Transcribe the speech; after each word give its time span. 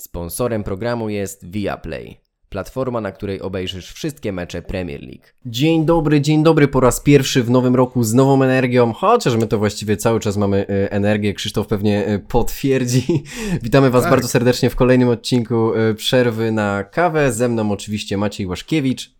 Sponsorem 0.00 0.64
programu 0.64 1.08
jest 1.08 1.50
Viaplay. 1.50 2.20
Platforma, 2.48 3.00
na 3.00 3.12
której 3.12 3.40
obejrzysz 3.40 3.92
wszystkie 3.92 4.32
mecze 4.32 4.62
Premier 4.62 5.02
League. 5.02 5.24
Dzień 5.46 5.84
dobry, 5.84 6.20
dzień 6.20 6.42
dobry 6.42 6.68
po 6.68 6.80
raz 6.80 7.00
pierwszy 7.00 7.42
w 7.42 7.50
nowym 7.50 7.74
roku 7.74 8.02
z 8.02 8.14
nową 8.14 8.42
energią, 8.42 8.92
chociaż 8.92 9.36
my 9.36 9.46
to 9.46 9.58
właściwie 9.58 9.96
cały 9.96 10.20
czas 10.20 10.36
mamy 10.36 10.66
y, 10.70 10.90
energię, 10.90 11.34
Krzysztof 11.34 11.66
pewnie 11.66 12.08
y, 12.08 12.18
potwierdzi. 12.18 13.24
Witamy 13.62 13.90
Was 13.90 14.02
Tak. 14.02 14.10
bardzo 14.10 14.28
serdecznie 14.28 14.70
w 14.70 14.76
kolejnym 14.76 15.08
odcinku 15.08 15.74
y, 15.74 15.94
Przerwy 15.94 16.52
na 16.52 16.84
kawę. 16.84 17.32
Ze 17.32 17.48
mną 17.48 17.72
oczywiście 17.72 18.16
Maciej 18.16 18.46
Łaszkiewicz. 18.46 19.10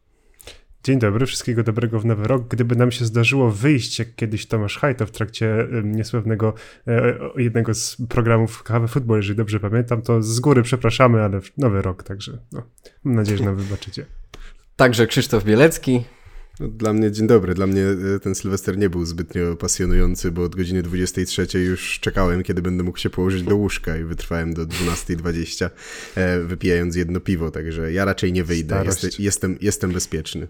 Dzień 0.88 0.98
dobry, 0.98 1.26
wszystkiego 1.26 1.62
dobrego 1.62 2.00
w 2.00 2.04
nowy 2.04 2.24
rok. 2.24 2.48
Gdyby 2.48 2.76
nam 2.76 2.90
się 2.90 3.04
zdarzyło 3.04 3.50
wyjść, 3.50 3.98
jak 3.98 4.14
kiedyś 4.14 4.46
Tomasz 4.46 4.78
Hajto 4.78 5.06
w 5.06 5.10
trakcie 5.10 5.68
niesławnego 5.84 6.54
e, 6.86 7.18
jednego 7.36 7.74
z 7.74 7.96
programów 8.08 8.62
Kawy 8.62 8.88
Futbol, 8.88 9.16
jeżeli 9.16 9.36
dobrze 9.36 9.60
pamiętam, 9.60 10.02
to 10.02 10.22
z 10.22 10.40
góry 10.40 10.62
przepraszamy, 10.62 11.22
ale 11.22 11.40
nowy 11.56 11.82
rok, 11.82 12.02
także 12.02 12.38
no, 12.52 12.62
mam 13.04 13.14
nadzieję, 13.14 13.38
że 13.38 13.44
nam 13.44 13.56
wybaczycie. 13.56 14.06
Także 14.76 15.06
Krzysztof 15.06 15.44
Bielecki. 15.44 16.04
No, 16.60 16.68
Dla 16.68 16.92
mnie 16.92 17.12
dzień 17.12 17.26
dobry. 17.26 17.54
Dla 17.54 17.66
mnie 17.66 17.84
e, 18.16 18.20
ten 18.20 18.34
Sylwester 18.34 18.78
nie 18.78 18.90
był 18.90 19.04
zbytnio 19.04 19.56
pasjonujący, 19.56 20.30
bo 20.30 20.42
od 20.42 20.56
godziny 20.56 20.82
23 20.82 21.58
już 21.58 22.00
czekałem, 22.00 22.42
kiedy 22.42 22.62
będę 22.62 22.82
mógł 22.82 22.98
się 22.98 23.10
położyć 23.10 23.42
do 23.42 23.56
łóżka 23.56 23.96
i 23.96 24.04
wytrwałem 24.04 24.54
do 24.54 24.66
12.20, 24.66 25.70
e, 26.14 26.40
wypijając 26.40 26.96
jedno 26.96 27.20
piwo, 27.20 27.50
także 27.50 27.92
ja 27.92 28.04
raczej 28.04 28.32
nie 28.32 28.44
wyjdę. 28.44 28.84
Jestem, 29.18 29.58
jestem 29.60 29.92
bezpieczny. 29.92 30.48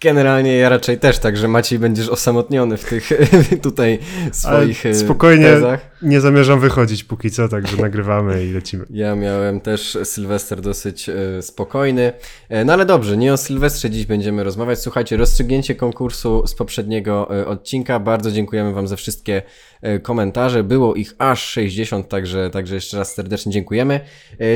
Generalnie 0.00 0.56
ja 0.56 0.68
raczej 0.68 0.98
też, 0.98 1.18
także 1.18 1.48
Maciej 1.48 1.78
będziesz 1.78 2.08
osamotniony 2.08 2.76
w 2.76 2.84
tych 2.84 3.08
tutaj 3.62 3.98
swoich 4.32 4.86
Ale 4.86 4.94
spokojnie, 4.94 5.44
tezach. 5.44 5.91
Nie 6.02 6.20
zamierzam 6.20 6.60
wychodzić 6.60 7.04
póki 7.04 7.30
co, 7.30 7.48
także 7.48 7.76
nagrywamy 7.82 8.46
i 8.46 8.52
lecimy. 8.52 8.84
Ja 8.90 9.14
miałem 9.16 9.60
też 9.60 9.98
Sylwester 10.04 10.60
dosyć 10.60 11.08
e, 11.08 11.42
spokojny. 11.42 12.12
E, 12.48 12.64
no 12.64 12.72
ale 12.72 12.86
dobrze, 12.86 13.16
nie 13.16 13.32
o 13.32 13.36
Sylwestrze 13.36 13.90
dziś 13.90 14.06
będziemy 14.06 14.44
rozmawiać. 14.44 14.78
Słuchajcie, 14.78 15.16
rozstrzygnięcie 15.16 15.74
konkursu 15.74 16.46
z 16.46 16.54
poprzedniego 16.54 17.40
e, 17.40 17.46
odcinka. 17.46 18.00
Bardzo 18.00 18.32
dziękujemy 18.32 18.72
Wam 18.72 18.88
za 18.88 18.96
wszystkie 18.96 19.42
komentarze. 20.02 20.64
Było 20.64 20.94
ich 20.94 21.14
aż 21.18 21.44
60, 21.44 22.08
także, 22.08 22.50
także 22.50 22.74
jeszcze 22.74 22.98
raz 22.98 23.14
serdecznie 23.14 23.52
dziękujemy. 23.52 24.00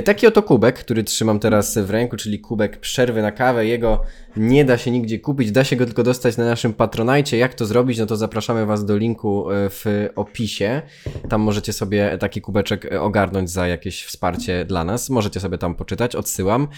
Taki 0.05 0.27
oto 0.27 0.43
kubek, 0.43 0.79
który 0.79 1.05
trzymam 1.05 1.39
teraz 1.39 1.79
w 1.79 1.91
ręku, 1.91 2.17
czyli 2.17 2.41
kubek 2.41 2.81
przerwy 2.81 3.23
na 3.23 3.33
kawę. 3.33 3.67
Jego 3.67 4.03
nie 4.37 4.65
da 4.65 4.79
się 4.79 4.91
nigdzie 4.91 5.19
kupić, 5.19 5.53
da 5.53 5.65
się 5.65 5.77
go 5.77 5.87
tylko 5.87 6.03
dostać 6.03 6.37
na 6.37 6.45
naszym 6.45 6.73
Patronajcie. 6.73 7.37
Jak 7.37 7.55
to 7.55 7.67
zrobić? 7.67 7.99
No 7.99 8.07
to 8.07 8.17
zapraszamy 8.17 8.67
Was 8.67 8.85
do 8.85 8.97
linku 8.97 9.47
w 9.51 10.09
opisie. 10.17 10.83
Tam 11.29 11.36
możecie 11.41 11.73
sobie 11.73 12.19
taki 12.19 12.41
kubeczek 12.41 12.85
e, 12.85 13.01
ogarnąć 13.01 13.51
za 13.51 13.67
jakieś 13.67 14.05
wsparcie 14.05 14.65
dla 14.65 14.85
nas. 14.85 15.11
Możecie 15.11 15.41
sobie 15.41 15.59
tam 15.59 15.75
poczytać, 15.75 16.17
odsyłam. 16.17 16.69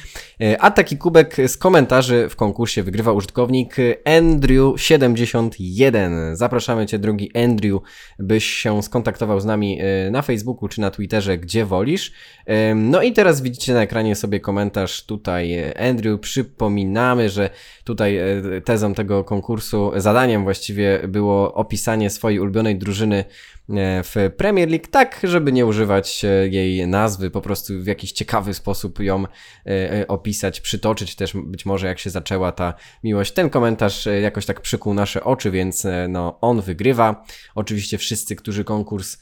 E, 0.40 0.60
A 0.60 0.70
taki 0.70 0.96
kubek 0.96 1.36
z 1.46 1.56
komentarzy 1.56 2.28
w 2.30 2.36
konkursie 2.36 2.82
wygrywa 2.82 3.12
użytkownik 3.12 3.76
Andrew71. 4.04 6.34
Zapraszamy 6.36 6.86
Cię, 6.86 6.98
drugi 6.98 7.30
Andrew, 7.44 7.80
byś 8.18 8.44
się 8.44 8.82
skontaktował 8.82 9.40
z 9.40 9.44
nami 9.44 9.78
e, 9.80 10.10
na 10.10 10.22
Facebooku 10.22 10.68
czy 10.68 10.80
na 10.80 10.90
Twitterze, 10.90 11.38
gdzie 11.38 11.64
wolisz. 11.64 12.12
E, 12.46 12.74
No 12.74 13.02
i 13.02 13.12
teraz 13.12 13.40
widzicie 13.40 13.74
na 13.74 13.82
ekranie 13.82 14.16
sobie 14.16 14.40
komentarz 14.40 15.06
tutaj 15.06 15.54
e, 15.54 15.80
Andrew. 15.88 16.20
Przypominamy, 16.20 17.28
że 17.30 17.50
tutaj 17.84 18.16
e, 18.16 18.42
tezą 18.64 18.94
tego 18.94 19.24
konkursu, 19.24 19.92
zadaniem 19.96 20.42
właściwie 20.42 21.00
było 21.08 21.54
opisanie 21.54 22.10
swojej 22.10 22.40
ulubionej 22.40 22.78
drużyny 22.78 23.16
e, 23.18 23.24
w 24.02 24.14
Premier 24.36 24.47
League, 24.56 24.86
tak, 24.90 25.20
żeby 25.24 25.52
nie 25.52 25.66
używać 25.66 26.24
e, 26.24 26.48
jej 26.48 26.86
nazwy, 26.86 27.30
po 27.30 27.40
prostu 27.40 27.72
w 27.80 27.86
jakiś 27.86 28.12
ciekawy 28.12 28.54
sposób 28.54 29.00
ją 29.00 29.24
e, 29.24 29.92
e, 29.92 30.08
opisać, 30.08 30.60
przytoczyć 30.60 31.16
też 31.16 31.32
być 31.44 31.66
może 31.66 31.86
jak 31.86 31.98
się 31.98 32.10
zaczęła 32.10 32.52
ta 32.52 32.74
miłość. 33.04 33.32
Ten 33.32 33.50
komentarz 33.50 34.08
jakoś 34.22 34.46
tak 34.46 34.60
przykuł 34.60 34.94
nasze 34.94 35.24
oczy, 35.24 35.50
więc 35.50 35.86
no 36.08 36.38
on 36.40 36.60
wygrywa. 36.60 37.24
Oczywiście 37.54 37.98
wszyscy, 37.98 38.36
którzy 38.36 38.64
konkurs, 38.64 39.18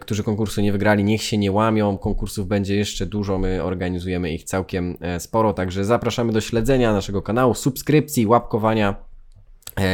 którzy 0.00 0.24
konkursu 0.24 0.60
nie 0.60 0.72
wygrali, 0.72 1.04
niech 1.04 1.22
się 1.22 1.38
nie 1.38 1.52
łamią. 1.52 1.98
Konkursów 1.98 2.46
będzie 2.46 2.76
jeszcze 2.76 3.06
dużo, 3.06 3.38
my 3.38 3.62
organizujemy 3.62 4.32
ich 4.32 4.44
całkiem 4.44 4.98
sporo, 5.18 5.52
także 5.52 5.84
zapraszamy 5.84 6.32
do 6.32 6.40
śledzenia 6.40 6.92
naszego 6.92 7.22
kanału, 7.22 7.54
subskrypcji, 7.54 8.26
łapkowania. 8.26 8.94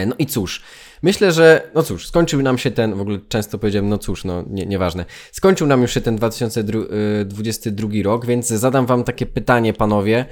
No 0.06 0.14
i 0.18 0.26
cóż, 0.26 0.62
myślę, 1.02 1.32
że, 1.32 1.70
no 1.74 1.82
cóż, 1.82 2.06
skończył 2.06 2.42
nam 2.42 2.58
się 2.58 2.70
ten, 2.70 2.94
w 2.94 3.00
ogóle 3.00 3.18
często 3.28 3.58
powiedziałem, 3.58 3.88
no 3.88 3.98
cóż, 3.98 4.24
no 4.24 4.44
nie, 4.50 4.66
nieważne, 4.66 5.04
skończył 5.32 5.66
nam 5.66 5.82
już 5.82 5.94
się 5.94 6.00
ten 6.00 6.16
2022 6.16 7.88
rok, 8.04 8.26
więc 8.26 8.48
zadam 8.48 8.86
wam 8.86 9.04
takie 9.04 9.26
pytanie, 9.26 9.72
panowie. 9.72 10.26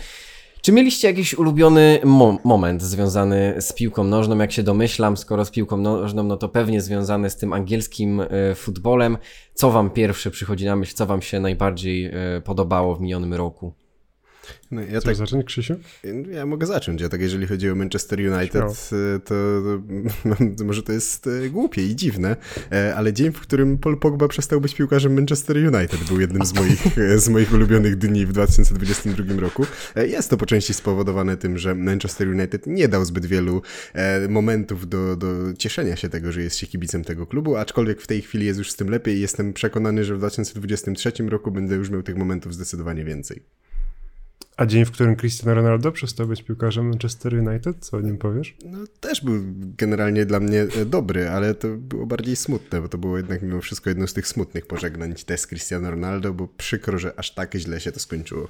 Czy 0.65 0.73
mieliście 0.73 1.09
jakiś 1.09 1.35
ulubiony 1.35 2.01
mo- 2.05 2.39
moment 2.45 2.83
związany 2.83 3.55
z 3.59 3.73
piłką 3.73 4.05
nożną? 4.05 4.39
Jak 4.39 4.53
się 4.53 4.63
domyślam, 4.63 5.17
skoro 5.17 5.45
z 5.45 5.51
piłką 5.51 5.77
nożną, 5.77 6.23
no 6.23 6.37
to 6.37 6.49
pewnie 6.49 6.81
związany 6.81 7.31
z 7.31 7.37
tym 7.37 7.53
angielskim 7.53 8.21
e, 8.21 8.55
futbolem. 8.55 9.19
Co 9.55 9.71
wam 9.71 9.91
pierwsze 9.91 10.31
przychodzi 10.31 10.65
na 10.65 10.77
myśl? 10.77 10.95
Co 10.95 11.07
wam 11.07 11.23
się 11.23 11.41
najbardziej 11.41 12.07
e, 12.07 12.13
podobało 12.45 12.95
w 12.95 13.01
minionym 13.01 13.35
roku? 13.35 13.84
No, 14.71 14.81
ja, 14.81 14.87
Chcesz 14.87 15.05
tak, 15.05 15.17
zacząć, 15.17 15.45
Krzysiu? 15.45 15.75
ja 16.31 16.47
mogę 16.47 16.67
zacząć. 16.67 17.01
Ja 17.01 17.09
tak, 17.09 17.21
jeżeli 17.21 17.47
chodzi 17.47 17.71
o 17.71 17.75
Manchester 17.75 18.19
United, 18.19 18.91
e, 18.93 19.21
to, 19.21 19.35
to, 20.57 20.65
może 20.65 20.83
to 20.83 20.93
jest 20.93 21.27
e, 21.27 21.51
głupie 21.51 21.87
i 21.87 21.97
dziwne, 21.97 22.37
e, 22.73 22.95
ale 22.95 23.13
dzień, 23.13 23.33
w 23.33 23.41
którym 23.41 23.79
Paul 23.79 23.99
Pogba 23.99 24.29
przestał 24.29 24.61
być 24.61 24.75
piłkarzem 24.75 25.15
Manchester 25.15 25.57
United, 25.57 26.05
był 26.09 26.21
jednym 26.21 26.47
z 26.47 26.55
moich, 26.55 26.99
e, 26.99 27.19
z 27.19 27.29
moich 27.29 27.53
ulubionych 27.53 27.97
dni 27.97 28.27
w 28.27 28.33
2022 28.33 29.41
roku. 29.41 29.67
E, 29.97 30.07
Jest 30.07 30.31
to 30.31 30.37
po 30.37 30.47
części 30.47 30.75
spowodowane 30.75 31.37
tym, 31.37 31.59
że 31.59 31.75
Manchester 31.75 32.29
United 32.29 32.67
nie 32.67 32.89
dał 32.89 33.05
zbyt 33.05 33.27
wielu 33.27 33.63
momentów 34.29 34.89
do, 34.89 35.17
do 35.17 35.55
cieszenia 35.59 35.97
się 35.97 36.09
tego, 36.09 36.33
że 36.33 36.43
jest 36.43 36.57
się 36.57 36.67
kibicem 36.67 37.05
tego 37.05 37.27
klubu, 37.27 37.57
aczkolwiek 37.57 38.01
w 38.01 38.07
tej 38.07 38.23
chwili 38.23 38.47
jest 38.47 38.59
już 38.59 38.71
z 38.71 38.77
tym 38.77 38.91
lepiej 38.91 39.17
i 39.17 39.21
jestem 39.21 39.53
przekonany, 39.53 40.05
że 40.05 40.15
w 40.15 40.19
2023 40.19 41.13
roku 41.29 41.51
będę 41.51 41.75
już 41.75 41.91
miał 41.91 42.03
tych 42.03 42.17
momentów 42.17 42.55
zdecydowanie 42.55 43.05
więcej. 43.05 43.43
A 44.57 44.67
dzień, 44.67 44.85
w 44.85 44.91
którym 44.91 45.17
Cristiano 45.17 45.55
Ronaldo 45.55 45.93
przestał 45.93 46.27
być 46.27 46.43
piłkarzem 46.43 46.89
Manchester 46.89 47.35
United, 47.35 47.77
co 47.81 47.97
o 47.97 48.01
nim 48.01 48.19
powiesz? 48.19 48.57
No, 48.65 48.79
też 49.01 49.25
był 49.25 49.35
generalnie 49.79 50.27
dla 50.27 50.41
mnie 50.41 50.61
e, 50.63 50.85
dobry, 50.85 51.29
ale 51.29 51.55
to 51.55 51.69
było 51.69 52.07
bardziej 52.07 52.37
smutne, 52.37 52.81
bo 52.81 52.89
to 52.89 52.99
było 52.99 53.17
jednak 53.17 53.43
mimo 53.43 53.61
wszystko 53.61 53.91
jedno 53.91 54.07
z 54.07 54.13
tych 54.13 54.29
smutnych 54.29 54.67
pożegnań 54.67 55.15
też 55.27 55.41
z 55.41 55.47
Cristiano 55.47 55.91
Ronaldo, 55.91 56.35
bo 56.35 56.49
przykro, 56.49 56.99
że 56.99 57.19
aż 57.19 57.35
tak 57.35 57.55
źle 57.55 57.81
się 57.81 57.93
to 57.93 58.01
skończyło. 58.01 58.49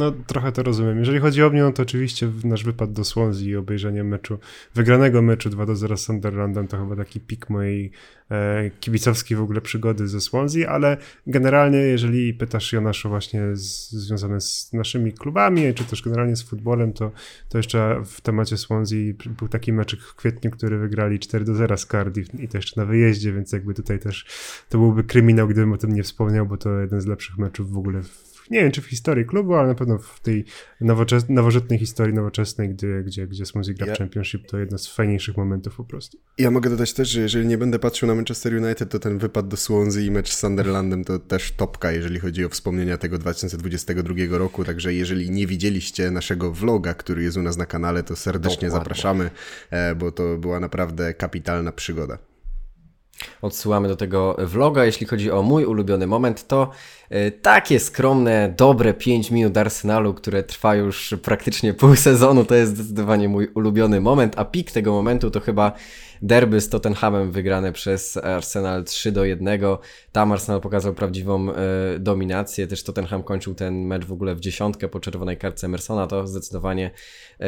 No, 0.00 0.12
trochę 0.26 0.52
to 0.52 0.62
rozumiem. 0.62 0.98
Jeżeli 0.98 1.18
chodzi 1.18 1.42
o 1.42 1.50
mnie, 1.50 1.62
no 1.62 1.72
to 1.72 1.82
oczywiście 1.82 2.32
nasz 2.44 2.64
wypad 2.64 2.92
do 2.92 3.04
Swansea 3.04 3.48
i 3.48 3.56
obejrzenie 3.56 4.04
meczu, 4.04 4.38
wygranego 4.74 5.22
meczu 5.22 5.50
2 5.50 5.66
do 5.66 5.76
0 5.76 5.96
z 5.96 6.00
Sunderlandem 6.00 6.68
to 6.68 6.78
chyba 6.78 6.96
taki 6.96 7.20
pik 7.20 7.50
mojej 7.50 7.90
e, 8.30 8.70
kibicowskiej 8.80 9.36
w 9.36 9.40
ogóle 9.40 9.60
przygody 9.60 10.08
ze 10.08 10.20
Swansea, 10.20 10.68
ale 10.68 10.96
generalnie, 11.26 11.78
jeżeli 11.78 12.34
pytasz 12.34 12.72
Jonaszu 12.72 13.08
właśnie 13.08 13.56
z, 13.56 13.90
związane 13.90 14.40
z 14.40 14.72
naszymi 14.72 15.12
klubami, 15.12 15.74
czy 15.74 15.84
też 15.84 16.02
generalnie 16.02 16.36
z 16.36 16.42
futbolem, 16.42 16.92
to, 16.92 17.12
to 17.48 17.58
jeszcze 17.58 18.02
w 18.04 18.20
temacie 18.20 18.56
Swansea 18.56 19.14
był 19.38 19.48
taki 19.48 19.72
meczek 19.72 20.00
w 20.00 20.14
kwietniu, 20.14 20.50
który 20.50 20.78
wygrali 20.78 21.18
4 21.18 21.44
do 21.44 21.54
0 21.54 21.76
z 21.76 21.86
Cardiff 21.86 22.40
i 22.40 22.48
to 22.48 22.58
jeszcze 22.58 22.80
na 22.80 22.86
wyjeździe, 22.86 23.32
więc 23.32 23.52
jakby 23.52 23.74
tutaj 23.74 23.98
też 23.98 24.26
to 24.68 24.78
byłby 24.78 25.04
kryminał, 25.04 25.48
gdybym 25.48 25.72
o 25.72 25.76
tym 25.76 25.94
nie 25.94 26.02
wspomniał, 26.02 26.46
bo 26.46 26.56
to 26.56 26.80
jeden 26.80 27.00
z 27.00 27.06
lepszych 27.06 27.38
meczów 27.38 27.70
w 27.70 27.78
ogóle 27.78 28.02
w 28.02 28.29
nie 28.50 28.60
wiem 28.62 28.72
czy 28.72 28.80
w 28.82 28.86
historii 28.86 29.24
klubu, 29.24 29.54
ale 29.54 29.68
na 29.68 29.74
pewno 29.74 29.98
w 29.98 30.20
tej 30.20 30.44
nowoczes- 30.80 31.24
nowożytnej 31.30 31.78
historii 31.78 32.14
nowoczesnej, 32.14 32.68
gdzie, 32.68 33.02
gdzie, 33.06 33.26
gdzie 33.26 33.46
Swansea 33.46 33.74
gra 33.74 33.86
w 33.86 33.88
Ja- 33.88 33.96
Championship, 33.96 34.46
to 34.46 34.58
jedno 34.58 34.78
z 34.78 34.88
fajniejszych 34.94 35.36
momentów 35.36 35.76
po 35.76 35.84
prostu. 35.84 36.18
Ja 36.38 36.50
mogę 36.50 36.70
dodać 36.70 36.92
też, 36.92 37.08
że 37.08 37.20
jeżeli 37.20 37.46
nie 37.46 37.58
będę 37.58 37.78
patrzył 37.78 38.08
na 38.08 38.14
Manchester 38.14 38.54
United, 38.54 38.90
to 38.90 38.98
ten 38.98 39.18
wypad 39.18 39.48
do 39.48 39.56
Swansea 39.56 40.02
i 40.02 40.10
mecz 40.10 40.30
z 40.32 40.38
Sunderlandem 40.38 41.04
to 41.04 41.18
też 41.18 41.52
topka, 41.52 41.92
jeżeli 41.92 42.18
chodzi 42.20 42.44
o 42.44 42.48
wspomnienia 42.48 42.96
tego 42.98 43.18
2022 43.18 44.38
roku, 44.38 44.64
także 44.64 44.94
jeżeli 44.94 45.30
nie 45.30 45.46
widzieliście 45.46 46.10
naszego 46.10 46.52
vloga, 46.52 46.94
który 46.94 47.22
jest 47.22 47.36
u 47.36 47.42
nas 47.42 47.56
na 47.56 47.66
kanale, 47.66 48.02
to 48.02 48.16
serdecznie 48.16 48.68
Dokładnie. 48.68 48.70
zapraszamy, 48.70 49.30
e, 49.70 49.94
bo 49.94 50.12
to 50.12 50.38
była 50.38 50.60
naprawdę 50.60 51.14
kapitalna 51.14 51.72
przygoda. 51.72 52.18
Odsyłamy 53.42 53.88
do 53.88 53.96
tego 53.96 54.36
vloga. 54.38 54.84
Jeśli 54.84 55.06
chodzi 55.06 55.30
o 55.30 55.42
mój 55.42 55.64
ulubiony 55.64 56.06
moment, 56.06 56.46
to 56.46 56.70
e, 57.10 57.30
takie 57.30 57.80
skromne, 57.80 58.54
dobre 58.56 58.94
5 58.94 59.30
minut 59.30 59.56
Arsenalu, 59.56 60.14
które 60.14 60.42
trwa 60.42 60.74
już 60.74 61.14
praktycznie 61.22 61.74
pół 61.74 61.96
sezonu, 62.10 62.44
to 62.44 62.54
jest 62.54 62.74
zdecydowanie 62.74 63.28
mój 63.28 63.48
ulubiony 63.54 64.00
moment, 64.00 64.38
a 64.38 64.44
pik 64.44 64.72
tego 64.72 64.92
momentu 64.92 65.30
to 65.30 65.40
chyba 65.40 65.72
derby 66.22 66.60
z 66.60 66.68
Tottenhamem 66.68 67.32
wygrane 67.32 67.72
przez 67.72 68.16
Arsenal 68.16 68.84
3 68.84 69.12
do 69.12 69.24
1. 69.24 69.60
Tam 70.12 70.32
Arsenal 70.32 70.60
pokazał 70.60 70.94
prawdziwą 70.94 71.52
e, 71.52 71.54
dominację. 71.98 72.66
Też 72.66 72.82
Tottenham 72.82 73.22
kończył 73.22 73.54
ten 73.54 73.86
mecz 73.86 74.04
w 74.04 74.12
ogóle 74.12 74.34
w 74.34 74.40
dziesiątkę 74.40 74.88
po 74.88 75.00
czerwonej 75.00 75.36
kartce 75.36 75.66
Emersona. 75.66 76.06
To 76.06 76.26
zdecydowanie 76.26 76.90
e, 77.40 77.46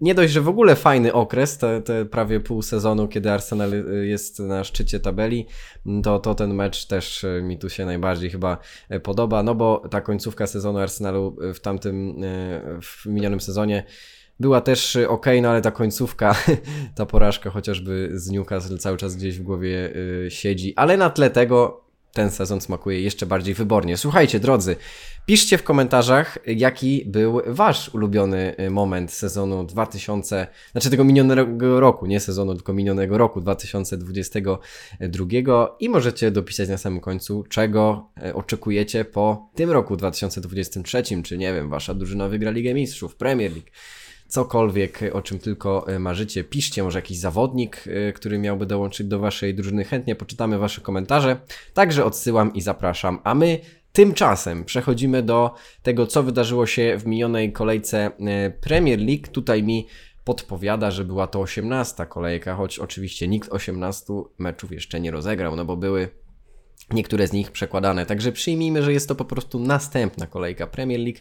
nie 0.00 0.14
dość, 0.14 0.32
że 0.32 0.40
w 0.40 0.48
ogóle 0.48 0.76
fajny 0.76 1.12
okres, 1.12 1.58
te, 1.58 1.82
te 1.82 2.04
prawie 2.04 2.40
pół 2.40 2.62
sezonu, 2.62 3.08
kiedy 3.08 3.30
Arsenal 3.30 3.72
e, 3.74 4.06
jest 4.06 4.38
na 4.38 4.64
szczycie 4.64 5.00
tabeli, 5.00 5.46
to, 6.02 6.18
to 6.18 6.34
ten 6.34 6.54
mecz 6.54 6.86
też 6.86 7.24
e, 7.24 7.42
mi 7.42 7.58
tu 7.58 7.68
się 7.68 7.86
najbardziej 7.86 8.30
chyba 8.30 8.58
e, 8.88 9.00
podoba, 9.00 9.42
no 9.42 9.54
bo 9.54 9.88
ta 9.90 10.00
końcówka 10.00 10.46
sezonu 10.46 10.78
Arsenalu 10.78 11.36
w 11.54 11.60
tamtym, 11.60 12.20
w 12.82 13.06
minionym 13.06 13.40
sezonie 13.40 13.84
była 14.40 14.60
też 14.60 14.96
y, 14.96 15.08
ok, 15.08 15.26
no 15.42 15.48
ale 15.48 15.62
ta 15.62 15.70
końcówka, 15.70 16.34
ta 16.96 17.06
porażka 17.06 17.50
chociażby 17.50 18.10
z 18.12 18.30
Newcastle 18.30 18.78
cały 18.78 18.96
czas 18.96 19.16
gdzieś 19.16 19.38
w 19.38 19.42
głowie 19.42 19.96
y, 19.96 20.30
siedzi, 20.30 20.72
ale 20.76 20.96
na 20.96 21.10
tle 21.10 21.30
tego 21.30 21.84
ten 22.12 22.30
sezon 22.30 22.60
smakuje 22.60 23.00
jeszcze 23.00 23.26
bardziej 23.26 23.54
wybornie. 23.54 23.96
Słuchajcie, 23.96 24.40
drodzy, 24.40 24.76
piszcie 25.26 25.58
w 25.58 25.62
komentarzach, 25.62 26.38
jaki 26.46 27.04
był 27.06 27.40
wasz 27.46 27.94
ulubiony 27.94 28.56
y, 28.60 28.70
moment 28.70 29.12
sezonu 29.12 29.64
2000, 29.64 30.46
znaczy 30.72 30.90
tego 30.90 31.04
minionego 31.04 31.80
roku, 31.80 32.06
nie 32.06 32.20
sezonu, 32.20 32.54
tylko 32.54 32.72
minionego 32.72 33.18
roku 33.18 33.40
2022 33.40 35.26
i 35.80 35.88
możecie 35.88 36.30
dopisać 36.30 36.68
na 36.68 36.78
samym 36.78 37.00
końcu, 37.00 37.44
czego 37.48 38.10
oczekujecie 38.34 39.04
po 39.04 39.50
tym 39.54 39.70
roku 39.70 39.96
2023, 39.96 41.02
czy 41.22 41.38
nie 41.38 41.54
wiem, 41.54 41.70
wasza 41.70 41.94
drużyna 41.94 42.28
wygra 42.28 42.50
Ligę 42.50 42.74
Mistrzów, 42.74 43.16
Premier 43.16 43.52
League, 43.52 43.70
cokolwiek, 44.30 45.00
o 45.12 45.22
czym 45.22 45.38
tylko 45.38 45.88
e, 45.88 45.98
marzycie. 45.98 46.44
Piszcie 46.44 46.82
może 46.82 46.98
jakiś 46.98 47.18
zawodnik, 47.18 47.84
e, 47.86 48.12
który 48.12 48.38
miałby 48.38 48.66
dołączyć 48.66 49.06
do 49.06 49.18
Waszej 49.18 49.54
drużyny. 49.54 49.84
Chętnie 49.84 50.14
poczytamy 50.14 50.58
Wasze 50.58 50.80
komentarze. 50.80 51.36
Także 51.74 52.04
odsyłam 52.04 52.54
i 52.54 52.60
zapraszam. 52.60 53.18
A 53.24 53.34
my 53.34 53.60
Tymczasem 53.92 54.64
przechodzimy 54.64 55.22
do 55.22 55.54
tego, 55.82 56.06
co 56.06 56.22
wydarzyło 56.22 56.66
się 56.66 56.98
w 56.98 57.06
minionej 57.06 57.52
kolejce 57.52 58.10
e, 58.20 58.50
Premier 58.50 58.98
League. 58.98 59.26
Tutaj 59.32 59.62
mi 59.62 59.86
podpowiada, 60.24 60.90
że 60.90 61.04
była 61.04 61.26
to 61.26 61.40
18 61.40 62.06
kolejka, 62.06 62.54
choć 62.54 62.78
oczywiście 62.78 63.28
nikt 63.28 63.52
18 63.52 64.14
meczów 64.38 64.72
jeszcze 64.72 65.00
nie 65.00 65.10
rozegrał, 65.10 65.56
no 65.56 65.64
bo 65.64 65.76
były 65.76 66.08
niektóre 66.92 67.26
z 67.26 67.32
nich 67.32 67.50
przekładane. 67.50 68.06
Także 68.06 68.32
przyjmijmy, 68.32 68.82
że 68.82 68.92
jest 68.92 69.08
to 69.08 69.14
po 69.14 69.24
prostu 69.24 69.58
następna 69.58 70.26
kolejka 70.26 70.66
Premier 70.66 71.00
League. 71.00 71.18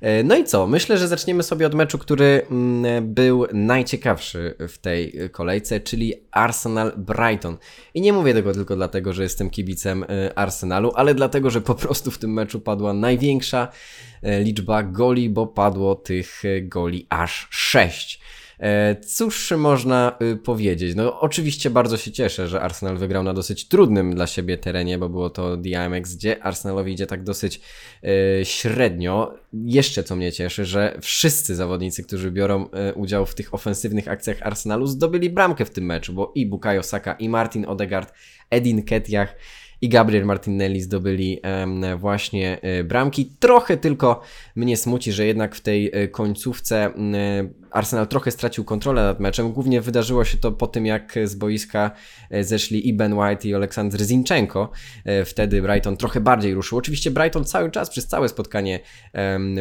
E, 0.00 0.22
no 0.22 0.36
i 0.36 0.44
co? 0.44 0.66
Myślę, 0.66 0.98
że 0.98 1.08
zaczniemy 1.08 1.42
sobie 1.42 1.66
od 1.66 1.74
meczu, 1.74 1.98
który 1.98 2.42
mm, 2.50 3.14
był 3.14 3.46
najciekawszy 3.52 4.54
w 4.68 4.78
tej 4.78 5.30
kolejce, 5.32 5.80
czyli 5.80 6.14
Arsenal-Brighton. 6.32 7.56
I 7.94 8.00
nie 8.00 8.12
mówię 8.12 8.34
tego 8.34 8.52
tylko 8.54 8.76
dlatego, 8.76 9.12
że 9.12 9.22
jestem 9.22 9.50
kibicem 9.50 10.04
e, 10.04 10.38
Arsenalu, 10.38 10.92
ale 10.94 11.14
dlatego, 11.14 11.50
że 11.50 11.60
po 11.60 11.74
prostu 11.74 12.10
w 12.10 12.18
tym 12.18 12.32
meczu 12.32 12.60
padła 12.60 12.92
największa 12.92 13.68
e, 14.22 14.42
liczba 14.42 14.82
goli, 14.82 15.30
bo 15.30 15.46
padło 15.46 15.94
tych 15.94 16.42
goli 16.62 17.06
aż 17.10 17.48
6. 17.50 18.20
E, 18.60 18.96
cóż 18.96 19.50
można 19.50 20.18
y, 20.32 20.36
powiedzieć? 20.36 20.94
No, 20.96 21.20
oczywiście 21.20 21.70
bardzo 21.70 21.96
się 21.96 22.12
cieszę, 22.12 22.48
że 22.48 22.60
Arsenal 22.60 22.96
wygrał 22.96 23.22
na 23.22 23.34
dosyć 23.34 23.68
trudnym 23.68 24.14
dla 24.14 24.26
siebie 24.26 24.58
terenie, 24.58 24.98
bo 24.98 25.08
było 25.08 25.30
to 25.30 25.56
DMX, 25.56 26.14
gdzie 26.14 26.42
Arsenalowi 26.42 26.92
idzie 26.92 27.06
tak 27.06 27.22
dosyć 27.22 27.60
e, 28.04 28.44
średnio. 28.44 29.34
Jeszcze 29.52 30.02
co 30.04 30.16
mnie 30.16 30.32
cieszy, 30.32 30.64
że 30.64 30.98
wszyscy 31.00 31.56
zawodnicy, 31.56 32.02
którzy 32.02 32.30
biorą 32.30 32.70
e, 32.70 32.94
udział 32.94 33.26
w 33.26 33.34
tych 33.34 33.54
ofensywnych 33.54 34.08
akcjach 34.08 34.42
Arsenalu, 34.42 34.86
zdobyli 34.86 35.30
bramkę 35.30 35.64
w 35.64 35.70
tym 35.70 35.84
meczu, 35.84 36.12
bo 36.12 36.32
i 36.34 36.46
Bukayo 36.46 36.82
Saka, 36.82 37.12
i 37.12 37.28
Martin 37.28 37.66
Odegaard, 37.66 38.12
Edin 38.50 38.82
Ketiach 38.82 39.36
i 39.80 39.88
Gabriel 39.88 40.24
Martinelli 40.24 40.80
zdobyli 40.80 41.40
właśnie 41.98 42.60
bramki. 42.84 43.32
Trochę 43.38 43.76
tylko 43.76 44.20
mnie 44.56 44.76
smuci, 44.76 45.12
że 45.12 45.26
jednak 45.26 45.54
w 45.54 45.60
tej 45.60 45.92
końcówce 46.10 46.92
Arsenal 47.72 48.06
trochę 48.06 48.30
stracił 48.30 48.64
kontrolę 48.64 49.02
nad 49.02 49.20
meczem. 49.20 49.52
Głównie 49.52 49.80
wydarzyło 49.80 50.24
się 50.24 50.38
to 50.38 50.52
po 50.52 50.66
tym, 50.66 50.86
jak 50.86 51.14
z 51.24 51.34
boiska 51.34 51.90
e, 52.30 52.44
zeszli 52.44 52.88
i 52.88 52.94
Ben 52.94 53.12
White 53.12 53.48
i 53.48 53.54
Aleksandr 53.54 54.02
Zinchenko. 54.02 54.70
E, 55.04 55.24
wtedy 55.24 55.62
Brighton 55.62 55.96
trochę 55.96 56.20
bardziej 56.20 56.54
ruszył. 56.54 56.78
Oczywiście 56.78 57.10
Brighton 57.10 57.44
cały 57.44 57.70
czas, 57.70 57.90
przez 57.90 58.06
całe 58.06 58.28
spotkanie 58.28 58.80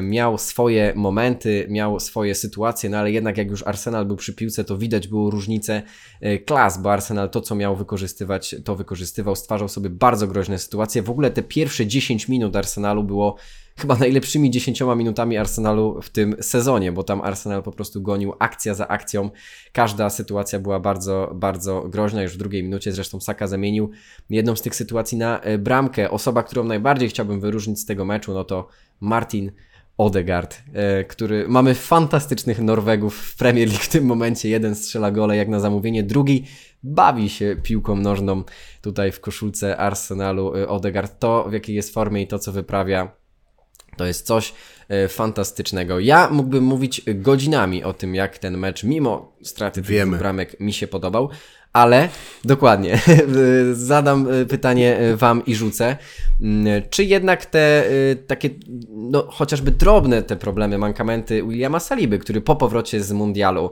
miał 0.02 0.38
swoje 0.38 0.94
momenty, 0.96 1.66
miał 1.70 2.00
swoje 2.00 2.36
sytuacje, 2.36 2.90
no 2.90 2.98
ale 2.98 3.12
jednak 3.12 3.38
jak 3.38 3.50
już 3.50 3.68
Arsenal 3.68 4.06
był 4.06 4.16
przy 4.16 4.34
piłce, 4.34 4.64
to 4.64 4.78
widać 4.78 5.08
było 5.08 5.30
różnicę 5.30 5.82
e, 6.22 6.38
klas, 6.40 6.82
bo 6.82 6.94
Arsenal 6.94 7.30
to, 7.30 7.42
co 7.42 7.56
miał 7.56 7.76
wykorzystywać, 7.76 8.56
to 8.66 8.76
wykorzystywał, 8.76 9.36
stwarzał 9.36 9.70
sobie 9.70 9.90
bardzo 9.90 10.28
groźne 10.28 10.60
sytuacje. 10.60 11.02
W 11.02 11.10
ogóle 11.10 11.32
te 11.32 11.44
pierwsze 11.44 11.88
10 11.88 12.28
minut 12.28 12.56
Arsenalu 12.56 13.04
było 13.04 13.38
chyba 13.82 13.96
najlepszymi 13.96 14.52
10 14.52 14.82
minutami 14.96 15.38
Arsenalu 15.38 16.02
w 16.02 16.10
tym 16.10 16.36
sezonie, 16.42 16.92
bo 16.92 17.04
tam 17.04 17.22
Arsenal 17.22 17.64
po 17.64 17.72
prostu 17.72 18.02
gonił 18.02 18.34
akcja 18.40 18.74
za 18.74 18.88
akcją. 18.88 19.30
Każda 19.72 20.10
sytuacja 20.10 20.60
była 20.60 20.80
bardzo, 20.80 21.32
bardzo 21.36 21.82
groźna. 21.82 22.24
Już 22.24 22.34
w 22.34 22.38
drugiej 22.38 22.64
minucie 22.64 22.92
zresztą 22.92 23.20
Saka 23.20 23.48
zamienił 23.48 23.92
jedną 24.30 24.56
z 24.56 24.62
tych 24.62 24.76
sytuacji 24.76 25.18
na 25.18 25.40
e, 25.40 25.58
bramkę. 25.58 26.12
Osoba, 26.12 26.44
którą 26.44 26.64
najbardziej 26.64 27.10
chciałbym 27.10 27.40
wyróżnić 27.40 27.80
z 27.80 27.86
tego 27.86 28.06
meczu, 28.06 28.34
no 28.34 28.44
to 28.44 28.68
Martin 29.00 29.52
Odegaard, 29.98 30.62
e, 30.74 31.04
który 31.04 31.48
mamy 31.48 31.76
fantastycznych 31.76 32.62
Norwegów 32.62 33.18
w 33.18 33.38
Premier 33.38 33.68
League 33.68 33.84
w 33.84 33.90
tym 33.90 34.06
momencie. 34.06 34.50
Jeden 34.50 34.76
strzela 34.76 35.12
gole 35.12 35.38
jak 35.38 35.48
na 35.48 35.60
zamówienie, 35.60 36.04
drugi 36.04 36.46
bawi 36.84 37.30
się 37.30 37.56
piłką 37.64 37.96
nożną 37.96 38.44
tutaj 38.82 39.12
w 39.12 39.20
koszulce 39.20 39.78
Arsenalu. 39.78 40.56
E, 40.56 40.68
Odegaard 40.68 41.20
to 41.20 41.50
w 41.50 41.54
jakiej 41.54 41.76
jest 41.76 41.94
formie 41.94 42.22
i 42.22 42.28
to 42.28 42.40
co 42.40 42.52
wyprawia 42.52 43.21
to 43.98 44.06
jest 44.06 44.26
coś 44.26 44.54
e, 44.90 45.08
fantastycznego. 45.08 46.00
Ja 46.00 46.30
mógłbym 46.32 46.64
mówić 46.64 47.02
godzinami 47.16 47.84
o 47.84 47.94
tym, 47.94 48.16
jak 48.16 48.38
ten 48.38 48.58
mecz, 48.58 48.84
mimo 48.84 49.36
straty 49.44 49.82
tych 49.82 50.10
bramek, 50.18 50.60
mi 50.60 50.74
się 50.74 50.88
podobał, 50.88 51.30
ale 51.74 52.10
dokładnie, 52.44 53.00
zadam 53.74 54.28
e, 54.32 54.46
pytanie 54.46 54.98
e, 54.98 55.16
Wam 55.16 55.46
i 55.46 55.56
rzucę. 55.56 55.98
Mm, 56.42 56.84
czy 56.90 57.04
jednak 57.04 57.46
te 57.46 57.84
takie, 58.28 58.50
no 58.90 59.28
chociażby 59.30 59.72
drobne 59.72 60.24
te 60.24 60.36
problemy, 60.36 60.78
mankamenty 60.78 61.44
Williama 61.44 61.80
Saliby, 61.80 62.20
który 62.20 62.42
po 62.42 62.56
powrocie 62.56 63.04
z 63.04 63.12
mundialu 63.12 63.72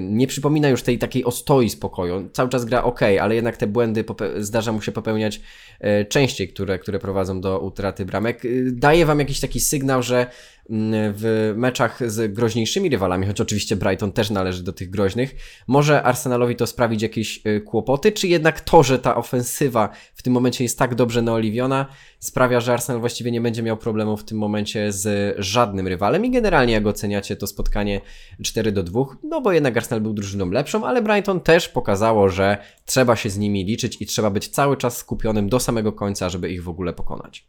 nie 0.00 0.26
przypomina 0.26 0.68
już 0.68 0.82
tej 0.82 0.98
takiej 0.98 1.24
ostoi 1.24 1.70
spokoju, 1.70 2.28
cały 2.32 2.48
czas 2.48 2.64
gra 2.64 2.84
ok, 2.84 3.00
ale 3.20 3.34
jednak 3.34 3.56
te 3.56 3.66
błędy 3.66 4.04
zdarza 4.40 4.72
mu 4.72 4.82
się 4.82 4.92
popełniać 4.92 5.40
E, 5.80 6.04
częściej, 6.04 6.48
które, 6.48 6.78
które 6.78 6.98
prowadzą 6.98 7.40
do 7.40 7.60
utraty 7.60 8.04
bramek. 8.04 8.44
E, 8.44 8.48
daje 8.72 9.06
wam 9.06 9.18
jakiś 9.18 9.40
taki 9.40 9.60
sygnał, 9.60 10.02
że 10.02 10.26
w 10.68 11.52
meczach 11.56 12.10
z 12.10 12.32
groźniejszymi 12.32 12.88
rywalami, 12.88 13.26
choć 13.26 13.40
oczywiście 13.40 13.76
Brighton 13.76 14.12
też 14.12 14.30
należy 14.30 14.62
do 14.62 14.72
tych 14.72 14.90
groźnych, 14.90 15.34
może 15.66 16.02
Arsenalowi 16.02 16.56
to 16.56 16.66
sprawić 16.66 17.02
jakieś 17.02 17.40
e, 17.44 17.60
kłopoty, 17.60 18.12
czy 18.12 18.28
jednak 18.28 18.60
to, 18.60 18.82
że 18.82 18.98
ta 18.98 19.16
ofensywa 19.16 19.88
w 20.14 20.22
tym 20.22 20.32
momencie 20.32 20.64
jest 20.64 20.78
tak 20.78 20.94
dobrze 20.94 21.22
naoliwiona, 21.22 21.86
sprawia, 22.18 22.60
że 22.60 22.72
Arsenal 22.72 23.00
właściwie 23.00 23.30
nie 23.30 23.40
będzie 23.40 23.62
miał 23.62 23.76
problemu 23.76 24.16
w 24.16 24.24
tym 24.24 24.38
momencie 24.38 24.92
z 24.92 25.34
żadnym 25.38 25.88
rywalem? 25.88 26.24
I 26.24 26.30
generalnie 26.30 26.72
jak 26.72 26.86
oceniacie 26.86 27.36
to 27.36 27.46
spotkanie 27.46 28.00
4 28.42 28.72
do 28.72 28.82
2, 28.82 29.04
no 29.22 29.40
bo 29.40 29.52
jednak 29.52 29.76
Arsenal 29.76 30.00
był 30.00 30.12
drużyną 30.12 30.50
lepszą, 30.50 30.86
ale 30.86 31.02
Brighton 31.02 31.40
też 31.40 31.68
pokazało, 31.68 32.28
że 32.28 32.58
trzeba 32.84 33.16
się 33.16 33.30
z 33.30 33.38
nimi 33.38 33.64
liczyć 33.64 33.96
i 34.00 34.06
trzeba 34.06 34.30
być 34.30 34.48
cały 34.48 34.76
czas 34.76 34.96
skupionym 34.96 35.48
do 35.48 35.60
samego 35.60 35.92
końca, 35.92 36.28
żeby 36.28 36.50
ich 36.50 36.62
w 36.62 36.68
ogóle 36.68 36.92
pokonać. 36.92 37.46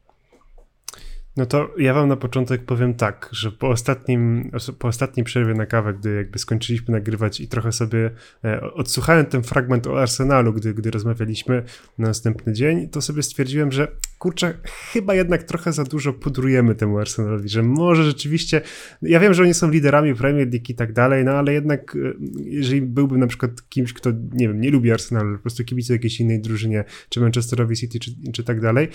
No 1.38 1.46
to 1.46 1.70
ja 1.78 1.94
wam 1.94 2.10
na 2.10 2.16
początek 2.16 2.66
powiem 2.66 2.94
tak, 2.94 3.30
że 3.32 3.52
po 3.52 3.70
ostatnim, 3.70 4.52
po 4.80 4.88
ostatniej 4.88 5.24
przerwie 5.24 5.54
na 5.54 5.66
kawę, 5.66 5.94
gdy 5.94 6.16
jakby 6.16 6.40
skończyliśmy 6.40 6.92
nagrywać 6.92 7.40
i 7.40 7.48
trochę 7.48 7.72
sobie 7.72 8.12
e, 8.46 8.62
odsłuchałem 8.62 9.26
ten 9.26 9.44
fragment 9.44 9.88
o 9.88 10.02
Arsenalu, 10.02 10.54
gdy, 10.54 10.74
gdy 10.74 10.92
rozmawialiśmy 10.92 11.64
na 11.98 12.08
następny 12.08 12.54
dzień, 12.54 12.90
to 12.90 13.02
sobie 13.02 13.24
stwierdziłem, 13.24 13.72
że 13.72 13.88
kurczę, 14.18 14.58
chyba 14.92 15.16
jednak 15.16 15.44
trochę 15.44 15.74
za 15.74 15.84
dużo 15.84 16.14
pudrujemy 16.14 16.76
temu 16.76 17.00
Arsenalowi, 17.00 17.50
że 17.50 17.64
może 17.64 18.04
rzeczywiście, 18.04 18.62
ja 19.02 19.20
wiem, 19.20 19.34
że 19.34 19.44
oni 19.44 19.54
są 19.54 19.72
liderami 19.72 20.16
Premier 20.16 20.48
League 20.48 20.66
i 20.70 20.76
tak 20.76 20.94
dalej, 20.94 21.26
no 21.26 21.32
ale 21.32 21.54
jednak 21.54 21.96
e, 21.96 22.14
jeżeli 22.36 22.82
byłbym 22.82 23.20
na 23.20 23.28
przykład 23.28 23.52
kimś, 23.70 23.94
kto, 23.94 24.12
nie 24.34 24.48
wiem, 24.48 24.62
nie 24.62 24.72
lubi 24.72 24.92
Arsenalu, 24.92 25.36
po 25.36 25.42
prostu 25.42 25.64
kibicuje 25.64 25.96
jakiejś 25.98 26.20
innej 26.20 26.42
drużynie, 26.42 26.84
czy 27.10 27.20
Manchesterowi 27.20 27.76
City, 27.76 28.00
czy, 28.00 28.12
czy 28.34 28.44
tak 28.44 28.62
dalej, 28.62 28.88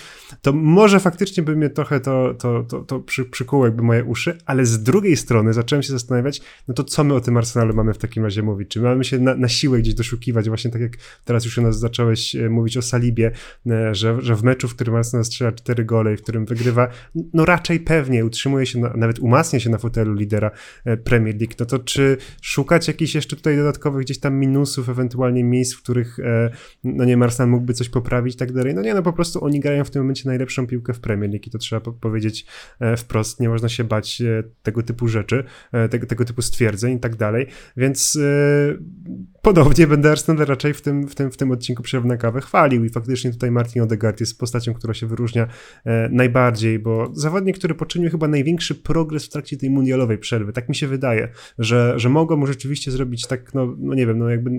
to 0.42 0.52
może 0.52 1.00
faktycznie 1.00 1.42
by 1.42 1.56
mnie 1.56 1.70
trochę 1.70 2.00
to, 2.00 2.34
to, 2.34 2.62
to, 2.62 2.80
to 2.80 3.00
przy, 3.00 3.24
przykuło 3.24 3.64
jakby 3.64 3.82
moje 3.82 4.04
uszy, 4.04 4.38
ale 4.46 4.66
z 4.66 4.82
drugiej 4.82 5.16
strony 5.16 5.52
zacząłem 5.52 5.82
się 5.82 5.92
zastanawiać, 5.92 6.40
no 6.68 6.74
to 6.74 6.84
co 6.84 7.04
my 7.04 7.14
o 7.14 7.20
tym 7.20 7.36
Arsenalu 7.36 7.74
mamy 7.74 7.94
w 7.94 7.98
takim 7.98 8.24
razie 8.24 8.42
mówić? 8.42 8.68
Czy 8.68 8.80
mamy 8.80 9.04
się 9.04 9.18
na, 9.18 9.34
na 9.34 9.48
siłę 9.48 9.78
gdzieś 9.78 9.94
doszukiwać, 9.94 10.48
właśnie 10.48 10.70
tak 10.70 10.80
jak 10.80 10.92
teraz 11.24 11.44
już 11.44 11.58
u 11.58 11.62
nas 11.62 11.78
zacząłeś 11.78 12.36
e, 12.36 12.48
mówić 12.48 12.76
o 12.76 12.82
Salibie, 12.82 13.32
e, 13.66 13.94
że, 13.94 14.16
że 14.20 14.36
w 14.36 14.42
meczu, 14.42 14.68
w 14.68 14.74
którym 14.74 14.94
Arsenal 14.94 15.11
strzela 15.24 15.52
cztery 15.52 15.84
gole 15.84 16.14
i 16.14 16.16
w 16.16 16.22
którym 16.22 16.46
wygrywa, 16.46 16.88
no 17.34 17.44
raczej 17.44 17.80
pewnie 17.80 18.24
utrzymuje 18.24 18.66
się, 18.66 18.78
na, 18.78 18.92
nawet 18.96 19.18
umacnia 19.18 19.60
się 19.60 19.70
na 19.70 19.78
fotelu 19.78 20.14
lidera 20.14 20.50
e, 20.84 20.96
Premier 20.96 21.36
League, 21.40 21.54
no 21.60 21.66
to 21.66 21.78
czy 21.78 22.16
szukać 22.42 22.88
jakichś 22.88 23.14
jeszcze 23.14 23.36
tutaj 23.36 23.56
dodatkowych 23.56 24.04
gdzieś 24.04 24.20
tam 24.20 24.34
minusów, 24.34 24.88
ewentualnie 24.88 25.44
miejsc, 25.44 25.74
w 25.74 25.82
których 25.82 26.18
no 26.84 27.04
nie 27.04 27.16
Arsenal 27.22 27.50
mógłby 27.50 27.74
coś 27.74 27.88
poprawić 27.88 28.34
i 28.34 28.38
tak 28.38 28.52
dalej, 28.52 28.74
no 28.74 28.82
nie, 28.82 28.94
no 28.94 29.02
po 29.02 29.12
prostu 29.12 29.44
oni 29.44 29.60
grają 29.60 29.84
w 29.84 29.90
tym 29.90 30.02
momencie 30.02 30.28
najlepszą 30.28 30.66
piłkę 30.66 30.94
w 30.94 31.00
Premier 31.00 31.30
League 31.30 31.46
i 31.46 31.50
to 31.50 31.58
trzeba 31.58 31.92
powiedzieć 31.92 32.46
wprost, 32.96 33.40
nie 33.40 33.48
można 33.48 33.68
się 33.68 33.84
bać 33.84 34.22
tego 34.62 34.82
typu 34.82 35.08
rzeczy, 35.08 35.44
tego, 35.90 36.06
tego 36.06 36.24
typu 36.24 36.42
stwierdzeń 36.42 36.96
i 36.96 37.00
tak 37.00 37.16
dalej, 37.16 37.46
więc 37.76 38.18
podobnie 39.42 39.86
będę 39.86 40.10
Arsenal 40.10 40.46
raczej 40.46 40.74
w 40.74 40.82
tym, 40.82 41.08
w 41.08 41.14
tym, 41.14 41.30
w 41.30 41.36
tym 41.36 41.50
odcinku 41.50 41.82
Przerw 41.82 42.04
na 42.04 42.16
kawę 42.16 42.40
chwalił 42.40 42.84
i 42.84 42.88
faktycznie 42.88 43.30
tutaj 43.30 43.50
Martin 43.50 43.82
Odegaard 43.82 44.20
jest 44.20 44.38
postacią, 44.38 44.74
która 44.74 44.94
się 44.94 45.01
wyróżnia 45.06 45.46
e, 45.84 46.08
najbardziej, 46.12 46.78
bo 46.78 47.10
zawodnik, 47.12 47.58
który 47.58 47.74
poczynił 47.74 48.10
chyba 48.10 48.28
największy 48.28 48.74
progres 48.74 49.26
w 49.26 49.28
trakcie 49.28 49.56
tej 49.56 49.70
mundialowej 49.70 50.18
przerwy, 50.18 50.52
tak 50.52 50.68
mi 50.68 50.74
się 50.74 50.86
wydaje, 50.86 51.28
że, 51.58 51.94
że 51.96 52.08
mogło 52.08 52.36
mu 52.36 52.46
rzeczywiście 52.46 52.90
zrobić 52.90 53.26
tak, 53.26 53.54
no, 53.54 53.76
no 53.78 53.94
nie 53.94 54.06
wiem, 54.06 54.18
no 54.18 54.28
jakby 54.30 54.50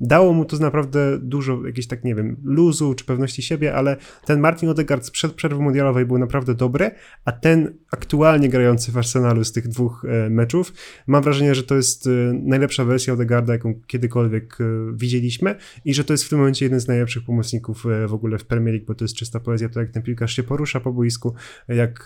dało 0.00 0.32
mu 0.32 0.44
to 0.44 0.58
naprawdę 0.58 1.18
dużo 1.18 1.66
jakiejś 1.66 1.86
tak, 1.86 2.04
nie 2.04 2.14
wiem, 2.14 2.36
luzu 2.44 2.94
czy 2.94 3.04
pewności 3.04 3.42
siebie, 3.42 3.74
ale 3.74 3.96
ten 4.26 4.40
Martin 4.40 4.68
Odegaard 4.68 5.10
przed 5.10 5.32
przerwy 5.32 5.62
mundialowej 5.62 6.06
był 6.06 6.18
naprawdę 6.18 6.54
dobry, 6.54 6.90
a 7.24 7.32
ten 7.32 7.74
aktualnie 7.92 8.48
grający 8.48 8.92
w 8.92 8.98
Arsenalu 8.98 9.44
z 9.44 9.52
tych 9.52 9.68
dwóch 9.68 10.04
e, 10.08 10.30
meczów, 10.30 10.72
mam 11.06 11.22
wrażenie, 11.22 11.54
że 11.54 11.62
to 11.62 11.74
jest 11.74 12.06
e, 12.06 12.10
najlepsza 12.32 12.84
wersja 12.84 13.12
Odegaarda, 13.12 13.52
jaką 13.52 13.74
kiedykolwiek 13.86 14.58
widzieliśmy 14.94 15.54
i 15.84 15.94
że 15.94 16.04
to 16.04 16.12
jest 16.12 16.24
w 16.24 16.28
tym 16.28 16.38
momencie 16.38 16.64
jeden 16.64 16.80
z 16.80 16.88
najlepszych 16.88 17.24
pomocników 17.24 17.84
w 18.06 18.14
ogóle 18.14 18.38
w 18.38 18.44
Premier 18.44 18.74
League, 18.74 18.86
bo 18.86 18.94
to 18.94 19.04
jest 19.04 19.14
czysta 19.14 19.40
poezja, 19.40 19.67
to 19.68 19.80
jak 19.80 19.90
ten 19.90 20.02
piłkarz 20.02 20.36
się 20.36 20.42
porusza 20.42 20.80
po 20.80 20.92
boisku, 20.92 21.34
jak 21.68 22.04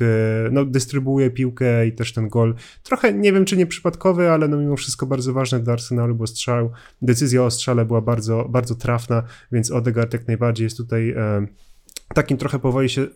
no, 0.50 0.64
dystrybuuje 0.64 1.30
piłkę 1.30 1.86
i 1.86 1.92
też 1.92 2.12
ten 2.12 2.28
gol. 2.28 2.54
Trochę, 2.82 3.14
nie 3.14 3.32
wiem 3.32 3.44
czy 3.44 3.56
nie 3.56 3.66
przypadkowy, 3.66 4.30
ale 4.30 4.48
no 4.48 4.56
mimo 4.56 4.76
wszystko 4.76 5.06
bardzo 5.06 5.32
ważne 5.32 5.60
dla 5.60 5.72
Arsenalu, 5.72 6.14
bo 6.14 6.26
strzał, 6.26 6.70
decyzja 7.02 7.42
o 7.44 7.50
strzale 7.50 7.84
była 7.84 8.00
bardzo, 8.00 8.48
bardzo 8.48 8.74
trafna, 8.74 9.22
więc 9.52 9.70
Odegaard 9.70 10.12
jak 10.12 10.26
najbardziej 10.26 10.64
jest 10.64 10.76
tutaj 10.76 11.14
takim 12.14 12.36
trochę 12.36 12.58
powoli 12.58 12.88
się, 12.88 13.06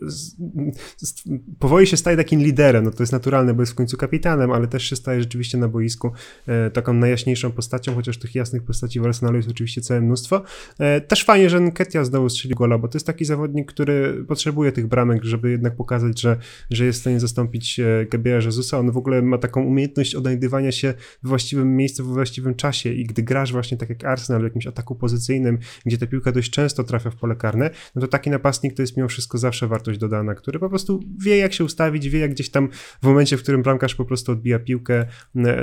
powoli 1.58 1.86
się 1.86 1.96
staje 1.96 2.16
takim 2.16 2.40
liderem, 2.40 2.84
no 2.84 2.90
to 2.90 3.02
jest 3.02 3.12
naturalne, 3.12 3.54
bo 3.54 3.62
jest 3.62 3.72
w 3.72 3.74
końcu 3.74 3.96
kapitanem, 3.96 4.52
ale 4.52 4.66
też 4.66 4.84
się 4.84 4.96
staje 4.96 5.20
rzeczywiście 5.20 5.58
na 5.58 5.68
boisku 5.68 6.12
e, 6.46 6.70
taką 6.70 6.92
najjaśniejszą 6.92 7.52
postacią, 7.52 7.94
chociaż 7.94 8.18
tych 8.18 8.34
jasnych 8.34 8.62
postaci 8.62 9.00
w 9.00 9.04
Arsenalu 9.04 9.36
jest 9.36 9.48
oczywiście 9.48 9.80
całe 9.80 10.00
mnóstwo. 10.00 10.42
E, 10.78 11.00
też 11.00 11.24
fajnie, 11.24 11.50
że 11.50 11.60
Nketia 11.60 12.04
znowu 12.04 12.28
strzelił 12.28 12.56
gola, 12.56 12.78
bo 12.78 12.88
to 12.88 12.96
jest 12.96 13.06
taki 13.06 13.24
zawodnik, 13.24 13.72
który 13.72 14.24
potrzebuje 14.28 14.72
tych 14.72 14.86
bramek, 14.86 15.24
żeby 15.24 15.50
jednak 15.50 15.76
pokazać, 15.76 16.20
że, 16.20 16.36
że 16.70 16.84
jest 16.84 16.98
w 16.98 17.00
stanie 17.00 17.20
zastąpić 17.20 17.80
e, 17.80 18.06
Gabriela 18.10 18.44
Jezusa. 18.44 18.78
On 18.78 18.90
w 18.90 18.96
ogóle 18.96 19.22
ma 19.22 19.38
taką 19.38 19.64
umiejętność 19.64 20.14
odnajdywania 20.14 20.72
się 20.72 20.94
w 21.22 21.28
właściwym 21.28 21.76
miejscu, 21.76 22.04
w 22.04 22.06
właściwym 22.06 22.54
czasie 22.54 22.92
i 22.92 23.04
gdy 23.04 23.22
grasz 23.22 23.52
właśnie 23.52 23.76
tak 23.76 23.88
jak 23.88 24.04
Arsenal 24.04 24.40
w 24.40 24.44
jakimś 24.44 24.66
ataku 24.66 24.94
pozycyjnym, 24.94 25.58
gdzie 25.86 25.98
ta 25.98 26.06
piłka 26.06 26.32
dość 26.32 26.50
często 26.50 26.84
trafia 26.84 27.10
w 27.10 27.16
pole 27.16 27.36
karne, 27.36 27.70
no 27.94 28.00
to 28.00 28.08
taki 28.08 28.30
napastnik 28.30 28.74
to 28.74 28.82
jest 28.82 28.85
mimo 28.96 29.08
wszystko 29.08 29.38
zawsze 29.38 29.66
wartość 29.66 29.98
dodana, 29.98 30.34
który 30.34 30.58
po 30.58 30.68
prostu 30.68 31.00
wie, 31.18 31.36
jak 31.36 31.52
się 31.52 31.64
ustawić, 31.64 32.08
wie, 32.08 32.18
jak 32.18 32.30
gdzieś 32.30 32.50
tam 32.50 32.68
w 33.02 33.06
momencie, 33.06 33.36
w 33.36 33.42
którym 33.42 33.62
bramkarz 33.62 33.94
po 33.94 34.04
prostu 34.04 34.32
odbija 34.32 34.58
piłkę, 34.58 35.06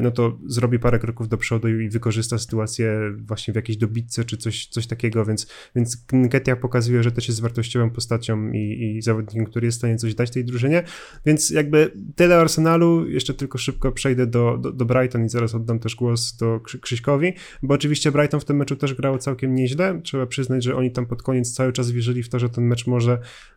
no 0.02 0.12
to 0.12 0.40
zrobi 0.48 0.80
parę 0.80 1.00
kroków 1.00 1.30
do 1.30 1.38
przodu 1.38 1.68
i 1.68 1.90
wykorzysta 1.90 2.38
sytuację 2.38 3.00
właśnie 3.18 3.54
w 3.54 3.56
jakiejś 3.56 3.78
dobitce 3.78 4.26
czy 4.26 4.38
coś, 4.38 4.68
coś 4.68 4.88
takiego, 4.88 5.26
więc, 5.26 5.48
więc 5.76 6.06
Ketia 6.32 6.56
pokazuje, 6.56 7.04
że 7.04 7.12
też 7.12 7.28
jest 7.28 7.42
wartościową 7.42 7.90
postacią 7.90 8.52
i, 8.52 8.96
i 8.98 9.02
zawodnikiem, 9.02 9.46
który 9.46 9.66
jest 9.68 9.78
w 9.78 9.80
stanie 9.80 9.98
coś 9.98 10.16
dać 10.16 10.32
tej 10.32 10.46
drużynie, 10.46 10.84
więc 11.26 11.50
jakby 11.50 11.92
tyle 12.16 12.38
Arsenalu, 12.38 13.10
jeszcze 13.10 13.34
tylko 13.34 13.58
szybko 13.58 13.92
przejdę 13.92 14.28
do, 14.28 14.58
do, 14.58 14.72
do 14.72 14.86
Brighton 14.86 15.26
i 15.26 15.30
zaraz 15.30 15.56
oddam 15.56 15.80
też 15.80 15.96
głos 15.96 16.38
do 16.38 16.60
Krzyśkowi, 16.82 17.34
bo 17.64 17.74
oczywiście 17.74 18.12
Brighton 18.12 18.40
w 18.40 18.46
tym 18.46 18.58
meczu 18.58 18.76
też 18.76 18.94
grało 18.94 19.18
całkiem 19.18 19.56
nieźle, 19.56 20.02
trzeba 20.04 20.26
przyznać, 20.26 20.64
że 20.64 20.76
oni 20.76 20.92
tam 20.92 21.06
pod 21.06 21.24
koniec 21.24 21.54
cały 21.54 21.74
czas 21.74 21.92
wierzyli 21.92 22.24
w 22.24 22.30
to, 22.30 22.40
że 22.40 22.50
ten 22.50 22.64
mecz 22.64 22.88
może 22.88 23.03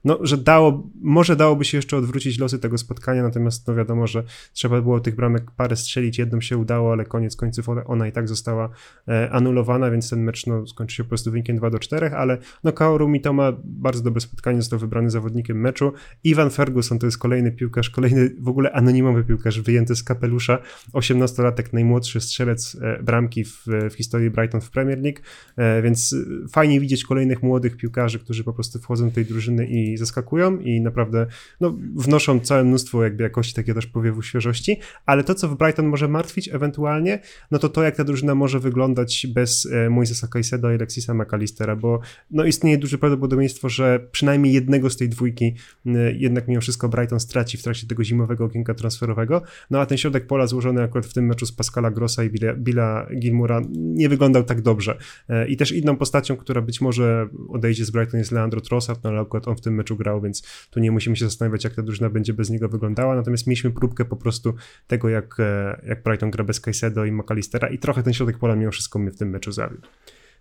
no, 0.06 0.18
że 0.22 0.36
dało, 0.36 0.90
może 1.00 1.36
dałoby 1.36 1.64
się 1.64 1.78
jeszcze 1.78 1.96
odwrócić 1.96 2.38
losy 2.38 2.58
tego 2.58 2.78
spotkania, 2.78 3.22
natomiast 3.22 3.68
no 3.68 3.74
wiadomo, 3.74 4.06
że 4.06 4.24
trzeba 4.52 4.80
było 4.80 5.00
tych 5.00 5.16
bramek 5.16 5.50
parę 5.50 5.76
strzelić, 5.76 6.18
jedną 6.18 6.40
się 6.40 6.58
udało, 6.58 6.92
ale 6.92 7.04
koniec 7.04 7.36
końców 7.36 7.66
ona 7.86 8.08
i 8.08 8.12
tak 8.12 8.28
została 8.28 8.70
e, 9.08 9.30
anulowana, 9.30 9.90
więc 9.90 10.10
ten 10.10 10.22
mecz 10.22 10.46
no, 10.46 10.66
skończy 10.66 10.96
się 10.96 11.04
po 11.04 11.08
prostu 11.08 11.30
wynikiem 11.30 11.56
2 11.56 11.70
do 11.70 11.78
4, 11.78 12.10
ale 12.10 12.38
no 12.64 12.72
Kaoru 12.72 13.08
Mitoma 13.08 13.52
bardzo 13.64 14.02
dobre 14.02 14.20
spotkanie, 14.20 14.62
został 14.62 14.78
wybrany 14.78 15.10
zawodnikiem 15.10 15.60
meczu. 15.60 15.92
Ivan 16.24 16.50
Ferguson 16.50 16.98
to 16.98 17.06
jest 17.06 17.18
kolejny 17.18 17.52
piłkarz, 17.52 17.90
kolejny 17.90 18.30
w 18.40 18.48
ogóle 18.48 18.72
anonimowy 18.72 19.24
piłkarz 19.24 19.60
wyjęty 19.60 19.96
z 19.96 20.02
kapelusza, 20.02 20.58
18-latek, 20.92 21.72
najmłodszy 21.72 22.20
strzelec 22.20 22.76
e, 22.82 23.02
bramki 23.02 23.44
w, 23.44 23.64
w 23.90 23.94
historii 23.94 24.30
Brighton 24.30 24.60
w 24.60 24.70
Premier 24.70 24.98
League, 24.98 25.18
e, 25.56 25.82
więc 25.82 26.16
fajnie 26.52 26.80
widzieć 26.80 27.04
kolejnych 27.04 27.42
młodych 27.42 27.76
piłkarzy, 27.76 28.18
którzy 28.18 28.44
po 28.44 28.52
prostu 28.52 28.78
wchodzą 28.78 29.08
do 29.08 29.14
tej 29.14 29.24
drużyny 29.24 29.35
drużyny 29.36 29.66
i 29.66 29.96
zaskakują 29.96 30.58
i 30.58 30.80
naprawdę 30.80 31.26
no, 31.60 31.76
wnoszą 31.94 32.40
całe 32.40 32.64
mnóstwo 32.64 33.04
jakby 33.04 33.22
jakości 33.22 33.54
takiego 33.54 33.80
też 33.80 33.86
powiewu 33.86 34.22
świeżości, 34.22 34.80
ale 35.06 35.24
to, 35.24 35.34
co 35.34 35.48
w 35.48 35.56
Brighton 35.56 35.86
może 35.86 36.08
martwić 36.08 36.48
ewentualnie, 36.48 37.20
no 37.50 37.58
to 37.58 37.68
to, 37.68 37.82
jak 37.82 37.96
ta 37.96 38.04
drużyna 38.04 38.34
może 38.34 38.60
wyglądać 38.60 39.26
bez 39.34 39.66
e, 39.66 39.90
Moisesa 39.90 40.28
Caicedo 40.28 40.70
i 40.70 40.74
Alexisa 40.74 41.14
McAllistera, 41.14 41.76
bo 41.76 42.00
no, 42.30 42.44
istnieje 42.44 42.78
duże 42.78 42.98
prawdopodobieństwo, 42.98 43.68
że 43.68 44.00
przynajmniej 44.12 44.52
jednego 44.52 44.90
z 44.90 44.96
tej 44.96 45.08
dwójki 45.08 45.54
e, 45.86 46.12
jednak 46.12 46.48
mimo 46.48 46.60
wszystko 46.60 46.88
Brighton 46.88 47.20
straci 47.20 47.58
w 47.58 47.62
trakcie 47.62 47.86
tego 47.86 48.04
zimowego 48.04 48.44
okienka 48.44 48.74
transferowego, 48.74 49.42
no 49.70 49.80
a 49.80 49.86
ten 49.86 49.98
środek 49.98 50.26
pola 50.26 50.46
złożony 50.46 50.82
akurat 50.82 51.06
w 51.06 51.12
tym 51.12 51.26
meczu 51.26 51.46
z 51.46 51.52
Pascala 51.52 51.90
Grossa 51.90 52.24
i 52.24 52.30
Billa, 52.30 52.54
Billa 52.54 53.06
Gilmura 53.18 53.60
nie 53.70 54.08
wyglądał 54.08 54.44
tak 54.44 54.62
dobrze. 54.62 54.98
E, 55.28 55.48
I 55.48 55.56
też 55.56 55.72
inną 55.72 55.96
postacią, 55.96 56.36
która 56.36 56.62
być 56.62 56.80
może 56.80 57.28
odejdzie 57.48 57.84
z 57.84 57.90
Brighton 57.90 58.18
jest 58.20 58.32
Leandro 58.32 58.60
Trossard, 58.60 59.04
no 59.04 59.10
ale 59.10 59.20
akurat 59.26 59.48
on 59.48 59.56
w 59.56 59.60
tym 59.60 59.74
meczu 59.74 59.96
grał, 59.96 60.20
więc 60.20 60.42
tu 60.70 60.80
nie 60.80 60.90
musimy 60.90 61.16
się 61.16 61.24
zastanawiać, 61.24 61.64
jak 61.64 61.74
ta 61.74 61.82
drużyna 61.82 62.10
będzie 62.10 62.32
bez 62.32 62.50
niego 62.50 62.68
wyglądała. 62.68 63.16
Natomiast 63.16 63.46
mieliśmy 63.46 63.70
próbkę 63.70 64.04
po 64.04 64.16
prostu 64.16 64.54
tego, 64.86 65.08
jak, 65.08 65.36
e, 65.40 65.80
jak 65.86 66.02
Brighton 66.02 66.30
gra 66.30 66.44
bez 66.44 66.60
Caicedo 66.60 67.04
i 67.04 67.12
McAllistera 67.12 67.68
i 67.68 67.78
trochę 67.78 68.02
ten 68.02 68.12
środek 68.12 68.38
pola 68.38 68.56
mimo 68.56 68.70
wszystko 68.70 68.98
mnie 68.98 69.10
w 69.10 69.16
tym 69.16 69.30
meczu 69.30 69.52
zawiódł. 69.52 69.88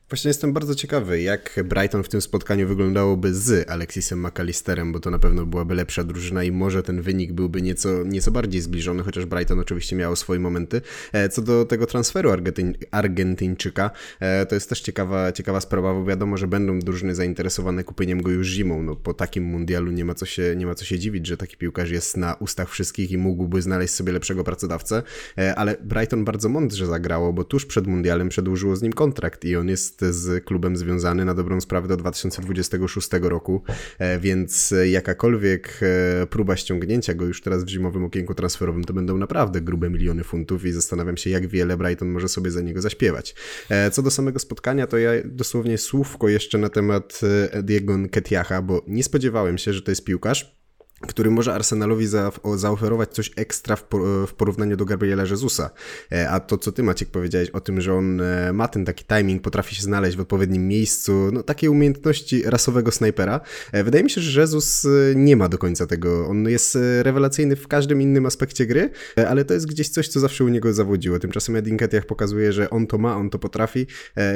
Właśnie 0.10 0.30
jestem 0.30 0.54
bardzo 0.54 0.76
ciekawy, 0.76 1.22
jak 1.22 1.60
Brighton 1.64 2.04
w 2.04 2.10
tym 2.10 2.22
spotkaniu 2.22 2.68
wyglądałoby 2.68 3.34
z 3.34 3.70
Alexisem 3.70 4.28
McAllisterem, 4.28 4.92
bo 4.92 5.00
to 5.00 5.10
na 5.10 5.20
pewno 5.20 5.46
byłaby 5.46 5.76
lepsza 5.76 6.04
drużyna 6.04 6.44
i 6.44 6.52
może 6.52 6.84
ten 6.84 7.02
wynik 7.02 7.34
byłby 7.34 7.62
nieco, 7.62 8.04
nieco 8.04 8.32
bardziej 8.32 8.62
zbliżony, 8.62 9.04
chociaż 9.04 9.26
Brighton 9.26 9.60
oczywiście 9.60 9.96
miało 9.96 10.16
swoje 10.16 10.40
momenty. 10.40 10.82
E, 11.14 11.30
co 11.30 11.42
do 11.42 11.66
tego 11.66 11.86
transferu 11.86 12.32
Argentyń, 12.32 12.74
Argentyńczyka, 12.92 13.92
e, 14.20 14.46
to 14.46 14.56
jest 14.56 14.70
też 14.70 14.82
ciekawa, 14.82 15.32
ciekawa 15.32 15.62
sprawa, 15.62 15.94
bo 15.94 16.06
wiadomo, 16.06 16.38
że 16.38 16.48
będą 16.48 16.80
drużyny 16.80 17.16
zainteresowane 17.16 17.84
kupieniem 17.84 18.22
go 18.22 18.32
już 18.32 18.48
zimą. 18.48 18.84
No, 18.84 18.96
po 18.96 19.14
takim 19.14 19.44
mundialu 19.44 19.92
nie 19.92 20.06
ma, 20.06 20.14
co 20.14 20.26
się, 20.26 20.56
nie 20.58 20.66
ma 20.66 20.76
co 20.76 20.86
się 20.86 21.00
dziwić, 21.00 21.28
że 21.28 21.38
taki 21.38 21.58
piłkarz 21.58 21.92
jest 21.92 22.18
na 22.18 22.34
ustach 22.34 22.70
wszystkich 22.70 23.12
i 23.12 23.18
mógłby 23.18 23.62
znaleźć 23.62 23.94
sobie 23.94 24.12
lepszego 24.14 24.44
pracodawcę, 24.44 25.04
e, 25.38 25.56
ale 25.56 25.78
Brighton 25.84 26.26
bardzo 26.26 26.50
mądrze 26.50 26.88
zagrało, 26.88 27.34
bo 27.34 27.44
tuż 27.44 27.66
przed 27.66 27.88
mundialem 27.88 28.30
przedłużyło 28.30 28.76
z 28.76 28.82
nim 28.82 28.94
kontrakt 28.94 29.46
i 29.46 29.56
on 29.56 29.70
jest 29.70 29.95
jest 30.02 30.20
z 30.20 30.46
klubem 30.46 30.78
związany 30.78 31.26
na 31.26 31.34
dobrą 31.34 31.62
sprawę 31.62 31.88
do 31.88 31.98
2026 31.98 33.10
roku, 33.22 33.64
e, 34.00 34.20
więc 34.20 34.74
jakakolwiek 34.86 35.80
e, 35.82 36.28
próba 36.28 36.56
ściągnięcia 36.56 37.14
go 37.14 37.26
już 37.26 37.42
teraz 37.42 37.64
w 37.64 37.68
zimowym 37.68 38.04
okienku 38.04 38.34
transferowym 38.34 38.84
to 38.84 38.94
będą 38.94 39.18
naprawdę 39.18 39.62
grube 39.62 39.90
miliony 39.90 40.24
funtów 40.24 40.66
i 40.66 40.72
zastanawiam 40.72 41.18
się, 41.18 41.30
jak 41.30 41.48
wiele 41.48 41.78
Brighton 41.78 42.10
może 42.10 42.28
sobie 42.28 42.52
za 42.52 42.62
niego 42.62 42.82
zaśpiewać. 42.82 43.36
E, 43.70 43.92
co 43.92 44.02
do 44.02 44.12
samego 44.12 44.40
spotkania, 44.40 44.88
to 44.88 44.98
ja 44.98 45.12
dosłownie 45.26 45.78
słówko 45.78 46.30
jeszcze 46.30 46.58
na 46.58 46.70
temat 46.70 47.22
Diego 47.64 47.98
Nketiacha, 47.98 48.62
bo 48.62 48.84
nie 48.88 49.04
spodziewałem 49.04 49.58
się, 49.58 49.74
że 49.74 49.82
to 49.82 49.92
jest 49.92 50.04
piłkarz, 50.04 50.65
który 51.02 51.32
może 51.32 51.54
Arsenalowi 51.54 52.08
za, 52.08 52.32
zaoferować 52.56 53.14
coś 53.14 53.32
ekstra 53.36 53.76
w, 53.76 53.84
w, 54.28 54.34
porównaniu 54.34 54.78
do 54.78 54.86
Gabriela 54.86 55.24
Jezusa. 55.24 55.70
E, 56.12 56.30
a 56.30 56.40
to, 56.40 56.58
co 56.58 56.72
ty 56.72 56.84
Maciek 56.84 57.10
powiedziałeś 57.10 57.50
o 57.50 57.62
tym, 57.62 57.82
że 57.82 57.94
on 57.94 58.22
e, 58.22 58.54
ma 58.54 58.68
ten 58.68 58.86
taki 58.86 59.06
timing, 59.06 59.42
potrafi 59.42 59.76
się 59.76 59.82
znaleźć 59.82 60.18
w 60.18 60.20
odpowiednim 60.20 60.68
miejscu, 60.68 61.30
no 61.34 61.44
takie 61.44 61.72
umiejętności 61.72 62.44
rasowego 62.44 62.92
snajpera. 62.92 63.42
E, 63.72 63.84
wydaje 63.84 64.04
mi 64.04 64.10
się, 64.10 64.22
że 64.22 64.42
Jezus 64.42 64.88
nie 65.16 65.36
ma 65.36 65.50
do 65.50 65.58
końca 65.58 65.88
tego. 65.88 66.28
On 66.28 66.50
jest 66.50 66.78
rewelacyjny 67.02 67.56
w 67.56 67.68
każdym 67.68 68.02
innym 68.02 68.26
aspekcie 68.26 68.66
gry, 68.66 68.90
ale 69.28 69.46
to 69.46 69.54
jest 69.54 69.68
gdzieś 69.68 69.90
coś, 69.90 70.08
co 70.08 70.20
zawsze 70.20 70.44
u 70.44 70.48
niego 70.48 70.74
zawodziło. 70.74 71.20
Tymczasem 71.20 71.56
Edin 71.56 71.78
Ketiach 71.78 72.06
pokazuje, 72.06 72.54
że 72.54 72.70
on 72.70 72.88
to 72.88 72.98
ma, 72.98 73.16
on 73.16 73.30
to 73.30 73.40
potrafi, 73.40 73.88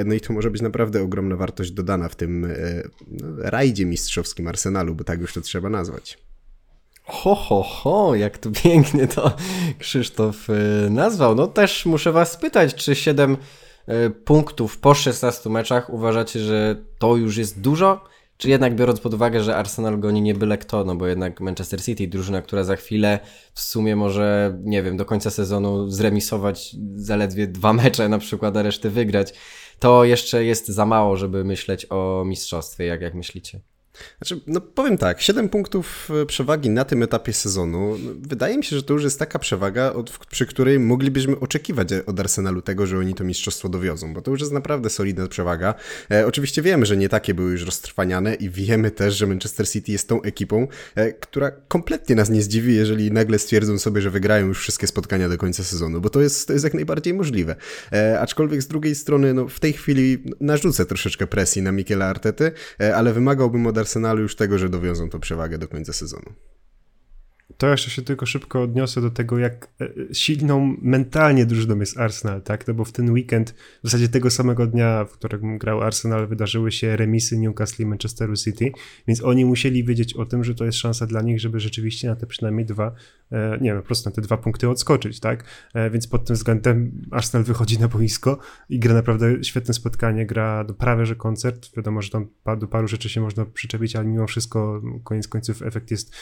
no 0.06 0.14
i 0.14 0.22
to 0.22 0.34
może 0.34 0.52
być 0.52 0.62
naprawdę 0.62 1.02
ogromna 1.02 1.36
wartość 1.36 1.72
dodana 1.72 2.10
w 2.10 2.16
tym 2.16 2.48
no, 3.08 3.28
rajdzie 3.38 3.86
mistrzowskim 3.86 4.48
Arsenalu, 4.48 4.96
bo 4.96 5.04
tak 5.04 5.22
już 5.22 5.34
to 5.34 5.42
trzeba 5.42 5.70
nazwać. 5.70 6.29
Ho, 7.10 7.36
ho, 7.36 7.64
ho, 7.64 8.16
jak 8.16 8.38
tu 8.38 8.52
pięknie 8.52 9.08
to 9.08 9.32
Krzysztof 9.80 10.50
y, 10.50 10.90
nazwał. 10.90 11.36
No 11.36 11.48
też 11.48 11.86
muszę 11.86 12.12
was 12.12 12.32
spytać, 12.32 12.76
czy 12.76 12.96
7 12.96 13.38
y, 13.90 14.10
punktów 14.10 14.78
po 14.78 14.94
16 14.94 15.50
meczach 15.50 15.90
uważacie, 15.90 16.40
że 16.40 16.76
to 17.00 17.16
już 17.16 17.38
jest 17.38 17.62
dużo? 17.62 18.04
Czy 18.38 18.50
jednak 18.50 18.76
biorąc 18.76 19.00
pod 19.00 19.14
uwagę, 19.14 19.44
że 19.44 19.56
Arsenal 19.56 20.00
goni 20.00 20.22
nie 20.22 20.36
byle 20.36 20.58
kto, 20.58 20.84
no 20.84 20.96
bo 20.96 21.08
jednak 21.08 21.42
Manchester 21.42 21.84
City, 21.84 22.08
drużyna, 22.08 22.42
która 22.42 22.64
za 22.64 22.76
chwilę 22.76 23.20
w 23.54 23.62
sumie 23.62 23.96
może, 23.96 24.58
nie 24.64 24.84
wiem, 24.84 24.98
do 24.98 25.06
końca 25.06 25.30
sezonu 25.30 25.90
zremisować 25.90 26.76
zaledwie 26.96 27.48
dwa 27.48 27.74
mecze 27.74 28.10
na 28.10 28.18
przykład, 28.18 28.58
a 28.58 28.62
reszty 28.62 28.90
wygrać, 28.90 29.34
to 29.80 30.04
jeszcze 30.04 30.46
jest 30.46 30.68
za 30.68 30.86
mało, 30.86 31.18
żeby 31.18 31.44
myśleć 31.44 31.88
o 31.90 32.24
mistrzostwie, 32.26 32.86
jak, 32.86 33.02
jak 33.02 33.14
myślicie? 33.14 33.60
Znaczy, 34.18 34.42
no 34.48 34.62
powiem 34.62 34.98
tak, 34.98 35.22
7 35.22 35.50
punktów 35.50 36.10
e, 36.22 36.26
przewagi 36.26 36.70
na 36.70 36.86
tym 36.86 37.04
etapie 37.04 37.34
sezonu. 37.34 37.98
No, 37.98 38.12
wydaje 38.22 38.58
mi 38.58 38.64
się, 38.64 38.76
że 38.76 38.84
to 38.84 38.94
już 38.94 39.04
jest 39.04 39.20
taka 39.20 39.40
przewaga, 39.40 39.94
od, 39.94 40.18
przy 40.28 40.46
której 40.46 40.80
moglibyśmy 40.80 41.40
oczekiwać 41.40 41.88
od 42.06 42.20
Arsenalu 42.20 42.62
tego, 42.62 42.88
że 42.88 42.98
oni 42.98 43.14
to 43.14 43.24
mistrzostwo 43.24 43.70
dowiozą, 43.70 44.14
bo 44.14 44.22
to 44.22 44.32
już 44.32 44.40
jest 44.40 44.52
naprawdę 44.52 44.90
solidna 44.90 45.28
przewaga. 45.28 45.74
E, 46.12 46.28
oczywiście 46.28 46.62
wiemy, 46.62 46.86
że 46.86 46.98
nie 46.98 47.10
takie 47.10 47.34
były 47.34 47.52
już 47.52 47.66
roztrwaniane 47.66 48.36
i 48.36 48.50
wiemy 48.50 48.92
też, 48.92 49.16
że 49.16 49.28
Manchester 49.28 49.70
City 49.70 49.92
jest 49.92 50.08
tą 50.08 50.22
ekipą, 50.22 50.68
e, 50.96 51.14
która 51.14 51.52
kompletnie 51.68 52.16
nas 52.16 52.30
nie 52.30 52.42
zdziwi, 52.42 52.76
jeżeli 52.76 53.12
nagle 53.12 53.40
stwierdzą 53.40 53.80
sobie, 53.80 54.02
że 54.02 54.10
wygrają 54.10 54.48
już 54.48 54.60
wszystkie 54.60 54.88
spotkania 54.88 55.30
do 55.30 55.38
końca 55.38 55.64
sezonu, 55.64 56.02
bo 56.02 56.10
to 56.10 56.22
jest, 56.22 56.48
to 56.48 56.54
jest 56.54 56.64
jak 56.64 56.74
najbardziej 56.74 57.14
możliwe. 57.14 57.56
E, 57.94 58.20
aczkolwiek 58.20 58.62
z 58.62 58.68
drugiej 58.68 58.96
strony, 58.96 59.34
no, 59.34 59.48
w 59.48 59.60
tej 59.60 59.74
chwili 59.74 60.24
narzucę 60.40 60.86
troszeczkę 60.86 61.28
presji 61.28 61.62
na 61.62 61.72
Mikela 61.72 62.06
Artety, 62.06 62.52
e, 62.82 62.96
ale 62.96 63.14
wymagałbym 63.14 63.68
od 63.68 63.78
Arsenalu 63.78 63.89
już 64.22 64.36
tego, 64.36 64.58
że 64.58 64.70
dowiozą 64.70 65.10
to 65.10 65.20
przewagę 65.20 65.58
do 65.58 65.68
końca 65.68 65.94
sezonu. 65.94 66.34
To 67.60 67.68
jeszcze 67.68 67.90
się 67.90 68.02
tylko 68.02 68.26
szybko 68.26 68.62
odniosę 68.62 69.02
do 69.02 69.12
tego, 69.12 69.38
jak 69.38 69.70
e, 69.82 69.90
silną 70.14 70.76
mentalnie 70.82 71.46
drużyną 71.46 71.80
jest 71.80 71.98
Arsenal, 71.98 72.42
tak? 72.42 72.68
No 72.68 72.74
bo 72.74 72.86
w 72.86 72.92
ten 72.92 73.12
weekend, 73.12 73.50
w 73.84 73.90
zasadzie 73.90 74.10
tego 74.10 74.30
samego 74.30 74.68
dnia, 74.68 75.06
w 75.06 75.12
którym 75.12 75.58
grał 75.58 75.82
Arsenal, 75.82 76.28
wydarzyły 76.28 76.72
się 76.72 76.98
remisy 76.98 77.38
Newcastle 77.38 77.84
i 77.84 77.86
Manchesteru 77.86 78.36
City, 78.36 78.72
więc 79.08 79.24
oni 79.24 79.46
musieli 79.46 79.84
wiedzieć 79.84 80.14
o 80.14 80.26
tym, 80.26 80.44
że 80.44 80.56
to 80.56 80.66
jest 80.66 80.78
szansa 80.78 81.06
dla 81.06 81.22
nich, 81.22 81.40
żeby 81.40 81.60
rzeczywiście 81.60 82.08
na 82.08 82.16
te 82.16 82.26
przynajmniej 82.26 82.66
dwa, 82.66 82.92
e, 83.32 83.58
nie 83.62 83.74
no, 83.74 83.80
po 83.80 83.86
prostu 83.86 84.10
na 84.10 84.16
te 84.16 84.22
dwa 84.22 84.38
punkty 84.38 84.70
odskoczyć, 84.70 85.20
tak? 85.20 85.44
E, 85.74 85.90
więc 85.90 86.08
pod 86.08 86.26
tym 86.26 86.36
względem 86.36 86.92
Arsenal 87.12 87.44
wychodzi 87.44 87.80
na 87.80 87.88
boisko 87.88 88.40
i 88.70 88.80
gra 88.80 88.94
naprawdę 88.94 89.44
świetne 89.44 89.74
spotkanie, 89.74 90.26
gra 90.26 90.66
prawie 90.78 91.06
że 91.06 91.16
koncert. 91.16 91.76
Wiadomo, 91.76 92.02
że 92.02 92.10
tam 92.10 92.28
do 92.60 92.68
paru 92.68 92.88
rzeczy 92.88 93.10
się 93.10 93.22
można 93.22 93.46
przyczepić, 93.46 93.96
ale 93.96 94.06
mimo 94.06 94.28
wszystko 94.28 94.82
koniec 95.04 95.28
końców 95.28 95.62
efekt 95.62 95.92
jest 95.92 96.16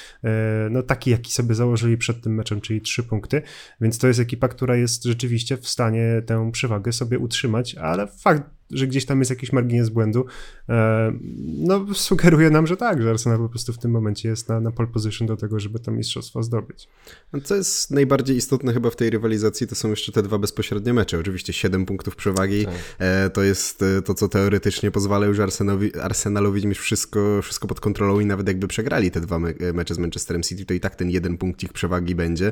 no 0.70 0.84
taki, 0.84 1.12
jaki 1.12 1.27
sobie 1.34 1.56
założyli 1.56 1.98
przed 1.98 2.22
tym 2.22 2.36
meczem, 2.36 2.62
czyli 2.62 2.82
trzy 2.82 3.04
punkty, 3.04 3.42
więc 3.82 3.98
to 3.98 4.08
jest 4.08 4.20
ekipa, 4.20 4.48
która 4.48 4.76
jest 4.76 5.04
rzeczywiście 5.04 5.58
w 5.58 5.68
stanie 5.68 6.22
tę 6.26 6.52
przewagę 6.52 6.92
sobie 6.92 7.20
utrzymać, 7.20 7.76
ale 7.76 8.08
fakt 8.08 8.57
że 8.72 8.88
gdzieś 8.88 9.06
tam 9.06 9.20
jest 9.20 9.32
jakiś 9.32 9.54
margines 9.54 9.90
błędu, 9.90 10.26
e, 10.70 11.14
no 11.58 11.86
sugeruje 11.94 12.50
nam, 12.50 12.68
że 12.68 12.78
tak, 12.78 13.02
że 13.02 13.10
Arsenal 13.10 13.38
po 13.38 13.50
prostu 13.50 13.74
w 13.74 13.78
tym 13.78 13.92
momencie 13.92 14.30
jest 14.30 14.50
na, 14.50 14.60
na 14.60 14.72
pole 14.72 14.90
position 14.90 15.28
do 15.28 15.38
tego, 15.38 15.60
żeby 15.60 15.80
to 15.80 15.92
mistrzostwo 15.92 16.44
zdobyć. 16.44 16.88
No, 17.34 17.42
co 17.42 17.56
jest 17.56 17.92
najbardziej 17.92 18.38
istotne 18.38 18.74
chyba 18.74 18.90
w 18.90 18.96
tej 18.96 19.10
rywalizacji, 19.10 19.68
to 19.68 19.76
są 19.76 19.90
jeszcze 19.90 20.12
te 20.12 20.24
dwa 20.24 20.38
bezpośrednie 20.38 20.94
mecze. 20.94 21.20
Oczywiście 21.20 21.54
7 21.54 21.86
punktów 21.86 22.16
przewagi, 22.16 22.66
tak. 22.66 22.74
E, 23.00 23.30
to 23.30 23.44
jest 23.44 23.82
e, 23.82 24.02
to, 24.02 24.14
co 24.14 24.28
teoretycznie 24.28 24.92
pozwala 24.92 25.26
już 25.26 25.40
Arsenalowi, 25.40 26.00
Arsenalowi 26.00 26.68
mieć 26.68 26.80
wszystko, 26.80 27.42
wszystko 27.42 27.68
pod 27.68 27.80
kontrolą 27.80 28.20
i 28.20 28.26
nawet 28.26 28.48
jakby 28.48 28.68
przegrali 28.68 29.12
te 29.12 29.22
dwa 29.22 29.40
mecze 29.74 29.96
z 29.96 29.98
Manchesterem 29.98 30.44
City, 30.44 30.66
to 30.66 30.74
i 30.74 30.80
tak 30.80 30.96
ten 30.96 31.10
jeden 31.10 31.38
punkt 31.38 31.64
ich 31.64 31.74
przewagi 31.74 32.16
będzie, 32.16 32.52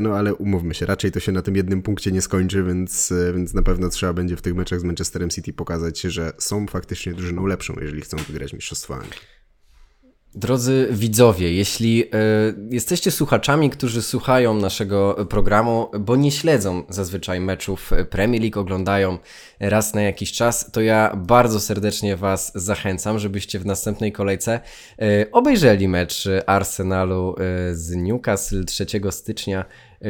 no 0.00 0.14
ale 0.14 0.34
umówmy 0.34 0.74
się, 0.74 0.86
raczej 0.86 1.12
to 1.12 1.20
się 1.20 1.32
na 1.32 1.42
tym 1.42 1.56
jednym 1.56 1.82
punkcie 1.82 2.12
nie 2.12 2.22
skończy, 2.22 2.62
więc, 2.62 3.12
więc 3.34 3.54
na 3.54 3.62
pewno 3.62 3.88
trzeba 3.88 4.12
będzie 4.12 4.36
w 4.36 4.42
tych 4.42 4.54
meczach 4.54 4.80
z 4.80 4.84
Manchesterem 4.84 5.30
City 5.30 5.43
City 5.44 5.56
pokazać, 5.56 6.00
że 6.00 6.32
są 6.38 6.66
faktycznie 6.66 7.14
drużyną 7.14 7.46
lepszą, 7.46 7.74
jeżeli 7.80 8.00
chcą 8.00 8.16
wygrać 8.16 8.52
Mistrzostwo 8.52 8.94
Anglii. 8.94 9.34
Drodzy 10.36 10.88
widzowie, 10.90 11.52
jeśli 11.52 12.04
y, 12.04 12.08
jesteście 12.70 13.10
słuchaczami, 13.10 13.70
którzy 13.70 14.02
słuchają 14.02 14.54
naszego 14.54 15.26
programu, 15.30 15.90
bo 16.00 16.16
nie 16.16 16.30
śledzą 16.32 16.82
zazwyczaj 16.88 17.40
meczów 17.40 17.90
Premier 18.10 18.42
League, 18.42 18.60
oglądają 18.60 19.18
raz 19.60 19.94
na 19.94 20.02
jakiś 20.02 20.32
czas, 20.32 20.70
to 20.72 20.80
ja 20.80 21.16
bardzo 21.16 21.60
serdecznie 21.60 22.16
Was 22.16 22.52
zachęcam, 22.54 23.18
żebyście 23.18 23.58
w 23.58 23.66
następnej 23.66 24.12
kolejce 24.12 24.60
y, 25.02 25.30
obejrzeli 25.32 25.88
mecz 25.88 26.28
Arsenalu 26.46 27.34
y, 27.70 27.76
z 27.76 27.96
Newcastle 27.96 28.64
3 28.64 28.86
stycznia 29.10 29.64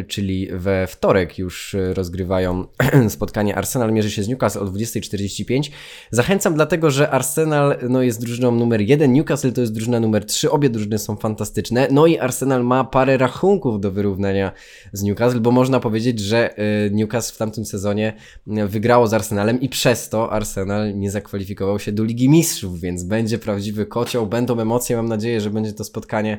czyli 0.09 0.49
we 0.53 0.87
wtorek 0.87 1.39
już 1.39 1.77
rozgrywają 1.95 2.67
spotkanie 3.09 3.57
Arsenal 3.57 3.93
mierzy 3.93 4.11
się 4.11 4.23
z 4.23 4.29
Newcastle 4.29 4.59
o 4.59 4.65
20.45. 4.65 5.71
Zachęcam 6.11 6.55
dlatego, 6.55 6.91
że 6.91 7.11
Arsenal 7.11 7.79
no, 7.89 8.03
jest 8.03 8.21
drużyną 8.21 8.51
numer 8.51 8.81
jeden, 8.81 9.13
Newcastle 9.13 9.53
to 9.53 9.61
jest 9.61 9.73
drużyna 9.73 10.01
numer 10.01 10.25
trzy, 10.25 10.51
obie 10.51 10.71
drużyny 10.71 10.99
są 10.99 11.17
fantastyczne, 11.17 11.89
no 11.91 12.07
i 12.07 12.19
Arsenal 12.19 12.65
ma 12.65 12.85
parę 12.85 13.17
rachunków 13.17 13.81
do 13.81 13.91
wyrównania 13.91 14.53
z 14.93 15.03
Newcastle, 15.03 15.41
bo 15.41 15.51
można 15.51 15.81
powiedzieć, 15.81 16.21
że 16.21 16.59
y, 16.87 16.91
Newcastle 16.91 17.35
w 17.35 17.39
tamtym 17.39 17.65
sezonie 17.65 18.13
wygrało 18.47 19.07
z 19.07 19.15
Arsenalem 19.15 19.61
i 19.61 19.69
przez 19.69 20.09
to 20.09 20.33
Arsenal 20.33 20.99
nie 20.99 21.11
zakwalifikował 21.11 21.79
się 21.79 21.93
do 21.93 22.05
Ligi 22.05 22.29
Mistrzów, 22.29 22.81
więc 22.81 23.05
będzie 23.05 23.39
prawdziwy 23.39 23.87
kocioł, 23.87 24.27
będą 24.27 24.61
emocje, 24.61 24.97
mam 24.97 25.09
nadzieję, 25.09 25.41
że 25.41 25.51
będzie 25.51 25.73
to 25.73 25.85
spotkanie 25.85 26.39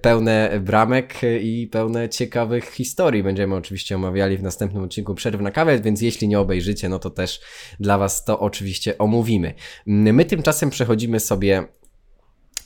pełne 0.00 0.60
bramek 0.60 1.14
i 1.40 1.68
pełne 1.72 2.08
ciekawych 2.08 2.69
historii 2.72 3.22
będziemy 3.22 3.54
oczywiście 3.54 3.96
omawiali 3.96 4.36
w 4.38 4.42
następnym 4.42 4.82
odcinku 4.82 5.14
Przerw 5.14 5.40
na 5.40 5.50
kawę, 5.50 5.80
więc 5.80 6.02
jeśli 6.02 6.28
nie 6.28 6.40
obejrzycie, 6.40 6.88
no 6.88 6.98
to 6.98 7.10
też 7.10 7.40
dla 7.80 7.98
Was 7.98 8.24
to 8.24 8.40
oczywiście 8.40 8.98
omówimy. 8.98 9.54
My 9.86 10.24
tymczasem 10.24 10.70
przechodzimy 10.70 11.20
sobie 11.20 11.64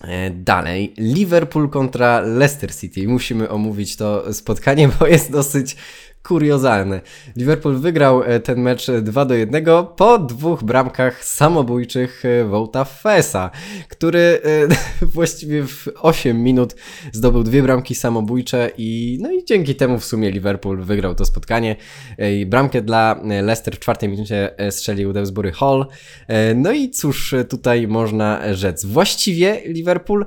e, 0.00 0.30
Dalej, 0.30 0.94
Liverpool 0.98 1.70
kontra 1.70 2.20
Leicester 2.20 2.74
City. 2.74 3.08
Musimy 3.08 3.48
omówić 3.48 3.96
to 3.96 4.34
spotkanie, 4.34 4.88
bo 5.00 5.06
jest 5.06 5.32
dosyć 5.32 5.76
kuriozalne. 6.24 7.00
Liverpool 7.36 7.76
wygrał 7.76 8.22
e, 8.22 8.40
ten 8.40 8.60
mecz 8.60 8.90
2 8.90 9.24
do 9.24 9.34
1 9.34 9.64
po 9.96 10.18
dwóch 10.18 10.64
bramkach 10.64 11.24
samobójczych 11.24 12.22
Wołta 12.48 12.84
Fesa, 12.84 13.50
który 13.88 14.40
e, 14.44 15.06
właściwie 15.16 15.66
w 15.66 15.88
8 16.00 16.42
minut 16.42 16.76
zdobył 17.12 17.42
dwie 17.42 17.62
bramki 17.62 17.94
samobójcze 17.94 18.70
i 18.78 19.18
no 19.20 19.32
i 19.32 19.44
dzięki 19.44 19.74
temu 19.74 19.98
w 19.98 20.04
sumie 20.04 20.30
Liverpool 20.30 20.82
wygrał 20.82 21.14
to 21.14 21.24
spotkanie. 21.24 21.76
E, 22.18 22.46
bramkę 22.46 22.82
dla 22.82 23.20
Leicester 23.42 23.76
w 23.76 23.78
czwartej 23.78 24.08
minucie 24.08 24.50
strzelił 24.70 25.12
Dewsbury 25.12 25.52
Hall. 25.52 25.86
No 26.54 26.72
i 26.72 26.90
cóż 26.90 27.34
tutaj 27.48 27.88
można 27.88 28.54
rzec. 28.54 28.84
Właściwie 28.84 29.60
Liverpool 29.64 30.26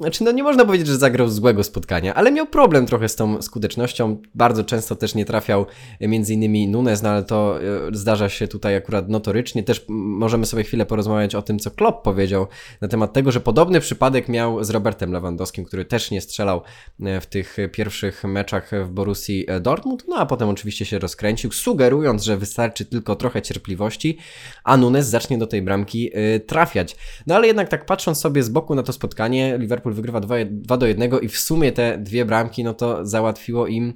znaczy 0.00 0.24
no 0.24 0.32
nie 0.32 0.42
można 0.42 0.64
powiedzieć, 0.64 0.86
że 0.86 0.96
zagrał 0.96 1.28
złego 1.28 1.64
spotkania, 1.64 2.14
ale 2.14 2.32
miał 2.32 2.46
problem 2.46 2.86
trochę 2.86 3.08
z 3.08 3.16
tą 3.16 3.42
skutecznością. 3.42 4.22
Bardzo 4.34 4.64
często 4.64 4.95
też 4.96 5.14
nie 5.14 5.24
trafiał 5.24 5.66
e, 6.00 6.08
między 6.08 6.34
innymi 6.34 6.68
Nunes, 6.68 7.02
no 7.02 7.08
ale 7.08 7.22
to 7.22 7.58
e, 7.62 7.62
zdarza 7.92 8.28
się 8.28 8.48
tutaj 8.48 8.76
akurat 8.76 9.08
notorycznie. 9.08 9.62
Też 9.62 9.84
możemy 9.88 10.46
sobie 10.46 10.64
chwilę 10.64 10.86
porozmawiać 10.86 11.34
o 11.34 11.42
tym, 11.42 11.58
co 11.58 11.70
Klopp 11.70 12.04
powiedział 12.04 12.46
na 12.80 12.88
temat 12.88 13.12
tego, 13.12 13.32
że 13.32 13.40
podobny 13.40 13.80
przypadek 13.80 14.28
miał 14.28 14.64
z 14.64 14.70
Robertem 14.70 15.12
Lewandowskim, 15.12 15.64
który 15.64 15.84
też 15.84 16.10
nie 16.10 16.20
strzelał 16.20 16.62
e, 17.00 17.20
w 17.20 17.26
tych 17.26 17.56
pierwszych 17.72 18.24
meczach 18.24 18.70
w 18.84 18.90
Borussii 18.90 19.46
Dortmund, 19.60 20.04
no 20.08 20.16
a 20.16 20.26
potem 20.26 20.48
oczywiście 20.48 20.84
się 20.84 20.98
rozkręcił, 20.98 21.52
sugerując, 21.52 22.24
że 22.24 22.36
wystarczy 22.36 22.84
tylko 22.84 23.16
trochę 23.16 23.42
cierpliwości, 23.42 24.18
a 24.64 24.76
Nunes 24.76 25.08
zacznie 25.08 25.38
do 25.38 25.46
tej 25.46 25.62
bramki 25.62 26.10
trafiać. 26.46 26.96
No 27.26 27.34
ale 27.34 27.46
jednak 27.46 27.68
tak 27.68 27.86
patrząc 27.86 28.20
sobie 28.20 28.42
z 28.42 28.48
boku 28.48 28.74
na 28.74 28.82
to 28.82 28.92
spotkanie, 28.92 29.58
Liverpool 29.58 29.94
wygrywa 29.94 30.20
2, 30.20 30.34
2 30.50 30.76
do 30.76 30.86
1 30.86 31.10
i 31.22 31.28
w 31.28 31.38
sumie 31.38 31.72
te 31.72 31.98
dwie 31.98 32.24
bramki, 32.24 32.64
no 32.64 32.74
to 32.74 33.06
załatwiło 33.06 33.66
im 33.66 33.94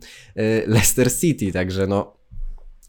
Leicester 0.66 0.89
City, 1.20 1.52
także 1.52 1.86
no 1.86 2.20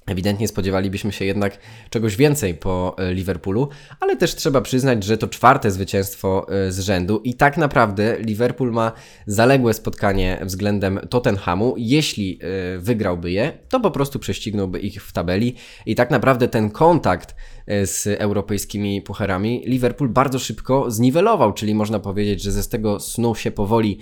Ewidentnie 0.05 0.47
spodziewalibyśmy 0.47 1.11
się 1.11 1.25
jednak 1.25 1.57
czegoś 1.89 2.15
więcej 2.15 2.53
po 2.53 2.95
e, 2.97 3.13
Liverpoolu, 3.13 3.69
ale 3.99 4.17
też 4.17 4.35
trzeba 4.35 4.61
przyznać, 4.61 5.03
że 5.03 5.17
to 5.17 5.27
czwarte 5.27 5.71
zwycięstwo 5.71 6.47
e, 6.49 6.71
z 6.71 6.79
rzędu 6.79 7.21
i 7.23 7.33
tak 7.33 7.57
naprawdę 7.57 8.17
Liverpool 8.19 8.71
ma 8.71 8.91
zaległe 9.27 9.73
spotkanie 9.73 10.39
względem 10.45 10.99
Tottenhamu. 11.09 11.75
Jeśli 11.77 12.39
e, 12.41 12.79
wygrałby 12.79 13.31
je, 13.31 13.51
to 13.69 13.79
po 13.79 13.91
prostu 13.91 14.19
prześcignąłby 14.19 14.79
ich 14.79 15.03
w 15.03 15.13
tabeli 15.13 15.55
i 15.85 15.95
tak 15.95 16.11
naprawdę 16.11 16.47
ten 16.47 16.69
kontakt 16.69 17.35
z 17.83 18.07
europejskimi 18.07 19.01
pucharami 19.01 19.63
Liverpool 19.65 20.09
bardzo 20.09 20.39
szybko 20.39 20.91
zniwelował, 20.91 21.53
czyli 21.53 21.75
można 21.75 21.99
powiedzieć, 21.99 22.41
że 22.41 22.51
ze 22.51 22.69
tego 22.69 22.99
snu 22.99 23.35
się 23.35 23.51
powoli 23.51 23.99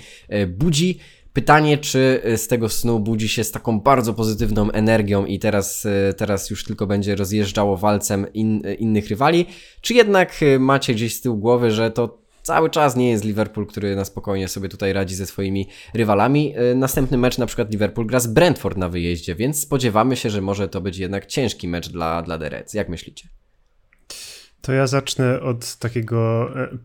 budzi. 0.47 0.99
Pytanie, 1.33 1.77
czy 1.77 2.21
y, 2.25 2.37
z 2.37 2.47
tego 2.47 2.69
snu 2.69 2.99
budzi 2.99 3.29
się 3.29 3.43
z 3.43 3.51
taką 3.51 3.79
bardzo 3.79 4.13
pozytywną 4.13 4.71
energią 4.71 5.25
i 5.25 5.39
teraz, 5.39 5.85
y, 5.85 6.13
teraz 6.17 6.49
już 6.49 6.63
tylko 6.63 6.87
będzie 6.87 7.15
rozjeżdżało 7.15 7.77
walcem 7.77 8.33
in, 8.33 8.65
y, 8.65 8.73
innych 8.73 9.07
rywali, 9.07 9.45
czy 9.81 9.93
jednak 9.93 10.39
macie 10.59 10.93
gdzieś 10.93 11.15
z 11.15 11.21
tyłu 11.21 11.37
głowy, 11.37 11.71
że 11.71 11.91
to 11.91 12.21
cały 12.43 12.69
czas 12.69 12.95
nie 12.95 13.09
jest 13.09 13.25
Liverpool, 13.25 13.67
który 13.67 13.95
na 13.95 14.05
spokojnie 14.05 14.47
sobie 14.47 14.69
tutaj 14.69 14.93
radzi 14.93 15.15
ze 15.15 15.25
swoimi 15.25 15.67
rywalami. 15.93 16.53
Następny 16.75 17.17
mecz 17.17 17.37
na 17.37 17.45
przykład 17.45 17.71
Liverpool 17.71 18.07
gra 18.07 18.19
z 18.19 18.27
Brentford 18.27 18.77
na 18.77 18.89
wyjeździe, 18.89 19.35
więc 19.35 19.61
spodziewamy 19.61 20.15
się, 20.15 20.29
że 20.29 20.41
może 20.41 20.69
to 20.69 20.81
być 20.81 20.97
jednak 20.97 21.25
ciężki 21.25 21.67
mecz 21.67 21.89
dla, 21.89 22.21
dla 22.21 22.37
The 22.37 22.49
Reds. 22.49 22.73
Jak 22.73 22.89
myślicie? 22.89 23.29
To 24.61 24.73
ja 24.73 24.87
zacznę 24.87 25.41
od 25.41 25.75
takiego 25.75 26.49
e, 26.55 26.77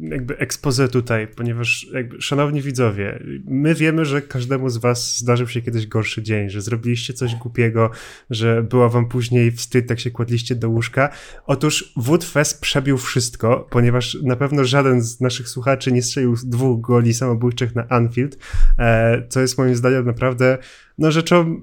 jakby 0.00 0.38
expose 0.38 0.88
tutaj, 0.88 1.28
ponieważ 1.28 1.86
jakby, 1.92 2.22
szanowni 2.22 2.62
widzowie, 2.62 3.22
my 3.44 3.74
wiemy, 3.74 4.04
że 4.04 4.22
każdemu 4.22 4.70
z 4.70 4.76
was 4.76 5.18
zdarzył 5.18 5.48
się 5.48 5.62
kiedyś 5.62 5.86
gorszy 5.86 6.22
dzień, 6.22 6.50
że 6.50 6.62
zrobiliście 6.62 7.14
coś 7.14 7.34
głupiego, 7.34 7.90
że 8.30 8.62
była 8.62 8.88
wam 8.88 9.08
później 9.08 9.52
wstyd, 9.52 9.90
jak 9.90 10.00
się 10.00 10.10
kładliście 10.10 10.54
do 10.54 10.68
łóżka. 10.68 11.10
Otóż 11.46 11.92
Woodfest 11.96 12.60
przebił 12.60 12.98
wszystko, 12.98 13.66
ponieważ 13.70 14.18
na 14.22 14.36
pewno 14.36 14.64
żaden 14.64 15.02
z 15.02 15.20
naszych 15.20 15.48
słuchaczy 15.48 15.92
nie 15.92 16.02
strzelił 16.02 16.36
dwóch 16.44 16.80
goli 16.80 17.14
samobójczych 17.14 17.74
na 17.74 17.88
Anfield, 17.88 18.38
e, 18.78 19.28
co 19.28 19.40
jest 19.40 19.58
moim 19.58 19.76
zdaniem 19.76 20.06
naprawdę 20.06 20.58
no, 20.98 21.12
rzeczą 21.12 21.60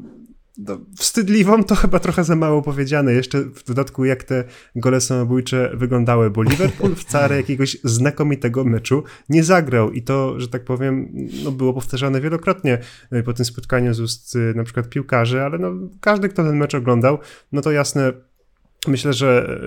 no, 0.67 0.79
wstydliwą 0.97 1.63
to 1.63 1.75
chyba 1.75 1.99
trochę 1.99 2.23
za 2.23 2.35
mało 2.35 2.61
powiedziane. 2.61 3.13
Jeszcze 3.13 3.41
w 3.41 3.63
dodatku, 3.63 4.05
jak 4.05 4.23
te 4.23 4.43
gole 4.75 5.01
samobójcze 5.01 5.71
wyglądały, 5.73 6.29
bo 6.29 6.43
Liverpool 6.43 6.95
wcale 6.95 7.37
jakiegoś 7.37 7.77
znakomitego 7.83 8.63
meczu 8.63 9.03
nie 9.29 9.43
zagrał 9.43 9.91
i 9.91 10.01
to, 10.01 10.39
że 10.39 10.47
tak 10.47 10.63
powiem, 10.63 11.09
no, 11.43 11.51
było 11.51 11.73
powtarzane 11.73 12.21
wielokrotnie 12.21 12.77
e, 13.11 13.23
po 13.23 13.33
tym 13.33 13.45
spotkaniu 13.45 13.93
z 13.93 13.99
ust 13.99 14.37
na 14.55 14.63
przykład 14.63 14.89
piłkarzy, 14.89 15.41
ale 15.41 15.57
no, 15.57 15.73
każdy, 16.01 16.29
kto 16.29 16.43
ten 16.43 16.57
mecz 16.57 16.75
oglądał, 16.75 17.17
no 17.51 17.61
to 17.61 17.71
jasne, 17.71 18.13
Myślę, 18.87 19.13
że 19.13 19.59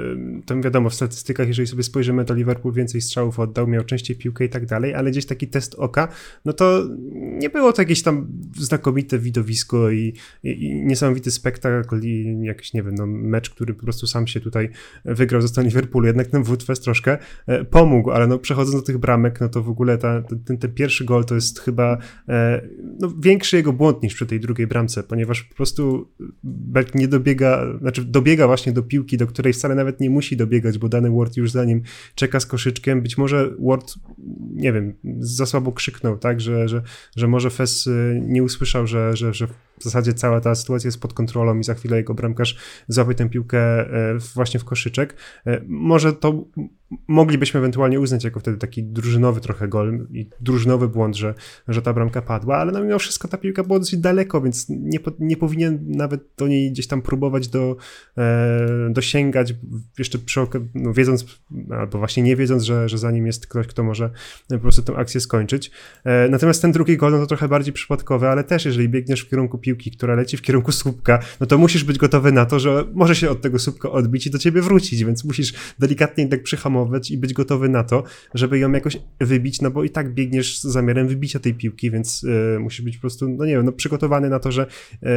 tam 0.46 0.62
wiadomo, 0.62 0.90
w 0.90 0.94
statystykach, 0.94 1.48
jeżeli 1.48 1.68
sobie 1.68 1.82
spojrzymy, 1.82 2.24
to 2.24 2.34
Liverpool 2.34 2.74
więcej 2.74 3.00
strzałów 3.00 3.38
oddał, 3.38 3.66
miał 3.66 3.84
częściej 3.84 4.16
piłkę 4.16 4.44
i 4.44 4.48
tak 4.48 4.66
dalej, 4.66 4.94
ale 4.94 5.10
gdzieś 5.10 5.26
taki 5.26 5.48
test 5.48 5.74
oka, 5.74 6.08
no 6.44 6.52
to 6.52 6.88
nie 7.12 7.50
było 7.50 7.72
to 7.72 7.82
jakieś 7.82 8.02
tam 8.02 8.26
znakomite 8.58 9.18
widowisko 9.18 9.90
i, 9.90 10.14
i, 10.42 10.64
i 10.64 10.84
niesamowity 10.84 11.30
spektakl 11.30 12.00
i 12.02 12.38
jakiś, 12.42 12.72
nie 12.72 12.82
wiem, 12.82 12.94
no, 12.94 13.06
mecz, 13.06 13.50
który 13.50 13.74
po 13.74 13.82
prostu 13.82 14.06
sam 14.06 14.26
się 14.26 14.40
tutaj 14.40 14.68
wygrał 15.04 15.48
strony 15.48 15.68
Liverpoolu. 15.68 16.06
Jednak 16.06 16.26
ten 16.26 16.42
Woodfest 16.42 16.84
troszkę 16.84 17.18
e, 17.46 17.64
pomógł, 17.64 18.10
ale 18.10 18.26
no 18.26 18.38
przechodząc 18.38 18.76
do 18.76 18.82
tych 18.82 18.98
bramek, 18.98 19.40
no 19.40 19.48
to 19.48 19.62
w 19.62 19.68
ogóle 19.68 19.98
ta, 19.98 20.22
ten, 20.22 20.58
ten 20.58 20.74
pierwszy 20.74 21.04
gol 21.04 21.24
to 21.24 21.34
jest 21.34 21.60
chyba 21.60 21.98
e, 22.28 22.68
no, 23.00 23.12
większy 23.20 23.56
jego 23.56 23.72
błąd 23.72 24.02
niż 24.02 24.14
przy 24.14 24.26
tej 24.26 24.40
drugiej 24.40 24.66
bramce, 24.66 25.02
ponieważ 25.02 25.42
po 25.42 25.54
prostu 25.54 26.08
Berg 26.44 26.94
nie 26.94 27.08
dobiega, 27.08 27.78
znaczy 27.80 28.04
dobiega 28.04 28.46
właśnie 28.46 28.72
do 28.72 28.82
piłki 28.82 29.01
piłki, 29.02 29.16
do 29.16 29.26
której 29.26 29.52
wcale 29.52 29.74
nawet 29.74 30.00
nie 30.00 30.10
musi 30.10 30.36
dobiegać, 30.36 30.78
bo 30.78 30.88
dany 30.88 31.10
Ward 31.10 31.36
już 31.36 31.50
za 31.50 31.64
nim 31.64 31.82
czeka 32.14 32.40
z 32.40 32.46
koszyczkiem. 32.46 33.02
Być 33.02 33.18
może 33.18 33.50
Ward, 33.58 33.94
nie 34.54 34.72
wiem, 34.72 34.94
za 35.18 35.46
słabo 35.46 35.72
krzyknął, 35.72 36.18
tak, 36.18 36.40
że, 36.40 36.68
że, 36.68 36.82
że 37.16 37.28
może 37.28 37.50
Fes 37.50 37.86
y, 37.86 38.20
nie 38.26 38.42
usłyszał, 38.42 38.86
że, 38.86 39.16
że, 39.16 39.34
że 39.34 39.46
w 39.82 39.84
zasadzie 39.84 40.14
cała 40.14 40.40
ta 40.40 40.54
sytuacja 40.54 40.88
jest 40.88 41.00
pod 41.00 41.12
kontrolą 41.14 41.58
i 41.58 41.64
za 41.64 41.74
chwilę 41.74 41.96
jego 41.96 42.14
bramkarz 42.14 42.56
złapie 42.88 43.14
tę 43.14 43.28
piłkę 43.28 43.58
e, 43.58 44.18
właśnie 44.34 44.60
w 44.60 44.64
koszyczek. 44.64 45.16
E, 45.46 45.60
może 45.66 46.12
to 46.12 46.44
moglibyśmy 47.08 47.58
ewentualnie 47.58 48.00
uznać 48.00 48.24
jako 48.24 48.40
wtedy 48.40 48.58
taki 48.58 48.84
drużynowy 48.84 49.40
trochę 49.40 49.68
gol 49.68 50.06
i 50.12 50.30
drużynowy 50.40 50.88
błąd, 50.88 51.16
że, 51.16 51.34
że 51.68 51.82
ta 51.82 51.92
bramka 51.92 52.22
padła, 52.22 52.56
ale 52.56 52.72
no 52.72 52.84
mimo 52.84 52.98
wszystko 52.98 53.28
ta 53.28 53.38
piłka 53.38 53.64
była 53.64 53.78
dosyć 53.78 54.00
daleko, 54.00 54.40
więc 54.40 54.68
nie, 54.68 54.98
nie 55.18 55.36
powinien 55.36 55.84
nawet 55.88 56.28
do 56.38 56.48
niej 56.48 56.70
gdzieś 56.72 56.86
tam 56.86 57.02
próbować 57.02 57.48
do, 57.48 57.76
e, 58.18 58.90
dosięgać, 58.92 59.54
jeszcze 59.98 60.18
przy, 60.18 60.40
no, 60.74 60.92
wiedząc, 60.92 61.40
albo 61.70 61.98
właśnie 61.98 62.22
nie 62.22 62.36
wiedząc, 62.36 62.62
że, 62.62 62.88
że 62.88 62.98
za 62.98 63.10
nim 63.10 63.26
jest 63.26 63.46
ktoś, 63.46 63.66
kto 63.66 63.82
może 63.82 64.10
po 64.48 64.58
prostu 64.58 64.82
tę 64.82 64.96
akcję 64.96 65.20
skończyć. 65.20 65.70
E, 66.04 66.28
natomiast 66.28 66.62
ten 66.62 66.72
drugi 66.72 66.96
gol, 66.96 67.12
no 67.12 67.18
to 67.18 67.26
trochę 67.26 67.48
bardziej 67.48 67.72
przypadkowy, 67.72 68.28
ale 68.28 68.44
też 68.44 68.64
jeżeli 68.64 68.88
biegniesz 68.88 69.20
w 69.20 69.30
kierunku 69.30 69.58
piłki, 69.58 69.90
która 69.90 70.14
leci 70.14 70.36
w 70.36 70.42
kierunku 70.42 70.72
słupka, 70.72 71.18
no 71.40 71.46
to 71.46 71.58
musisz 71.58 71.84
być 71.84 71.98
gotowy 71.98 72.32
na 72.32 72.46
to, 72.46 72.60
że 72.60 72.84
może 72.94 73.14
się 73.16 73.30
od 73.30 73.40
tego 73.40 73.58
słupka 73.58 73.90
odbić 73.90 74.26
i 74.26 74.30
do 74.30 74.38
ciebie 74.38 74.62
wrócić, 74.62 75.04
więc 75.04 75.24
musisz 75.24 75.52
delikatnie 75.78 76.28
tak 76.28 76.42
przyhamować 76.42 77.10
i 77.10 77.18
być 77.18 77.32
gotowy 77.32 77.68
na 77.68 77.84
to, 77.84 78.04
żeby 78.34 78.58
ją 78.58 78.72
jakoś 78.72 78.98
wybić, 79.20 79.60
no 79.60 79.70
bo 79.70 79.84
i 79.84 79.90
tak 79.90 80.14
biegniesz 80.14 80.58
z 80.58 80.62
zamiarem 80.62 81.08
wybicia 81.08 81.38
tej 81.38 81.54
piłki, 81.54 81.90
więc 81.90 82.24
y, 82.24 82.58
musisz 82.60 82.82
być 82.82 82.96
po 82.96 83.00
prostu, 83.00 83.28
no 83.28 83.44
nie 83.44 83.52
wiem, 83.52 83.64
no 83.64 83.72
przygotowany 83.72 84.30
na 84.30 84.38
to, 84.38 84.52
że 84.52 84.66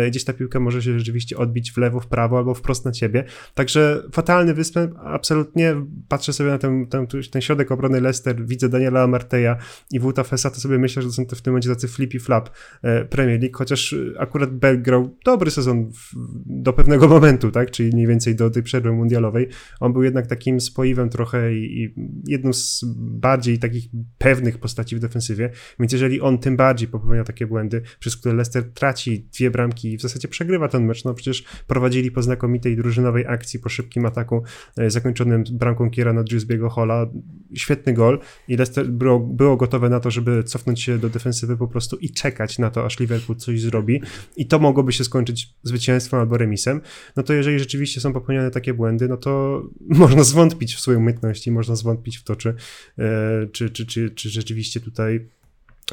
y, 0.06 0.10
gdzieś 0.10 0.24
ta 0.24 0.34
piłka 0.34 0.60
może 0.60 0.82
się 0.82 1.00
rzeczywiście 1.00 1.38
odbić 1.38 1.72
w 1.72 1.78
lewo, 1.78 2.00
w 2.00 2.08
prawo 2.08 2.38
albo 2.38 2.54
wprost 2.54 2.86
na 2.86 2.92
ciebie. 2.92 3.24
Także 3.66 4.04
fatalny 4.12 4.54
występ, 4.54 4.96
absolutnie. 5.04 5.76
Patrzę 6.08 6.34
sobie 6.34 6.50
na 6.50 6.58
ten, 6.58 6.88
ten, 6.88 7.08
ten 7.32 7.42
środek 7.42 7.72
obrony 7.72 8.02
Leicester, 8.02 8.46
widzę 8.46 8.70
Daniela 8.70 9.04
Amarteja 9.04 9.58
i 9.92 10.00
Wuta 10.00 10.24
Fesa, 10.24 10.50
to 10.50 10.60
sobie 10.60 10.78
myślę, 10.78 11.02
że 11.02 11.08
to 11.08 11.14
są 11.14 11.26
te 11.26 11.36
w 11.36 11.42
tym 11.42 11.54
momencie 11.54 11.70
tacy 11.70 11.88
flippy 11.88 12.20
flap 12.20 12.50
y, 12.50 13.06
Premier 13.06 13.42
League, 13.42 13.58
chociaż 13.58 13.96
akurat 14.20 14.54
Bell 14.54 14.82
grał 14.82 15.18
dobry 15.26 15.52
sezon 15.52 15.92
w, 15.92 16.16
do 16.46 16.74
pewnego 16.74 17.08
momentu, 17.08 17.52
tak, 17.52 17.72
czyli 17.72 17.90
mniej 17.94 18.08
więcej 18.08 18.36
do 18.36 18.50
tej 18.50 18.64
przerwy 18.64 18.92
mundialowej. 18.92 19.48
On 19.80 19.94
był 19.94 20.04
jednak 20.04 20.28
takim 20.28 20.62
spoiwem 20.62 21.10
trochę 21.10 21.54
i, 21.54 21.94
jedną 22.28 22.54
z 22.54 22.86
bardziej 22.98 23.60
takich 23.60 23.90
pewnych 24.18 24.58
postaci 24.58 24.96
w 24.96 25.00
defensywie, 25.00 25.50
więc 25.80 25.92
jeżeli 25.92 26.22
on 26.22 26.38
tym 26.38 26.58
bardziej 26.58 26.88
popełnia 26.88 27.24
takie 27.24 27.48
błędy, 27.48 27.82
przez 28.00 28.18
które 28.18 28.36
Leicester 28.36 28.74
traci 28.74 29.30
dwie 29.34 29.52
bramki 29.52 29.94
i 29.94 29.98
w 29.98 30.02
zasadzie 30.02 30.28
przegrywa 30.28 30.68
ten 30.68 30.86
mecz, 30.86 31.06
no 31.06 31.14
przecież 31.14 31.44
prowadzili 31.68 32.12
po 32.12 32.22
znakomitej 32.22 32.76
drużynowej 32.76 33.26
akcji, 33.28 33.55
po 33.60 33.70
szybkim 33.70 34.06
ataku 34.06 34.44
e, 34.78 34.90
zakończonym 34.90 35.44
bramką 35.52 35.90
Kierana 35.90 36.24
Dewsbiego 36.24 36.70
Hola, 36.70 37.08
świetny 37.54 37.94
gol 37.94 38.20
i 38.48 38.56
Leicester 38.56 38.90
było, 38.90 39.20
było 39.20 39.58
gotowe 39.58 39.90
na 39.90 40.00
to, 40.00 40.12
żeby 40.12 40.44
cofnąć 40.44 40.82
się 40.82 40.98
do 40.98 41.10
defensywy 41.10 41.58
po 41.58 41.68
prostu 41.68 41.98
i 41.98 42.10
czekać 42.10 42.60
na 42.60 42.72
to, 42.72 42.86
aż 42.86 43.00
Liverpool 43.00 43.38
coś 43.38 43.62
zrobi. 43.62 44.02
I 44.38 44.48
to 44.48 44.60
mogłoby 44.60 44.94
się 44.94 45.04
skończyć 45.04 45.54
zwycięstwem 45.64 46.20
albo 46.20 46.38
remisem, 46.38 46.82
no 47.16 47.24
to 47.24 47.34
jeżeli 47.34 47.60
rzeczywiście 47.60 48.02
są 48.02 48.14
popełniane 48.14 48.52
takie 48.52 48.74
błędy, 48.74 49.08
no 49.08 49.18
to 49.18 49.64
można 50.04 50.24
zwątpić 50.24 50.76
w 50.76 50.80
swoją 50.80 51.00
umiejętność 51.00 51.46
można 51.52 51.76
zwątpić 51.76 52.18
w 52.18 52.24
to, 52.24 52.36
czy, 52.36 52.56
e, 53.00 53.48
czy, 53.52 53.70
czy, 53.70 53.86
czy, 53.86 54.10
czy 54.10 54.30
rzeczywiście 54.30 54.80
tutaj 54.80 55.30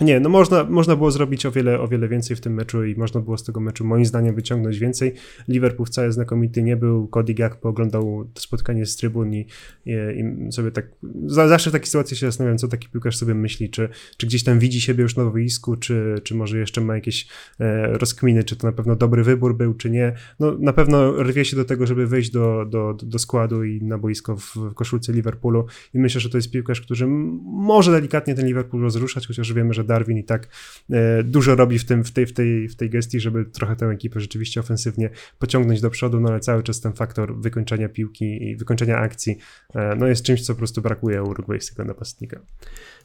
nie, 0.00 0.20
no 0.20 0.28
można, 0.28 0.64
można 0.64 0.96
było 0.96 1.10
zrobić 1.10 1.46
o 1.46 1.52
wiele, 1.52 1.80
o 1.80 1.88
wiele 1.88 2.08
więcej 2.08 2.36
w 2.36 2.40
tym 2.40 2.54
meczu 2.54 2.84
i 2.84 2.94
można 2.96 3.20
było 3.20 3.38
z 3.38 3.44
tego 3.44 3.60
meczu 3.60 3.84
moim 3.84 4.04
zdaniem 4.04 4.34
wyciągnąć 4.34 4.78
więcej. 4.78 5.14
Liverpool 5.48 5.86
wcale 5.86 6.12
znakomity 6.12 6.62
nie 6.62 6.76
był, 6.76 7.08
Cody 7.08 7.34
Gakpo 7.34 7.68
oglądał 7.68 8.24
to 8.34 8.40
spotkanie 8.40 8.86
z 8.86 8.96
trybun 8.96 9.34
i, 9.34 9.46
i, 9.86 10.52
sobie 10.52 10.70
tak, 10.70 10.86
zawsze 11.26 11.70
w 11.70 11.72
takiej 11.72 11.86
sytuacji 11.86 12.16
się 12.16 12.26
zastanawiam, 12.26 12.58
co 12.58 12.68
taki 12.68 12.88
piłkarz 12.88 13.16
sobie 13.16 13.34
myśli, 13.34 13.70
czy, 13.70 13.88
czy 14.16 14.26
gdzieś 14.26 14.44
tam 14.44 14.58
widzi 14.58 14.80
siebie 14.80 15.02
już 15.02 15.16
na 15.16 15.24
boisku, 15.24 15.76
czy, 15.76 16.14
czy 16.24 16.34
może 16.34 16.58
jeszcze 16.58 16.80
ma 16.80 16.94
jakieś 16.94 17.28
e, 17.60 17.98
rozkminy, 17.98 18.44
czy 18.44 18.56
to 18.56 18.66
na 18.66 18.72
pewno 18.72 18.96
dobry 18.96 19.24
wybór 19.24 19.56
był, 19.56 19.74
czy 19.74 19.90
nie. 19.90 20.12
No 20.40 20.58
na 20.58 20.72
pewno 20.72 21.22
rwie 21.22 21.44
się 21.44 21.56
do 21.56 21.64
tego, 21.64 21.86
żeby 21.86 22.06
wejść 22.06 22.30
do, 22.30 22.66
do, 22.70 22.96
do 23.02 23.18
składu 23.18 23.64
i 23.64 23.82
na 23.82 23.98
boisko 23.98 24.36
w, 24.36 24.56
w 24.56 24.74
koszulce 24.74 25.12
Liverpoolu 25.12 25.66
i 25.94 25.98
myślę, 25.98 26.20
że 26.20 26.30
to 26.30 26.38
jest 26.38 26.50
piłkarz, 26.50 26.80
który 26.80 27.06
może 27.06 27.92
delikatnie 27.92 28.34
ten 28.34 28.46
Liverpool 28.46 28.82
rozruszać, 28.82 29.26
chociaż 29.26 29.52
wiemy, 29.52 29.74
że 29.74 29.81
że 29.82 29.86
Darwin 29.86 30.18
i 30.18 30.24
tak 30.24 30.48
e, 30.90 31.22
dużo 31.22 31.54
robi 31.54 31.78
w, 31.78 31.84
tym, 31.84 32.04
w, 32.04 32.10
tej, 32.10 32.26
w, 32.26 32.32
tej, 32.32 32.68
w 32.68 32.76
tej 32.76 32.90
gestii, 32.90 33.20
żeby 33.20 33.44
trochę 33.44 33.76
tę 33.76 33.86
ekipę 33.86 34.20
rzeczywiście 34.20 34.60
ofensywnie 34.60 35.10
pociągnąć 35.38 35.80
do 35.80 35.90
przodu, 35.90 36.20
no 36.20 36.28
ale 36.28 36.40
cały 36.40 36.62
czas 36.62 36.80
ten 36.80 36.92
faktor 36.92 37.36
wykończenia 37.36 37.88
piłki 37.88 38.48
i 38.50 38.56
wykończenia 38.56 38.98
akcji 38.98 39.38
e, 39.74 39.96
no 39.96 40.06
jest 40.06 40.24
czymś, 40.24 40.42
co 40.46 40.54
po 40.54 40.58
prostu 40.58 40.82
brakuje 40.82 41.22
urugwajskiego 41.22 41.84
napastnika. 41.84 42.40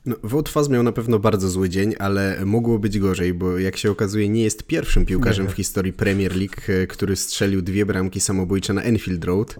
No, 0.06 0.16
Woutfaz 0.24 0.70
miał 0.70 0.84
na 0.84 0.92
pewno 0.92 1.20
bardzo 1.20 1.50
zły 1.50 1.70
dzień, 1.70 1.96
ale 2.00 2.46
mogło 2.46 2.80
być 2.80 3.00
gorzej, 3.00 3.34
bo 3.34 3.60
jak 3.60 3.78
się 3.78 3.92
okazuje 3.92 4.30
nie 4.30 4.44
jest 4.44 4.64
pierwszym 4.64 5.06
piłkarzem 5.06 5.46
nie. 5.46 5.52
w 5.52 5.56
historii 5.56 5.94
Premier 5.94 6.36
League, 6.36 6.62
e, 6.68 6.88
który 6.88 7.16
strzelił 7.16 7.62
dwie 7.62 7.86
bramki 7.86 8.20
samobójcze 8.20 8.74
na 8.74 8.82
Enfield 8.82 9.26
Road, 9.26 9.56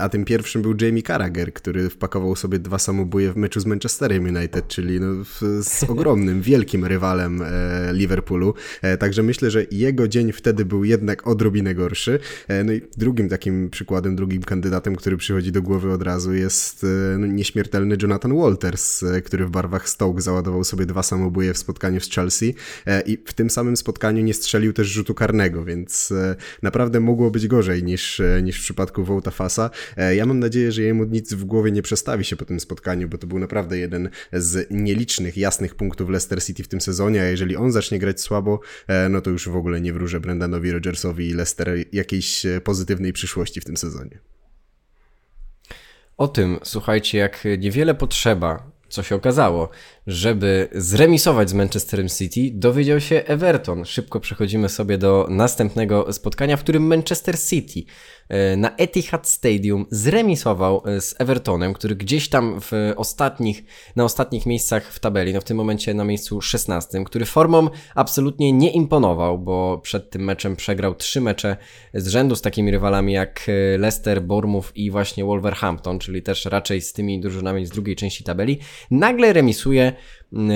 a 0.00 0.08
tym 0.08 0.24
pierwszym 0.24 0.62
był 0.62 0.74
Jamie 0.80 1.02
Carragher, 1.02 1.52
który 1.52 1.90
wpakował 1.90 2.36
sobie 2.36 2.58
dwa 2.58 2.78
samobóje 2.78 3.32
w 3.32 3.36
meczu 3.36 3.60
z 3.60 3.66
Manchesterem 3.66 4.24
United, 4.36 4.68
czyli 4.68 5.00
no, 5.00 5.24
z 5.62 5.84
ogromnym 5.90 6.42
wielkim 6.42 6.84
rywalem 6.84 7.44
Liverpoolu, 7.92 8.54
także 8.98 9.22
myślę, 9.22 9.50
że 9.50 9.64
jego 9.70 10.08
dzień 10.08 10.32
wtedy 10.32 10.64
był 10.64 10.84
jednak 10.84 11.26
odrobinę 11.26 11.74
gorszy. 11.74 12.18
No 12.64 12.72
i 12.72 12.80
drugim 12.96 13.28
takim 13.28 13.70
przykładem, 13.70 14.16
drugim 14.16 14.42
kandydatem, 14.42 14.96
który 14.96 15.16
przychodzi 15.16 15.52
do 15.52 15.62
głowy 15.62 15.92
od 15.92 16.02
razu 16.02 16.34
jest 16.34 16.86
no, 17.18 17.26
nieśmiertelny 17.26 17.96
Jonathan 18.02 18.36
Walters, 18.36 19.04
który 19.24 19.46
w 19.46 19.50
barwach 19.50 19.69
Stoke 19.78 20.20
załadował 20.20 20.64
sobie 20.64 20.86
dwa 20.86 21.02
samobóje 21.02 21.54
w 21.54 21.58
spotkaniu 21.58 22.00
z 22.00 22.10
Chelsea 22.10 22.54
i 23.06 23.18
w 23.26 23.32
tym 23.32 23.50
samym 23.50 23.76
spotkaniu 23.76 24.22
nie 24.22 24.34
strzelił 24.34 24.72
też 24.72 24.86
rzutu 24.86 25.14
karnego, 25.14 25.64
więc 25.64 26.12
naprawdę 26.62 27.00
mogło 27.00 27.30
być 27.30 27.46
gorzej 27.46 27.84
niż, 27.84 28.22
niż 28.42 28.58
w 28.58 28.62
przypadku 28.62 29.04
Wołta 29.04 29.30
Fasa. 29.30 29.70
Ja 30.16 30.26
mam 30.26 30.38
nadzieję, 30.38 30.72
że 30.72 30.82
jemu 30.82 31.04
nic 31.04 31.34
w 31.34 31.44
głowie 31.44 31.72
nie 31.72 31.82
przestawi 31.82 32.24
się 32.24 32.36
po 32.36 32.44
tym 32.44 32.60
spotkaniu, 32.60 33.08
bo 33.08 33.18
to 33.18 33.26
był 33.26 33.38
naprawdę 33.38 33.78
jeden 33.78 34.10
z 34.32 34.66
nielicznych, 34.70 35.36
jasnych 35.36 35.74
punktów 35.74 36.08
Leicester 36.08 36.44
City 36.44 36.62
w 36.62 36.68
tym 36.68 36.80
sezonie, 36.80 37.22
a 37.22 37.24
jeżeli 37.24 37.56
on 37.56 37.72
zacznie 37.72 37.98
grać 37.98 38.20
słabo, 38.20 38.60
e, 38.86 39.08
no 39.08 39.20
to 39.20 39.30
już 39.30 39.48
w 39.48 39.56
ogóle 39.56 39.80
nie 39.80 39.92
wróżę 39.92 40.20
Brendanowi 40.20 40.72
Rodgersowi 40.72 41.28
i 41.28 41.34
Leicester 41.34 41.68
jakiejś 41.92 42.46
e, 42.46 42.60
pozytywnej 42.60 43.12
przyszłości 43.12 43.60
w 43.60 43.64
tym 43.64 43.76
sezonie. 43.76 44.18
O 46.16 46.28
tym, 46.28 46.58
słuchajcie, 46.62 47.18
jak 47.18 47.44
niewiele 47.58 47.94
potrzeba, 47.94 48.69
co 48.90 49.02
się 49.02 49.14
okazało, 49.14 49.68
żeby 50.06 50.68
zremisować 50.72 51.50
z 51.50 51.54
Manchesterem 51.54 52.08
City, 52.08 52.50
dowiedział 52.54 53.00
się 53.00 53.22
Everton. 53.26 53.84
Szybko 53.84 54.20
przechodzimy 54.20 54.68
sobie 54.68 54.98
do 54.98 55.26
następnego 55.30 56.12
spotkania, 56.12 56.56
w 56.56 56.60
którym 56.60 56.86
Manchester 56.86 57.38
City 57.40 57.82
e, 58.28 58.56
na 58.56 58.76
Etihad 58.76 59.28
Stadium 59.28 59.86
zremisował 59.90 60.82
e, 60.86 61.00
z 61.00 61.14
Evertonem, 61.18 61.74
który 61.74 61.96
gdzieś 61.96 62.28
tam 62.28 62.60
w 62.60 62.72
ostatnich, 62.96 63.64
na 63.96 64.04
ostatnich 64.04 64.46
miejscach 64.46 64.92
w 64.92 64.98
tabeli, 64.98 65.34
no 65.34 65.40
w 65.40 65.44
tym 65.44 65.56
momencie 65.56 65.94
na 65.94 66.04
miejscu 66.04 66.40
16, 66.40 67.04
który 67.04 67.24
formą 67.26 67.68
absolutnie 67.94 68.52
nie 68.52 68.70
imponował, 68.70 69.38
bo 69.38 69.78
przed 69.78 70.10
tym 70.10 70.24
meczem 70.24 70.56
przegrał 70.56 70.94
trzy 70.94 71.20
mecze 71.20 71.56
z 71.94 72.08
rzędu 72.08 72.36
z 72.36 72.42
takimi 72.42 72.70
rywalami 72.70 73.12
jak 73.12 73.46
e, 73.48 73.78
Leicester, 73.78 74.22
Bournemouth 74.22 74.72
i 74.74 74.90
właśnie 74.90 75.24
Wolverhampton, 75.24 75.98
czyli 75.98 76.22
też 76.22 76.44
raczej 76.44 76.80
z 76.80 76.92
tymi 76.92 77.20
drużynami 77.20 77.66
z 77.66 77.70
drugiej 77.70 77.96
części 77.96 78.24
tabeli. 78.24 78.58
Nagle 78.90 79.32
remisuje 79.32 79.92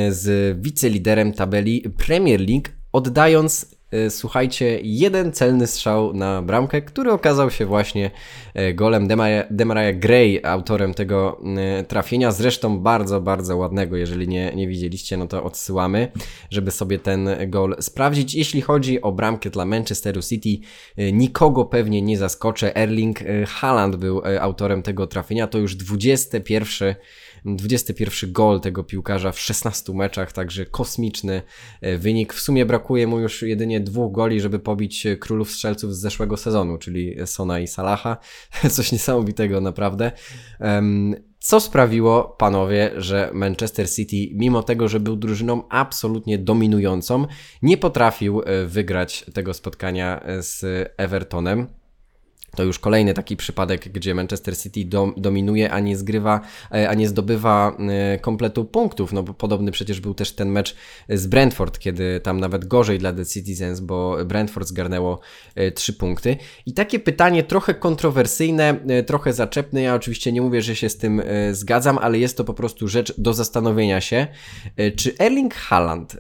z 0.09 0.57
wiceliderem 0.61 1.33
tabeli 1.33 1.85
Premier 2.07 2.41
League, 2.41 2.69
oddając 2.93 3.77
e, 3.91 4.11
słuchajcie, 4.11 4.79
jeden 4.83 5.33
celny 5.33 5.67
strzał 5.67 6.15
na 6.15 6.43
bramkę, 6.43 6.83
który 6.83 7.13
okazał 7.13 7.51
się 7.51 7.67
właśnie 7.67 8.11
e, 8.55 8.75
golem 8.75 9.09
Demaria 9.51 9.93
Gray, 9.93 10.41
autorem 10.45 10.95
tego 10.95 11.41
e, 11.57 11.85
trafienia. 11.85 12.33
Zresztą 12.33 12.79
bardzo, 12.79 13.21
bardzo 13.21 13.57
ładnego. 13.57 13.97
Jeżeli 13.97 14.29
nie, 14.29 14.53
nie 14.55 14.69
widzieliście, 14.69 15.17
no 15.17 15.27
to 15.27 15.45
odsyłamy, 15.45 16.13
żeby 16.51 16.71
sobie 16.71 16.99
ten 16.99 17.29
gol 17.47 17.77
sprawdzić. 17.81 18.35
Jeśli 18.35 18.61
chodzi 18.61 19.03
o 19.03 19.13
bramkę 19.13 19.51
dla 19.51 19.65
Manchesteru 19.65 20.23
City, 20.23 20.67
nikogo 21.13 21.65
pewnie 21.65 22.03
nie 22.03 22.19
zaskoczę. 22.19 22.77
Erling 22.77 23.19
Haaland 23.47 23.97
był 23.97 24.23
autorem 24.41 24.83
tego 24.83 25.07
trafienia. 25.07 25.47
To 25.47 25.59
już 25.59 25.77
21 25.77 26.95
21 27.45 28.33
gol 28.33 28.61
tego 28.61 28.85
piłkarza 28.85 29.33
w 29.33 29.41
16 29.41 29.93
meczach, 29.93 30.33
także 30.33 30.67
kosmiczny 30.67 31.43
e, 31.81 31.99
wynik. 31.99 32.35
W 32.35 32.41
sumie 32.41 32.67
brakuje 32.67 33.07
mu 33.07 33.21
już 33.21 33.43
jedynie 33.43 33.81
dwóch 33.81 34.13
goli, 34.13 34.41
żeby 34.41 34.59
pobić 34.59 35.07
królów 35.21 35.51
strzelców 35.51 35.95
z 35.95 36.01
zeszłego 36.01 36.37
sezonu, 36.37 36.79
czyli 36.79 37.17
Sona 37.27 37.61
i 37.61 37.67
Salaha. 37.67 38.17
Coś 38.71 38.93
niesamowitego 38.93 39.61
naprawdę. 39.61 40.13
Co 41.45 41.61
sprawiło, 41.61 42.37
panowie, 42.39 42.91
że 42.97 43.31
Manchester 43.33 43.91
City, 43.91 44.17
mimo 44.35 44.63
tego, 44.63 44.89
że 44.89 45.01
był 45.01 45.17
drużyną 45.17 45.69
absolutnie 45.69 46.39
dominującą, 46.39 47.27
nie 47.63 47.77
potrafił 47.77 48.43
e, 48.43 48.67
wygrać 48.67 49.25
tego 49.35 49.55
spotkania 49.55 50.21
e, 50.21 50.43
z 50.43 50.65
Evertonem. 50.97 51.67
To 52.55 52.63
już 52.63 52.79
kolejny 52.79 53.15
taki 53.15 53.37
przypadek, 53.37 53.89
gdzie 53.89 54.15
Manchester 54.15 54.59
City 54.59 54.85
dom, 54.85 55.15
dominuje, 55.17 55.71
a 55.71 55.81
nie 55.81 55.97
zgrywa, 55.97 56.41
e, 56.73 56.89
a 56.89 56.95
nie 56.95 57.09
zdobywa 57.09 57.77
e, 57.79 58.19
kompletu 58.19 58.65
punktów. 58.65 59.13
No 59.13 59.23
bo 59.23 59.35
podobny 59.35 59.73
przecież 59.73 60.01
był 60.01 60.15
też 60.15 60.33
ten 60.33 60.49
mecz 60.49 60.77
z 61.09 61.27
Brentford, 61.27 61.79
kiedy 61.79 62.21
tam 62.21 62.41
nawet 62.41 62.65
gorzej 62.65 62.99
dla 62.99 63.13
The 63.13 63.27
Citizens, 63.27 63.81
bo 63.81 64.25
Brentford 64.25 64.69
zgarnęło 64.69 65.21
e, 65.55 65.71
trzy 65.71 65.93
punkty. 65.93 66.37
I 66.67 66.73
takie 66.73 66.99
pytanie 66.99 67.43
trochę 67.43 67.75
kontrowersyjne, 67.75 68.77
trochę 69.07 69.33
zaczepne. 69.33 69.83
Ja 69.83 69.95
oczywiście 69.95 70.33
nie 70.33 70.43
mówię, 70.43 70.63
że 70.63 70.77
się 70.77 70.89
z 70.89 70.97
tym 70.97 71.23
zgadzam, 71.53 71.99
ale 71.99 72.19
jest 72.19 72.37
to 72.37 72.45
po 72.45 72.55
prostu 72.55 72.89
rzecz 72.89 73.21
do 73.21 73.35
zastanowienia 73.35 74.01
się. 74.01 74.27
Czy 74.97 75.19
Erling 75.19 75.55
Haaland 75.55 76.17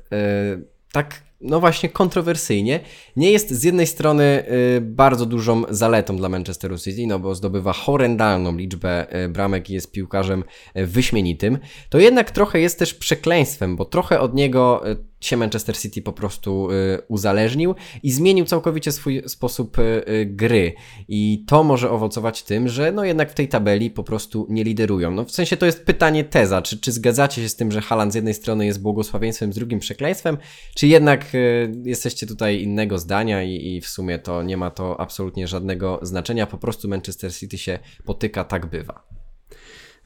tak 0.92 1.22
no 1.44 1.60
właśnie 1.60 1.88
kontrowersyjnie, 1.88 2.80
nie 3.16 3.30
jest 3.30 3.50
z 3.50 3.62
jednej 3.62 3.86
strony 3.86 4.44
y, 4.76 4.80
bardzo 4.80 5.26
dużą 5.26 5.62
zaletą 5.70 6.16
dla 6.16 6.28
Manchesteru 6.28 6.78
City, 6.78 7.06
no 7.06 7.18
bo 7.18 7.34
zdobywa 7.34 7.72
horrendalną 7.72 8.56
liczbę 8.56 9.24
y, 9.24 9.28
bramek 9.28 9.70
i 9.70 9.74
jest 9.74 9.92
piłkarzem 9.92 10.44
y, 10.76 10.86
wyśmienitym, 10.86 11.58
to 11.88 11.98
jednak 11.98 12.30
trochę 12.30 12.60
jest 12.60 12.78
też 12.78 12.94
przekleństwem, 12.94 13.76
bo 13.76 13.84
trochę 13.84 14.20
od 14.20 14.34
niego 14.34 14.82
się 15.26 15.36
Manchester 15.36 15.78
City 15.78 16.02
po 16.02 16.12
prostu 16.12 16.70
y, 16.70 16.74
uzależnił 17.08 17.74
i 18.02 18.12
zmienił 18.12 18.44
całkowicie 18.44 18.92
swój 18.92 19.22
sposób 19.26 19.78
y, 19.78 19.82
y, 19.82 20.26
gry. 20.26 20.74
I 21.08 21.44
to 21.46 21.64
może 21.64 21.90
owocować 21.90 22.42
tym, 22.42 22.68
że 22.68 22.92
no 22.92 23.04
jednak 23.04 23.30
w 23.30 23.34
tej 23.34 23.48
tabeli 23.48 23.90
po 23.90 24.04
prostu 24.04 24.46
nie 24.50 24.64
liderują. 24.64 25.10
No 25.10 25.24
w 25.24 25.30
sensie 25.30 25.56
to 25.56 25.66
jest 25.66 25.84
pytanie 25.86 26.24
teza, 26.24 26.62
czy, 26.62 26.80
czy 26.80 26.92
zgadzacie 26.92 27.42
się 27.42 27.48
z 27.48 27.56
tym, 27.56 27.72
że 27.72 27.80
Haaland 27.80 28.12
z 28.12 28.14
jednej 28.14 28.34
strony 28.34 28.66
jest 28.66 28.82
błogosławieństwem, 28.82 29.52
z 29.52 29.56
drugim 29.56 29.78
przekleństwem, 29.78 30.38
czy 30.74 30.86
jednak 30.86 31.32
jesteście 31.84 32.26
tutaj 32.26 32.62
innego 32.62 32.98
zdania 32.98 33.42
i, 33.42 33.74
i 33.74 33.80
w 33.80 33.88
sumie 33.88 34.18
to 34.18 34.42
nie 34.42 34.56
ma 34.56 34.70
to 34.70 35.00
absolutnie 35.00 35.48
żadnego 35.48 35.98
znaczenia, 36.02 36.46
po 36.46 36.58
prostu 36.58 36.88
Manchester 36.88 37.34
City 37.34 37.58
się 37.58 37.78
potyka, 38.04 38.44
tak 38.44 38.66
bywa. 38.66 39.13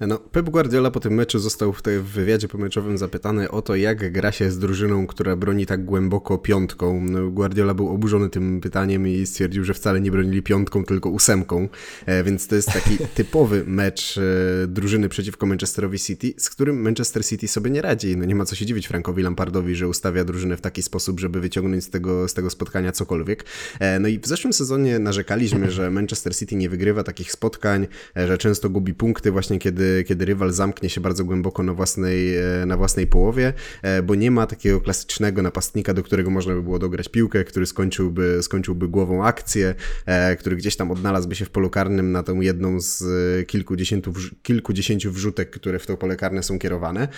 No, 0.01 0.19
Pep 0.19 0.51
Guardiola 0.51 0.91
po 0.91 1.01
tym 1.01 1.15
meczu 1.15 1.39
został 1.39 1.73
w, 1.73 1.83
tej, 1.83 2.01
wywiadzie 2.01 2.49
pomeczowym 2.49 2.99
zapytany 2.99 3.51
o 3.51 3.63
to, 3.63 3.77
jak 3.77 4.13
gra 4.13 4.33
się 4.33 4.51
z 4.51 4.59
drużyną, 4.59 5.07
która 5.07 5.37
broni 5.37 5.67
tak 5.67 5.85
głęboko 5.85 6.39
piątką. 6.39 7.01
No, 7.11 7.31
Guardiola 7.31 7.75
był 7.75 7.89
oburzony 7.89 8.31
tym 8.31 8.61
pytaniem 8.61 9.09
i 9.09 9.27
stwierdził, 9.27 9.65
że 9.65 9.75
wcale 9.75 10.01
nie 10.01 10.11
bronili 10.11 10.43
piątką, 10.43 10.85
tylko 10.85 11.11
ósemką, 11.11 11.69
e, 12.07 12.25
więc 12.25 12.47
to 12.47 12.55
jest 12.55 12.73
taki 12.73 12.99
typowy 13.15 13.65
mecz 13.67 14.19
e, 14.19 14.67
drużyny 14.67 15.09
przeciwko 15.09 15.47
Manchesterowi 15.47 15.99
City, 15.99 16.35
z 16.37 16.51
którym 16.51 16.83
Manchester 16.83 17.27
City 17.27 17.49
sobie 17.49 17.71
nie 17.71 17.83
radzi. 17.83 18.17
No 18.17 18.25
nie 18.25 18.35
ma 18.35 18.45
co 18.45 18.57
się 18.57 18.67
dziwić 18.67 18.89
Frankowi 18.89 19.23
Lampardowi, 19.23 19.75
że 19.75 19.89
ustawia 19.89 20.25
drużynę 20.25 20.57
w 20.57 20.61
taki 20.61 20.83
sposób, 20.83 21.21
żeby 21.21 21.41
wyciągnąć 21.41 21.85
z 21.85 21.91
tego, 21.91 22.29
z 22.29 22.35
tego 22.35 22.51
spotkania 22.51 22.93
cokolwiek. 22.93 23.45
E, 23.81 23.99
no 23.99 24.09
i 24.09 24.19
w 24.19 24.27
zeszłym 24.27 24.53
sezonie 24.53 24.99
narzekaliśmy, 24.99 25.71
że 25.71 25.91
Manchester 25.91 26.37
City 26.37 26.57
nie 26.57 26.69
wygrywa 26.69 27.03
takich 27.03 27.33
spotkań, 27.33 27.87
że 28.17 28.39
często 28.39 28.71
gubi 28.71 28.95
punkty 28.95 29.31
właśnie 29.31 29.59
kiedy 29.59 29.88
kiedy, 30.07 30.25
rywal 30.25 30.53
zamknie 30.53 30.89
się 30.89 31.01
bardzo 31.01 31.25
głęboko 31.25 31.63
na 31.63 31.75
własnej, 31.75 32.37
e, 32.37 32.67
na 32.67 32.77
własnej 32.77 33.07
połowie, 33.07 33.53
e, 33.83 34.03
bo 34.03 34.15
nie 34.15 34.31
ma 34.31 34.47
takiego 34.47 34.81
klasycznego 34.81 35.43
napastnika, 35.43 35.95
do 35.95 36.03
którego 36.03 36.31
można 36.31 36.55
by 36.55 36.63
było 36.63 36.79
dograć 36.79 37.09
piłkę, 37.09 37.45
który 37.45 37.67
skończyłby, 37.67 38.43
skończyłby 38.43 38.89
głową 38.89 39.25
akcję, 39.25 39.75
e, 40.07 40.37
który 40.37 40.57
gdzieś 40.57 40.77
tam 40.77 40.91
odnalazłby 40.91 41.35
się 41.35 41.45
w 41.45 41.51
polu 41.51 41.71
karnym 41.71 42.13
na 42.13 42.23
tą 42.23 42.41
jedną 42.41 42.81
z 42.81 43.05
kilkudziesięciu, 43.47 44.13
kilkudziesięciu 44.43 45.13
wrzutek, 45.13 45.51
które 45.51 45.79
w 45.79 45.87
to 45.87 45.97
pole 45.97 46.17
karne 46.17 46.43
są 46.43 46.59
kierowane. 46.59 47.09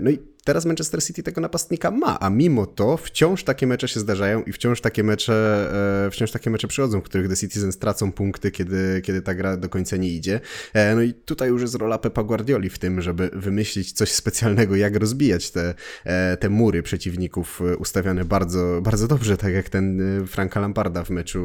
No 0.00 0.10
i 0.10 0.18
Teraz 0.46 0.64
Manchester 0.66 1.04
City 1.04 1.22
tego 1.22 1.40
napastnika 1.40 1.90
ma, 1.90 2.20
a 2.20 2.30
mimo 2.30 2.66
to 2.66 2.96
wciąż 2.96 3.44
takie 3.44 3.66
mecze 3.66 3.88
się 3.88 4.00
zdarzają 4.00 4.42
i 4.42 4.52
wciąż 4.52 4.80
takie 4.80 5.02
mecze, 5.02 5.68
e, 6.06 6.10
wciąż 6.10 6.30
takie 6.30 6.50
mecze 6.50 6.68
przychodzą, 6.68 7.00
w 7.00 7.02
których 7.02 7.28
The 7.28 7.36
Citizens 7.36 7.78
tracą 7.78 8.12
punkty, 8.12 8.50
kiedy, 8.50 9.00
kiedy 9.04 9.22
ta 9.22 9.34
gra 9.34 9.56
do 9.56 9.68
końca 9.68 9.96
nie 9.96 10.08
idzie. 10.08 10.40
E, 10.72 10.94
no 10.94 11.02
i 11.02 11.14
tutaj 11.14 11.48
już 11.48 11.62
jest 11.62 11.74
rola 11.74 11.98
Pepa 11.98 12.22
Guardioli 12.22 12.70
w 12.70 12.78
tym, 12.78 13.02
żeby 13.02 13.30
wymyślić 13.32 13.92
coś 13.92 14.12
specjalnego, 14.12 14.76
jak 14.76 14.96
rozbijać 14.96 15.50
te, 15.50 15.74
e, 16.04 16.36
te 16.36 16.48
mury 16.48 16.82
przeciwników 16.82 17.60
ustawiane 17.78 18.24
bardzo, 18.24 18.80
bardzo 18.82 19.08
dobrze, 19.08 19.36
tak 19.36 19.52
jak 19.52 19.68
ten 19.68 20.00
Franka 20.26 20.60
Lamparda 20.60 21.04
w 21.04 21.10
meczu, 21.10 21.42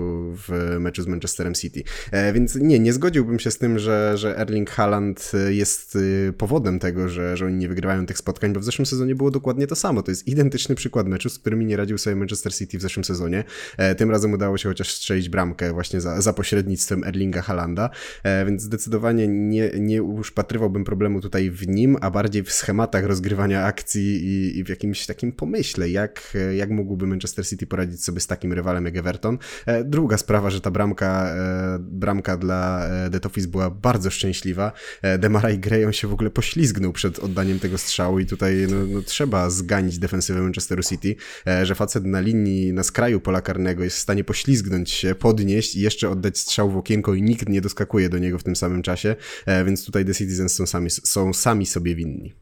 w 0.48 0.76
meczu 0.80 1.04
z 1.04 1.08
Manchesterem 1.08 1.54
City. 1.54 1.84
Więc 2.34 2.56
nie, 2.56 2.80
nie 2.80 2.94
zgodziłbym 2.94 3.40
się 3.40 3.52
z 3.52 3.58
tym, 3.58 3.80
że, 3.80 4.18
że 4.18 4.38
Erling 4.38 4.70
Haaland 4.70 5.32
jest 5.50 5.98
powodem 6.38 6.80
tego, 6.80 7.10
że, 7.10 7.38
że 7.38 7.46
oni 7.46 7.56
nie 7.56 7.68
wygrywają 7.68 8.06
tych 8.06 8.18
spotkań, 8.18 8.54
bo 8.54 8.60
w 8.60 8.64
zeszłym 8.64 8.86
sezonie 8.92 9.16
było 9.16 9.32
dokładnie 9.32 9.68
to 9.68 9.76
samo. 9.76 10.04
To 10.04 10.12
jest 10.12 10.28
identyczny 10.28 10.76
przykład 10.76 11.08
meczu, 11.08 11.30
z 11.30 11.40
którymi 11.40 11.66
nie 11.66 11.78
radził 11.78 11.98
sobie 11.98 12.16
Manchester 12.16 12.54
City 12.56 12.78
w 12.78 12.82
zeszłym 12.82 13.04
sezonie. 13.04 13.44
E, 13.78 13.96
tym 13.96 14.12
razem 14.12 14.34
udało 14.34 14.58
się 14.58 14.70
chociaż 14.70 14.94
strzelić 14.94 15.30
bramkę 15.30 15.74
właśnie 15.74 16.02
za, 16.02 16.22
za 16.22 16.34
pośrednictwem 16.34 17.04
Erlinga 17.04 17.42
Halanda, 17.42 17.90
e, 18.24 18.46
więc 18.46 18.62
zdecydowanie 18.62 19.28
nie, 19.28 19.72
nie 19.80 20.04
uszpatrywałbym 20.04 20.84
problemu 20.84 21.22
tutaj 21.22 21.52
w 21.52 21.68
nim, 21.68 21.98
a 22.02 22.12
bardziej 22.12 22.44
w 22.44 22.52
schematach 22.52 23.06
rozgrywania 23.06 23.66
akcji 23.66 24.26
i, 24.26 24.60
i 24.60 24.64
w 24.64 24.70
jakimś 24.70 25.06
takim 25.06 25.32
pomyśle, 25.32 25.90
jak, 25.90 26.38
jak 26.58 26.70
mógłby 26.70 27.08
Manchester 27.08 27.48
City 27.48 27.68
poradzić 27.68 28.04
sobie 28.04 28.20
z 28.20 28.28
takim 28.28 28.54
rywalem 28.54 28.86
jak 28.86 28.98
Everton. 28.98 29.38
E, 29.66 29.84
druga 29.84 30.18
sprawa, 30.18 30.50
że 30.50 30.62
ta 30.62 30.72
bramka, 30.72 31.36
bramka 31.80 32.38
dla 32.38 32.90
Detofis 33.10 33.46
była 33.46 33.70
bardzo 33.70 34.10
szczęśliwa. 34.10 34.72
Demara 35.20 35.50
i 35.52 35.86
on 35.86 35.94
się 35.94 36.08
w 36.08 36.14
ogóle 36.14 36.30
poślizgnął 36.30 36.94
przed 36.94 37.20
oddaniem 37.20 37.60
tego 37.60 37.78
strzału 37.78 38.20
i 38.20 38.26
tutaj 38.26 38.68
no, 38.70 38.81
no, 38.88 39.02
trzeba 39.02 39.50
zganić 39.50 40.00
defensywę 40.00 40.42
Manchesteru 40.42 40.84
City, 40.84 41.16
e, 41.48 41.66
że 41.66 41.76
facet 41.76 42.06
na 42.06 42.20
linii, 42.20 42.74
na 42.74 42.84
skraju 42.84 43.22
pola 43.22 43.42
karnego 43.42 43.84
jest 43.84 43.98
w 43.98 44.00
stanie 44.00 44.24
poślizgnąć 44.24 44.92
się, 44.92 45.16
podnieść 45.16 45.76
i 45.76 45.82
jeszcze 45.82 46.10
oddać 46.10 46.38
strzał 46.38 46.72
w 46.72 46.78
okienko 46.78 47.14
i 47.14 47.22
nikt 47.22 47.50
nie 47.50 47.62
doskakuje 47.62 48.10
do 48.10 48.18
niego 48.18 48.38
w 48.38 48.44
tym 48.44 48.56
samym 48.56 48.82
czasie, 48.82 49.16
e, 49.46 49.66
więc 49.66 49.86
tutaj 49.86 50.06
The 50.06 50.16
Citizens 50.16 50.54
są 50.54 50.66
sami, 50.66 50.90
są 50.90 51.34
sami 51.34 51.66
sobie 51.66 51.96
winni. 51.96 52.41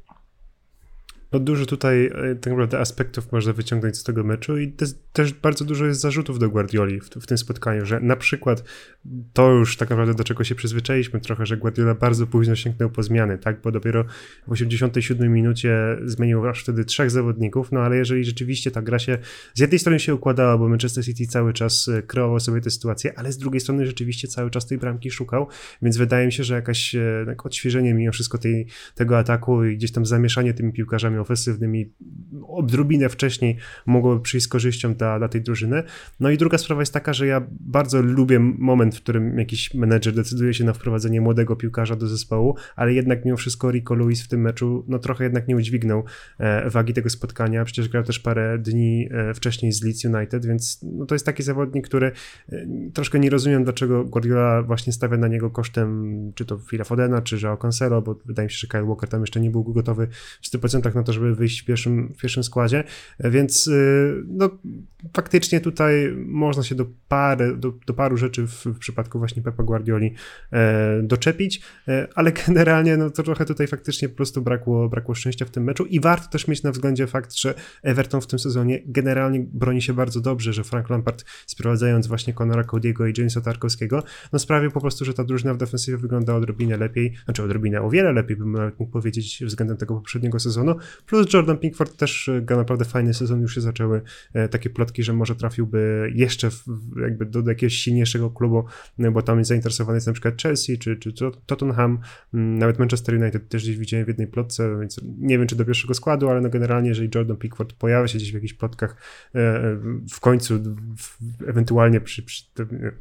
No 1.31 1.39
dużo 1.39 1.65
tutaj 1.65 2.05
e, 2.05 2.35
tak 2.35 2.53
naprawdę 2.53 2.79
aspektów 2.79 3.31
można 3.31 3.53
wyciągnąć 3.53 3.97
z 3.97 4.03
tego 4.03 4.23
meczu 4.23 4.57
i 4.57 4.73
też 5.13 5.33
bardzo 5.33 5.65
dużo 5.65 5.85
jest 5.85 6.01
zarzutów 6.01 6.39
do 6.39 6.49
Guardioli 6.49 6.99
w, 6.99 7.09
w, 7.09 7.27
tym 7.27 7.37
spotkaniu, 7.37 7.85
że 7.85 7.99
na 7.99 8.15
przykład 8.15 8.63
to 9.33 9.51
już 9.51 9.77
tak 9.77 9.89
naprawdę 9.89 10.13
do 10.13 10.23
czego 10.23 10.43
się 10.43 10.55
przyzwyczailiśmy 10.55 11.19
trochę, 11.21 11.45
że 11.45 11.57
Guardiola 11.57 11.95
bardzo 11.95 12.27
późno 12.27 12.55
sięgnął 12.55 12.89
po 12.89 13.03
zmiany, 13.03 13.37
tak, 13.37 13.61
bo 13.61 13.71
dopiero 13.71 14.05
w 14.47 14.51
87 14.51 15.33
minucie 15.33 15.97
zmienił 16.05 16.47
aż 16.47 16.63
wtedy 16.63 16.85
trzech 16.85 17.11
zawodników, 17.11 17.71
no 17.71 17.79
ale 17.79 17.97
jeżeli 17.97 18.23
rzeczywiście 18.23 18.71
ta 18.71 18.81
gra 18.81 18.99
się 18.99 19.17
z 19.53 19.59
jednej 19.59 19.79
strony 19.79 19.99
się 19.99 20.15
układała, 20.15 20.57
bo 20.57 20.69
Manchester 20.69 21.05
City 21.05 21.27
cały 21.27 21.53
czas 21.53 21.87
e, 21.87 22.01
kreował 22.01 22.39
sobie 22.39 22.61
tę 22.61 22.69
sytuację, 22.69 23.19
ale 23.19 23.31
z 23.31 23.37
drugiej 23.37 23.61
strony 23.61 23.85
rzeczywiście 23.85 24.27
cały 24.27 24.49
czas 24.49 24.67
tej 24.67 24.77
bramki 24.77 25.11
szukał, 25.11 25.47
więc 25.81 25.97
wydaje 25.97 26.25
mi 26.25 26.31
się, 26.31 26.43
że 26.43 26.55
jakaś 26.55 26.95
tak, 27.25 27.45
odświeżenie 27.45 27.93
mimo 27.93 28.11
wszystko 28.11 28.37
tej, 28.37 28.67
tego 28.95 29.17
ataku 29.17 29.63
i 29.63 29.77
gdzieś 29.77 29.91
tam 29.91 30.05
zamieszanie 30.05 30.53
tymi 30.53 30.73
piłkarzami 30.73 31.18
ofensywnymi 31.19 31.93
odrobinę 32.47 33.09
wcześniej 33.09 33.57
mogłoby 33.85 34.21
przyjść 34.21 34.45
z 34.45 34.49
korzyścią 34.49 34.93
dla, 34.93 35.17
dla 35.19 35.27
tej 35.27 35.41
drużyny. 35.41 35.83
No 36.19 36.29
i 36.29 36.37
druga 36.37 36.57
sprawa 36.57 36.81
jest 36.81 36.93
taka, 36.93 37.13
że 37.13 37.27
ja 37.27 37.47
bardzo 37.49 38.01
lubię 38.01 38.39
moment, 38.39 38.95
w 38.95 39.01
którym 39.01 39.39
jakiś 39.39 39.73
menedżer 39.73 40.13
decyduje 40.13 40.53
się 40.53 40.63
na 40.63 40.73
wprowadzenie 40.73 41.21
młodego 41.21 41.55
piłkarza 41.55 41.95
do 41.95 42.07
zespołu, 42.07 42.55
ale 42.75 42.93
jednak 42.93 43.25
mimo 43.25 43.37
wszystko 43.37 43.71
Rico 43.71 43.95
Lewis 43.95 44.23
w 44.23 44.27
tym 44.27 44.41
meczu 44.41 44.85
no 44.87 44.99
trochę 44.99 45.23
jednak 45.23 45.47
nie 45.47 45.55
udźwignął 45.55 46.03
e, 46.37 46.69
wagi 46.69 46.93
tego 46.93 47.09
spotkania, 47.09 47.65
przecież 47.65 47.89
grał 47.89 48.03
też 48.03 48.19
parę 48.19 48.57
dni 48.59 49.09
e, 49.11 49.33
wcześniej 49.33 49.71
z 49.71 49.83
Leeds 49.83 50.05
United, 50.05 50.45
więc 50.45 50.79
no 50.83 51.05
to 51.05 51.15
jest 51.15 51.25
taki 51.25 51.43
zawodnik, 51.43 51.87
który 51.87 52.11
e, 52.51 52.67
troszkę 52.93 53.19
nie 53.19 53.29
rozumiem, 53.29 53.63
dlaczego 53.63 54.05
Guardiola 54.05 54.63
właśnie 54.63 54.93
stawia 54.93 55.17
na 55.17 55.27
niego 55.27 55.49
kosztem 55.49 56.09
czy 56.35 56.45
to 56.45 56.59
Phila 56.69 56.83
Fodena, 56.83 57.21
czy 57.21 57.37
Joao 57.43 57.57
Cancelo, 57.57 58.01
bo 58.01 58.19
wydaje 58.25 58.45
mi 58.45 58.51
się, 58.51 58.57
że 58.57 58.67
Kyle 58.67 58.85
Walker 58.85 59.09
tam 59.09 59.21
jeszcze 59.21 59.39
nie 59.39 59.51
był 59.51 59.63
gotowy 59.63 60.07
w 60.41 60.47
100% 60.47 60.95
na 60.95 61.03
to, 61.03 61.08
żeby 61.13 61.35
wyjść 61.35 61.61
w 61.61 61.65
pierwszym, 61.65 62.13
w 62.13 62.21
pierwszym 62.21 62.43
składzie, 62.43 62.83
więc 63.19 63.67
y, 63.67 64.23
no, 64.27 64.49
faktycznie 65.13 65.61
tutaj 65.61 66.13
można 66.17 66.63
się 66.63 66.75
do, 66.75 66.85
pary, 67.07 67.57
do, 67.57 67.73
do 67.87 67.93
paru 67.93 68.17
rzeczy 68.17 68.47
w, 68.47 68.65
w, 68.65 68.79
przypadku 68.79 69.19
właśnie 69.19 69.43
Pepa 69.43 69.63
Guardioli 69.63 70.13
e, 70.51 71.01
doczepić, 71.03 71.61
e, 71.87 72.07
ale 72.15 72.31
generalnie 72.47 72.97
no, 72.97 73.09
to 73.09 73.23
trochę 73.23 73.45
tutaj 73.45 73.67
faktycznie 73.67 74.09
po 74.09 74.15
prostu 74.15 74.41
brakło, 74.41 74.89
brakło 74.89 75.15
szczęścia 75.15 75.45
w 75.45 75.49
tym 75.49 75.63
meczu 75.63 75.85
i 75.85 75.99
warto 75.99 76.29
też 76.29 76.47
mieć 76.47 76.63
na 76.63 76.71
względzie 76.71 77.07
fakt, 77.07 77.35
że 77.35 77.53
Everton 77.83 78.21
w 78.21 78.27
tym 78.27 78.39
sezonie 78.39 78.81
generalnie 78.85 79.45
broni 79.53 79.81
się 79.81 79.93
bardzo 79.93 80.21
dobrze, 80.21 80.53
że 80.53 80.63
Frank 80.63 80.89
Lampard 80.89 81.25
sprowadzając 81.45 82.07
właśnie 82.07 82.33
Conora 82.33 82.63
Cody'ego 82.63 83.09
i 83.09 83.13
Jamesa 83.17 83.41
Tarkowskiego, 83.41 84.03
no 84.33 84.39
sprawił 84.39 84.71
po 84.71 84.81
prostu, 84.81 85.05
że 85.05 85.13
ta 85.13 85.23
drużyna 85.23 85.53
w 85.53 85.57
defensywie 85.57 85.97
wygląda 85.97 86.35
odrobinę 86.35 86.77
lepiej, 86.77 87.13
znaczy 87.25 87.43
odrobinę 87.43 87.81
o 87.81 87.89
wiele 87.89 88.13
lepiej 88.13 88.37
bym 88.37 88.51
nawet 88.51 88.79
mógł 88.79 88.91
powiedzieć 88.91 89.43
względem 89.45 89.77
tego 89.77 89.95
poprzedniego 89.95 90.39
sezonu, 90.39 90.75
plus 91.05 91.33
Jordan 91.33 91.57
Pinkford 91.57 91.97
też 91.97 92.29
e, 92.29 92.41
gra 92.41 92.57
naprawdę 92.57 92.85
fajny 92.85 93.13
sezon, 93.13 93.41
już 93.41 93.55
się 93.55 93.61
zaczęły 93.61 94.01
e, 94.33 94.49
takie 94.49 94.69
plotki, 94.69 95.03
że 95.03 95.13
może 95.13 95.35
trafiłby 95.35 96.11
jeszcze 96.15 96.51
w, 96.51 96.63
jakby 97.01 97.25
do, 97.25 97.41
do, 97.41 97.51
jakiegoś 97.51 97.73
silniejszego 97.73 98.29
klubu, 98.29 98.65
no 98.97 99.11
bo 99.11 99.21
tam 99.21 99.45
zainteresowany 99.45 99.97
jest 99.97 100.07
na 100.07 100.13
przykład 100.13 100.41
Chelsea 100.41 100.77
czy, 100.77 100.97
czy 100.97 101.13
Tottenham, 101.45 101.99
mm, 102.33 102.57
nawet 102.57 102.79
Manchester 102.79 103.15
United 103.15 103.49
też 103.49 103.63
gdzieś 103.63 103.77
widziałem 103.77 104.05
w 104.05 104.07
jednej 104.07 104.27
plotce, 104.27 104.79
więc 104.79 105.01
nie 105.17 105.37
wiem 105.37 105.47
czy 105.47 105.55
do 105.55 105.65
pierwszego 105.65 105.93
składu, 105.93 106.29
ale 106.29 106.41
no 106.41 106.49
generalnie 106.49 106.89
jeżeli 106.89 107.09
Jordan 107.15 107.37
Pickford 107.37 107.73
pojawia 107.73 108.07
się 108.07 108.17
gdzieś 108.17 108.31
w 108.31 108.33
jakichś 108.33 108.53
plotkach 108.53 108.95
e, 109.35 109.77
w 110.11 110.19
końcu, 110.19 110.59
ewentualnie 111.47 112.01
przy, 112.01 112.23
przy, 112.23 112.43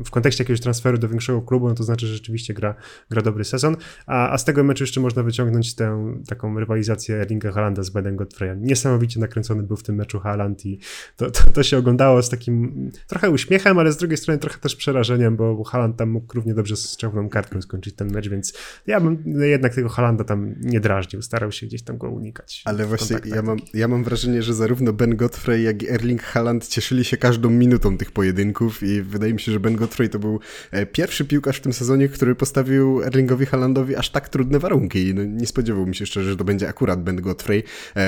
w 0.04 0.10
kontekście 0.10 0.44
jakiegoś 0.44 0.60
transferu 0.60 0.98
do 0.98 1.08
większego 1.08 1.42
klubu, 1.42 1.68
no 1.68 1.74
to 1.74 1.84
znaczy, 1.84 2.06
że 2.06 2.14
rzeczywiście 2.14 2.54
gra, 2.54 2.74
gra 3.10 3.22
dobry 3.22 3.44
sezon, 3.44 3.76
a, 4.06 4.30
a 4.30 4.38
z 4.38 4.44
tego 4.44 4.64
meczu 4.64 4.82
jeszcze 4.82 5.00
można 5.00 5.22
wyciągnąć 5.22 5.74
tę 5.74 6.14
taką 6.28 6.58
rywalizację 6.58 7.16
Erlinga 7.16 7.52
Halanda 7.52 7.82
z 7.88 7.90
Benem 7.90 8.16
Godfreya. 8.16 8.56
Niesamowicie 8.60 9.20
nakręcony 9.20 9.62
był 9.62 9.76
w 9.76 9.82
tym 9.82 9.96
meczu 9.96 10.20
Haaland 10.20 10.66
i 10.66 10.78
to, 11.16 11.30
to, 11.30 11.50
to, 11.50 11.62
się 11.62 11.78
oglądało 11.78 12.22
z 12.22 12.28
takim 12.28 12.90
trochę 13.06 13.30
uśmiechem, 13.30 13.78
ale 13.78 13.92
z 13.92 13.96
drugiej 13.96 14.16
strony 14.16 14.38
trochę 14.38 14.58
też 14.58 14.76
przerażeniem, 14.76 15.36
bo 15.36 15.64
Haaland 15.64 15.96
tam 15.96 16.10
mógł 16.10 16.34
równie 16.34 16.54
dobrze 16.54 16.76
z 16.76 16.96
czerwoną 16.96 17.28
kartką 17.28 17.62
skończyć 17.62 17.94
ten 17.94 18.12
mecz, 18.12 18.28
więc 18.28 18.52
ja 18.86 19.00
bym 19.00 19.22
jednak 19.40 19.74
tego 19.74 19.88
Haalanda 19.88 20.24
tam 20.24 20.54
nie 20.60 20.80
drażnił, 20.80 21.22
starał 21.22 21.52
się 21.52 21.66
gdzieś 21.66 21.82
tam 21.82 21.98
go 21.98 22.10
unikać. 22.10 22.62
Ale 22.64 22.86
właśnie 22.86 23.16
ja 23.24 23.42
mam, 23.42 23.58
ja 23.74 23.88
mam 23.88 24.04
wrażenie, 24.04 24.42
że 24.42 24.54
zarówno 24.54 24.92
Ben 24.92 25.16
Godfrey, 25.16 25.62
jak 25.62 25.82
i 25.82 25.90
Erling 25.90 26.22
Haaland 26.22 26.68
cieszyli 26.68 27.04
się 27.04 27.16
każdą 27.16 27.50
minutą 27.50 27.98
tych 27.98 28.12
pojedynków 28.12 28.82
i 28.82 29.02
wydaje 29.02 29.32
mi 29.32 29.40
się, 29.40 29.52
że 29.52 29.60
Ben 29.60 29.76
Godfrey 29.76 30.08
to 30.08 30.18
był 30.18 30.40
e, 30.70 30.86
pierwszy 30.86 31.24
piłkarz 31.24 31.56
w 31.56 31.60
tym 31.60 31.72
sezonie, 31.72 32.08
który 32.08 32.34
postawił 32.34 33.02
Erlingowi 33.02 33.46
Haalandowi 33.46 33.96
aż 33.96 34.10
tak 34.10 34.28
trudne 34.28 34.58
warunki. 34.58 35.14
No, 35.14 35.24
nie 35.24 35.46
spodziewał 35.46 35.86
mi 35.86 35.94
się 35.94 36.06
szczerze, 36.06 36.30
że 36.30 36.36
to 36.36 36.44
będzie 36.44 36.68
akurat 36.68 37.02
Ben 37.02 37.16
Godfrey, 37.16 37.62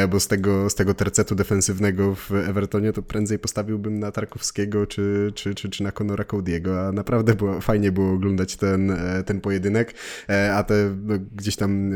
bo 0.08 0.20
z 0.20 0.28
tego, 0.28 0.70
z 0.70 0.74
tego 0.74 0.94
tercetu 0.94 1.34
defensywnego 1.34 2.14
w 2.14 2.32
Evertonie 2.32 2.92
to 2.92 3.02
prędzej 3.02 3.38
postawiłbym 3.38 3.98
na 3.98 4.12
Tarkowskiego 4.12 4.86
czy, 4.86 5.32
czy, 5.34 5.54
czy, 5.54 5.68
czy 5.70 5.82
na 5.82 5.92
Conora 5.92 6.24
Cody'ego, 6.24 6.88
a 6.88 6.92
naprawdę 6.92 7.34
było, 7.34 7.60
fajnie 7.60 7.92
było 7.92 8.12
oglądać 8.12 8.56
ten, 8.56 8.90
e, 8.90 9.22
ten 9.26 9.40
pojedynek, 9.40 9.94
e, 10.28 10.54
a 10.54 10.62
te 10.62 10.96
no, 11.04 11.14
gdzieś 11.36 11.56
tam 11.56 11.90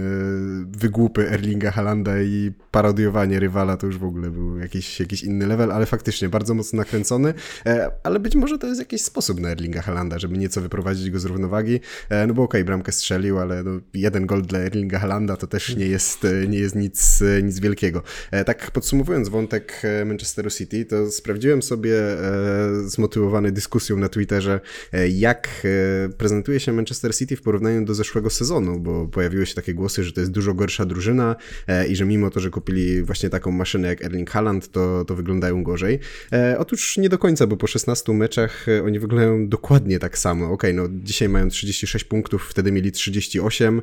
wygłupy 0.79 1.31
Erlinga 1.31 1.71
Halanda 1.71 2.23
i 2.23 2.53
parodiowanie 2.71 3.41
rywala 3.41 3.77
to 3.77 3.87
już 3.87 3.99
w 3.99 4.05
ogóle 4.05 4.31
był 4.31 4.59
jakiś, 4.59 5.01
jakiś 5.01 5.23
inny 5.23 5.47
level, 5.47 5.73
ale 5.73 5.87
faktycznie 5.87 6.29
bardzo 6.29 6.55
mocno 6.55 6.77
nakręcony, 6.77 7.35
ale 8.03 8.21
być 8.21 8.37
może 8.37 8.59
to 8.59 8.67
jest 8.67 8.81
jakiś 8.81 9.03
sposób 9.03 9.41
na 9.41 9.49
Erlinga 9.49 9.83
Halanda, 9.83 10.19
żeby 10.19 10.39
nieco 10.39 10.61
wyprowadzić 10.61 11.11
go 11.11 11.19
z 11.19 11.25
równowagi, 11.25 11.81
no 12.27 12.35
bo 12.35 12.43
okej, 12.43 12.61
okay, 12.61 12.65
bramkę 12.65 12.93
strzelił, 12.93 13.39
ale 13.39 13.63
no, 13.63 13.71
jeden 13.95 14.27
gol 14.27 14.43
dla 14.43 14.59
Erlinga 14.59 14.99
Halanda 14.99 15.37
to 15.37 15.47
też 15.47 15.77
nie 15.77 15.87
jest, 15.87 16.27
nie 16.49 16.59
jest 16.59 16.75
nic, 16.75 17.23
nic 17.43 17.61
wielkiego. 17.65 18.03
E, 18.31 18.45
tak 18.45 18.71
podsumowując 18.71 19.29
wątek 19.29 19.83
e, 19.83 20.05
Manchesteru 20.05 20.51
City, 20.51 20.85
to 20.85 21.11
sprawdziłem 21.11 21.63
sobie 21.63 21.97
e, 21.97 22.19
zmotywowany 22.87 23.53
dyskusją 23.53 23.97
na 23.97 24.09
Twitterze, 24.09 24.61
jak 25.09 25.49
prezentuje 26.19 26.61
się 26.61 26.73
Manchester 26.73 27.17
City 27.17 27.37
w 27.37 27.43
porównaniu 27.43 27.85
do 27.85 27.95
zeszłego 27.95 28.31
sezonu, 28.31 28.81
bo 28.81 29.09
pojawiły 29.09 29.47
się 29.47 29.55
takie 29.55 29.75
głosy, 29.75 30.05
że 30.05 30.13
to 30.13 30.21
jest 30.21 30.33
dużo 30.33 30.55
gorsza 30.55 30.85
drużyna 30.85 31.37
i 31.89 31.97
że 31.97 32.05
mimo 32.05 32.31
to, 32.31 32.41
że 32.41 32.51
kupili 32.51 33.03
właśnie 33.03 33.31
taką 33.31 33.51
maszynę 33.51 33.89
jak 33.89 34.05
Erling 34.05 34.31
Haaland, 34.31 34.71
to, 34.71 35.05
to 35.05 35.15
wyglądają 35.15 35.63
gorzej. 35.63 35.99
Otóż 36.59 36.97
nie 36.97 37.09
do 37.09 37.19
końca, 37.19 37.47
bo 37.47 37.57
po 37.57 37.67
16 37.67 38.13
meczach 38.13 38.67
oni 38.85 38.99
wyglądają 38.99 39.49
dokładnie 39.49 39.99
tak 39.99 40.19
samo. 40.19 40.53
Ok, 40.53 40.63
no 40.75 40.89
dzisiaj 40.91 41.29
mają 41.29 41.49
36 41.49 42.05
punktów, 42.05 42.49
wtedy 42.51 42.73
mieli 42.73 42.93
38, 42.93 43.83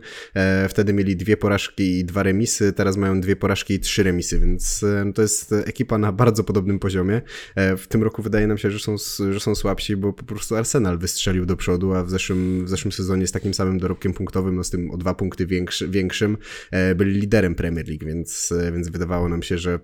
wtedy 0.69 0.93
mieli 0.93 1.15
dwie 1.15 1.37
porażki 1.37 1.99
i 1.99 2.05
dwa 2.05 2.23
remisy, 2.23 2.73
teraz 2.73 2.97
mają 2.97 3.21
dwie 3.21 3.35
porażki 3.35 3.70
i 3.73 3.79
trzy 3.79 4.03
remisy, 4.03 4.39
więc 4.39 4.83
e, 4.83 5.11
to 5.15 5.21
jest 5.21 5.53
ekipa 5.53 5.97
na 5.97 6.11
bardzo 6.11 6.43
podobnym 6.43 6.79
poziomie. 6.79 7.21
E, 7.55 7.77
w 7.77 7.87
tym 7.87 8.03
roku 8.03 8.21
wydaje 8.21 8.47
nam 8.47 8.57
się, 8.57 8.71
że 8.71 8.79
są, 8.79 8.95
że 9.31 9.39
są 9.39 9.55
słabsi, 9.55 9.97
bo 9.97 10.13
po 10.13 10.23
prostu 10.23 10.55
Arsenal 10.55 10.97
wystrzelił 10.97 11.45
do 11.45 11.57
przodu, 11.57 11.93
a 11.93 12.03
w 12.03 12.09
zeszłym, 12.09 12.65
w 12.65 12.69
zeszłym 12.69 12.91
sezonie 12.91 13.27
z 13.27 13.31
takim 13.31 13.53
samym 13.53 13.79
dorobkiem 13.79 14.13
punktowym, 14.13 14.55
no 14.55 14.63
z 14.63 14.69
tym 14.69 14.91
o 14.91 14.97
dwa 14.97 15.13
punkty 15.13 15.45
większy, 15.45 15.87
większym, 15.87 16.37
e, 16.71 16.95
byli 16.95 17.19
liderem 17.19 17.55
Premier 17.55 17.87
League, 17.87 18.05
więc, 18.05 18.53
więc 18.73 18.89
wydawało 18.89 19.29
nam 19.29 19.43
się, 19.43 19.57
że 19.57 19.79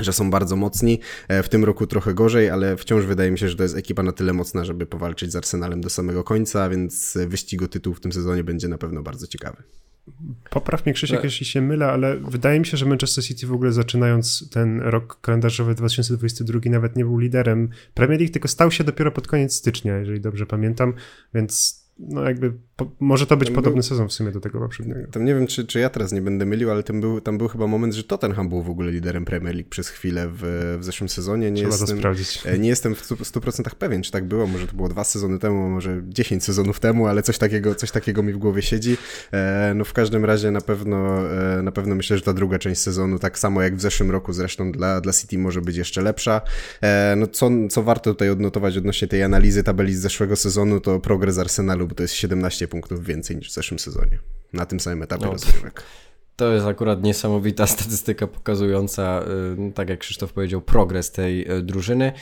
że 0.00 0.12
są 0.12 0.30
bardzo 0.30 0.56
mocni. 0.56 1.00
W 1.28 1.48
tym 1.48 1.64
roku 1.64 1.86
trochę 1.86 2.14
gorzej, 2.14 2.50
ale 2.50 2.76
wciąż 2.76 3.04
wydaje 3.04 3.30
mi 3.30 3.38
się, 3.38 3.48
że 3.48 3.56
to 3.56 3.62
jest 3.62 3.76
ekipa 3.76 4.02
na 4.02 4.12
tyle 4.12 4.32
mocna, 4.32 4.64
żeby 4.64 4.86
powalczyć 4.86 5.32
z 5.32 5.36
Arsenalem 5.36 5.80
do 5.80 5.90
samego 5.90 6.24
końca, 6.24 6.68
więc 6.68 7.18
wyścig 7.26 7.62
o 7.62 7.68
tytuł 7.68 7.94
w 7.94 8.00
tym 8.00 8.12
sezonie 8.12 8.44
będzie 8.44 8.68
na 8.68 8.78
pewno 8.78 9.02
bardzo 9.02 9.26
ciekawy. 9.26 9.62
Popraw 10.50 10.86
mnie 10.86 10.92
Krzysiek, 10.92 11.24
jeśli 11.24 11.46
się 11.46 11.60
mylę, 11.60 11.86
ale 11.86 12.16
wydaje 12.16 12.60
mi 12.60 12.66
się, 12.66 12.76
że 12.76 12.86
Manchester 12.86 13.24
City 13.24 13.46
w 13.46 13.52
ogóle 13.52 13.72
zaczynając 13.72 14.50
ten 14.50 14.80
rok 14.80 15.20
kalendarzowy 15.20 15.74
2022 15.74 16.60
nawet 16.70 16.96
nie 16.96 17.04
był 17.04 17.18
liderem. 17.18 17.68
Premier 17.94 18.20
League, 18.20 18.32
tylko 18.32 18.48
stał 18.48 18.70
się 18.70 18.84
dopiero 18.84 19.12
pod 19.12 19.28
koniec 19.28 19.54
stycznia, 19.54 19.96
jeżeli 19.96 20.20
dobrze 20.20 20.46
pamiętam, 20.46 20.94
więc 21.34 21.84
no 21.98 22.22
jakby 22.22 22.52
po, 22.76 22.90
może 23.00 23.26
to 23.26 23.36
być 23.36 23.48
tam 23.48 23.54
podobny 23.54 23.80
był, 23.80 23.88
sezon 23.88 24.08
w 24.08 24.12
sumie 24.12 24.30
do 24.30 24.40
tego 24.40 24.60
poprzedniego. 24.60 25.00
Tam 25.12 25.24
nie 25.24 25.34
wiem, 25.34 25.46
czy, 25.46 25.66
czy 25.66 25.78
ja 25.78 25.90
teraz 25.90 26.12
nie 26.12 26.22
będę 26.22 26.46
mylił, 26.46 26.70
ale 26.70 26.82
tam 26.82 27.00
był, 27.00 27.20
tam 27.20 27.38
był 27.38 27.48
chyba 27.48 27.66
moment, 27.66 27.94
że 27.94 28.04
Tottenham 28.04 28.48
był 28.48 28.62
w 28.62 28.70
ogóle 28.70 28.92
liderem 28.92 29.24
Premier 29.24 29.54
League 29.54 29.70
przez 29.70 29.88
chwilę 29.88 30.28
w, 30.32 30.76
w 30.80 30.84
zeszłym 30.84 31.08
sezonie. 31.08 31.50
Nie 31.50 31.56
Trzeba 31.56 31.70
jestem, 31.70 31.88
to 31.88 31.96
sprawdzić. 31.96 32.42
E, 32.44 32.58
nie 32.58 32.68
jestem 32.68 32.94
w 32.94 33.02
100% 33.02 33.74
pewien, 33.74 34.02
czy 34.02 34.10
tak 34.10 34.24
było. 34.24 34.46
Może 34.46 34.66
to 34.66 34.76
było 34.76 34.88
dwa 34.88 35.04
sezony 35.04 35.38
temu, 35.38 35.68
może 35.68 36.02
10 36.08 36.44
sezonów 36.44 36.80
temu, 36.80 37.06
ale 37.06 37.22
coś 37.22 37.38
takiego, 37.38 37.74
coś 37.74 37.90
takiego 37.90 38.22
mi 38.22 38.32
w 38.32 38.38
głowie 38.38 38.62
siedzi. 38.62 38.96
E, 39.32 39.72
no 39.76 39.84
w 39.84 39.92
każdym 39.92 40.24
razie 40.24 40.50
na 40.50 40.60
pewno, 40.60 41.30
e, 41.58 41.62
na 41.62 41.72
pewno 41.72 41.94
myślę, 41.94 42.16
że 42.16 42.22
ta 42.22 42.32
druga 42.32 42.58
część 42.58 42.80
sezonu, 42.80 43.18
tak 43.18 43.38
samo 43.38 43.62
jak 43.62 43.76
w 43.76 43.80
zeszłym 43.80 44.10
roku 44.10 44.32
zresztą 44.32 44.72
dla, 44.72 45.00
dla 45.00 45.12
City 45.12 45.38
może 45.38 45.60
być 45.60 45.76
jeszcze 45.76 46.02
lepsza. 46.02 46.40
No 47.16 47.26
co, 47.26 47.50
co 47.70 47.82
warto 47.82 48.10
tutaj 48.10 48.30
odnotować 48.30 48.76
odnośnie 48.76 49.08
tej 49.08 49.22
analizy 49.22 49.62
tabeli 49.62 49.94
z 49.94 50.00
zeszłego 50.00 50.36
sezonu, 50.36 50.80
to 50.80 51.00
progres 51.00 51.38
Arsenalu, 51.38 51.88
bo 51.88 51.94
to 51.94 52.02
jest 52.02 52.14
17 52.14 52.63
punktów 52.68 53.04
więcej 53.04 53.36
niż 53.36 53.50
w 53.50 53.52
zeszłym 53.52 53.78
sezonie. 53.78 54.18
Na 54.52 54.66
tym 54.66 54.80
samym 54.80 55.02
etapie 55.02 55.24
no. 55.24 55.32
rozgrywek. 55.32 55.84
To 56.36 56.52
jest 56.52 56.66
akurat 56.66 57.02
niesamowita 57.02 57.66
statystyka 57.76 58.26
pokazująca, 58.26 59.24
y, 59.68 59.72
tak 59.72 59.88
jak 59.88 59.98
Krzysztof 59.98 60.32
powiedział, 60.32 60.60
progres 60.60 61.12
tej 61.12 61.52
y, 61.52 61.62
drużyny. 61.62 62.12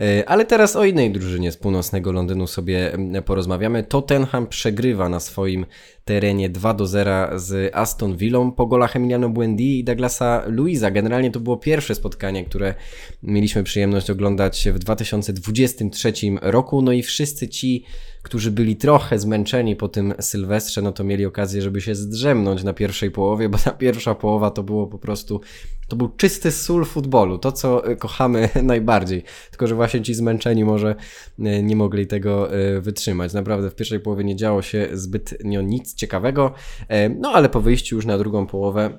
Y, 0.00 0.26
ale 0.26 0.44
teraz 0.44 0.76
o 0.76 0.84
innej 0.84 1.12
drużynie 1.12 1.52
z 1.52 1.56
północnego 1.56 2.12
Londynu 2.12 2.46
sobie 2.46 2.92
porozmawiamy. 3.24 3.82
Tottenham 3.82 4.46
przegrywa 4.46 5.08
na 5.08 5.20
swoim 5.20 5.66
terenie 6.04 6.50
2 6.50 6.74
do 6.74 6.86
0 6.86 7.38
z 7.38 7.76
Aston 7.76 8.16
Villą 8.16 8.52
po 8.52 8.66
golach 8.66 8.96
Emiliano 8.96 9.28
Buendi 9.28 9.78
i 9.78 9.84
Douglasa 9.84 10.42
Luiza. 10.46 10.90
Generalnie 10.90 11.30
to 11.30 11.40
było 11.40 11.56
pierwsze 11.56 11.94
spotkanie, 11.94 12.44
które 12.44 12.74
mieliśmy 13.22 13.62
przyjemność 13.62 14.10
oglądać 14.10 14.68
w 14.72 14.78
2023 14.78 16.12
roku. 16.42 16.82
No 16.82 16.92
i 16.92 17.02
wszyscy 17.02 17.48
ci 17.48 17.84
którzy 18.22 18.50
byli 18.50 18.76
trochę 18.76 19.18
zmęczeni 19.18 19.76
po 19.76 19.88
tym 19.88 20.14
Sylwestrze, 20.20 20.82
no 20.82 20.92
to 20.92 21.04
mieli 21.04 21.26
okazję, 21.26 21.62
żeby 21.62 21.80
się 21.80 21.94
zdrzemnąć 21.94 22.64
na 22.64 22.72
pierwszej 22.72 23.10
połowie, 23.10 23.48
bo 23.48 23.58
ta 23.58 23.70
pierwsza 23.70 24.14
połowa 24.14 24.50
to 24.50 24.62
było 24.62 24.86
po 24.86 24.98
prostu, 24.98 25.40
to 25.88 25.96
był 25.96 26.08
czysty 26.08 26.50
sól 26.52 26.84
futbolu, 26.84 27.38
to 27.38 27.52
co 27.52 27.82
kochamy 27.98 28.48
najbardziej. 28.62 29.22
Tylko, 29.50 29.66
że 29.66 29.74
właśnie 29.74 30.02
ci 30.02 30.14
zmęczeni 30.14 30.64
może 30.64 30.94
e, 31.38 31.62
nie 31.62 31.76
mogli 31.76 32.06
tego 32.06 32.52
e, 32.52 32.80
wytrzymać. 32.80 33.32
Naprawdę 33.32 33.70
w 33.70 33.74
pierwszej 33.74 34.00
połowie 34.00 34.24
nie 34.24 34.36
działo 34.36 34.62
się 34.62 34.88
zbytnio 34.92 35.62
nic 35.62 35.94
ciekawego, 35.94 36.52
e, 36.88 37.08
no 37.08 37.32
ale 37.32 37.48
po 37.48 37.60
wyjściu 37.60 37.96
już 37.96 38.06
na 38.06 38.18
drugą 38.18 38.46
połowę 38.46 38.98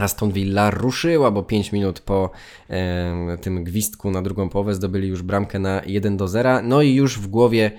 Aston 0.00 0.32
Villa 0.32 0.70
ruszyła, 0.70 1.30
bo 1.30 1.42
5 1.42 1.72
minut 1.72 2.00
po 2.00 2.30
e, 2.70 3.38
tym 3.40 3.64
gwizdku 3.64 4.10
na 4.10 4.22
drugą 4.22 4.48
połowę 4.48 4.74
zdobyli 4.74 5.08
już 5.08 5.22
bramkę 5.22 5.58
na 5.58 5.82
1 5.86 6.16
do 6.16 6.28
0. 6.28 6.62
No 6.62 6.82
i 6.82 6.94
już 6.94 7.18
w 7.18 7.26
głowie 7.26 7.70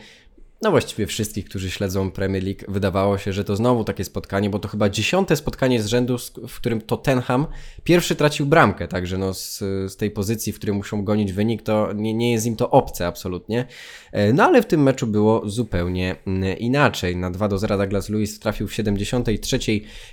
no 0.62 0.72
właściwie 0.72 1.08
wszystkich, 1.08 1.46
którzy 1.46 1.72
śledzą 1.72 2.12
Premier 2.12 2.44
League, 2.44 2.60
wydawało 2.68 3.18
się, 3.18 3.34
że 3.34 3.44
to 3.44 3.56
znowu 3.56 3.84
takie 3.84 4.04
spotkanie, 4.04 4.50
bo 4.50 4.60
to 4.60 4.68
chyba 4.68 4.90
dziesiąte 4.90 5.36
spotkanie 5.36 5.82
z 5.82 5.86
rzędu, 5.88 6.18
w 6.48 6.56
którym 6.56 6.82
Tottenham 6.82 7.48
pierwszy 7.84 8.16
tracił 8.16 8.46
bramkę, 8.46 8.88
także 8.88 9.18
no 9.18 9.34
z, 9.34 9.60
z 9.92 9.98
tej 9.98 10.12
pozycji, 10.12 10.54
w 10.54 10.56
której 10.56 10.76
muszą 10.76 11.04
gonić 11.04 11.34
wynik, 11.34 11.62
to 11.62 11.94
nie, 11.94 12.14
nie 12.14 12.32
jest 12.32 12.46
im 12.46 12.56
to 12.56 12.70
obce 12.70 13.08
absolutnie. 13.08 13.66
E, 14.12 14.34
no 14.34 14.44
ale 14.44 14.62
w 14.62 14.66
tym 14.66 14.84
meczu 14.84 15.08
było 15.08 15.50
zupełnie 15.50 16.16
mm, 16.28 16.58
inaczej. 16.58 17.16
Na 17.16 17.32
2 17.32 17.48
do 17.48 17.58
0 17.58 17.78
Douglas 17.78 18.10
Lewis 18.10 18.40
trafił 18.40 18.68
w 18.68 18.74
73 18.74 19.60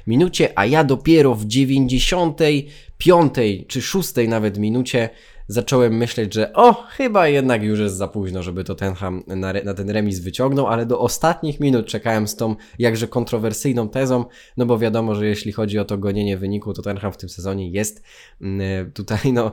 minucie, 0.07 0.53
a 0.55 0.67
ja 0.67 0.85
dopiero 0.85 1.35
w 1.35 1.45
95 1.45 3.35
czy 3.69 3.83
6 3.83 4.13
nawet 4.29 4.59
minucie 4.59 5.11
zacząłem 5.49 5.97
myśleć, 5.97 6.35
że 6.35 6.53
o, 6.53 6.73
chyba 6.73 7.29
jednak 7.29 7.63
już 7.63 7.79
jest 7.79 7.97
za 7.97 8.09
późno, 8.09 8.43
żeby 8.43 8.65
Tottenham 8.65 9.23
na, 9.27 9.53
na 9.65 9.75
ten 9.75 9.91
remis 9.91 10.19
wyciągnął, 10.19 10.67
ale 10.67 10.87
do 10.87 11.01
ostatnich 11.01 11.61
minut 11.61 11.87
czekałem 11.87 12.29
z 12.29 12.37
tą 12.37 12.57
jakże 12.79 13.09
kontrowersyjną 13.09 13.89
tezą, 13.89 14.25
no 14.57 14.67
bo 14.67 14.79
wiadomo, 14.79 15.15
że 15.15 15.27
jeśli 15.27 15.53
chodzi 15.53 15.79
o 15.79 15.85
to 15.85 15.99
gonienie 15.99 16.39
wyniku, 16.39 16.73
Tottenham 16.73 17.13
w 17.13 17.17
tym 17.17 17.29
sezonie 17.29 17.71
jest 17.71 18.03
mm, 18.41 18.93
tutaj 18.93 19.33
no 19.33 19.53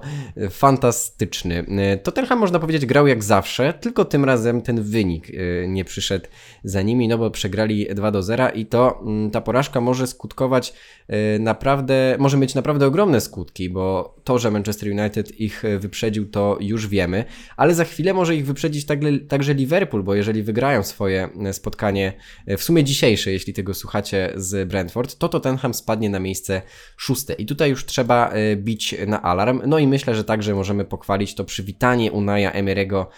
fantastyczny. 0.49 1.65
Tottenham 2.03 2.39
można 2.39 2.59
powiedzieć 2.59 2.85
grał 2.85 3.07
jak 3.07 3.23
zawsze, 3.23 3.73
tylko 3.73 4.05
tym 4.05 4.25
razem 4.25 4.61
ten 4.61 4.81
wynik 4.81 5.29
y, 5.29 5.65
nie 5.69 5.85
przyszedł 5.85 6.25
za 6.63 6.81
nimi, 6.81 7.07
no 7.07 7.17
bo 7.17 7.31
przegrali 7.31 7.87
2 7.95 8.11
do 8.11 8.23
0 8.23 8.49
i 8.49 8.65
to 8.65 9.01
mm, 9.01 9.31
ta 9.31 9.41
porażka 9.41 9.81
może 9.81 10.07
skutkować 10.07 10.73
y, 11.09 11.39
naprawdę, 11.39 12.15
może 12.19 12.37
mieć 12.37 12.55
naprawdę 12.55 12.87
ogromne 12.87 13.21
skutki, 13.21 13.69
bo 13.69 14.15
to, 14.23 14.39
że 14.39 14.51
Manchester 14.51 14.89
United 14.89 15.39
ich 15.39 15.63
wyprzedził, 15.85 16.25
to 16.29 16.57
już 16.61 16.87
wiemy, 16.87 17.25
ale 17.57 17.75
za 17.75 17.83
chwilę 17.83 18.13
może 18.13 18.35
ich 18.35 18.45
wyprzedzić 18.45 18.85
także 19.27 19.53
Liverpool, 19.53 20.03
bo 20.03 20.15
jeżeli 20.15 20.43
wygrają 20.43 20.83
swoje 20.83 21.29
e, 21.45 21.53
spotkanie, 21.53 22.13
e, 22.45 22.57
w 22.57 22.63
sumie 22.63 22.83
dzisiejsze, 22.83 23.31
jeśli 23.31 23.53
tego 23.53 23.73
słuchacie 23.73 24.33
z 24.35 24.69
Brentford, 24.69 25.15
to 25.15 25.29
Tottenham 25.29 25.73
spadnie 25.73 26.09
na 26.09 26.19
miejsce 26.19 26.61
szóste. 26.97 27.33
I 27.33 27.45
tutaj 27.45 27.69
już 27.69 27.85
trzeba 27.85 28.29
e, 28.29 28.55
bić 28.55 28.95
na 29.07 29.21
alarm. 29.21 29.61
No 29.67 29.79
i 29.79 29.87
myślę, 29.87 30.15
że 30.15 30.23
także 30.23 30.55
możemy 30.55 30.85
pochwalić 30.85 31.35
to 31.35 31.45
przywitanie 31.45 32.11
Unaja 32.11 32.51
Emerego 32.51 33.09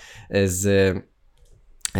z 0.45 0.95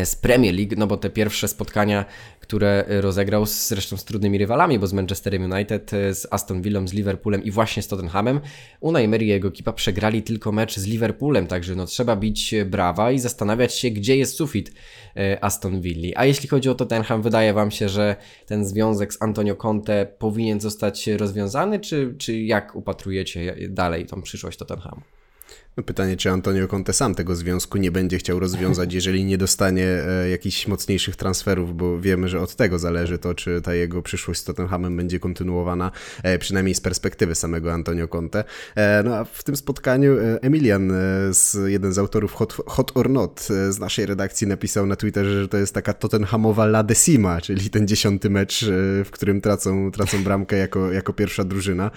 z 0.06 0.16
Premier 0.16 0.56
League, 0.56 0.76
no 0.78 0.88
bo 0.88 0.98
te 0.98 1.10
pierwsze 1.10 1.48
spotkania 1.48 2.06
które 2.48 2.86
rozegrał 2.88 3.46
z, 3.46 3.68
zresztą 3.68 3.98
z 3.98 4.06
trudnymi 4.06 4.38
rywalami, 4.38 4.80
bo 4.80 4.88
z 4.88 4.94
Manchesterem 4.94 5.52
United, 5.52 5.92
z 5.92 6.28
Aston 6.32 6.62
Villą, 6.62 6.88
z 6.88 6.94
Liverpoolem 6.94 7.44
i 7.44 7.52
właśnie 7.52 7.84
z 7.84 7.88
Tottenhamem. 7.88 8.40
Unai 8.80 9.06
Emery 9.06 9.26
i 9.26 9.28
jego 9.28 9.48
ekipa 9.48 9.74
przegrali 9.74 10.24
tylko 10.24 10.52
mecz 10.52 10.78
z 10.78 10.86
Liverpoolem, 10.86 11.48
także 11.48 11.76
no 11.76 11.86
trzeba 11.86 12.16
bić 12.16 12.56
brawa 12.66 13.12
i 13.12 13.20
zastanawiać 13.20 13.74
się, 13.74 13.90
gdzie 13.90 14.18
jest 14.18 14.36
sufit 14.36 14.72
Aston 15.42 15.82
Villa. 15.82 16.14
A 16.16 16.26
jeśli 16.26 16.50
chodzi 16.50 16.70
o 16.70 16.76
Tottenham, 16.76 17.22
wydaje 17.22 17.54
Wam 17.54 17.72
się, 17.72 17.90
że 17.90 18.16
ten 18.46 18.66
związek 18.66 19.14
z 19.14 19.22
Antonio 19.22 19.56
Conte 19.56 20.08
powinien 20.20 20.60
zostać 20.60 21.08
rozwiązany, 21.08 21.80
czy, 21.80 22.16
czy 22.18 22.42
jak 22.42 22.76
upatrujecie 22.76 23.56
dalej 23.70 24.06
tą 24.06 24.22
przyszłość 24.22 24.58
Tottenhamu? 24.58 25.02
Pytanie, 25.86 26.18
czy 26.18 26.32
Antonio 26.32 26.68
Conte 26.68 26.94
sam 26.94 27.16
tego 27.16 27.36
związku 27.36 27.78
nie 27.78 27.92
będzie 27.92 28.18
chciał 28.18 28.40
rozwiązać, 28.40 28.94
jeżeli 28.94 29.26
nie 29.26 29.38
dostanie 29.38 29.86
e, 29.86 30.30
jakichś 30.30 30.68
mocniejszych 30.68 31.16
transferów, 31.16 31.78
bo 31.78 32.00
wiemy, 32.00 32.30
że 32.30 32.42
od 32.42 32.56
tego 32.56 32.80
zależy 32.80 33.18
to, 33.18 33.36
czy 33.36 33.62
ta 33.62 33.74
jego 33.74 34.02
przyszłość 34.02 34.40
z 34.40 34.44
Tottenhamem 34.44 34.98
będzie 34.98 35.20
kontynuowana, 35.20 35.92
e, 36.24 36.40
przynajmniej 36.40 36.76
z 36.76 36.82
perspektywy 36.82 37.36
samego 37.36 37.74
Antonio 37.74 38.08
Conte. 38.08 38.44
E, 38.76 39.04
no 39.04 39.16
a 39.16 39.24
w 39.24 39.44
tym 39.44 39.56
spotkaniu 39.56 40.18
Emilian, 40.42 40.92
jeden 41.66 41.94
z 41.94 41.98
autorów 41.98 42.34
Hot, 42.34 42.54
Hot 42.68 42.92
or 42.96 43.10
Not 43.10 43.48
z 43.70 43.80
naszej 43.80 44.06
redakcji 44.06 44.48
napisał 44.48 44.86
na 44.86 44.96
Twitterze, 44.96 45.42
że 45.42 45.48
to 45.48 45.58
jest 45.58 45.74
taka 45.74 45.94
Tottenhamowa 45.94 46.64
La 46.64 46.84
Decima, 46.84 47.42
czyli 47.42 47.70
ten 47.70 47.88
dziesiąty 47.88 48.30
mecz, 48.30 48.66
w 49.06 49.10
którym 49.12 49.42
tracą, 49.42 49.92
tracą 49.92 50.24
bramkę 50.24 50.58
jako, 50.58 50.92
jako 50.92 51.14
pierwsza 51.14 51.44
drużyna. 51.44 51.92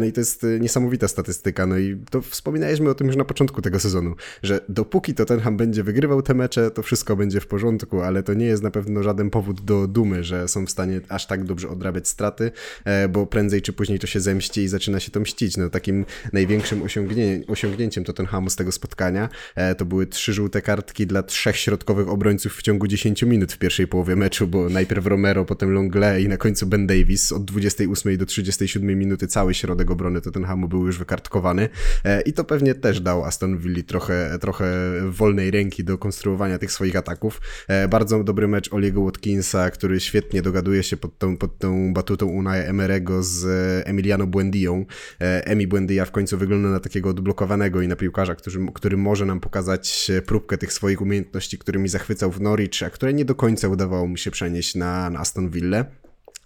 No 0.00 0.06
i 0.06 0.12
to 0.12 0.20
jest 0.20 0.46
niesamowita 0.60 1.08
statystyka. 1.08 1.66
No 1.66 1.78
i 1.78 1.96
to 2.10 2.22
wspominaliśmy 2.22 2.90
o 2.90 2.94
tym 2.94 3.06
już 3.06 3.15
na 3.16 3.24
początku 3.24 3.62
tego 3.62 3.80
sezonu, 3.80 4.14
że 4.42 4.60
dopóki 4.68 5.14
Tottenham 5.14 5.56
będzie 5.56 5.82
wygrywał 5.82 6.22
te 6.22 6.34
mecze, 6.34 6.70
to 6.70 6.82
wszystko 6.82 7.16
będzie 7.16 7.40
w 7.40 7.46
porządku, 7.46 8.02
ale 8.02 8.22
to 8.22 8.34
nie 8.34 8.46
jest 8.46 8.62
na 8.62 8.70
pewno 8.70 9.02
żaden 9.02 9.30
powód 9.30 9.60
do 9.60 9.86
dumy, 9.86 10.24
że 10.24 10.48
są 10.48 10.66
w 10.66 10.70
stanie 10.70 11.00
aż 11.08 11.26
tak 11.26 11.44
dobrze 11.44 11.68
odrabiać 11.68 12.08
straty, 12.08 12.50
e, 12.84 13.08
bo 13.08 13.26
prędzej 13.26 13.62
czy 13.62 13.72
później 13.72 13.98
to 13.98 14.06
się 14.06 14.20
zemści 14.20 14.60
i 14.60 14.68
zaczyna 14.68 15.00
się 15.00 15.10
to 15.10 15.20
mścić. 15.20 15.56
No, 15.56 15.70
takim 15.70 16.04
największym 16.32 16.82
osiągnię 16.82 17.40
osiągnięciem 17.48 18.04
Tottenhamu 18.04 18.50
z 18.50 18.56
tego 18.56 18.72
spotkania 18.72 19.28
e, 19.54 19.74
to 19.74 19.84
były 19.84 20.06
trzy 20.06 20.32
żółte 20.32 20.62
kartki 20.62 21.06
dla 21.06 21.22
trzech 21.22 21.56
środkowych 21.56 22.08
obrońców 22.08 22.56
w 22.56 22.62
ciągu 22.62 22.86
10 22.86 23.22
minut 23.22 23.52
w 23.52 23.58
pierwszej 23.58 23.86
połowie 23.86 24.16
meczu, 24.16 24.46
bo 24.46 24.68
najpierw 24.68 25.06
Romero, 25.06 25.44
potem 25.44 25.70
Longley 25.70 26.24
i 26.24 26.28
na 26.28 26.36
końcu 26.36 26.66
Ben 26.66 26.86
Davis. 26.86 27.32
Od 27.32 27.44
28 27.44 28.16
do 28.16 28.26
37 28.26 28.98
minuty 28.98 29.26
cały 29.26 29.54
środek 29.54 29.90
obrony 29.90 30.20
Tottenhamu 30.20 30.68
był 30.68 30.86
już 30.86 30.98
wykartkowany 30.98 31.68
e, 32.04 32.20
i 32.20 32.32
to 32.32 32.44
pewnie 32.44 32.74
też 32.74 32.95
dał 33.00 33.24
Aston 33.24 33.58
Villa 33.58 33.82
trochę, 33.86 34.38
trochę 34.40 34.66
wolnej 35.10 35.50
ręki 35.50 35.84
do 35.84 35.98
konstruowania 35.98 36.58
tych 36.58 36.72
swoich 36.72 36.96
ataków. 36.96 37.40
E, 37.68 37.88
bardzo 37.88 38.24
dobry 38.24 38.48
mecz 38.48 38.72
Oliego 38.72 39.02
Watkinsa, 39.02 39.70
który 39.70 40.00
świetnie 40.00 40.42
dogaduje 40.42 40.82
się 40.82 40.96
pod 40.96 41.18
tą, 41.18 41.36
pod 41.36 41.58
tą 41.58 41.92
batutą 41.94 42.26
Unai 42.26 42.60
Emerego 42.60 43.22
z 43.22 43.46
Emiliano 43.88 44.26
Buendią. 44.26 44.84
E, 45.20 45.46
Emi 45.46 45.66
Buendia 45.66 46.04
w 46.04 46.10
końcu 46.10 46.38
wygląda 46.38 46.68
na 46.68 46.80
takiego 46.80 47.10
odblokowanego 47.10 47.82
i 47.82 47.88
na 47.88 47.96
piłkarza, 47.96 48.34
który, 48.34 48.66
który 48.74 48.96
może 48.96 49.26
nam 49.26 49.40
pokazać 49.40 50.10
próbkę 50.26 50.58
tych 50.58 50.72
swoich 50.72 51.02
umiejętności, 51.02 51.58
którymi 51.58 51.88
zachwycał 51.88 52.32
w 52.32 52.40
Norwich, 52.40 52.82
a 52.86 52.90
które 52.90 53.14
nie 53.14 53.24
do 53.24 53.34
końca 53.34 53.68
udawało 53.68 54.06
mu 54.06 54.16
się 54.16 54.30
przenieść 54.30 54.74
na, 54.74 55.10
na 55.10 55.20
Aston 55.20 55.50
Villa. 55.50 55.84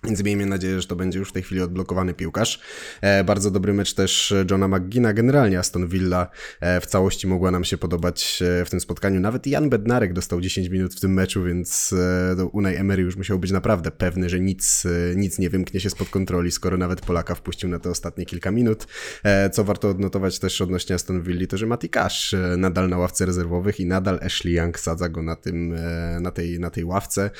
Więc 0.05 0.25
miejmy 0.25 0.47
nadzieję, 0.47 0.81
że 0.81 0.87
to 0.87 0.97
będzie 0.97 1.19
już 1.19 1.29
w 1.29 1.33
tej 1.33 1.43
chwili 1.43 1.61
odblokowany 1.61 2.15
piłkarz. 2.15 2.61
E, 3.01 3.25
bardzo 3.25 3.51
dobry 3.51 3.73
mecz 3.73 3.95
też 3.95 4.35
Johna 4.51 4.69
McGina. 4.69 5.13
Generalnie 5.13 5.59
Aston 5.59 5.89
Villa 5.89 6.31
e, 6.61 6.81
w 6.81 6.87
całości 6.87 7.27
mogła 7.27 7.51
nam 7.51 7.65
się 7.65 7.79
podobać 7.79 8.43
e, 8.61 8.65
w 8.65 8.71
tym 8.71 8.81
spotkaniu. 8.81 9.21
Nawet 9.21 9.47
Jan 9.47 9.71
Bednarek 9.71 10.13
dostał 10.13 10.41
10 10.41 10.69
minut 10.69 10.95
w 10.95 11.01
tym 11.01 11.13
meczu, 11.13 11.45
więc 11.45 11.95
e, 12.39 12.45
Unai 12.45 12.77
Emery 12.77 13.03
już 13.03 13.17
musiał 13.17 13.39
być 13.39 13.51
naprawdę 13.51 13.91
pewny, 13.91 14.29
że 14.29 14.41
nic, 14.41 14.87
e, 14.87 15.17
nic 15.17 15.39
nie 15.39 15.51
wymknie 15.51 15.81
się 15.81 15.91
spod 15.91 16.09
kontroli, 16.09 16.51
skoro 16.51 16.77
nawet 16.77 17.01
Polaka 17.01 17.35
wpuścił 17.35 17.69
na 17.69 17.79
te 17.79 17.91
ostatnie 17.91 18.27
kilka 18.27 18.51
minut. 18.51 18.87
E, 19.25 19.51
co 19.51 19.65
warto 19.65 19.89
odnotować 19.89 20.39
też 20.39 20.61
odnośnie 20.61 20.95
Aston 20.95 21.23
Villa, 21.23 21.47
to 21.47 21.57
że 21.57 21.67
Mati 21.67 21.89
Cash 21.89 22.35
nadal 22.57 22.89
na 22.89 22.99
ławce 22.99 23.27
rezerwowych 23.27 23.81
i 23.81 23.87
nadal 23.87 24.21
Ashley 24.23 24.55
Young 24.55 24.79
sadza 24.79 25.09
go 25.09 25.23
na, 25.23 25.37
tym, 25.37 25.77
na, 26.21 26.31
tej, 26.31 26.61
na 26.61 26.71
tej 26.71 26.85
ławce. 26.85 27.31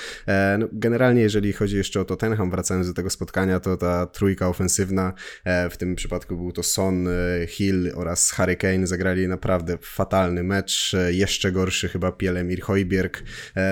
No, 0.59 0.67
generalnie 0.73 1.23
jeżeli 1.23 1.53
chodzi 1.53 1.77
jeszcze 1.77 2.01
o 2.01 2.05
Tottenham, 2.05 2.50
wracając 2.51 2.89
do 2.89 2.95
tego 2.95 3.11
spotkania, 3.11 3.61
to 3.61 3.77
ta 3.77 4.07
trójka 4.07 4.49
ofensywna, 4.49 5.13
e, 5.45 5.71
w 5.71 5.77
tym 5.77 5.95
przypadku 5.95 6.37
był 6.37 6.53
to 6.53 6.63
Son, 6.63 7.09
e, 7.09 7.11
Hill 7.47 7.93
oraz 7.95 8.31
Harry 8.31 8.57
Kane, 8.57 8.87
zagrali 8.87 9.29
naprawdę 9.29 9.79
fatalny 9.83 10.43
mecz, 10.43 10.95
e, 10.95 11.13
jeszcze 11.13 11.53
gorszy 11.53 11.89
chyba 11.89 12.13
Pielemir 12.13 12.61
Hojbjerg. 12.61 13.23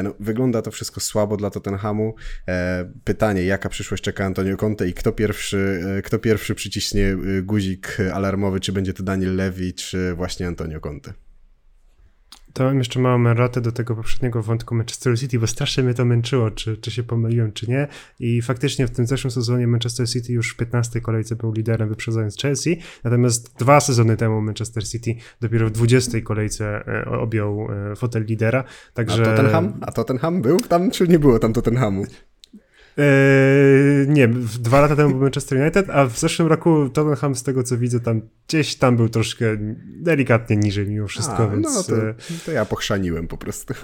No, 0.04 0.14
wygląda 0.20 0.62
to 0.62 0.70
wszystko 0.70 1.00
słabo 1.00 1.36
dla 1.36 1.50
Tottenhamu. 1.50 2.14
Pytanie, 3.04 3.44
jaka 3.44 3.68
przyszłość 3.68 4.02
czeka 4.02 4.24
Antonio 4.24 4.56
Conte 4.56 4.88
i 4.88 4.94
kto 4.94 5.12
pierwszy, 5.12 5.82
kto 6.04 6.18
pierwszy 6.18 6.54
przyciśnie 6.54 7.16
guzik 7.42 7.96
alarmowy, 8.12 8.60
czy 8.60 8.72
będzie 8.72 8.94
to 8.94 9.02
Daniel 9.02 9.36
Levy, 9.36 9.72
czy 9.72 10.14
właśnie 10.14 10.46
Antonio 10.46 10.80
Conte? 10.80 11.27
To 12.58 12.64
mam 12.64 12.78
jeszcze 12.78 13.00
małą 13.00 13.34
ratę 13.34 13.60
do 13.60 13.72
tego 13.72 13.94
poprzedniego 13.94 14.42
wątku 14.42 14.74
Manchester 14.74 15.18
City, 15.18 15.38
bo 15.38 15.46
strasznie 15.46 15.82
mnie 15.82 15.94
to 15.94 16.04
męczyło, 16.04 16.50
czy, 16.50 16.76
czy 16.76 16.90
się 16.90 17.02
pomyliłem, 17.02 17.52
czy 17.52 17.70
nie. 17.70 17.88
I 18.20 18.42
faktycznie 18.42 18.86
w 18.86 18.90
tym 18.90 19.06
zeszłym 19.06 19.30
sezonie 19.30 19.66
Manchester 19.66 20.08
City 20.08 20.32
już 20.32 20.54
w 20.54 20.56
15 20.56 21.00
kolejce 21.00 21.36
był 21.36 21.52
liderem, 21.52 21.88
wyprzedzając 21.88 22.36
Chelsea. 22.36 22.78
Natomiast 23.04 23.58
dwa 23.58 23.80
sezony 23.80 24.16
temu 24.16 24.40
Manchester 24.40 24.88
City 24.88 25.14
dopiero 25.40 25.66
w 25.66 25.70
20 25.70 26.20
kolejce 26.20 26.86
e, 26.86 27.04
objął 27.04 27.68
e, 27.92 27.96
fotel 27.96 28.24
lidera. 28.24 28.64
Także... 28.94 29.22
A 29.22 29.26
Tottenham? 29.26 29.72
A 29.80 29.92
Tottenham 29.92 30.42
był 30.42 30.60
tam, 30.60 30.90
czy 30.90 31.08
nie 31.08 31.18
było 31.18 31.38
tam 31.38 31.52
Tottenhamu? 31.52 32.04
Eee, 32.98 34.08
nie, 34.08 34.28
dwa 34.60 34.80
lata 34.80 34.96
temu 34.96 35.10
był 35.10 35.20
Manchester 35.20 35.60
United, 35.60 35.90
a 35.90 36.06
w 36.06 36.18
zeszłym 36.18 36.48
roku 36.48 36.88
Tottenham, 36.88 37.34
z 37.34 37.42
tego 37.42 37.62
co 37.62 37.78
widzę, 37.78 38.00
tam 38.00 38.20
gdzieś 38.48 38.76
tam 38.76 38.96
był 38.96 39.08
troszkę 39.08 39.56
delikatnie 39.86 40.56
niżej 40.56 40.88
mimo 40.88 41.08
wszystko, 41.08 41.38
a, 41.38 41.48
więc... 41.48 41.74
No 41.74 41.82
to, 41.82 42.08
e, 42.08 42.14
to 42.46 42.52
ja 42.52 42.64
pochrzaniłem 42.64 43.28
po 43.28 43.36
prostu. 43.36 43.74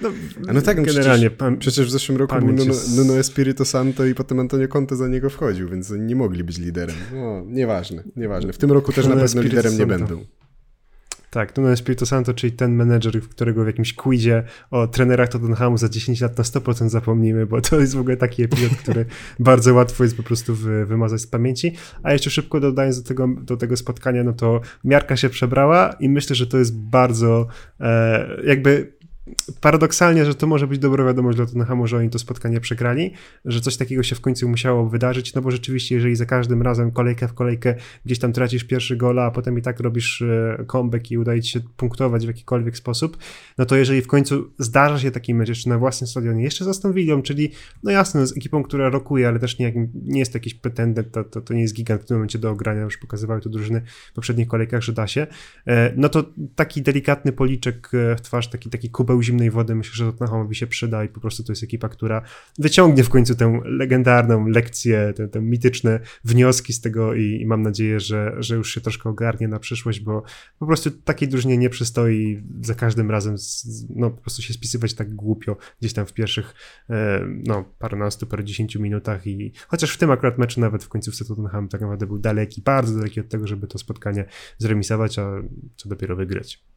No, 0.00 0.12
no 0.52 0.62
tak, 0.62 0.76
no 0.76 0.82
generalnie. 0.82 1.30
Przecież, 1.30 1.58
przecież 1.58 1.86
w 1.86 1.90
zeszłym 1.90 2.18
roku 2.18 2.34
był 2.38 2.46
Nuno, 2.46 2.64
jest... 2.64 2.96
Nuno 2.96 3.18
Espirito 3.18 3.64
Santo 3.64 4.06
i 4.06 4.14
potem 4.14 4.40
Antonio 4.40 4.68
Conte 4.68 4.96
za 4.96 5.08
niego 5.08 5.30
wchodził, 5.30 5.68
więc 5.68 5.90
nie 5.90 6.16
mogli 6.16 6.44
być 6.44 6.58
liderem. 6.58 6.96
No, 7.14 7.44
nieważne, 7.46 8.02
nieważne. 8.16 8.52
W 8.52 8.58
tym 8.58 8.72
roku 8.72 8.92
też 8.92 9.04
Nuno 9.04 9.16
na 9.16 9.22
pewno 9.22 9.40
Espirito 9.40 9.56
liderem 9.56 9.72
Santo. 9.72 9.94
nie 9.94 9.98
będą. 9.98 10.24
Tak, 11.32 11.56
Nuno 11.56 11.72
Espirito 11.72 12.06
Santo, 12.06 12.34
czyli 12.34 12.52
ten 12.52 12.74
menedżer, 12.74 13.22
którego 13.22 13.64
w 13.64 13.66
jakimś 13.66 13.94
quizie 13.94 14.42
o 14.70 14.86
trenerach 14.86 15.28
Tottenhamu 15.28 15.78
za 15.78 15.88
10 15.88 16.20
lat 16.20 16.38
na 16.38 16.44
100% 16.44 16.88
zapomnimy, 16.88 17.46
bo 17.46 17.60
to 17.60 17.80
jest 17.80 17.94
w 17.94 18.00
ogóle 18.00 18.16
taki 18.16 18.42
epizod, 18.42 18.70
który 18.78 19.06
bardzo 19.38 19.74
łatwo 19.74 20.04
jest 20.04 20.16
po 20.16 20.22
prostu 20.22 20.54
wy, 20.54 20.86
wymazać 20.86 21.20
z 21.20 21.26
pamięci. 21.26 21.76
A 22.02 22.12
jeszcze 22.12 22.30
szybko 22.30 22.60
dodając 22.60 23.02
do 23.02 23.08
tego, 23.08 23.28
do 23.40 23.56
tego 23.56 23.76
spotkania, 23.76 24.24
no 24.24 24.32
to 24.32 24.60
miarka 24.84 25.16
się 25.16 25.28
przebrała 25.28 25.96
i 26.00 26.08
myślę, 26.08 26.36
że 26.36 26.46
to 26.46 26.58
jest 26.58 26.78
bardzo 26.78 27.46
e, 27.80 28.42
jakby 28.44 28.92
paradoksalnie, 29.60 30.24
że 30.24 30.34
to 30.34 30.46
może 30.46 30.66
być 30.66 30.78
dobra 30.78 31.04
wiadomość 31.04 31.36
dla 31.36 31.46
Tottenhamu, 31.46 31.86
że 31.86 31.96
oni 31.96 32.10
to 32.10 32.18
spotkanie 32.18 32.60
przegrali, 32.60 33.12
że 33.44 33.60
coś 33.60 33.76
takiego 33.76 34.02
się 34.02 34.14
w 34.14 34.20
końcu 34.20 34.48
musiało 34.48 34.88
wydarzyć, 34.88 35.34
no 35.34 35.42
bo 35.42 35.50
rzeczywiście, 35.50 35.94
jeżeli 35.94 36.16
za 36.16 36.26
każdym 36.26 36.62
razem 36.62 36.90
kolejkę 36.90 37.28
w 37.28 37.34
kolejkę 37.34 37.74
gdzieś 38.04 38.18
tam 38.18 38.32
tracisz 38.32 38.64
pierwszy 38.64 38.96
gola, 38.96 39.24
a 39.24 39.30
potem 39.30 39.58
i 39.58 39.62
tak 39.62 39.80
robisz 39.80 40.22
e, 40.22 40.64
comeback 40.66 41.10
i 41.10 41.18
udaje 41.18 41.42
ci 41.42 41.50
się 41.50 41.60
punktować 41.76 42.24
w 42.24 42.28
jakikolwiek 42.28 42.76
sposób, 42.76 43.16
no 43.58 43.66
to 43.66 43.76
jeżeli 43.76 44.02
w 44.02 44.06
końcu 44.06 44.50
zdarza 44.58 44.98
się 44.98 45.10
taki 45.10 45.34
mecz 45.34 45.48
jeszcze 45.48 45.70
na 45.70 45.78
własnym 45.78 46.08
stadionie, 46.08 46.42
jeszcze 46.42 46.64
z 46.64 46.68
Aston 46.68 46.92
Villą, 46.92 47.22
czyli 47.22 47.50
no 47.82 47.90
jasne, 47.90 48.26
z 48.26 48.36
ekipą, 48.36 48.62
która 48.62 48.88
rokuje, 48.88 49.28
ale 49.28 49.38
też 49.38 49.58
nie, 49.58 49.88
nie 50.04 50.18
jest 50.18 50.32
to 50.32 50.38
jakiś 50.38 50.54
pretendent, 50.54 51.12
to, 51.12 51.24
to, 51.24 51.40
to 51.40 51.54
nie 51.54 51.62
jest 51.62 51.74
gigant 51.74 52.02
w 52.02 52.04
tym 52.04 52.16
momencie 52.16 52.38
do 52.38 52.50
ogrania, 52.50 52.82
już 52.82 52.98
pokazywały 52.98 53.40
to 53.40 53.50
drużyny 53.50 53.82
w 54.10 54.14
poprzednich 54.14 54.48
kolejkach, 54.48 54.82
że 54.82 54.92
da 54.92 55.06
się, 55.06 55.26
e, 55.66 55.92
no 55.96 56.08
to 56.08 56.24
taki 56.54 56.82
delikatny 56.82 57.32
policzek 57.32 57.90
e, 57.94 58.16
w 58.16 58.20
twarz, 58.20 58.48
taki, 58.48 58.70
taki 58.70 58.90
kubeł 59.12 59.22
zimnej 59.22 59.50
wody, 59.50 59.74
myślę, 59.74 59.94
że 59.94 60.12
Tottenhamowi 60.12 60.54
się 60.54 60.66
przyda 60.66 61.04
i 61.04 61.08
po 61.08 61.20
prostu 61.20 61.44
to 61.44 61.52
jest 61.52 61.62
ekipa, 61.62 61.88
która 61.88 62.22
wyciągnie 62.58 63.04
w 63.04 63.08
końcu 63.08 63.34
tę 63.34 63.60
legendarną 63.64 64.46
lekcję, 64.46 65.12
te, 65.16 65.28
te 65.28 65.40
mityczne 65.40 66.00
wnioski 66.24 66.72
z 66.72 66.80
tego 66.80 67.14
i, 67.14 67.40
i, 67.40 67.46
mam 67.46 67.62
nadzieję, 67.62 68.00
że, 68.00 68.36
że 68.38 68.56
już 68.56 68.74
się 68.74 68.80
troszkę 68.80 69.08
ogarnie 69.08 69.48
na 69.48 69.58
przyszłość, 69.58 70.00
bo 70.00 70.22
po 70.58 70.66
prostu 70.66 70.90
takiej 70.90 71.28
drużynie 71.28 71.58
nie 71.58 71.70
przystoi 71.70 72.42
za 72.60 72.74
każdym 72.74 73.10
razem 73.10 73.38
z, 73.38 73.66
no, 73.96 74.10
po 74.10 74.20
prostu 74.20 74.42
się 74.42 74.54
spisywać 74.54 74.94
tak 74.94 75.14
głupio 75.14 75.56
gdzieś 75.80 75.92
tam 75.92 76.06
w 76.06 76.12
pierwszych 76.12 76.54
e, 76.90 77.26
no, 77.46 77.64
parunastu, 77.78 78.26
dziesięciu 78.42 78.82
minutach 78.82 79.26
i 79.26 79.52
chociaż 79.68 79.94
w 79.94 79.98
tym 79.98 80.10
akurat 80.10 80.38
meczu 80.38 80.60
nawet 80.60 80.84
w 80.84 80.88
końcówce 80.88 81.24
Tottenham 81.24 81.68
tak 81.68 81.80
naprawdę 81.80 82.06
był 82.06 82.18
daleki, 82.18 82.62
bardzo 82.62 82.96
daleki 82.96 83.20
od 83.20 83.28
tego, 83.28 83.46
żeby 83.46 83.66
to 83.66 83.78
spotkanie 83.78 84.24
zremisować, 84.58 85.18
a 85.18 85.42
co 85.76 85.88
dopiero 85.88 86.16
wygrać. 86.16 86.71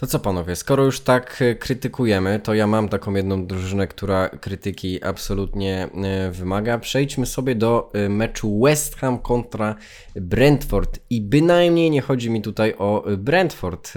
To 0.00 0.06
co 0.06 0.18
panowie, 0.18 0.56
skoro 0.56 0.84
już 0.84 1.00
tak 1.00 1.42
e, 1.42 1.54
krytykujemy, 1.54 2.40
to 2.40 2.54
ja 2.54 2.66
mam 2.66 2.88
taką 2.88 3.14
jedną 3.14 3.46
drużynę, 3.46 3.86
która 3.86 4.28
krytyki 4.28 5.04
absolutnie 5.04 5.88
e, 6.04 6.30
wymaga. 6.30 6.78
Przejdźmy 6.78 7.26
sobie 7.26 7.54
do 7.54 7.90
e, 7.92 8.08
meczu 8.08 8.60
West 8.60 8.96
Ham 8.96 9.18
kontra 9.18 9.74
Brentford 10.16 10.98
i 11.10 11.20
bynajmniej 11.20 11.90
nie 11.90 12.00
chodzi 12.00 12.30
mi 12.30 12.42
tutaj 12.42 12.74
o 12.78 13.04
Brentford. 13.18 13.92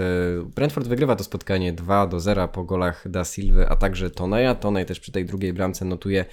Brentford 0.55 0.87
wygrywa 0.87 1.15
to 1.15 1.23
spotkanie 1.23 1.73
2 1.73 2.07
do 2.07 2.19
0 2.19 2.47
po 2.47 2.63
golach 2.63 3.09
Da 3.09 3.23
Silva, 3.23 3.69
a 3.69 3.75
także 3.75 4.09
Toneja. 4.09 4.55
Tonej 4.55 4.85
też 4.85 4.99
przy 4.99 5.11
tej 5.11 5.25
drugiej 5.25 5.53
bramce 5.53 5.85
notuje 5.85 6.25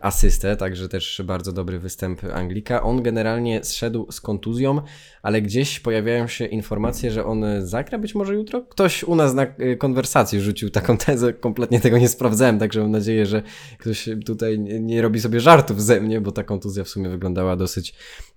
asystę, 0.00 0.56
także 0.56 0.88
też 0.88 1.22
bardzo 1.24 1.52
dobry 1.52 1.78
występ 1.78 2.24
Anglika. 2.34 2.82
On 2.82 3.02
generalnie 3.02 3.64
zszedł 3.64 4.12
z 4.12 4.20
kontuzją, 4.20 4.80
ale 5.22 5.42
gdzieś 5.42 5.80
pojawiają 5.80 6.26
się 6.26 6.46
informacje, 6.46 7.10
że 7.10 7.24
on 7.24 7.44
zagra 7.58 7.98
być 7.98 8.14
może 8.14 8.34
jutro. 8.34 8.62
Ktoś 8.62 9.04
u 9.04 9.14
nas 9.14 9.34
na 9.34 9.46
y, 9.60 9.76
konwersacji 9.76 10.40
rzucił 10.40 10.70
taką 10.70 10.96
tezę, 10.96 11.32
kompletnie 11.32 11.80
tego 11.80 11.98
nie 11.98 12.08
sprawdzałem, 12.08 12.58
także 12.58 12.80
mam 12.80 12.90
nadzieję, 12.90 13.26
że 13.26 13.42
ktoś 13.78 14.08
tutaj 14.26 14.58
nie 14.58 15.02
robi 15.02 15.20
sobie 15.20 15.40
żartów 15.40 15.82
ze 15.82 16.00
mnie, 16.00 16.20
bo 16.20 16.32
ta 16.32 16.44
kontuzja 16.44 16.84
w 16.84 16.88
sumie 16.88 17.08
wyglądała 17.08 17.56
dosyć 17.56 17.94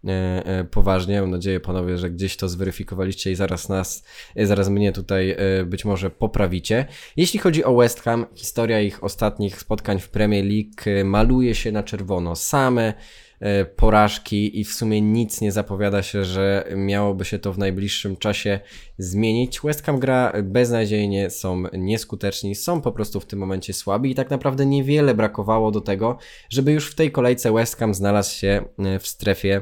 e, 0.07 0.09
e, 0.45 0.63
poważnie. 0.63 1.21
Mam 1.21 1.31
nadzieję, 1.31 1.59
panowie, 1.59 1.97
że 1.97 2.09
gdzieś 2.09 2.37
to 2.37 2.49
zweryfikowaliście 2.49 3.31
i 3.31 3.35
zaraz 3.35 3.69
nas, 3.69 4.05
e, 4.35 4.45
zaraz 4.45 4.69
mnie 4.69 4.91
tutaj 4.91 5.37
być 5.65 5.85
może 5.85 6.09
poprawicie. 6.09 6.85
Jeśli 7.17 7.39
chodzi 7.39 7.63
o 7.63 7.75
West 7.75 8.01
Ham, 8.01 8.25
historia 8.35 8.81
ich 8.81 9.03
ostatnich 9.03 9.59
spotkań 9.59 9.99
w 9.99 10.09
Premier 10.09 10.45
League 10.45 11.05
ma 11.05 11.22
maluje 11.23 11.55
się 11.55 11.71
na 11.71 11.83
czerwono. 11.83 12.35
Same 12.35 12.93
e, 13.39 13.65
porażki 13.65 14.59
i 14.59 14.63
w 14.63 14.73
sumie 14.73 15.01
nic 15.01 15.41
nie 15.41 15.51
zapowiada 15.51 16.03
się, 16.03 16.25
że 16.25 16.65
miałoby 16.75 17.25
się 17.25 17.39
to 17.39 17.53
w 17.53 17.57
najbliższym 17.57 18.17
czasie 18.17 18.59
zmienić. 18.97 19.59
West 19.61 19.83
Ham 19.83 19.99
gra 19.99 20.33
beznadziejnie, 20.43 21.29
są 21.29 21.63
nieskuteczni, 21.73 22.55
są 22.55 22.81
po 22.81 22.91
prostu 22.91 23.19
w 23.19 23.25
tym 23.25 23.39
momencie 23.39 23.73
słabi 23.73 24.11
i 24.11 24.15
tak 24.15 24.29
naprawdę 24.29 24.65
niewiele 24.65 25.13
brakowało 25.13 25.71
do 25.71 25.81
tego, 25.81 26.17
żeby 26.49 26.71
już 26.71 26.91
w 26.91 26.95
tej 26.95 27.11
kolejce 27.11 27.53
West 27.53 27.77
Ham 27.77 27.93
znalazł 27.93 28.35
się 28.35 28.65
e, 28.79 28.99
w 28.99 29.07
strefie 29.07 29.61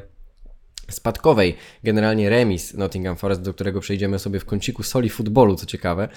spadkowej. 0.91 1.55
Generalnie 1.83 2.29
remis 2.29 2.73
Nottingham 2.73 3.15
Forest, 3.15 3.41
do 3.41 3.53
którego 3.53 3.79
przejdziemy 3.79 4.19
sobie 4.19 4.39
w 4.39 4.45
kąciku 4.45 4.83
soli 4.83 5.09
futbolu, 5.09 5.55
co 5.55 5.65
ciekawe, 5.65 6.09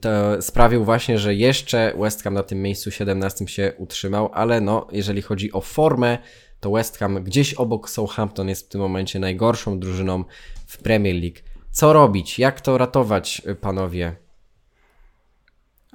to 0.00 0.42
sprawił 0.42 0.84
właśnie, 0.84 1.18
że 1.18 1.34
jeszcze 1.34 1.92
West 1.98 2.22
Ham 2.22 2.34
na 2.34 2.42
tym 2.42 2.62
miejscu 2.62 2.90
17 2.90 3.48
się 3.48 3.72
utrzymał, 3.78 4.30
ale 4.32 4.60
no, 4.60 4.88
jeżeli 4.92 5.22
chodzi 5.22 5.52
o 5.52 5.60
formę, 5.60 6.18
to 6.60 6.70
West 6.70 6.98
Ham 6.98 7.24
gdzieś 7.24 7.54
obok 7.54 7.90
Southampton 7.90 8.48
jest 8.48 8.66
w 8.66 8.68
tym 8.68 8.80
momencie 8.80 9.18
najgorszą 9.18 9.78
drużyną 9.78 10.24
w 10.66 10.78
Premier 10.78 11.14
League. 11.14 11.36
Co 11.70 11.92
robić? 11.92 12.38
Jak 12.38 12.60
to 12.60 12.78
ratować, 12.78 13.42
panowie? 13.60 14.16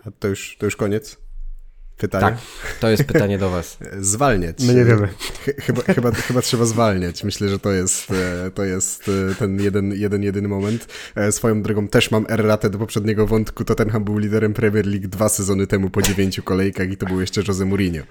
A 0.06 0.12
to 0.20 0.28
już, 0.28 0.58
to 0.60 0.66
już 0.66 0.76
koniec? 0.76 1.25
Pytanie? 1.98 2.26
Tak, 2.26 2.38
to 2.80 2.90
jest 2.90 3.04
pytanie 3.04 3.38
do 3.38 3.50
Was. 3.50 3.78
Zwalniać. 4.00 4.56
My 4.60 4.74
nie 4.74 4.86
wiemy. 4.86 5.08
Chyba, 5.60 5.82
chyba, 5.82 6.12
chyba 6.12 6.42
trzeba 6.42 6.66
zwalniać. 6.66 7.24
Myślę, 7.24 7.50
że 7.50 7.60
to 7.60 7.72
jest, 7.72 8.12
e, 8.12 8.52
to 8.52 8.64
jest 8.64 9.12
e, 9.32 9.36
ten 9.36 9.62
jeden, 9.62 9.94
jeden, 9.94 10.24
jedyny 10.24 10.48
moment. 10.48 10.88
E, 11.16 11.32
swoją 11.32 11.62
drogą 11.62 11.88
też 11.88 12.12
mam 12.12 12.26
erratę 12.30 12.70
do 12.70 12.78
poprzedniego 12.78 13.28
wątku. 13.28 13.66
Tottenham 13.66 14.04
był 14.04 14.18
liderem 14.18 14.54
Premier 14.54 14.86
League 14.88 15.08
dwa 15.08 15.30
sezony 15.30 15.68
temu 15.68 15.90
po 15.90 16.02
dziewięciu 16.02 16.44
kolejkach 16.44 16.92
i 16.92 16.98
to 16.98 17.06
był 17.06 17.22
jeszcze 17.22 17.42
Jose 17.48 17.66
Mourinho. 17.66 18.04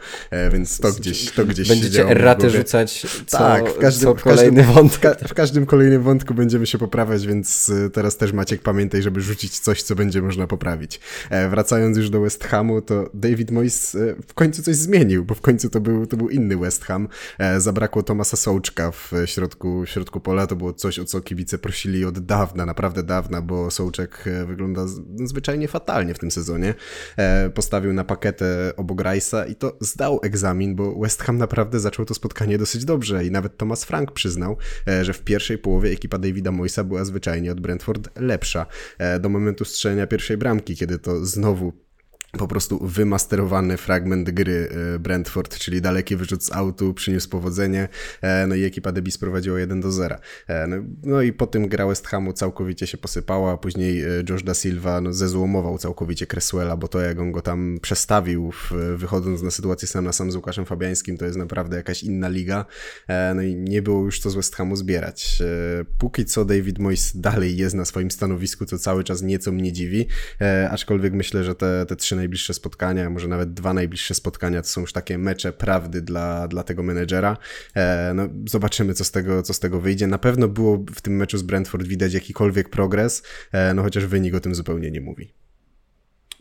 Więc 0.52 0.78
to 0.78 0.92
gdzieś, 0.92 1.30
to 1.30 1.44
gdzieś 1.44 1.68
Będziecie 1.68 2.08
erratę 2.08 2.50
rzucać 2.50 3.06
co, 3.26 3.38
tak, 3.38 3.68
w 3.68 3.78
każdym, 3.78 4.08
co 4.08 4.14
kolejny 4.14 4.62
w 4.62 4.66
każdym, 4.66 4.74
wątek. 4.74 5.28
W 5.28 5.34
każdym 5.34 5.66
kolejnym 5.66 6.02
wątku 6.02 6.34
będziemy 6.34 6.66
się 6.66 6.78
poprawiać, 6.78 7.26
więc 7.26 7.72
teraz 7.92 8.16
też 8.16 8.32
Maciek 8.32 8.62
pamiętaj, 8.62 9.02
żeby 9.02 9.20
rzucić 9.20 9.58
coś, 9.58 9.82
co 9.82 9.94
będzie 9.94 10.22
można 10.22 10.46
poprawić. 10.46 11.00
Wracając 11.50 11.96
już 11.96 12.10
do 12.10 12.20
West 12.20 12.44
Hamu, 12.44 12.82
to 12.82 13.10
David 13.14 13.50
Moyes 13.50 13.73
E, 13.94 14.14
w 14.28 14.34
końcu 14.34 14.62
coś 14.62 14.76
zmienił, 14.76 15.24
bo 15.24 15.34
w 15.34 15.40
końcu 15.40 15.70
to 15.70 15.80
był, 15.80 16.06
to 16.06 16.16
był 16.16 16.28
inny 16.28 16.56
West 16.56 16.84
Ham. 16.84 17.08
E, 17.38 17.60
zabrakło 17.60 18.02
Tomasa 18.02 18.36
Sołczka 18.36 18.90
w 18.90 19.12
środku, 19.24 19.82
w 19.84 19.88
środku 19.88 20.20
pola. 20.20 20.46
To 20.46 20.56
było 20.56 20.72
coś, 20.72 20.98
o 20.98 21.04
co 21.04 21.20
kibice 21.20 21.58
prosili 21.58 22.04
od 22.04 22.18
dawna, 22.18 22.66
naprawdę 22.66 23.02
dawna, 23.02 23.42
bo 23.42 23.70
Sołczek 23.70 24.24
e, 24.26 24.44
wygląda 24.44 24.86
zwyczajnie 25.24 25.68
fatalnie 25.68 26.14
w 26.14 26.18
tym 26.18 26.30
sezonie. 26.30 26.74
Postawił 27.54 27.92
na 27.92 28.04
paketę 28.04 28.72
obok 28.76 29.02
Rice'a 29.02 29.50
i 29.50 29.54
to 29.54 29.76
zdał 29.80 30.20
egzamin, 30.22 30.74
bo 30.74 31.00
West 31.00 31.22
Ham 31.22 31.38
naprawdę 31.38 31.80
zaczął 31.80 32.04
to 32.04 32.14
spotkanie 32.14 32.58
dosyć 32.58 32.84
dobrze 32.84 33.24
i 33.24 33.30
nawet 33.30 33.56
Thomas 33.56 33.84
Frank 33.84 34.12
przyznał, 34.12 34.56
że 35.02 35.12
w 35.12 35.22
pierwszej 35.22 35.58
połowie 35.58 35.90
ekipa 35.90 36.18
Davida 36.18 36.52
Moysa 36.52 36.84
była 36.84 37.04
zwyczajnie 37.04 37.52
od 37.52 37.60
Brentford 37.60 38.20
lepsza. 38.20 38.66
Do 39.20 39.28
momentu 39.28 39.64
strzelenia 39.64 40.06
pierwszej 40.06 40.36
bramki, 40.36 40.76
kiedy 40.76 40.98
to 40.98 41.26
znowu 41.26 41.83
po 42.38 42.48
prostu 42.48 42.86
wymasterowany 42.86 43.76
fragment 43.76 44.30
gry 44.30 44.68
e, 44.94 44.98
Brentford, 44.98 45.58
czyli 45.58 45.80
daleki 45.80 46.16
wyrzut 46.16 46.44
z 46.44 46.52
autu, 46.52 46.94
przyniósł 46.94 47.28
powodzenie, 47.28 47.88
e, 48.22 48.46
no 48.46 48.54
i 48.54 48.64
ekipa 48.64 48.92
Debis 48.92 49.18
prowadziła 49.18 49.60
1 49.60 49.80
do 49.80 49.92
0. 49.92 50.16
E, 50.46 50.66
no, 50.66 50.76
no, 51.02 51.22
i 51.22 51.32
po 51.32 51.46
tym 51.46 51.68
gra 51.68 51.86
West 51.86 52.06
Hamu 52.06 52.32
całkowicie 52.32 52.86
się 52.86 52.98
posypała, 52.98 53.52
a 53.52 53.56
później 53.56 54.04
Josh 54.30 54.42
da 54.42 54.54
Silva 54.54 55.00
no, 55.00 55.12
zezłomował 55.12 55.78
całkowicie 55.78 56.26
Cresswella, 56.26 56.76
bo 56.76 56.88
to 56.88 57.00
jak 57.00 57.18
on 57.18 57.32
go 57.32 57.42
tam 57.42 57.78
przestawił, 57.82 58.52
wychodząc 58.96 59.42
na 59.42 59.50
sytuację 59.50 59.88
sam 59.88 60.04
na 60.04 60.12
sam 60.12 60.32
z 60.32 60.36
Łukaszem 60.36 60.64
Fabiańskim, 60.64 61.16
to 61.16 61.24
jest 61.24 61.38
naprawdę 61.38 61.76
jakaś 61.76 62.02
inna 62.02 62.28
liga, 62.28 62.64
no 63.34 63.42
i 63.42 63.54
nie 63.56 63.82
było 63.82 64.04
już 64.04 64.20
co 64.20 64.30
z 64.30 64.34
West 64.34 64.56
Hamu 64.56 64.76
zbierać. 64.76 65.42
Póki 65.98 66.24
co 66.24 66.44
David 66.44 66.78
Moyes 66.78 67.16
dalej 67.16 67.56
jest 67.56 67.74
na 67.74 67.84
swoim 67.84 68.10
stanowisku, 68.10 68.64
co 68.64 68.78
cały 68.78 69.04
czas 69.04 69.22
nieco 69.22 69.52
mnie 69.52 69.72
dziwi, 69.72 70.06
aczkolwiek 70.70 71.12
myślę, 71.12 71.44
że 71.44 71.54
te, 71.54 71.86
te 71.86 71.96
trzy 71.96 72.14
najbliższe 72.24 72.54
spotkania, 72.54 73.10
może 73.10 73.28
nawet 73.28 73.54
dwa 73.54 73.72
najbliższe 73.72 74.14
spotkania, 74.14 74.62
to 74.62 74.68
są 74.68 74.80
już 74.80 74.92
takie 74.92 75.18
mecze 75.18 75.52
prawdy 75.52 76.02
dla, 76.02 76.48
dla 76.48 76.62
tego 76.62 76.82
menedżera. 76.82 77.36
E, 77.74 78.12
no, 78.14 78.28
zobaczymy, 78.48 78.94
co 78.94 79.04
z, 79.04 79.10
tego, 79.10 79.42
co 79.42 79.54
z 79.54 79.60
tego 79.60 79.80
wyjdzie. 79.80 80.06
Na 80.06 80.18
pewno 80.18 80.48
było 80.48 80.84
w 80.94 81.00
tym 81.00 81.16
meczu 81.16 81.38
z 81.38 81.42
Brentford 81.42 81.86
widać 81.86 82.14
jakikolwiek 82.14 82.68
progres, 82.68 83.22
e, 83.52 83.74
no 83.74 83.82
chociaż 83.82 84.06
wynik 84.06 84.34
o 84.34 84.40
tym 84.40 84.54
zupełnie 84.54 84.90
nie 84.90 85.00
mówi. 85.00 85.43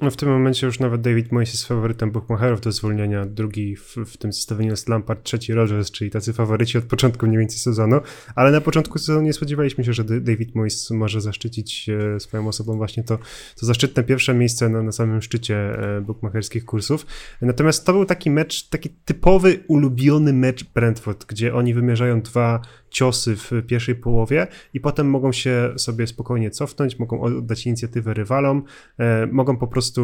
No 0.02 0.12
w 0.12 0.16
tym 0.16 0.30
momencie 0.30 0.68
już 0.68 0.80
nawet 0.80 1.02
David 1.02 1.32
Moyes 1.32 1.52
jest 1.52 1.68
faworytem 1.68 2.12
Buchmacherów 2.12 2.62
do 2.62 2.72
zwolnienia. 2.72 3.26
Drugi 3.26 3.76
w, 3.76 3.96
w 4.06 4.18
tym 4.18 4.34
zestawieniu 4.34 4.72
jest 4.72 4.90
Lampard, 4.90 5.24
trzeci 5.24 5.54
Rogers, 5.54 5.92
czyli 5.92 6.12
tacy 6.12 6.34
faworyci 6.34 6.78
od 6.78 6.84
początku 6.84 7.28
mniej 7.28 7.40
więcej 7.40 7.60
sezonu. 7.60 8.02
Ale 8.36 8.52
na 8.52 8.62
początku 8.62 9.00
sezonu 9.00 9.22
nie 9.22 9.34
spodziewaliśmy 9.34 9.84
się, 9.84 9.94
że 9.94 10.04
David 10.04 10.56
Moyes 10.56 10.92
może 10.92 11.22
zaszczycić 11.22 11.90
e, 11.90 12.20
swoją 12.20 12.48
osobą 12.48 12.78
właśnie 12.78 13.04
to, 13.04 13.18
to 13.60 13.66
zaszczytne 13.66 14.04
pierwsze 14.04 14.34
miejsce 14.34 14.70
na, 14.70 14.84
na 14.84 14.92
samym 14.92 15.22
szczycie 15.22 15.56
e, 15.58 16.02
bukmacherskich 16.02 16.66
kursów. 16.66 17.06
Natomiast 17.42 17.86
to 17.86 17.94
był 17.94 18.06
taki 18.06 18.30
mecz, 18.30 18.70
taki 18.70 18.90
typowy, 18.90 19.64
ulubiony 19.68 20.34
mecz 20.34 20.64
Brentford, 20.64 21.26
gdzie 21.26 21.56
oni 21.56 21.74
wymierzają 21.74 22.22
dwa 22.22 22.62
ciosy 22.94 23.36
w 23.36 23.52
pierwszej 23.68 23.96
połowie 23.96 24.48
i 24.74 24.80
potem 24.80 25.10
mogą 25.10 25.32
się 25.32 25.74
sobie 25.78 26.08
spokojnie 26.08 26.52
cofnąć, 26.52 27.00
mogą 27.00 27.22
oddać 27.22 27.66
inicjatywę 27.66 28.14
rywalom, 28.14 28.64
e, 28.98 29.28
mogą 29.28 29.58
po 29.58 29.68
prostu 29.68 30.04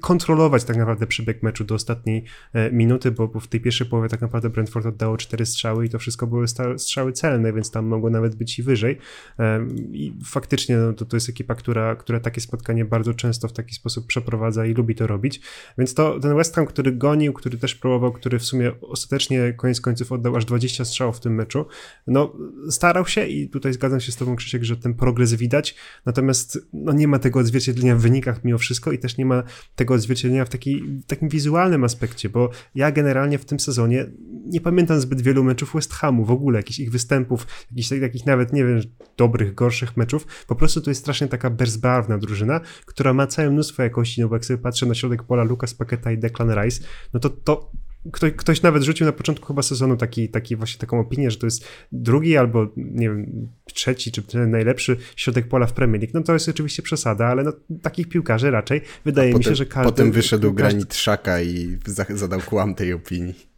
kontrolować 0.00 0.64
tak 0.64 0.76
naprawdę 0.76 1.06
przebieg 1.06 1.42
meczu 1.42 1.64
do 1.64 1.74
ostatniej 1.74 2.24
e, 2.52 2.72
minuty, 2.72 3.10
bo, 3.10 3.40
w 3.40 3.46
tej 3.46 3.60
pierwszej 3.60 3.86
połowie 3.86 4.08
tak 4.08 4.20
naprawdę 4.20 4.50
Brentford 4.50 4.86
oddało 4.86 5.16
cztery 5.16 5.46
strzały 5.46 5.86
i 5.86 5.88
to 5.88 5.98
wszystko 5.98 6.26
były 6.26 6.46
strzały 6.76 7.12
celne, 7.12 7.52
więc 7.52 7.70
tam 7.70 7.86
mogło 7.86 8.10
nawet 8.10 8.34
być 8.34 8.58
i 8.58 8.62
wyżej. 8.62 8.98
E, 9.38 9.66
I 9.92 10.14
faktycznie 10.24 10.76
no, 10.76 10.92
to, 10.92 11.04
to 11.04 11.16
jest 11.16 11.28
ekipa, 11.28 11.54
która, 11.54 11.96
która 11.96 12.20
takie 12.20 12.40
spotkanie 12.40 12.84
bardzo 12.84 13.14
często 13.14 13.48
w 13.48 13.52
taki 13.52 13.74
sposób 13.74 14.06
przeprowadza 14.06 14.66
i 14.66 14.74
lubi 14.74 14.94
to 14.94 15.06
robić, 15.06 15.40
więc 15.78 15.94
to 15.94 16.20
ten 16.20 16.36
West 16.36 16.54
Ham, 16.54 16.66
który 16.66 16.92
gonił, 16.92 17.32
który 17.32 17.58
też 17.58 17.74
próbował, 17.74 18.12
który 18.12 18.38
w 18.38 18.44
sumie 18.44 18.72
ostatecznie 18.80 19.52
koniec 19.52 19.80
końców 19.80 20.12
oddał 20.12 20.36
aż 20.36 20.44
20 20.44 20.84
strzałów 20.84 21.16
w 21.16 21.20
tym 21.20 21.34
meczu, 21.34 21.66
no 22.06 22.36
starał 22.70 23.06
się 23.06 23.26
i 23.26 23.48
tutaj 23.48 23.72
zgadzam 23.72 24.00
się 24.00 24.12
z 24.12 24.16
tobą 24.16 24.36
Krzysiek, 24.36 24.64
że 24.64 24.76
ten 24.76 24.94
progres 24.94 25.34
widać, 25.34 25.74
natomiast 26.06 26.58
no, 26.72 26.92
nie 26.92 27.08
ma 27.08 27.18
tego 27.18 27.40
odzwierciedlenia 27.40 27.96
w 27.96 28.00
wynikach 28.00 28.44
mimo 28.44 28.58
wszystko 28.58 28.92
i 28.92 28.98
też 28.98 29.16
nie 29.16 29.26
ma 29.26 29.42
tego 29.76 29.94
odzwierciedlenia 29.94 30.44
w, 30.44 30.48
taki, 30.48 30.82
w 30.82 31.06
takim 31.06 31.28
wizualnym 31.28 31.84
aspekcie, 31.84 32.28
bo 32.28 32.50
ja 32.74 32.92
generalnie 32.92 33.38
w 33.38 33.44
tym 33.44 33.60
sezonie 33.60 34.06
nie 34.46 34.60
pamiętam 34.60 35.00
zbyt 35.00 35.20
wielu 35.20 35.44
meczów 35.44 35.72
West 35.74 35.92
Hamu, 35.92 36.24
w 36.24 36.30
ogóle 36.30 36.58
jakichś 36.58 36.78
ich 36.78 36.90
występów, 36.90 37.46
jakichś 37.70 37.88
takich 37.88 38.26
nawet, 38.26 38.52
nie 38.52 38.64
wiem, 38.64 38.80
dobrych, 39.16 39.54
gorszych 39.54 39.96
meczów, 39.96 40.26
po 40.46 40.54
prostu 40.54 40.80
to 40.80 40.90
jest 40.90 41.00
strasznie 41.00 41.28
taka 41.28 41.50
bezbarwna 41.50 42.18
drużyna, 42.18 42.60
która 42.86 43.14
ma 43.14 43.26
całe 43.26 43.50
mnóstwo 43.50 43.82
jakości, 43.82 44.20
no 44.20 44.28
bo 44.28 44.36
jak 44.36 44.44
sobie 44.44 44.58
patrzę 44.58 44.86
na 44.86 44.94
środek 44.94 45.22
pola 45.22 45.44
Lucas 45.44 45.74
Paqueta 45.74 46.12
i 46.12 46.18
Declan 46.18 46.50
Rice, 46.62 46.84
no 47.14 47.20
to 47.20 47.30
to 47.30 47.70
Ktoś, 48.12 48.32
ktoś 48.32 48.62
nawet 48.62 48.82
rzucił 48.82 49.06
na 49.06 49.12
początku 49.12 49.46
chyba 49.46 49.62
sezonu 49.62 49.96
taki, 49.96 50.28
taki 50.28 50.56
właśnie 50.56 50.80
taką 50.80 51.00
opinię, 51.00 51.30
że 51.30 51.36
to 51.36 51.46
jest 51.46 51.64
drugi 51.92 52.36
albo 52.36 52.68
nie 52.76 53.08
wiem, 53.08 53.48
trzeci 53.64 54.12
czy 54.12 54.46
najlepszy 54.46 54.96
środek 55.16 55.48
pola 55.48 55.66
w 55.66 55.72
Premier 55.72 56.02
League. 56.02 56.12
No 56.14 56.22
to 56.22 56.32
jest 56.32 56.48
oczywiście 56.48 56.82
przesada, 56.82 57.26
ale 57.26 57.42
no, 57.42 57.52
takich 57.82 58.08
piłkarzy 58.08 58.50
raczej 58.50 58.80
wydaje 59.04 59.34
mi 59.34 59.44
się, 59.44 59.54
że 59.54 59.66
każdy... 59.66 59.90
Potem 59.90 60.12
wyszedł 60.12 60.54
każdy... 60.54 60.56
Granit 60.56 60.94
Szaka 60.94 61.40
i 61.40 61.78
zadał 62.14 62.40
kłam 62.40 62.74
tej 62.74 62.92
opinii. 62.92 63.48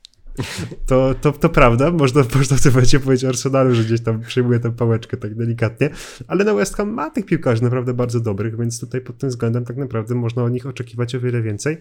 To, 0.86 1.14
to, 1.20 1.32
to 1.32 1.48
prawda, 1.48 1.90
można, 1.90 2.24
można 2.34 2.56
w 2.56 2.60
tym 2.60 2.72
momencie 2.72 3.00
powiedzieć 3.00 3.24
Arsenalu, 3.24 3.74
że 3.74 3.84
gdzieś 3.84 4.00
tam 4.00 4.20
przyjmuje 4.20 4.60
tę 4.60 4.72
pałeczkę 4.72 5.16
tak 5.16 5.34
delikatnie, 5.34 5.90
ale 6.26 6.44
na 6.44 6.54
West 6.54 6.76
Ham 6.76 6.90
ma 6.90 7.10
tych 7.10 7.26
piłkarzy 7.26 7.62
naprawdę 7.62 7.94
bardzo 7.94 8.20
dobrych, 8.20 8.58
więc 8.58 8.80
tutaj 8.80 9.00
pod 9.00 9.18
tym 9.18 9.28
względem 9.28 9.64
tak 9.64 9.76
naprawdę 9.76 10.14
można 10.14 10.42
o 10.42 10.48
nich 10.48 10.66
oczekiwać 10.66 11.14
o 11.14 11.20
wiele 11.20 11.42
więcej. 11.42 11.78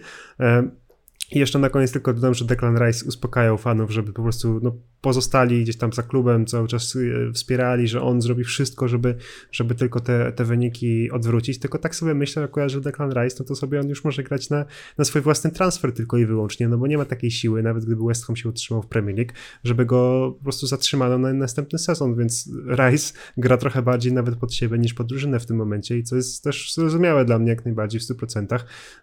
I 1.32 1.39
jeszcze 1.39 1.59
na 1.59 1.70
koniec 1.70 1.91
tylko 1.91 2.13
dodam, 2.13 2.34
że 2.34 2.45
Declan 2.45 2.78
Rice 2.78 3.05
uspokajał 3.05 3.57
fanów, 3.57 3.91
żeby 3.91 4.13
po 4.13 4.24
prostu 4.24 4.59
no, 4.63 4.76
pozostali 5.01 5.63
gdzieś 5.63 5.78
tam 5.78 5.93
za 5.93 6.03
klubem, 6.03 6.45
cały 6.45 6.67
czas 6.67 6.95
e, 6.95 7.34
wspierali, 7.34 7.88
że 7.88 8.01
on 8.01 8.22
zrobi 8.22 8.43
wszystko, 8.43 8.88
żeby, 8.88 9.15
żeby 9.51 9.76
tylko 9.76 9.99
te, 9.99 10.32
te 10.32 10.45
wyniki 10.45 11.11
odwrócić. 11.11 11.59
Tylko 11.59 11.78
tak 11.78 11.95
sobie 11.95 12.13
myślę, 12.13 12.41
jak 12.41 12.51
kojarzę 12.51 12.82
Declan 12.82 13.11
Rice, 13.11 13.36
no 13.39 13.45
to 13.45 13.55
sobie 13.55 13.80
on 13.80 13.89
już 13.89 14.03
może 14.03 14.24
grać 14.24 14.49
na, 14.49 14.65
na 14.97 15.05
swój 15.05 15.22
własny 15.22 15.51
transfer 15.51 15.93
tylko 15.93 16.17
i 16.17 16.26
wyłącznie, 16.26 16.67
no 16.67 16.78
bo 16.78 16.88
nie 16.88 16.97
ma 16.97 17.05
takiej 17.05 17.32
siły, 17.32 17.63
nawet 17.63 17.86
gdyby 17.86 18.05
West 18.05 18.26
Ham 18.26 18.36
się 18.36 18.49
utrzymał 18.49 18.84
w 18.84 18.88
Premier 18.88 19.17
League, 19.17 19.34
żeby 19.63 19.86
go 19.86 20.32
po 20.38 20.43
prostu 20.43 20.67
zatrzymano 20.67 21.17
na 21.17 21.34
następny 21.34 21.80
sezon, 21.80 22.15
więc 22.15 22.49
Rice 22.70 23.13
gra 23.38 23.57
trochę 23.57 23.82
bardziej 23.82 24.13
nawet 24.13 24.36
pod 24.36 24.53
siebie 24.53 24.78
niż 24.78 24.93
pod 24.93 25.07
drużynę 25.07 25.39
w 25.39 25.45
tym 25.45 25.57
momencie 25.57 25.97
i 25.97 26.03
co 26.03 26.15
jest 26.15 26.43
też 26.43 26.74
zrozumiałe 26.74 27.26
dla 27.26 27.39
mnie 27.39 27.49
jak 27.49 27.65
najbardziej 27.65 28.01
w 28.01 28.03
100%. 28.03 28.59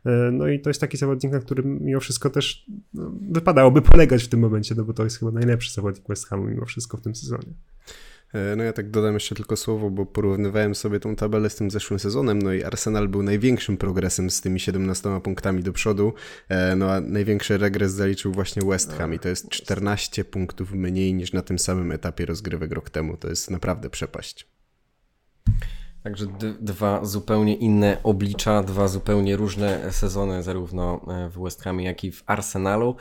E, 0.06 0.30
no 0.32 0.48
i 0.48 0.60
to 0.60 0.70
jest 0.70 0.80
taki 0.80 0.96
zawodnik, 0.96 1.32
na 1.32 1.40
którym 1.40 1.78
mimo 1.82 2.00
wszystko 2.06 2.30
też 2.30 2.66
no, 2.94 3.12
wypadałoby 3.30 3.82
polegać 3.82 4.24
w 4.24 4.28
tym 4.28 4.40
momencie, 4.40 4.74
no 4.74 4.84
bo 4.84 4.92
to 4.92 5.04
jest 5.04 5.18
chyba 5.18 5.30
najlepszy 5.30 5.72
zawodnik 5.72 6.08
West 6.08 6.26
Hamu 6.26 6.44
mimo 6.44 6.64
wszystko 6.64 6.96
w 6.96 7.00
tym 7.00 7.14
sezonie. 7.14 7.54
E, 8.32 8.56
no 8.56 8.64
ja 8.64 8.72
tak 8.72 8.90
dodam 8.90 9.14
jeszcze 9.14 9.34
tylko 9.34 9.56
słowo, 9.56 9.90
bo 9.90 10.06
porównywałem 10.06 10.74
sobie 10.74 11.00
tą 11.00 11.16
tabelę 11.16 11.50
z 11.50 11.56
tym 11.56 11.70
zeszłym 11.70 11.98
sezonem, 11.98 12.42
no 12.42 12.52
i 12.52 12.62
Arsenal 12.62 13.08
był 13.08 13.22
największym 13.22 13.76
progresem 13.76 14.30
z 14.30 14.40
tymi 14.40 14.60
17 14.60 15.20
punktami 15.20 15.62
do 15.62 15.72
przodu, 15.72 16.12
e, 16.48 16.76
no 16.76 16.92
a 16.92 17.00
największy 17.00 17.58
regres 17.58 17.92
zaliczył 17.92 18.32
właśnie 18.32 18.62
West 18.62 18.92
Ham 18.92 19.14
i 19.14 19.18
to 19.18 19.28
jest 19.28 19.48
14 19.48 20.24
punktów 20.24 20.72
mniej 20.72 21.14
niż 21.14 21.32
na 21.32 21.42
tym 21.42 21.58
samym 21.58 21.92
etapie 21.92 22.26
rozgrywek 22.26 22.72
rok 22.72 22.90
temu. 22.90 23.16
To 23.16 23.28
jest 23.28 23.50
naprawdę 23.50 23.90
przepaść. 23.90 24.48
Także 26.06 26.26
dwa 26.60 27.04
zupełnie 27.04 27.54
inne 27.54 27.96
oblicza, 28.02 28.62
dwa 28.62 28.88
zupełnie 28.88 29.36
różne 29.36 29.92
sezony, 29.92 30.42
zarówno 30.42 31.00
e, 31.08 31.28
w 31.28 31.42
West 31.42 31.62
Hamie, 31.62 31.84
jak 31.84 32.04
i 32.04 32.12
w 32.12 32.22
Arsenalu. 32.26 32.96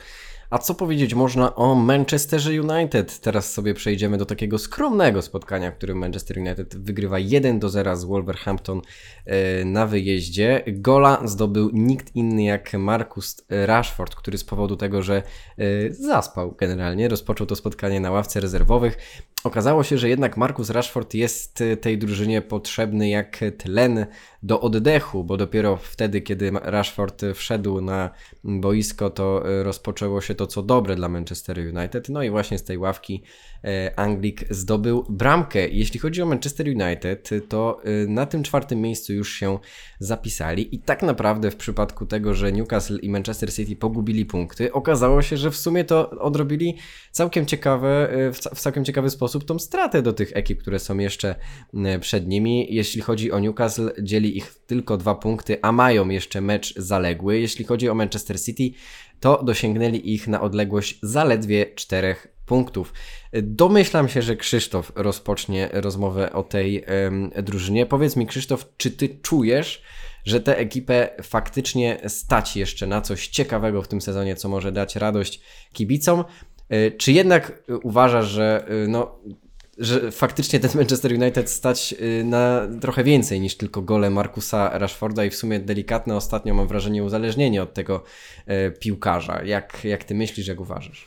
A 0.50 0.58
co 0.58 0.74
powiedzieć 0.74 1.14
można 1.14 1.54
o 1.54 1.74
Manchesterze 1.74 2.62
United? 2.62 3.20
Teraz 3.20 3.52
sobie 3.52 3.74
przejdziemy 3.74 4.18
do 4.18 4.26
takiego 4.26 4.58
skromnego 4.58 5.22
spotkania, 5.22 5.70
w 5.70 5.74
którym 5.74 5.98
Manchester 5.98 6.38
United 6.38 6.76
wygrywa 6.76 7.18
1 7.18 7.58
do 7.58 7.68
0 7.68 7.96
z 7.96 8.04
Wolverhampton 8.04 8.80
e, 9.24 9.64
na 9.64 9.86
wyjeździe. 9.86 10.62
Gola 10.66 11.22
zdobył 11.24 11.70
nikt 11.72 12.16
inny 12.16 12.44
jak 12.44 12.72
Marcus 12.72 13.44
Rashford, 13.48 14.14
który 14.14 14.38
z 14.38 14.44
powodu 14.44 14.76
tego, 14.76 15.02
że 15.02 15.22
e, 15.58 15.92
zaspał 15.92 16.52
generalnie, 16.52 17.08
rozpoczął 17.08 17.46
to 17.46 17.56
spotkanie 17.56 18.00
na 18.00 18.10
ławce 18.10 18.40
rezerwowych. 18.40 18.98
Okazało 19.44 19.82
się, 19.82 19.98
że 19.98 20.08
jednak 20.08 20.36
Marcus 20.36 20.70
Rashford 20.70 21.14
jest 21.14 21.64
tej 21.80 21.98
drużynie 21.98 22.42
potrzebny 22.42 23.08
jak 23.08 23.40
tlen 23.58 24.06
do 24.42 24.60
oddechu, 24.60 25.24
bo 25.24 25.36
dopiero 25.36 25.76
wtedy, 25.76 26.20
kiedy 26.20 26.50
Rashford 26.62 27.22
wszedł 27.34 27.80
na 27.80 28.10
boisko, 28.44 29.10
to 29.10 29.42
rozpoczęło 29.62 30.20
się 30.20 30.34
to 30.34 30.46
co 30.46 30.62
dobre 30.62 30.96
dla 30.96 31.08
Manchester 31.08 31.58
United. 31.58 32.08
No 32.08 32.22
i 32.22 32.30
właśnie 32.30 32.58
z 32.58 32.64
tej 32.64 32.78
ławki 32.78 33.22
E, 33.66 33.98
Anglik 33.98 34.44
zdobył 34.50 35.04
bramkę. 35.08 35.68
Jeśli 35.68 36.00
chodzi 36.00 36.22
o 36.22 36.26
Manchester 36.26 36.66
United, 36.68 37.30
to 37.48 37.80
na 38.08 38.26
tym 38.26 38.42
czwartym 38.42 38.80
miejscu 38.80 39.12
już 39.12 39.32
się 39.32 39.58
zapisali 39.98 40.74
i 40.74 40.78
tak 40.78 41.02
naprawdę 41.02 41.50
w 41.50 41.56
przypadku 41.56 42.06
tego, 42.06 42.34
że 42.34 42.52
Newcastle 42.52 42.98
i 43.02 43.10
Manchester 43.10 43.54
City 43.54 43.76
pogubili 43.76 44.26
punkty, 44.26 44.72
okazało 44.72 45.22
się, 45.22 45.36
że 45.36 45.50
w 45.50 45.56
sumie 45.56 45.84
to 45.84 46.10
odrobili 46.10 46.76
całkiem 47.10 47.46
ciekawe, 47.46 48.08
w 48.54 48.60
całkiem 48.60 48.84
ciekawy 48.84 49.10
sposób 49.10 49.25
tą 49.28 49.58
stratę 49.58 50.02
do 50.02 50.12
tych 50.12 50.30
ekip, 50.34 50.60
które 50.60 50.78
są 50.78 50.98
jeszcze 50.98 51.34
przed 52.00 52.28
nimi. 52.28 52.74
Jeśli 52.74 53.00
chodzi 53.00 53.32
o 53.32 53.38
Newcastle, 53.38 53.90
dzieli 54.02 54.36
ich 54.36 54.54
tylko 54.66 54.96
dwa 54.96 55.14
punkty, 55.14 55.58
a 55.62 55.72
mają 55.72 56.08
jeszcze 56.08 56.40
mecz 56.40 56.74
zaległy. 56.76 57.38
Jeśli 57.38 57.64
chodzi 57.64 57.88
o 57.88 57.94
Manchester 57.94 58.40
City, 58.40 58.78
to 59.20 59.42
dosięgnęli 59.42 60.14
ich 60.14 60.28
na 60.28 60.40
odległość 60.40 60.98
zaledwie 61.02 61.66
czterech 61.74 62.36
punktów. 62.46 62.92
Domyślam 63.42 64.08
się, 64.08 64.22
że 64.22 64.36
Krzysztof 64.36 64.92
rozpocznie 64.94 65.68
rozmowę 65.72 66.32
o 66.32 66.42
tej 66.42 66.84
um, 67.04 67.30
drużynie. 67.42 67.86
Powiedz 67.86 68.16
mi, 68.16 68.26
Krzysztof, 68.26 68.66
czy 68.76 68.90
ty 68.90 69.08
czujesz, 69.22 69.82
że 70.24 70.40
tę 70.40 70.58
ekipę 70.58 71.08
faktycznie 71.22 72.00
stać 72.08 72.56
jeszcze 72.56 72.86
na 72.86 73.00
coś 73.00 73.28
ciekawego 73.28 73.82
w 73.82 73.88
tym 73.88 74.00
sezonie, 74.00 74.36
co 74.36 74.48
może 74.48 74.72
dać 74.72 74.96
radość 74.96 75.40
kibicom? 75.72 76.24
E, 76.68 76.90
czy 76.90 77.12
jednak 77.12 77.62
uważasz, 77.82 78.26
że 78.26 78.66
e, 78.68 78.88
no, 78.88 79.18
że 79.78 80.12
faktycznie 80.12 80.60
ten 80.60 80.70
Manchester 80.74 81.12
United 81.12 81.50
stać 81.50 81.94
na 82.24 82.68
trochę 82.80 83.04
więcej 83.04 83.40
niż 83.40 83.56
tylko 83.56 83.82
gole 83.82 84.10
Markusa 84.10 84.78
Rashforda 84.78 85.24
i 85.24 85.30
w 85.30 85.36
sumie 85.36 85.60
delikatne 85.60 86.16
ostatnio 86.16 86.54
mam 86.54 86.68
wrażenie 86.68 87.04
uzależnienie 87.04 87.62
od 87.62 87.74
tego 87.74 88.02
e, 88.46 88.70
piłkarza. 88.70 89.44
Jak, 89.44 89.84
jak 89.84 90.04
ty 90.04 90.14
myślisz, 90.14 90.46
jak 90.46 90.60
uważasz? 90.60 91.06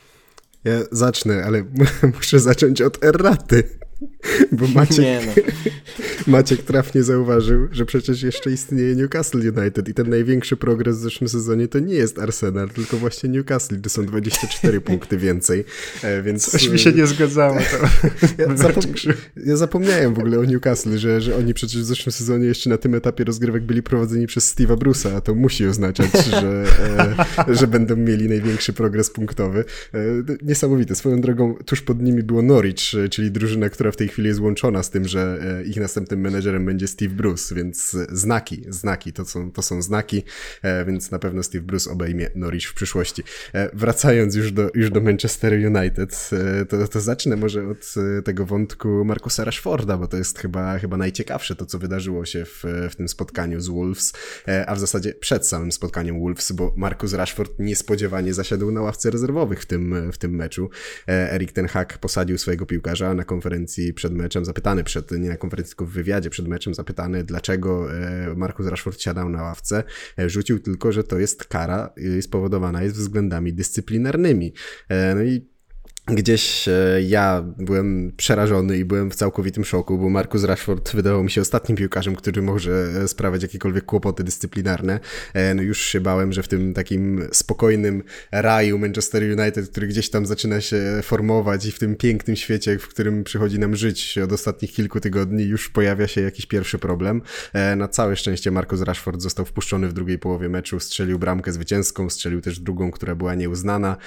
Ja 0.63 0.73
zacznę, 0.91 1.43
ale 1.45 1.63
muszę 2.15 2.39
zacząć 2.39 2.81
od 2.81 3.03
erraty. 3.03 3.78
Bo 4.51 4.67
Maciek, 4.67 5.05
no. 5.25 5.43
Maciek 6.37 6.63
trafnie 6.63 7.03
zauważył, 7.03 7.67
że 7.71 7.85
przecież 7.85 8.23
jeszcze 8.23 8.51
istnieje 8.51 8.95
Newcastle 8.95 9.39
United 9.57 9.89
i 9.89 9.93
ten 9.93 10.09
największy 10.09 10.57
progres 10.57 10.97
w 10.97 11.01
zeszłym 11.01 11.29
sezonie 11.29 11.67
to 11.67 11.79
nie 11.79 11.93
jest 11.93 12.19
Arsenal, 12.19 12.69
tylko 12.69 12.97
właśnie 12.97 13.29
Newcastle, 13.29 13.75
gdzie 13.75 13.89
są 13.89 14.05
24 14.05 14.81
punkty 14.89 15.17
więcej, 15.17 15.65
e, 16.03 16.21
więc... 16.21 16.51
Coś 16.51 16.69
mi 16.69 16.79
się 16.79 16.91
nie 16.91 17.07
zgadzało. 17.07 17.57
To 18.37 18.43
ja, 18.43 18.55
zapom 18.57 18.83
ja 19.45 19.57
zapomniałem 19.57 20.13
w 20.13 20.19
ogóle 20.19 20.39
o 20.39 20.43
Newcastle, 20.43 20.97
że, 20.97 21.21
że 21.21 21.35
oni 21.35 21.53
przecież 21.53 21.81
w 21.81 21.85
zeszłym 21.85 22.11
sezonie 22.13 22.45
jeszcze 22.45 22.69
na 22.69 22.77
tym 22.77 22.95
etapie 22.95 23.23
rozgrywek 23.23 23.63
byli 23.63 23.83
prowadzeni 23.83 24.27
przez 24.27 24.55
Steve'a 24.55 24.77
Bruce'a, 24.77 25.15
a 25.15 25.21
to 25.21 25.35
musi 25.35 25.65
oznaczać, 25.65 26.11
że, 26.25 26.63
e, 27.47 27.55
że 27.55 27.67
będą 27.67 27.95
mieli 27.95 28.29
największy 28.29 28.73
progres 28.73 29.09
punktowy. 29.09 29.65
E, 29.93 29.99
niesamowite. 30.41 30.95
Swoją 30.95 31.21
drogą 31.21 31.55
tuż 31.65 31.81
pod 31.81 32.01
nimi 32.01 32.23
było 32.23 32.41
Norwich, 32.41 32.91
czyli 33.09 33.31
drużyna, 33.31 33.69
która 33.69 33.88
w 33.91 33.95
tej 33.95 34.07
chwili 34.07 34.27
jest 34.27 34.39
łączona 34.39 34.83
z 34.83 34.89
tym, 34.89 35.07
że 35.07 35.39
e, 35.59 35.63
ich 35.63 35.77
następnym 35.77 36.19
menedżerem 36.19 36.65
będzie 36.65 36.87
Steve 36.87 37.15
Bruce, 37.15 37.55
więc 37.55 37.97
znaki, 38.11 38.65
znaki, 38.69 39.13
to 39.13 39.25
są, 39.25 39.51
to 39.51 39.61
są 39.61 39.81
znaki, 39.81 40.23
e, 40.61 40.85
więc 40.85 41.11
na 41.11 41.19
pewno 41.19 41.43
Steve 41.43 41.63
Bruce 41.63 41.91
obejmie 41.91 42.29
Norwich 42.35 42.69
w 42.69 42.73
przyszłości. 42.73 43.23
E, 43.53 43.69
wracając 43.73 44.35
już 44.35 44.51
do, 44.51 44.71
już 44.73 44.89
do 44.89 45.01
Manchester 45.01 45.53
United, 45.53 46.29
to, 46.69 46.87
to 46.87 47.01
zacznę 47.01 47.35
może 47.35 47.67
od 47.67 47.93
tego 48.25 48.45
wątku 48.45 49.05
Markusa 49.05 49.43
Rashforda, 49.43 49.97
bo 49.97 50.07
to 50.07 50.17
jest 50.17 50.39
chyba, 50.39 50.79
chyba 50.79 50.97
najciekawsze 50.97 51.55
to, 51.55 51.65
co 51.65 51.79
wydarzyło 51.79 52.25
się 52.25 52.45
w, 52.45 52.63
w 52.91 52.95
tym 52.95 53.07
spotkaniu 53.07 53.61
z 53.61 53.67
Wolves, 53.67 54.13
a 54.67 54.75
w 54.75 54.79
zasadzie 54.79 55.13
przed 55.13 55.47
samym 55.47 55.71
spotkaniem 55.71 56.19
Wolves, 56.19 56.51
bo 56.51 56.73
Markus 56.77 57.13
Rashford 57.13 57.59
niespodziewanie 57.59 58.33
zasiadł 58.33 58.71
na 58.71 58.81
ławce 58.81 59.11
rezerwowych 59.11 59.61
w 59.61 59.65
tym, 59.65 60.11
w 60.11 60.17
tym 60.17 60.35
meczu. 60.35 60.69
Erik 61.07 61.51
Ten 61.51 61.67
Hag 61.67 61.97
posadził 61.97 62.37
swojego 62.37 62.65
piłkarza 62.65 63.13
na 63.13 63.23
konferencji 63.23 63.78
konferencji 63.79 63.93
przed 63.93 64.13
meczem, 64.13 64.45
zapytany 64.45 64.83
przed, 64.83 65.11
nie 65.11 65.29
na 65.29 65.37
konferencji, 65.37 65.71
tylko 65.71 65.85
w 65.85 65.89
wywiadzie 65.89 66.29
przed 66.29 66.47
meczem, 66.47 66.73
zapytany, 66.73 67.23
dlaczego 67.23 67.93
e, 67.93 68.35
Markus 68.35 68.67
Rashford 68.67 69.01
siadał 69.01 69.29
na 69.29 69.43
ławce, 69.43 69.83
e, 70.19 70.29
rzucił 70.29 70.59
tylko, 70.59 70.91
że 70.91 71.03
to 71.03 71.19
jest 71.19 71.45
kara 71.45 71.93
i 71.97 72.21
spowodowana 72.21 72.83
jest 72.83 72.95
względami 72.95 73.53
dyscyplinarnymi. 73.53 74.53
E, 74.89 75.15
no 75.15 75.23
i 75.23 75.49
Gdzieś 76.11 76.67
e, 76.67 77.01
ja 77.01 77.43
byłem 77.57 78.11
przerażony 78.17 78.77
i 78.77 78.85
byłem 78.85 79.11
w 79.11 79.15
całkowitym 79.15 79.65
szoku, 79.65 79.97
bo 79.97 80.09
Marcus 80.09 80.43
Rashford 80.43 80.95
wydawał 80.95 81.23
mi 81.23 81.31
się 81.31 81.41
ostatnim 81.41 81.77
piłkarzem, 81.77 82.15
który 82.15 82.41
może 82.41 82.71
e, 83.03 83.07
sprawiać 83.07 83.41
jakiekolwiek 83.41 83.85
kłopoty 83.85 84.23
dyscyplinarne. 84.23 84.99
E, 85.33 85.53
no 85.53 85.61
już 85.61 85.81
się 85.81 86.01
bałem, 86.01 86.33
że 86.33 86.43
w 86.43 86.47
tym 86.47 86.73
takim 86.73 87.27
spokojnym 87.31 88.03
raju 88.31 88.79
Manchester 88.79 89.23
United, 89.39 89.69
który 89.69 89.87
gdzieś 89.87 90.09
tam 90.09 90.25
zaczyna 90.25 90.61
się 90.61 90.81
formować 91.03 91.65
i 91.65 91.71
w 91.71 91.79
tym 91.79 91.95
pięknym 91.95 92.35
świecie, 92.35 92.79
w 92.79 92.87
którym 92.87 93.23
przychodzi 93.23 93.59
nam 93.59 93.75
żyć 93.75 94.17
od 94.17 94.31
ostatnich 94.31 94.71
kilku 94.71 94.99
tygodni, 94.99 95.43
już 95.43 95.69
pojawia 95.69 96.07
się 96.07 96.21
jakiś 96.21 96.45
pierwszy 96.45 96.79
problem. 96.79 97.21
Na 97.77 97.87
całe 97.87 98.15
szczęście 98.15 98.51
Marcus 98.51 98.81
Rashford 98.81 99.21
został 99.21 99.45
wpuszczony 99.45 99.87
w 99.87 99.93
drugiej 99.93 100.19
połowie 100.19 100.49
meczu, 100.49 100.79
strzelił 100.79 101.19
bramkę 101.19 101.51
zwycięską, 101.51 102.09
strzelił 102.09 102.41
też 102.41 102.59
drugą, 102.59 102.91
która 102.91 103.15
była 103.15 103.35
nieuznana. 103.35 103.97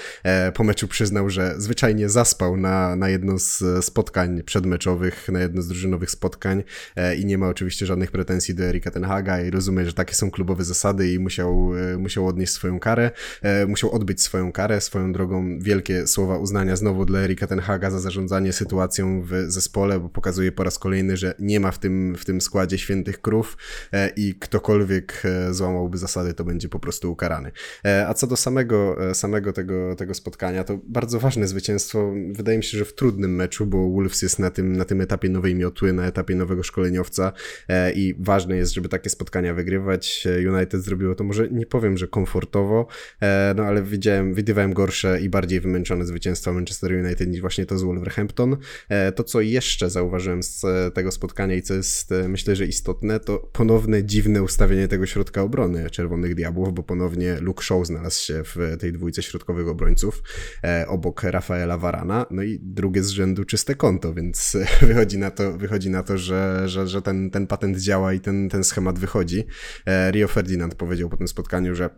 Po 0.55 0.64
meczu 0.64 0.88
przyznał, 0.88 1.30
że 1.30 1.55
zwyczajnie 1.59 1.91
zwyczajnie 1.93 2.09
zaspał 2.09 2.57
na, 2.57 2.97
na 2.97 3.09
jedno 3.09 3.38
z 3.38 3.84
spotkań 3.84 4.43
przedmeczowych, 4.43 5.28
na 5.28 5.40
jedno 5.40 5.62
z 5.62 5.68
drużynowych 5.68 6.11
spotkań 6.11 6.62
e, 6.97 7.16
i 7.16 7.26
nie 7.26 7.38
ma 7.38 7.49
oczywiście 7.49 7.86
żadnych 7.86 8.11
pretensji 8.11 8.55
do 8.55 8.64
Erika 8.64 8.90
Tenhaga 8.90 9.40
i 9.40 9.51
rozumie, 9.51 9.86
że 9.86 9.93
takie 9.93 10.14
są 10.14 10.30
klubowe 10.30 10.64
zasady 10.64 11.12
i 11.12 11.18
musiał, 11.18 11.72
e, 11.76 11.99
musiał 11.99 12.26
odnieść 12.26 12.53
swoją 12.53 12.80
karę, 12.80 13.11
e, 13.43 13.66
musiał 13.66 13.93
odbyć 13.93 14.22
swoją 14.22 14.53
karę, 14.53 14.80
swoją 14.80 15.12
drogą 15.12 15.59
wielkie 15.59 16.07
słowa 16.07 16.38
uznania 16.38 16.76
znowu 16.76 17.05
dla 17.05 17.20
Erika 17.20 17.47
Tenhaga 17.47 17.90
za 17.90 18.01
zarządzanie 18.01 18.53
sytuacją 18.53 19.22
w 19.22 19.45
zespole, 19.49 20.01
bo 20.01 20.09
pokazuje 20.09 20.53
po 20.53 20.64
raz 20.64 20.78
kolejny, 20.78 21.16
że 21.16 21.34
nie 21.38 21.61
ma 21.61 21.70
w 21.70 21.78
tym, 21.78 22.16
w 22.16 22.24
tym 22.24 22.40
składzie 22.40 22.78
świętych 22.78 23.20
krów 23.20 23.57
i 24.16 24.34
ktokolwiek 24.34 25.22
złamałby 25.51 25.99
zasady, 25.99 26.34
to 26.34 26.45
będzie 26.45 26.68
po 26.68 26.78
prostu 26.78 27.12
ukarany. 27.12 27.53
A 28.07 28.14
co 28.14 28.26
do 28.26 28.36
samego, 28.36 28.97
samego 29.14 29.53
tego, 29.53 29.97
tego 29.97 30.14
spotkania, 30.14 30.64
to 30.64 30.78
bardzo 30.84 31.20
ważne 31.20 31.49
zwycięstwo 31.49 31.71
zwycięstwo, 31.78 32.12
wydaje 32.32 32.58
mi 32.58 32.64
się, 32.64 32.78
że 32.78 32.84
w 32.84 32.94
trudnym 32.94 33.34
meczu, 33.34 33.66
bo 33.66 33.90
Wolves 33.90 34.22
jest 34.22 34.38
na 34.38 34.50
tym, 34.50 34.76
na 34.76 34.84
tym 34.84 35.00
etapie 35.00 35.28
nowej 35.28 35.54
miotły, 35.54 35.92
na 35.92 36.06
etapie 36.06 36.34
nowego 36.34 36.62
szkoleniowca 36.62 37.32
e, 37.68 37.92
i 37.92 38.14
ważne 38.18 38.56
jest, 38.56 38.72
żeby 38.72 38.88
takie 38.88 39.10
spotkania 39.10 39.54
wygrywać. 39.54 40.26
E, 40.26 40.50
United 40.52 40.82
zrobiło 40.82 41.14
to 41.14 41.24
może, 41.24 41.48
nie 41.50 41.66
powiem, 41.66 41.98
że 41.98 42.08
komfortowo, 42.08 42.86
e, 43.20 43.54
no 43.56 43.64
ale 43.64 43.82
widziałem, 43.82 44.34
widywałem 44.34 44.72
gorsze 44.72 45.20
i 45.20 45.28
bardziej 45.28 45.60
wymęczone 45.60 46.06
zwycięstwa 46.06 46.52
Manchester 46.52 46.92
United 46.92 47.28
niż 47.28 47.40
właśnie 47.40 47.66
to 47.66 47.78
z 47.78 47.82
Wolverhampton. 47.82 48.56
To, 49.16 49.24
co 49.24 49.40
jeszcze 49.40 49.90
zauważyłem 49.90 50.42
z 50.42 50.64
tego 50.94 51.10
spotkania 51.10 51.54
i 51.54 51.62
co 51.62 51.74
jest, 51.74 52.10
myślę, 52.28 52.56
że 52.56 52.66
istotne, 52.66 53.20
to 53.20 53.38
ponowne 53.38 54.04
dziwne 54.04 54.42
ustawienie 54.42 54.88
tego 54.88 55.06
środka 55.06 55.42
obrony 55.42 55.90
Czerwonych 55.90 56.34
Diabłów, 56.34 56.74
bo 56.74 56.82
ponownie 56.82 57.36
Luke 57.40 57.64
Shaw 57.64 57.86
znalazł 57.86 58.22
się 58.22 58.42
w 58.44 58.76
tej 58.80 58.92
dwójce 58.92 59.22
środkowych 59.22 59.68
obrońców 59.68 60.22
obok 60.86 61.22
Rafaela 61.22 61.61
Rafaela 61.62 61.78
Varana, 61.78 62.26
no 62.30 62.42
i 62.42 62.58
drugie 62.62 63.02
z 63.02 63.08
rzędu 63.08 63.44
czyste 63.44 63.74
konto, 63.74 64.14
więc 64.14 64.56
wychodzi 64.82 65.18
na 65.18 65.30
to, 65.30 65.52
wychodzi 65.52 65.90
na 65.90 66.02
to 66.02 66.18
że, 66.18 66.68
że, 66.68 66.86
że 66.86 67.02
ten, 67.02 67.30
ten 67.30 67.46
patent 67.46 67.78
działa 67.78 68.12
i 68.12 68.20
ten, 68.20 68.48
ten 68.48 68.64
schemat 68.64 68.98
wychodzi. 68.98 69.44
E, 69.86 70.10
Rio 70.10 70.28
Ferdinand 70.28 70.74
powiedział 70.74 71.08
po 71.08 71.16
tym 71.16 71.28
spotkaniu, 71.28 71.74
że 71.74 71.90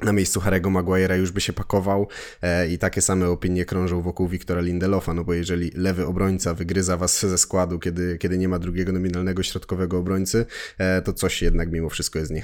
na 0.00 0.12
miejscu 0.12 0.40
Harry'ego 0.40 0.70
Maguire'a 0.70 1.18
już 1.18 1.32
by 1.32 1.40
się 1.40 1.52
pakował 1.52 2.08
e, 2.42 2.68
i 2.68 2.78
takie 2.78 3.02
same 3.02 3.28
opinie 3.28 3.64
krążą 3.64 4.02
wokół 4.02 4.28
Wiktora 4.28 4.60
Lindelofa, 4.60 5.14
no 5.14 5.24
bo 5.24 5.34
jeżeli 5.34 5.70
lewy 5.74 6.06
obrońca 6.06 6.54
wygryza 6.54 6.96
was 6.96 7.20
ze 7.26 7.38
składu, 7.38 7.78
kiedy, 7.78 8.18
kiedy 8.18 8.38
nie 8.38 8.48
ma 8.48 8.58
drugiego 8.58 8.92
nominalnego 8.92 9.42
środkowego 9.42 9.98
obrońcy, 9.98 10.46
e, 10.78 11.02
to 11.02 11.12
coś 11.12 11.42
jednak 11.42 11.70
mimo 11.70 11.88
wszystko 11.88 12.18
jest 12.18 12.30
nie 12.30 12.42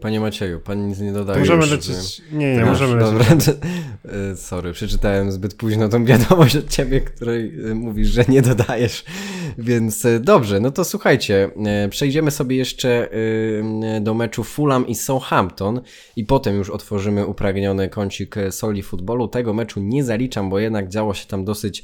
Panie 0.00 0.20
Macieju, 0.20 0.60
pan 0.60 0.88
nic 0.88 0.98
nie 0.98 1.12
dodaje. 1.12 1.38
Możemy 1.38 1.62
już, 1.62 1.70
lecieć. 1.70 2.22
Nie, 2.32 2.56
nie, 2.56 2.64
możemy 2.64 3.00
dobra. 3.00 3.24
E, 4.32 4.36
sorry, 4.36 4.72
przeczytałem 4.72 5.32
zbyt 5.32 5.54
późno 5.54 5.88
tą 5.88 6.04
wiadomość 6.04 6.56
od 6.56 6.68
ciebie, 6.68 7.00
której 7.00 7.70
e, 7.70 7.74
mówisz, 7.74 8.08
że 8.08 8.24
nie 8.28 8.42
dodajesz. 8.42 9.04
Więc 9.58 10.04
e, 10.04 10.20
dobrze, 10.20 10.60
no 10.60 10.70
to 10.70 10.84
słuchajcie, 10.84 11.50
przejdziemy 11.90 12.30
sobie 12.30 12.56
jeszcze 12.56 13.08
do 14.00 14.14
meczu 14.14 14.44
Fulham 14.44 14.86
i 14.86 14.94
Southampton 14.94 15.80
i 16.16 16.24
potem 16.24 16.56
już 16.56 16.70
otworzymy 16.70 17.26
upragniony 17.26 17.88
kącik 17.88 18.34
soli 18.50 18.82
futbolu. 18.82 19.28
Tego 19.28 19.54
meczu 19.54 19.80
nie 19.80 20.04
zaliczam, 20.04 20.50
bo 20.50 20.58
jednak 20.58 20.88
działo 20.88 21.14
się 21.14 21.26
tam 21.26 21.44
dosyć 21.44 21.82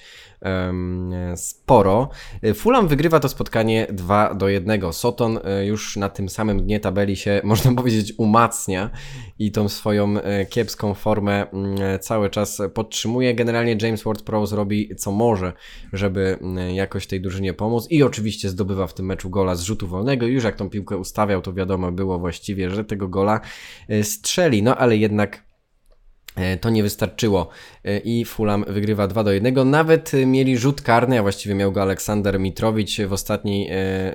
sporo. 1.37 2.09
Fulham 2.55 2.89
wygrywa 2.89 3.21
to 3.21 3.29
spotkanie 3.29 3.87
2 3.93 4.35
do 4.35 4.49
1. 4.49 4.93
Soton 4.93 5.39
e, 5.45 5.67
już 5.67 5.97
na 5.97 6.09
tym 6.09 6.29
samym 6.29 6.63
dnie 6.63 6.81
tabeli 6.81 7.17
się, 7.17 7.41
można 7.45 7.75
powiedzieć, 7.75 8.13
umacnia 8.19 8.91
i 9.39 9.53
tą 9.53 9.69
swoją 9.69 10.21
e, 10.21 10.47
kiepską 10.47 10.95
formę 10.95 11.51
mm, 11.51 11.83
e, 11.83 11.99
cały 11.99 12.31
czas 12.31 12.63
podtrzymuje. 12.75 13.35
Generalnie 13.35 13.77
James 13.83 14.05
Ward-Prowse 14.05 14.57
robi 14.57 14.97
co 14.97 15.13
może, 15.13 15.53
żeby 15.93 16.39
mm, 16.41 16.75
jakoś 16.75 17.07
tej 17.07 17.21
drużynie 17.21 17.55
pomóc 17.55 17.87
i 17.91 18.03
oczywiście 18.03 18.49
zdobywa 18.49 18.87
w 18.87 18.95
tym 18.95 19.07
meczu 19.07 19.31
gola 19.31 19.55
z 19.55 19.63
rzutu 19.63 19.87
wolnego. 19.89 20.27
Już 20.27 20.45
jak 20.45 20.57
tą 20.57 20.71
piłkę 20.71 20.97
ustawiał, 20.97 21.43
to 21.43 21.53
wiadomo 21.53 21.93
było 21.93 22.19
właściwie, 22.19 22.71
że 22.71 22.85
tego 22.85 23.09
gola 23.09 23.41
strzeli. 24.03 24.63
No 24.63 24.77
ale 24.77 24.97
jednak 24.97 25.46
E, 25.46 25.46
to 26.61 26.71
nie 26.71 26.83
wystarczyło 26.83 27.49
e, 27.85 27.99
i 27.99 28.25
Fulham 28.25 28.65
wygrywa 28.69 29.07
2 29.07 29.25
do 29.25 29.33
1. 29.33 29.71
Nawet 29.71 30.15
e, 30.15 30.27
mieli 30.27 30.59
rzut 30.59 30.83
karny, 30.83 31.19
a 31.19 31.23
właściwie 31.23 31.55
miał 31.55 31.73
go 31.73 31.83
Aleksander 31.83 32.41
Mitrowicz 32.41 33.01
w, 33.01 33.09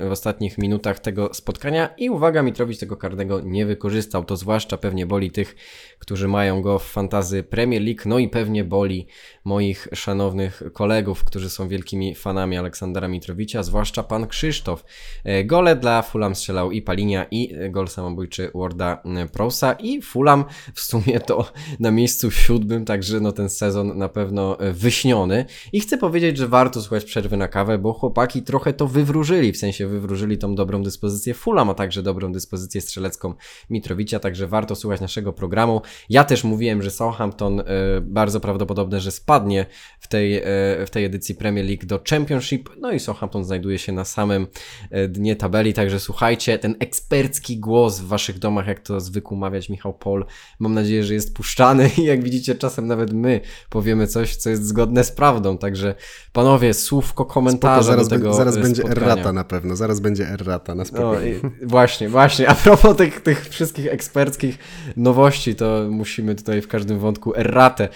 w 0.02 0.12
ostatnich 0.12 0.58
minutach 0.58 1.00
tego 1.00 1.34
spotkania 1.34 1.90
i 1.98 2.10
uwaga, 2.10 2.42
Mitrowicz 2.42 2.78
tego 2.78 2.98
karnego 2.98 3.42
nie 3.42 3.66
wykorzystał. 3.66 4.24
To 4.24 4.38
zwłaszcza 4.38 4.78
pewnie 4.78 5.06
boli 5.06 5.32
tych, 5.32 5.56
którzy 6.00 6.28
mają 6.28 6.62
go 6.62 6.80
w 6.80 6.86
fantazy 6.86 7.44
Premier 7.44 7.82
League, 7.82 8.02
no 8.06 8.20
i 8.20 8.30
pewnie 8.30 8.64
boli 8.64 9.08
moich 9.44 9.88
szanownych 9.94 10.64
kolegów, 10.74 11.24
którzy 11.24 11.50
są 11.50 11.68
wielkimi 11.68 12.16
fanami 12.16 12.58
Aleksandra 12.58 13.08
Mitrowicza, 13.08 13.64
zwłaszcza 13.64 14.04
pan 14.04 14.28
Krzysztof. 14.28 14.86
E, 15.24 15.44
gole 15.44 15.76
dla 15.76 16.02
Fulham 16.02 16.36
strzelał 16.36 16.72
i 16.72 16.82
Palinia 16.82 17.26
i 17.32 17.54
gol 17.70 17.88
samobójczy 17.88 18.52
Warda 18.56 19.04
Prosa 19.34 19.74
i 19.74 20.02
Fulham 20.02 20.46
w 20.74 20.82
sumie 20.82 21.20
to 21.20 21.52
na 21.80 21.92
miejscu 21.92 22.32
siódmym, 22.32 22.86
także 22.86 23.20
no 23.20 23.32
ten 23.32 23.50
sezon 23.50 23.98
na 23.98 24.10
pewno 24.10 24.58
wyśniony. 24.74 25.46
I 25.74 25.80
chcę 25.80 25.98
powiedzieć, 25.98 26.38
że 26.38 26.48
warto 26.48 26.82
słuchać 26.82 27.06
przerwy 27.06 27.38
na 27.38 27.48
kawę, 27.48 27.78
bo 27.78 27.94
chłopaki 27.94 28.44
trochę 28.44 28.74
to 28.74 28.88
wywróżyli, 28.88 29.52
w 29.52 29.58
sensie 29.58 29.88
wywróżyli 29.88 30.38
tą 30.38 30.56
dobrą 30.56 30.84
dyspozycję 30.84 31.34
Fulham, 31.34 31.70
a 31.70 31.74
także 31.74 32.04
dobrą 32.04 32.32
dyspozycję 32.32 32.82
strzelecką 32.82 33.34
Mitrowicza, 33.70 34.20
także 34.20 34.48
warto 34.48 34.76
słuchać 34.76 35.02
naszego 35.02 35.34
programu. 35.34 35.82
Ja 36.10 36.24
też 36.24 36.44
mówiłem, 36.44 36.82
że 36.82 36.92
Southampton 36.92 37.60
y, 37.60 37.64
bardzo 38.02 38.40
prawdopodobne, 38.40 39.00
że 39.00 39.12
spadnie 39.32 39.66
w 40.00 40.08
tej, 40.08 40.38
y, 40.38 40.86
w 40.86 40.90
tej 40.90 41.06
edycji 41.06 41.36
Premier 41.36 41.66
League 41.66 41.86
do 41.86 42.00
Championship, 42.10 42.70
no 42.80 42.92
i 42.92 43.00
Southampton 43.00 43.44
znajduje 43.46 43.80
się 43.80 43.92
na 43.92 44.06
samym 44.06 44.48
y, 44.96 45.08
dnie 45.08 45.36
tabeli, 45.36 45.74
także 45.74 46.00
słuchajcie, 46.00 46.60
ten 46.60 46.76
ekspercki 46.80 47.58
głos 47.58 48.00
w 48.00 48.08
waszych 48.08 48.40
domach, 48.40 48.68
jak 48.68 48.80
to 48.80 49.00
zwykł 49.00 49.36
mawiać 49.36 49.70
Michał 49.70 49.94
Pol, 49.94 50.26
mam 50.60 50.74
nadzieję, 50.74 51.04
że 51.04 51.14
jest 51.14 51.36
puszczany 51.36 51.90
i 51.98 52.04
jak 52.04 52.24
widzicie, 52.24 52.56
czasem 52.56 52.88
nawet 52.88 53.14
my 53.14 53.42
powiemy 53.70 54.08
coś, 54.08 54.36
co 54.36 54.50
jest 54.50 54.66
zgodne 54.66 55.04
z 55.04 55.12
prawdą, 55.12 55.58
także 55.58 55.96
panowie, 56.34 56.74
słówko 56.74 57.26
komentarza 57.26 57.84
zaraz 57.84 58.08
do 58.08 58.16
tego 58.16 58.34
Zaraz 58.34 58.58
będzie 58.58 58.82
spotkania. 58.82 59.12
errata 59.12 59.34
na 59.34 59.44
pewno, 59.44 59.76
zaraz 59.76 60.00
będzie 60.00 60.28
errata 60.28 60.76
na 60.76 60.86
spokojnie. 60.86 61.40
No, 61.44 61.50
właśnie, 61.64 62.10
właśnie. 62.10 62.50
A 62.50 62.56
propos 62.56 62.98
tych, 62.98 63.22
tych 63.22 63.50
wszystkich 63.50 63.88
eksperckich 63.88 64.58
nowości, 64.98 65.56
to 65.56 65.88
musimy 65.90 66.36
tutaj 66.36 66.62
w 66.62 66.68
każdym 66.68 67.00
wątku 67.00 67.36
erratę 67.36 67.90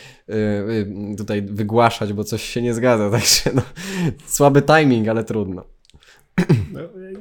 tutaj 1.17 1.41
wygłaszać, 1.41 2.13
bo 2.13 2.23
coś 2.23 2.43
się 2.43 2.61
nie 2.61 2.73
zgadza. 2.73 3.09
Także 3.19 3.51
no, 3.53 3.61
słaby 4.28 4.61
timing, 4.61 5.07
ale 5.07 5.23
trudno. 5.23 5.74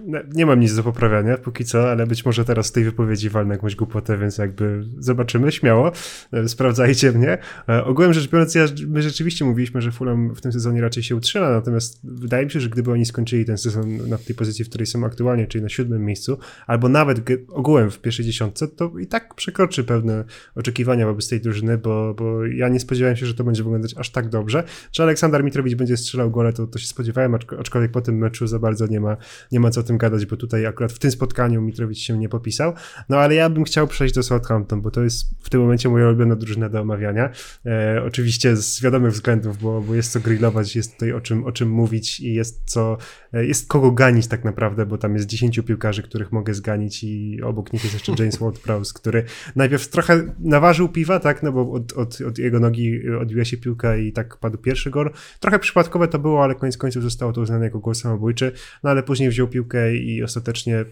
No, 0.07 0.19
nie 0.35 0.47
mam 0.47 0.61
nic 0.61 0.75
do 0.75 0.83
poprawiania 0.83 1.39
póki 1.39 1.65
co, 1.65 1.91
ale 1.91 2.07
być 2.07 2.25
może 2.25 2.45
teraz 2.45 2.69
w 2.69 2.73
tej 2.73 2.85
wypowiedzi 2.85 3.31
walnę 3.31 3.55
jakąś 3.55 3.77
głupotę, 3.77 4.19
więc 4.19 4.39
jakby 4.39 4.85
zobaczymy, 4.99 5.53
śmiało, 5.53 5.93
e, 6.33 6.49
sprawdzajcie 6.49 7.13
mnie. 7.13 7.39
E, 7.69 7.85
ogółem 7.85 8.13
rzecz 8.13 8.31
biorąc, 8.31 8.55
ja, 8.55 8.67
my 8.87 9.03
rzeczywiście 9.03 9.45
mówiliśmy, 9.45 9.81
że 9.83 9.93
Fulham 9.93 10.35
w 10.35 10.41
tym 10.41 10.53
sezonie 10.53 10.81
raczej 10.81 11.03
się 11.03 11.17
utrzyma, 11.17 11.51
natomiast 11.51 12.01
wydaje 12.05 12.45
mi 12.45 12.51
się, 12.51 12.61
że 12.61 12.69
gdyby 12.69 12.93
oni 12.93 13.05
skończyli 13.05 13.45
ten 13.45 13.59
sezon 13.59 14.09
na 14.09 14.19
tej 14.19 14.37
pozycji, 14.37 14.65
w 14.65 14.69
której 14.69 14.87
są 14.87 15.05
aktualnie, 15.05 15.47
czyli 15.47 15.63
na 15.63 15.69
siódmym 15.69 16.05
miejscu, 16.05 16.39
albo 16.67 16.89
nawet 16.89 17.19
ogółem 17.49 17.91
w 17.91 18.01
pierwszej 18.01 18.25
dziesiątce, 18.25 18.69
to 18.69 18.93
i 18.99 19.07
tak 19.07 19.35
przekroczy 19.35 19.85
pewne 19.85 20.25
oczekiwania 20.55 21.07
wobec 21.07 21.29
tej 21.29 21.41
drużyny, 21.41 21.79
bo, 21.79 22.15
bo 22.15 22.47
ja 22.47 22.69
nie 22.69 22.81
spodziewałem 22.81 23.17
się, 23.17 23.27
że 23.27 23.35
to 23.35 23.45
będzie 23.45 23.63
wyglądać 23.63 23.95
aż 23.97 24.11
tak 24.11 24.29
dobrze. 24.29 24.65
Że 24.93 25.03
Aleksander 25.03 25.45
Mitrowicz 25.45 25.75
będzie 25.75 25.97
strzelał 25.97 26.31
gole, 26.31 26.53
to, 26.53 26.67
to 26.67 26.79
się 26.79 26.87
spodziewałem, 26.87 27.35
aczkolwiek 27.59 27.91
po 27.91 28.01
tym 28.01 28.19
meczu 28.19 28.47
za 28.47 28.59
bardzo 28.59 28.87
nie 28.87 29.01
ma, 29.01 29.04
nie 29.53 29.61
ma 29.61 29.71
co 29.71 29.81
o 29.81 29.83
tym 29.83 29.99
gadać, 29.99 30.27
bo 30.27 30.37
tutaj 30.37 30.67
akurat 30.67 30.93
w 30.93 30.99
tym 30.99 31.11
spotkaniu 31.11 31.63
Mitrowicz 31.63 31.99
się 31.99 32.19
nie 32.19 32.29
popisał. 32.29 32.73
No 33.09 33.17
ale 33.17 33.35
ja 33.35 33.51
bym 33.51 33.65
chciał 33.65 33.87
przejść 33.87 34.15
do 34.15 34.23
Southampton, 34.23 34.83
bo 34.83 34.91
to 34.91 35.03
jest 35.03 35.31
w 35.41 35.51
tym 35.51 35.61
momencie 35.61 35.89
moja 35.89 36.09
ulubiona 36.09 36.37
drużyna 36.37 36.69
do 36.69 36.81
omawiania. 36.81 37.31
E, 37.67 38.03
oczywiście 38.07 38.57
z 38.57 38.83
wiadomych 38.83 39.13
względów, 39.13 39.59
bo, 39.59 39.81
bo 39.81 39.95
jest 39.95 40.13
co 40.13 40.21
grillować, 40.21 40.77
jest 40.77 40.93
tutaj 40.93 41.13
o 41.13 41.21
czym, 41.21 41.45
o 41.45 41.53
czym 41.53 41.71
mówić 41.71 42.21
i 42.21 42.35
jest 42.35 42.63
co, 42.65 42.97
e, 43.33 43.47
jest 43.47 43.69
kogo 43.69 43.93
ganić 43.93 44.27
tak 44.27 44.45
naprawdę, 44.45 44.87
bo 44.87 44.99
tam 44.99 45.15
jest 45.15 45.27
10 45.27 45.61
piłkarzy, 45.67 46.03
których 46.03 46.33
mogę 46.33 46.55
zganić 46.55 47.05
i 47.05 47.43
obok 47.43 47.73
nich 47.73 47.85
jest 47.85 47.95
jeszcze 47.95 48.13
James 48.19 48.39
Ward-Prowse, 48.39 48.93
który 48.95 49.25
najpierw 49.57 49.89
trochę 49.89 50.35
naważył 50.39 50.89
piwa, 50.89 51.21
tak, 51.21 51.43
no 51.43 51.53
bo 51.53 51.73
od, 51.73 51.93
od, 51.93 52.21
od 52.21 52.39
jego 52.39 52.61
nogi 52.61 53.09
odbiła 53.21 53.45
się 53.45 53.57
piłka 53.57 53.97
i 53.97 54.13
tak 54.13 54.37
padł 54.37 54.59
pierwszy 54.59 54.91
gol. 54.91 55.11
Trochę 55.41 55.59
przypadkowe 55.59 56.09
to 56.09 56.19
było, 56.19 56.45
ale 56.45 56.55
koniec 56.55 56.77
końców 56.77 57.03
zostało 57.03 57.33
to 57.33 57.41
uznane 57.41 57.65
jako 57.65 57.79
gol 57.79 57.95
samobójczy, 57.95 58.53
no 58.83 58.91
ale 58.95 59.03
później 59.03 59.29
wziął 59.29 59.49
piłkę 59.49 59.97
i 59.97 60.23
ostatecznie 60.23 60.85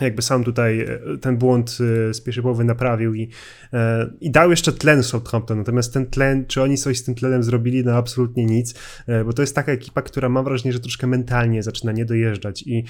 jakby 0.00 0.22
sam 0.22 0.44
tutaj 0.44 0.80
e, 0.80 0.98
ten 1.20 1.36
błąd 1.36 1.70
e, 1.70 2.14
z 2.14 2.20
pierwszej 2.20 2.42
połowy 2.42 2.64
naprawił 2.64 3.14
i, 3.14 3.30
e, 3.72 4.10
i 4.20 4.30
dał 4.30 4.50
jeszcze 4.50 4.72
tlen 4.72 5.02
Southampton. 5.02 5.58
Natomiast 5.58 5.94
ten 5.94 6.06
tlen, 6.06 6.46
czy 6.46 6.62
oni 6.62 6.78
coś 6.78 6.98
z 6.98 7.04
tym 7.04 7.14
tlenem 7.14 7.42
zrobili? 7.42 7.84
No 7.84 7.92
absolutnie 7.92 8.46
nic, 8.46 8.74
bo 9.24 9.32
to 9.32 9.42
jest 9.42 9.54
taka 9.54 9.72
ekipa, 9.72 10.02
która 10.02 10.28
mam 10.28 10.44
wrażenie, 10.44 10.72
że 10.72 10.80
troszkę 10.80 11.06
mentalnie 11.06 11.62
zaczyna 11.62 11.92
nie 11.92 12.04
dojeżdżać 12.04 12.62
i 12.66 12.84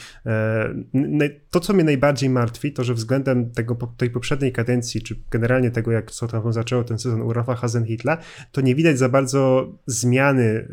to, 1.50 1.60
co 1.60 1.72
mnie 1.72 1.84
najbardziej 1.84 2.30
martwi, 2.30 2.72
to, 2.72 2.84
że 2.84 2.94
względem 2.94 3.50
tego, 3.50 3.78
tej 3.96 4.10
poprzedniej 4.10 4.52
kadencji, 4.52 5.02
czy 5.02 5.16
generalnie 5.30 5.70
tego, 5.70 5.92
jak 5.92 6.10
Southampton 6.10 6.52
zaczęło 6.52 6.84
ten 6.84 6.98
sezon 6.98 7.22
u 7.22 7.32
Rafa 7.32 7.54
Hasenhitla, 7.54 8.18
to 8.52 8.60
nie 8.60 8.74
widać 8.74 8.98
za 8.98 9.08
bardzo 9.08 9.72
zmiany, 9.86 10.68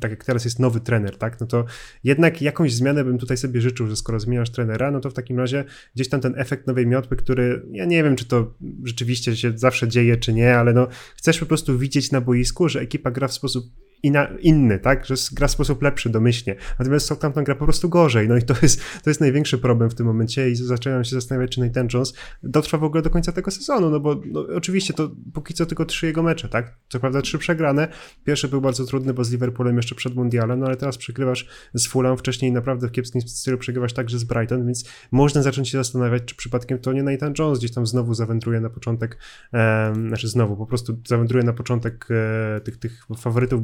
tak 0.00 0.10
jak 0.10 0.24
teraz 0.24 0.44
jest 0.44 0.58
nowy 0.58 0.80
trener, 0.80 1.16
tak? 1.18 1.40
No 1.40 1.46
to 1.46 1.64
jednak 2.04 2.42
jakąś 2.42 2.74
zmianę 2.74 3.04
bym 3.04 3.18
tutaj 3.18 3.36
sobie 3.36 3.60
życzył, 3.60 3.86
że 3.86 3.96
skoro 3.96 4.20
zmieniasz 4.20 4.50
trenera, 4.50 4.90
no 4.90 5.00
to 5.00 5.10
w 5.10 5.14
takim 5.14 5.38
razie 5.38 5.51
razie 5.52 5.70
gdzieś 5.94 6.08
tam 6.08 6.20
ten 6.20 6.34
efekt 6.36 6.66
nowej 6.66 6.86
miotły, 6.86 7.16
który 7.16 7.62
ja 7.70 7.84
nie 7.84 8.04
wiem, 8.04 8.16
czy 8.16 8.24
to 8.24 8.54
rzeczywiście 8.84 9.36
się 9.36 9.52
zawsze 9.58 9.88
dzieje, 9.88 10.16
czy 10.16 10.32
nie, 10.32 10.56
ale 10.56 10.72
no 10.72 10.88
chcesz 11.16 11.38
po 11.38 11.46
prostu 11.46 11.78
widzieć 11.78 12.12
na 12.12 12.20
boisku, 12.20 12.68
że 12.68 12.80
ekipa 12.80 13.10
gra 13.10 13.28
w 13.28 13.32
sposób 13.32 13.64
inna, 14.02 14.28
inny, 14.40 14.78
tak? 14.78 15.06
Że 15.06 15.14
gra 15.32 15.48
w 15.48 15.50
sposób 15.50 15.82
lepszy 15.82 16.10
domyślnie. 16.10 16.56
Natomiast 16.78 17.06
Southampton 17.06 17.44
gra 17.44 17.54
po 17.54 17.64
prostu 17.64 17.88
gorzej. 17.88 18.28
No 18.28 18.36
i 18.36 18.42
to 18.42 18.54
jest, 18.62 18.80
to 19.04 19.10
jest 19.10 19.20
największy 19.20 19.58
problem 19.58 19.90
w 19.90 19.94
tym 19.94 20.06
momencie 20.06 20.50
i 20.50 20.54
zaczynam 20.54 21.04
się 21.04 21.14
zastanawiać, 21.14 21.50
czy 21.50 21.60
Nathan 21.60 21.88
Jones 21.94 22.14
dotrwa 22.42 22.78
w 22.78 22.84
ogóle 22.84 23.02
do 23.02 23.10
końca 23.10 23.32
tego 23.32 23.50
sezonu, 23.50 23.90
no 23.90 24.00
bo 24.00 24.20
no, 24.26 24.46
oczywiście 24.54 24.94
to 24.94 25.10
póki 25.34 25.54
co 25.54 25.66
tylko 25.66 25.84
trzy 25.84 26.06
jego 26.06 26.22
mecze, 26.22 26.48
tak? 26.48 26.76
Co 26.88 27.00
prawda 27.00 27.22
trzy 27.22 27.38
przegrane. 27.38 27.88
Pierwszy 28.24 28.48
był 28.48 28.60
bardzo 28.60 28.86
trudny, 28.86 29.14
bo 29.14 29.24
z 29.24 29.30
Liverpoolem 29.30 29.76
jeszcze 29.76 29.94
przed 29.94 30.14
Mundialem, 30.14 30.60
no 30.60 30.66
ale 30.66 30.76
teraz 30.76 30.98
przegrywasz 30.98 31.48
z 31.74 31.86
Fulham, 31.86 32.16
wcześniej 32.16 32.52
naprawdę 32.52 32.88
w 32.88 32.92
kiepskim 32.92 33.20
stylu 33.20 33.58
przegrywasz 33.58 33.92
także 33.92 34.18
z 34.18 34.24
Brighton, 34.24 34.66
więc 34.66 34.84
można 35.12 35.42
zacząć 35.42 35.68
się 35.68 35.78
zastanawiać, 35.78 36.22
czy 36.24 36.36
przypadkiem 36.36 36.78
to 36.78 36.92
nie 36.92 37.02
Nathan 37.02 37.34
Jones 37.38 37.58
gdzieś 37.58 37.72
tam 37.72 37.86
znowu 37.86 38.14
zawędruje 38.14 38.60
na 38.60 38.70
początek, 38.70 39.18
e, 39.54 39.92
znaczy 40.08 40.28
znowu, 40.28 40.56
po 40.56 40.66
prostu 40.66 40.98
zawędruje 41.08 41.44
na 41.44 41.52
początek 41.52 42.08
e, 42.10 42.60
tych, 42.60 42.76
tych 42.76 43.06
faworytów 43.16 43.62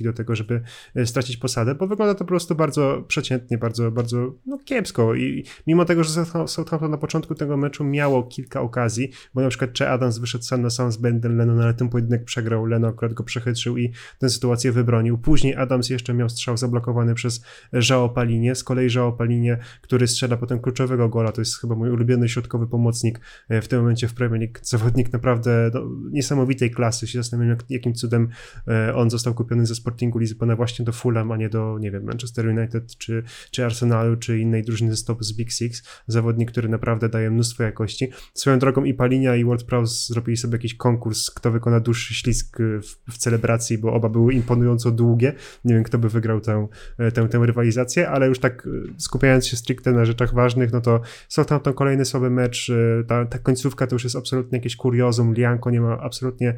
Do 0.00 0.12
tego, 0.12 0.36
żeby 0.36 0.60
e, 0.94 1.06
stracić 1.06 1.36
posadę, 1.36 1.74
bo 1.74 1.86
wygląda 1.86 2.14
to 2.14 2.18
po 2.18 2.24
prostu 2.24 2.54
bardzo 2.54 3.04
przeciętnie, 3.08 3.58
bardzo, 3.58 3.90
bardzo 3.90 4.34
no, 4.46 4.58
kiepsko. 4.64 5.14
I 5.14 5.44
mimo 5.66 5.84
tego, 5.84 6.04
że 6.04 6.24
Southampton 6.46 6.90
na 6.90 6.98
początku 6.98 7.34
tego 7.34 7.56
meczu 7.56 7.84
miało 7.84 8.22
kilka 8.22 8.60
okazji, 8.60 9.10
bo 9.34 9.40
na 9.40 9.48
przykład 9.48 9.70
Che 9.78 9.90
Adams 9.90 10.18
wyszedł 10.18 10.44
sam 10.44 10.62
na 10.62 10.70
sam 10.70 10.92
z 10.92 10.96
Bendem 10.96 11.36
Lennon, 11.36 11.60
ale 11.60 11.74
ten 11.74 11.88
pojedynek 11.88 12.24
przegrał, 12.24 12.66
Leno 12.66 12.88
akurat 12.88 13.14
go 13.14 13.24
przechytrzył 13.24 13.78
i 13.78 13.92
tę 14.18 14.30
sytuację 14.30 14.72
wybronił. 14.72 15.18
Później 15.18 15.54
Adams 15.56 15.90
jeszcze 15.90 16.14
miał 16.14 16.28
strzał 16.28 16.56
zablokowany 16.56 17.14
przez 17.14 17.44
Żao 17.72 18.08
Palinie, 18.08 18.54
z 18.54 18.64
kolei 18.64 18.90
Żao 18.90 19.12
Palinie, 19.12 19.58
który 19.80 20.06
strzela 20.06 20.36
potem 20.36 20.60
kluczowego 20.60 21.08
gola, 21.08 21.32
to 21.32 21.40
jest 21.40 21.60
chyba 21.60 21.74
mój 21.74 21.90
ulubiony 21.90 22.28
środkowy 22.28 22.66
pomocnik 22.66 23.20
e, 23.48 23.62
w 23.62 23.68
tym 23.68 23.80
momencie 23.80 24.08
w 24.08 24.14
Premier 24.14 24.40
League, 24.40 24.58
zawodnik 24.62 25.12
naprawdę 25.12 25.70
no, 25.74 25.80
niesamowitej 26.10 26.70
klasy, 26.70 27.06
się 27.06 27.18
zastanawiam 27.18 27.56
jakim 27.70 27.94
cudem 27.94 28.28
e, 28.68 28.94
on 28.94 29.10
został 29.10 29.34
kupiony 29.34 29.63
ze 29.66 29.74
Sportingu 29.74 30.18
Lizbona 30.18 30.56
właśnie 30.56 30.84
do 30.84 30.92
Fulham, 30.92 31.32
a 31.32 31.36
nie 31.36 31.48
do, 31.48 31.78
nie 31.80 31.90
wiem, 31.90 32.04
Manchester 32.04 32.46
United, 32.46 32.96
czy, 32.98 33.22
czy 33.50 33.64
Arsenalu, 33.64 34.16
czy 34.16 34.38
innej 34.38 34.62
drużyny 34.62 34.96
z 34.96 35.04
z 35.20 35.32
Big 35.32 35.52
Six. 35.52 35.82
Zawodnik, 36.06 36.50
który 36.50 36.68
naprawdę 36.68 37.08
daje 37.08 37.30
mnóstwo 37.30 37.62
jakości. 37.62 38.10
Swoją 38.34 38.58
drogą 38.58 38.84
i 38.84 38.94
Palinia 38.94 39.36
i 39.36 39.44
World 39.44 39.64
Prowse 39.64 40.12
zrobili 40.12 40.36
sobie 40.36 40.54
jakiś 40.54 40.74
konkurs, 40.74 41.30
kto 41.30 41.50
wykona 41.50 41.80
dłuższy 41.80 42.14
ślisk 42.14 42.58
w, 42.60 43.12
w, 43.12 43.18
celebracji, 43.18 43.78
bo 43.78 43.92
oba 43.92 44.08
były 44.08 44.34
imponująco 44.34 44.90
długie. 44.90 45.32
Nie 45.64 45.74
wiem, 45.74 45.82
kto 45.82 45.98
by 45.98 46.08
wygrał 46.08 46.40
tę, 46.40 46.68
tę, 47.14 47.28
tę 47.28 47.38
rywalizację, 47.42 48.08
ale 48.08 48.28
już 48.28 48.38
tak 48.38 48.68
skupiając 48.98 49.46
się 49.46 49.56
stricte 49.56 49.92
na 49.92 50.04
rzeczach 50.04 50.34
ważnych, 50.34 50.72
no 50.72 50.80
to 50.80 51.00
Southampton 51.28 51.74
kolejny 51.74 52.04
słaby 52.04 52.30
mecz, 52.30 52.72
ta, 53.06 53.26
ta 53.26 53.38
końcówka 53.38 53.86
to 53.86 53.94
już 53.94 54.04
jest 54.04 54.16
absolutnie 54.16 54.58
jakieś 54.58 54.76
kuriozum, 54.76 55.34
Lianko 55.34 55.70
nie 55.70 55.80
ma 55.80 55.98
absolutnie 56.00 56.56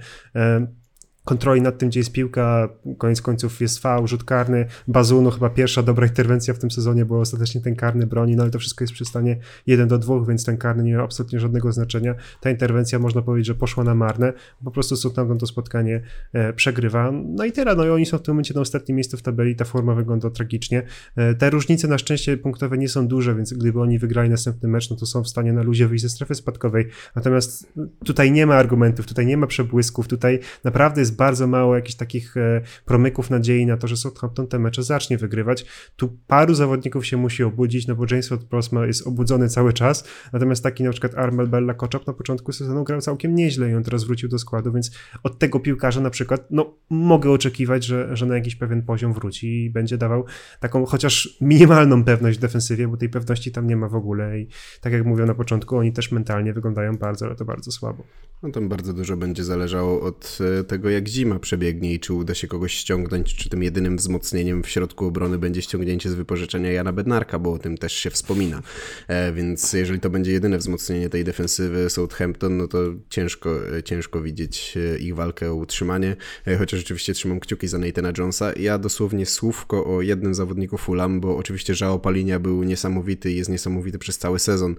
kontroli 1.26 1.62
nad 1.62 1.78
tym, 1.78 1.88
gdzie 1.88 2.00
jest 2.00 2.12
piłka, 2.12 2.68
koniec 2.98 3.22
końców 3.22 3.60
jest 3.60 3.78
fał, 3.78 4.06
rzut 4.06 4.24
karny, 4.24 4.66
Bazuno 4.88 5.30
chyba 5.30 5.50
pierwsza 5.50 5.82
dobra 5.82 6.06
interwencja 6.06 6.54
w 6.54 6.58
tym 6.58 6.70
sezonie, 6.70 7.04
bo 7.04 7.20
ostatecznie 7.20 7.60
ten 7.60 7.76
karny 7.76 8.06
broni, 8.06 8.36
no 8.36 8.42
ale 8.42 8.52
to 8.52 8.58
wszystko 8.58 8.84
jest 8.84 8.94
przy 8.94 9.04
stanie 9.04 9.36
1 9.66 9.88
do 9.88 9.98
2, 9.98 10.24
więc 10.28 10.44
ten 10.44 10.56
karny 10.56 10.84
nie 10.84 10.92
miał 10.92 11.04
absolutnie 11.04 11.40
żadnego 11.40 11.72
znaczenia. 11.72 12.14
Ta 12.40 12.50
interwencja 12.50 12.98
można 12.98 13.22
powiedzieć, 13.22 13.46
że 13.46 13.54
poszła 13.54 13.84
na 13.84 13.94
marne, 13.94 14.32
po 14.64 14.70
prostu 14.70 14.96
Southampton 14.96 15.38
to 15.38 15.46
spotkanie 15.46 16.02
e, 16.32 16.52
przegrywa. 16.52 17.12
No 17.24 17.44
i 17.44 17.52
tyle, 17.52 17.74
no 17.74 17.84
i 17.84 17.90
oni 17.90 18.06
są 18.06 18.18
w 18.18 18.22
tym 18.22 18.34
momencie 18.34 18.54
na 18.54 18.60
ostatnim 18.60 18.96
miejscu 18.96 19.16
w 19.16 19.22
tabeli, 19.22 19.56
ta 19.56 19.64
forma 19.64 19.94
wygląda 19.94 20.30
tragicznie. 20.30 20.82
E, 21.16 21.34
te 21.34 21.50
różnice 21.50 21.88
na 21.88 21.98
szczęście 21.98 22.36
punktowe 22.36 22.78
nie 22.78 22.88
są 22.88 23.08
duże, 23.08 23.34
więc 23.34 23.52
gdyby 23.52 23.80
oni 23.80 23.98
wygrali 23.98 24.30
następny 24.30 24.68
mecz, 24.68 24.90
no 24.90 24.96
to 24.96 25.06
są 25.06 25.22
w 25.22 25.28
stanie 25.28 25.52
na 25.52 25.62
luzie 25.62 25.88
wyjść 25.88 26.02
ze 26.02 26.08
strefy 26.08 26.34
spadkowej. 26.34 26.88
Natomiast 27.16 27.72
tutaj 28.04 28.32
nie 28.32 28.46
ma 28.46 28.54
argumentów, 28.54 29.06
tutaj 29.06 29.26
nie 29.26 29.36
ma 29.36 29.46
przebłysków, 29.46 30.08
tutaj 30.08 30.40
naprawdę 30.64 31.00
jest 31.00 31.15
bardzo 31.16 31.46
mało 31.46 31.76
jakichś 31.76 31.94
takich 31.94 32.36
e, 32.36 32.60
promyków 32.84 33.30
nadziei 33.30 33.66
na 33.66 33.76
to, 33.76 33.88
że 33.88 33.96
Southampton 33.96 34.46
te 34.46 34.58
mecze 34.58 34.82
zacznie 34.82 35.18
wygrywać. 35.18 35.66
Tu 35.96 36.18
paru 36.26 36.54
zawodników 36.54 37.06
się 37.06 37.16
musi 37.16 37.42
obudzić, 37.42 37.86
no 37.86 37.94
bo 37.94 38.04
James 38.10 38.30
Ward-Prowse 38.30 38.86
jest 38.86 39.06
obudzony 39.06 39.48
cały 39.48 39.72
czas, 39.72 40.08
natomiast 40.32 40.62
taki 40.62 40.84
na 40.84 40.90
przykład 40.90 41.14
Armel 41.14 41.46
Bella 41.46 41.74
Koczop 41.74 42.06
na 42.06 42.12
początku 42.12 42.52
sezonu 42.52 42.84
grał 42.84 43.00
całkiem 43.00 43.34
nieźle 43.34 43.70
i 43.70 43.74
on 43.74 43.84
teraz 43.84 44.04
wrócił 44.04 44.28
do 44.28 44.38
składu, 44.38 44.72
więc 44.72 44.90
od 45.22 45.38
tego 45.38 45.60
piłkarza 45.60 46.00
na 46.00 46.10
przykład, 46.10 46.46
no 46.50 46.74
mogę 46.90 47.30
oczekiwać, 47.30 47.84
że, 47.84 48.16
że 48.16 48.26
na 48.26 48.34
jakiś 48.34 48.56
pewien 48.56 48.82
poziom 48.82 49.12
wróci 49.12 49.64
i 49.64 49.70
będzie 49.70 49.98
dawał 49.98 50.24
taką 50.60 50.86
chociaż 50.86 51.38
minimalną 51.40 52.04
pewność 52.04 52.38
w 52.38 52.40
defensywie, 52.40 52.88
bo 52.88 52.96
tej 52.96 53.08
pewności 53.08 53.52
tam 53.52 53.66
nie 53.66 53.76
ma 53.76 53.88
w 53.88 53.94
ogóle 53.94 54.40
i 54.40 54.48
tak 54.80 54.92
jak 54.92 55.04
mówią 55.04 55.26
na 55.26 55.34
początku, 55.34 55.76
oni 55.76 55.92
też 55.92 56.12
mentalnie 56.12 56.52
wyglądają 56.52 56.96
bardzo, 56.96 57.26
ale 57.26 57.34
to 57.34 57.44
bardzo 57.44 57.72
słabo. 57.72 58.04
No 58.42 58.50
tam 58.50 58.68
bardzo 58.68 58.92
dużo 58.92 59.16
będzie 59.16 59.44
zależało 59.44 60.00
od 60.00 60.38
e, 60.60 60.64
tego, 60.64 60.90
jak 60.90 61.05
zima 61.08 61.38
przebiegnie 61.38 61.94
i 61.94 62.00
czy 62.00 62.12
uda 62.12 62.34
się 62.34 62.48
kogoś 62.48 62.74
ściągnąć, 62.74 63.34
czy 63.34 63.48
tym 63.48 63.62
jedynym 63.62 63.96
wzmocnieniem 63.96 64.62
w 64.62 64.68
środku 64.68 65.06
obrony 65.06 65.38
będzie 65.38 65.62
ściągnięcie 65.62 66.10
z 66.10 66.14
wypożyczenia 66.14 66.72
Jana 66.72 66.92
Bednarka, 66.92 67.38
bo 67.38 67.52
o 67.52 67.58
tym 67.58 67.78
też 67.78 67.92
się 67.92 68.10
wspomina. 68.10 68.62
E, 69.08 69.32
więc 69.32 69.72
jeżeli 69.72 70.00
to 70.00 70.10
będzie 70.10 70.32
jedyne 70.32 70.58
wzmocnienie 70.58 71.08
tej 71.08 71.24
defensywy 71.24 71.90
Southampton, 71.90 72.56
no 72.56 72.68
to 72.68 72.78
ciężko, 73.08 73.76
e, 73.76 73.82
ciężko 73.82 74.22
widzieć 74.22 74.74
e, 74.76 74.98
ich 74.98 75.14
walkę 75.14 75.50
o 75.50 75.54
utrzymanie, 75.54 76.16
chociaż 76.58 76.80
rzeczywiście 76.80 77.14
trzymam 77.14 77.40
kciuki 77.40 77.68
za 77.68 77.78
Nathana 77.78 78.12
Jonesa. 78.18 78.52
Ja 78.52 78.78
dosłownie 78.78 79.26
słówko 79.26 79.96
o 79.96 80.02
jednym 80.02 80.34
zawodniku 80.34 80.78
Fulham, 80.78 81.20
bo 81.20 81.36
oczywiście 81.36 81.74
Żao 81.74 81.98
Palinia 81.98 82.40
był 82.40 82.62
niesamowity 82.62 83.32
i 83.32 83.36
jest 83.36 83.50
niesamowity 83.50 83.98
przez 83.98 84.18
cały 84.18 84.38
sezon 84.38 84.76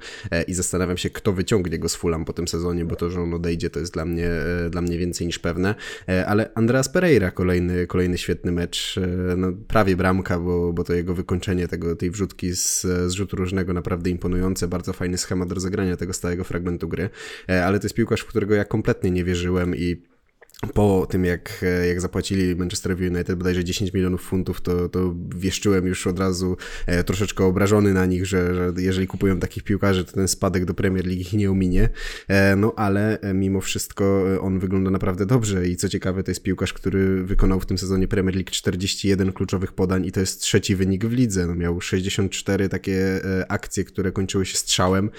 i 0.47 0.53
zastanawiam 0.53 0.97
się, 0.97 1.09
kto 1.09 1.33
wyciągnie 1.33 1.79
go 1.79 1.89
z 1.89 1.95
Fulham 1.95 2.25
po 2.25 2.33
tym 2.33 2.47
sezonie, 2.47 2.85
bo 2.85 2.95
to, 2.95 3.09
że 3.09 3.21
on 3.21 3.33
odejdzie, 3.33 3.69
to 3.69 3.79
jest 3.79 3.93
dla 3.93 4.05
mnie, 4.05 4.29
dla 4.69 4.81
mnie 4.81 4.97
więcej 4.97 5.27
niż 5.27 5.39
pewne. 5.39 5.75
E, 6.17 6.25
ale 6.25 6.49
Andreas 6.55 6.89
Pereira, 6.89 7.31
kolejny, 7.31 7.87
kolejny 7.87 8.17
świetny 8.17 8.51
mecz, 8.51 8.97
e, 8.97 9.35
no, 9.35 9.51
prawie 9.67 9.95
bramka, 9.95 10.39
bo, 10.39 10.73
bo 10.73 10.83
to 10.83 10.93
jego 10.93 11.13
wykończenie 11.13 11.67
tego, 11.67 11.95
tej 11.95 12.11
wrzutki 12.11 12.55
z, 12.55 12.81
z 12.81 13.11
rzutu 13.11 13.35
różnego 13.35 13.73
naprawdę 13.73 14.09
imponujące, 14.09 14.67
bardzo 14.67 14.93
fajny 14.93 15.17
schemat 15.17 15.51
rozegrania 15.51 15.97
tego 15.97 16.13
stałego 16.13 16.43
fragmentu 16.43 16.87
gry, 16.87 17.09
ale 17.47 17.79
to 17.79 17.85
jest 17.85 17.95
piłkarz, 17.95 18.21
w 18.21 18.25
którego 18.25 18.55
ja 18.55 18.65
kompletnie 18.65 19.11
nie 19.11 19.23
wierzyłem 19.23 19.75
i 19.75 20.01
po 20.73 21.07
tym, 21.09 21.25
jak, 21.25 21.65
jak 21.87 22.01
zapłacili 22.01 22.55
Manchesterowi 22.55 23.07
United 23.07 23.37
bodajże 23.37 23.63
10 23.63 23.93
milionów 23.93 24.21
funtów, 24.21 24.61
to, 24.61 24.89
to 24.89 25.15
wieszczyłem 25.35 25.87
już 25.87 26.07
od 26.07 26.19
razu 26.19 26.57
e, 26.85 27.03
troszeczkę 27.03 27.45
obrażony 27.45 27.93
na 27.93 28.05
nich, 28.05 28.25
że, 28.25 28.55
że 28.55 28.73
jeżeli 28.77 29.07
kupują 29.07 29.39
takich 29.39 29.63
piłkarzy, 29.63 30.05
to 30.05 30.11
ten 30.11 30.27
spadek 30.27 30.65
do 30.65 30.73
Premier 30.73 31.05
League 31.05 31.21
ich 31.21 31.33
nie 31.33 31.51
ominie. 31.51 31.89
E, 32.27 32.55
no 32.55 32.73
ale 32.75 33.19
e, 33.19 33.33
mimo 33.33 33.61
wszystko 33.61 34.23
on 34.41 34.59
wygląda 34.59 34.91
naprawdę 34.91 35.25
dobrze 35.25 35.67
i 35.67 35.75
co 35.75 35.89
ciekawe, 35.89 36.23
to 36.23 36.31
jest 36.31 36.43
piłkarz, 36.43 36.73
który 36.73 37.23
wykonał 37.23 37.59
w 37.59 37.65
tym 37.65 37.77
sezonie 37.77 38.07
Premier 38.07 38.35
League 38.35 38.51
41 38.51 39.33
kluczowych 39.33 39.73
podań 39.73 40.05
i 40.05 40.11
to 40.11 40.19
jest 40.19 40.41
trzeci 40.41 40.75
wynik 40.75 41.05
w 41.05 41.11
lidze. 41.11 41.47
No, 41.47 41.55
miał 41.55 41.81
64 41.81 42.69
takie 42.69 43.21
akcje, 43.47 43.83
które 43.83 44.11
kończyły 44.11 44.45
się 44.45 44.57
strzałem 44.57 45.09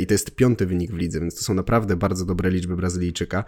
i 0.00 0.06
to 0.06 0.14
jest 0.14 0.30
piąty 0.30 0.66
wynik 0.66 0.92
w 0.92 0.96
lidze, 0.96 1.20
więc 1.20 1.34
to 1.34 1.42
są 1.42 1.54
naprawdę 1.54 1.96
bardzo 1.96 2.24
dobre 2.24 2.50
liczby 2.50 2.76
Brazylijczyka. 2.76 3.44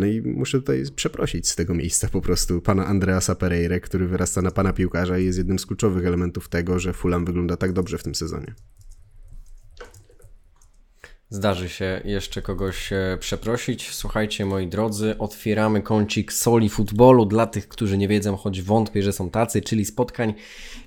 No 0.00 0.06
i 0.06 0.22
muszę 0.22 0.58
tutaj 0.58 0.83
przeprosić 0.90 1.48
z 1.48 1.56
tego 1.56 1.74
miejsca 1.74 2.08
po 2.08 2.20
prostu 2.20 2.60
pana 2.60 2.86
Andreasa 2.86 3.34
Pereira, 3.34 3.80
który 3.80 4.08
wyrasta 4.08 4.42
na 4.42 4.50
pana 4.50 4.72
piłkarza 4.72 5.18
i 5.18 5.24
jest 5.24 5.38
jednym 5.38 5.58
z 5.58 5.66
kluczowych 5.66 6.06
elementów 6.06 6.48
tego, 6.48 6.78
że 6.78 6.92
Fulham 6.92 7.24
wygląda 7.24 7.56
tak 7.56 7.72
dobrze 7.72 7.98
w 7.98 8.02
tym 8.02 8.14
sezonie. 8.14 8.54
Zdarzy 11.34 11.68
się 11.68 12.00
jeszcze 12.04 12.42
kogoś 12.42 12.92
e, 12.92 13.18
przeprosić. 13.20 13.90
Słuchajcie, 13.90 14.46
moi 14.46 14.66
drodzy, 14.66 15.18
otwieramy 15.18 15.82
kącik 15.82 16.32
soli 16.32 16.68
futbolu 16.68 17.26
dla 17.26 17.46
tych, 17.46 17.68
którzy 17.68 17.98
nie 17.98 18.08
wiedzą, 18.08 18.36
choć 18.36 18.62
wątpię, 18.62 19.02
że 19.02 19.12
są 19.12 19.30
tacy, 19.30 19.62
czyli 19.62 19.84
spotkań 19.84 20.34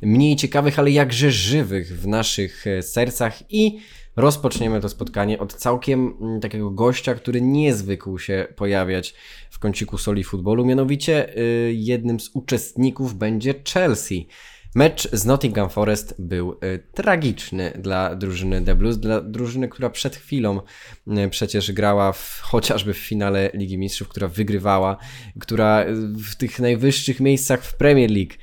mniej 0.01 0.35
ciekawych, 0.35 0.79
ale 0.79 0.91
jakże 0.91 1.31
żywych 1.31 1.99
w 1.99 2.07
naszych 2.07 2.67
e, 2.67 2.81
sercach 2.81 3.51
i 3.51 3.79
rozpoczniemy 4.15 4.81
to 4.81 4.89
spotkanie 4.89 5.39
od 5.39 5.53
całkiem 5.53 6.17
mm, 6.21 6.41
takiego 6.41 6.71
gościa, 6.71 7.15
który 7.15 7.41
nie 7.41 7.75
zwykł 7.75 8.17
się 8.17 8.47
pojawiać 8.55 9.13
w 9.57 9.59
kąciku 9.59 9.97
soli 9.97 10.23
futbolu. 10.23 10.65
Mianowicie 10.65 11.37
y, 11.37 11.73
jednym 11.73 12.19
z 12.19 12.29
uczestników 12.33 13.13
będzie 13.13 13.53
Chelsea. 13.73 14.27
Mecz 14.75 15.11
z 15.11 15.25
Nottingham 15.25 15.69
Forest 15.69 16.15
był 16.19 16.51
y, 16.51 16.83
tragiczny 16.93 17.71
dla 17.79 18.15
drużyny 18.15 18.61
The 18.61 18.75
Blues, 18.75 18.97
dla 18.97 19.21
drużyny, 19.21 19.67
która 19.67 19.89
przed 19.89 20.15
chwilą 20.15 20.61
y, 21.07 21.29
przecież 21.29 21.71
grała 21.71 22.11
w, 22.11 22.39
chociażby 22.43 22.93
w 22.93 22.97
finale 22.97 23.49
Ligi 23.53 23.77
Mistrzów, 23.77 24.07
która 24.07 24.27
wygrywała, 24.27 24.97
która 25.39 25.85
w 26.31 26.35
tych 26.35 26.59
najwyższych 26.59 27.19
miejscach 27.19 27.63
w 27.63 27.77
Premier 27.77 28.11
League 28.11 28.33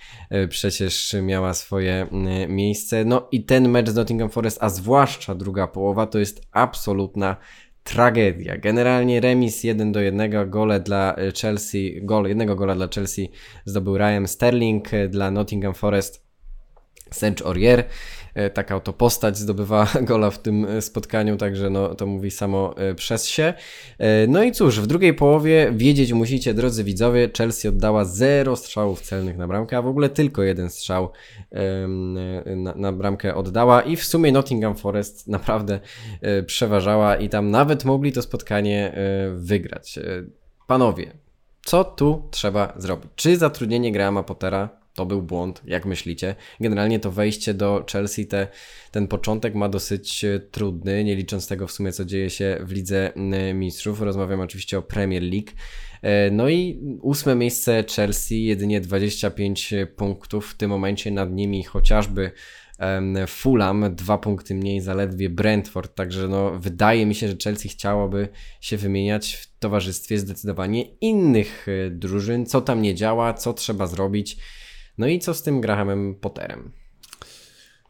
przecież 0.49 1.17
miała 1.23 1.55
swoje 1.55 2.07
miejsce. 2.49 3.05
No 3.05 3.29
i 3.33 3.45
ten 3.45 3.69
mecz 3.69 3.91
z 3.91 3.95
Nottingham 3.95 4.31
Forest, 4.31 4.59
a 4.61 4.69
zwłaszcza 4.69 5.35
druga 5.35 5.67
połowa, 5.67 6.07
to 6.07 6.19
jest 6.19 6.43
absolutna 6.53 7.37
tragedia. 7.85 8.57
Generalnie 8.59 9.21
remis 9.21 9.65
1 9.65 9.93
do 9.93 10.01
1, 10.01 10.51
gole 10.51 10.81
dla 10.81 11.17
Chelsea, 11.41 11.81
gol, 12.03 12.27
jednego 12.29 12.57
gola 12.57 12.75
dla 12.75 12.89
Chelsea 12.89 13.27
zdobył 13.65 13.99
Ryan 13.99 14.27
Sterling, 14.27 14.89
dla 15.09 15.31
Nottingham 15.31 15.75
Forest 15.75 16.25
Sench 17.11 17.43
Aurier. 17.47 17.85
E, 18.35 18.51
taka 18.51 18.77
oto 18.77 18.93
postać 18.93 19.39
zdobywa 19.39 19.87
gola 20.03 20.31
w 20.31 20.39
tym 20.39 20.65
e, 20.65 20.83
spotkaniu, 20.83 21.37
także 21.37 21.71
no, 21.71 21.95
to 21.95 22.07
mówi 22.07 22.31
samo 22.31 22.75
e, 22.77 22.95
przez 22.95 23.29
się. 23.29 23.55
No 24.29 24.43
i 24.43 24.53
cóż, 24.53 24.81
w 24.81 24.87
drugiej 24.87 25.15
połowie 25.15 25.73
wiedzieć 25.77 26.13
musicie, 26.13 26.55
drodzy 26.55 26.85
widzowie, 26.85 27.31
Chelsea 27.39 27.69
oddała 27.69 28.05
zero 28.05 28.57
strzałów 28.57 29.01
celnych 29.01 29.37
na 29.37 29.49
bramkę, 29.49 29.77
a 29.77 29.83
w 29.83 29.87
ogóle 29.87 30.09
tylko 30.09 30.43
jeden 30.43 30.71
strzał 30.71 31.13
na, 32.57 32.75
na 32.75 32.93
bramkę 32.93 33.35
oddała 33.35 33.83
i 33.83 33.97
w 33.97 34.05
sumie 34.05 34.33
Nottingham 34.33 34.77
Forest 34.77 35.29
naprawdę 35.29 35.81
przeważała 36.47 37.17
i 37.17 37.29
tam 37.29 37.51
nawet 37.51 37.85
mogli 37.85 38.13
to 38.13 38.23
spotkanie 38.23 38.97
wygrać. 39.35 39.99
Panowie, 40.67 41.13
co 41.63 41.85
tu 41.85 42.29
trzeba 42.31 42.73
zrobić? 42.77 43.11
Czy 43.17 43.37
zatrudnienie 43.37 43.93
Grahama 43.93 44.23
Pottera 44.23 44.84
to 44.95 45.07
był 45.07 45.23
błąd, 45.23 45.63
jak 45.65 45.87
myślicie? 45.87 46.35
Generalnie 46.61 47.01
to 47.01 47.11
wejście 47.11 47.55
do 47.55 47.85
Chelsea, 47.93 48.27
te, 48.27 48.49
ten 48.91 49.09
początek 49.09 49.55
ma 49.55 49.69
dosyć 49.69 50.25
e, 50.25 50.41
trudny, 50.41 51.05
nie 51.05 51.17
licząc 51.17 51.47
tego 51.47 51.67
w 51.67 51.73
sumie, 51.73 51.93
co 51.93 52.05
dzieje 52.05 52.31
się 52.31 52.59
w 52.61 52.73
Lidze 52.73 53.13
Mistrzów. 53.55 54.01
Rozmawiam 54.01 54.41
oczywiście 54.41 54.79
o 54.79 54.83
Premier 54.83 55.23
League. 55.23 55.51
E, 56.03 56.31
no 56.31 56.49
i 56.49 56.81
ósme 57.03 57.35
miejsce 57.35 57.85
Chelsea, 57.97 58.45
jedynie 58.45 58.81
25 58.81 59.75
punktów, 59.97 60.51
w 60.51 60.57
tym 60.57 60.71
momencie 60.71 61.11
nad 61.11 61.33
nimi 61.33 61.65
chociażby 61.65 62.31
Fulham, 63.27 63.95
dwa 63.95 64.19
punkty 64.19 64.55
mniej 64.55 64.81
zaledwie 64.81 65.31
Brentford, 65.31 65.95
także 65.95 66.29
no, 66.29 66.59
wydaje 66.59 67.07
mi 67.07 67.15
się, 67.15 67.29
że 67.29 67.37
Chelsea 67.45 67.69
chciałoby 67.69 68.29
się 68.61 68.77
wymieniać 68.77 69.35
w 69.35 69.59
towarzystwie 69.59 70.19
zdecydowanie 70.19 70.83
innych 71.01 71.67
e, 71.69 71.91
drużyn, 71.91 72.47
co 72.47 72.61
tam 72.61 72.83
nie 72.83 72.95
działa, 72.95 73.35
co 73.35 73.53
trzeba 73.53 73.87
zrobić. 73.87 74.37
No 74.99 75.07
i 75.07 75.19
co 75.19 75.35
z 75.35 75.43
tym 75.43 75.61
Grahamem 75.61 76.15
Potterem? 76.15 76.73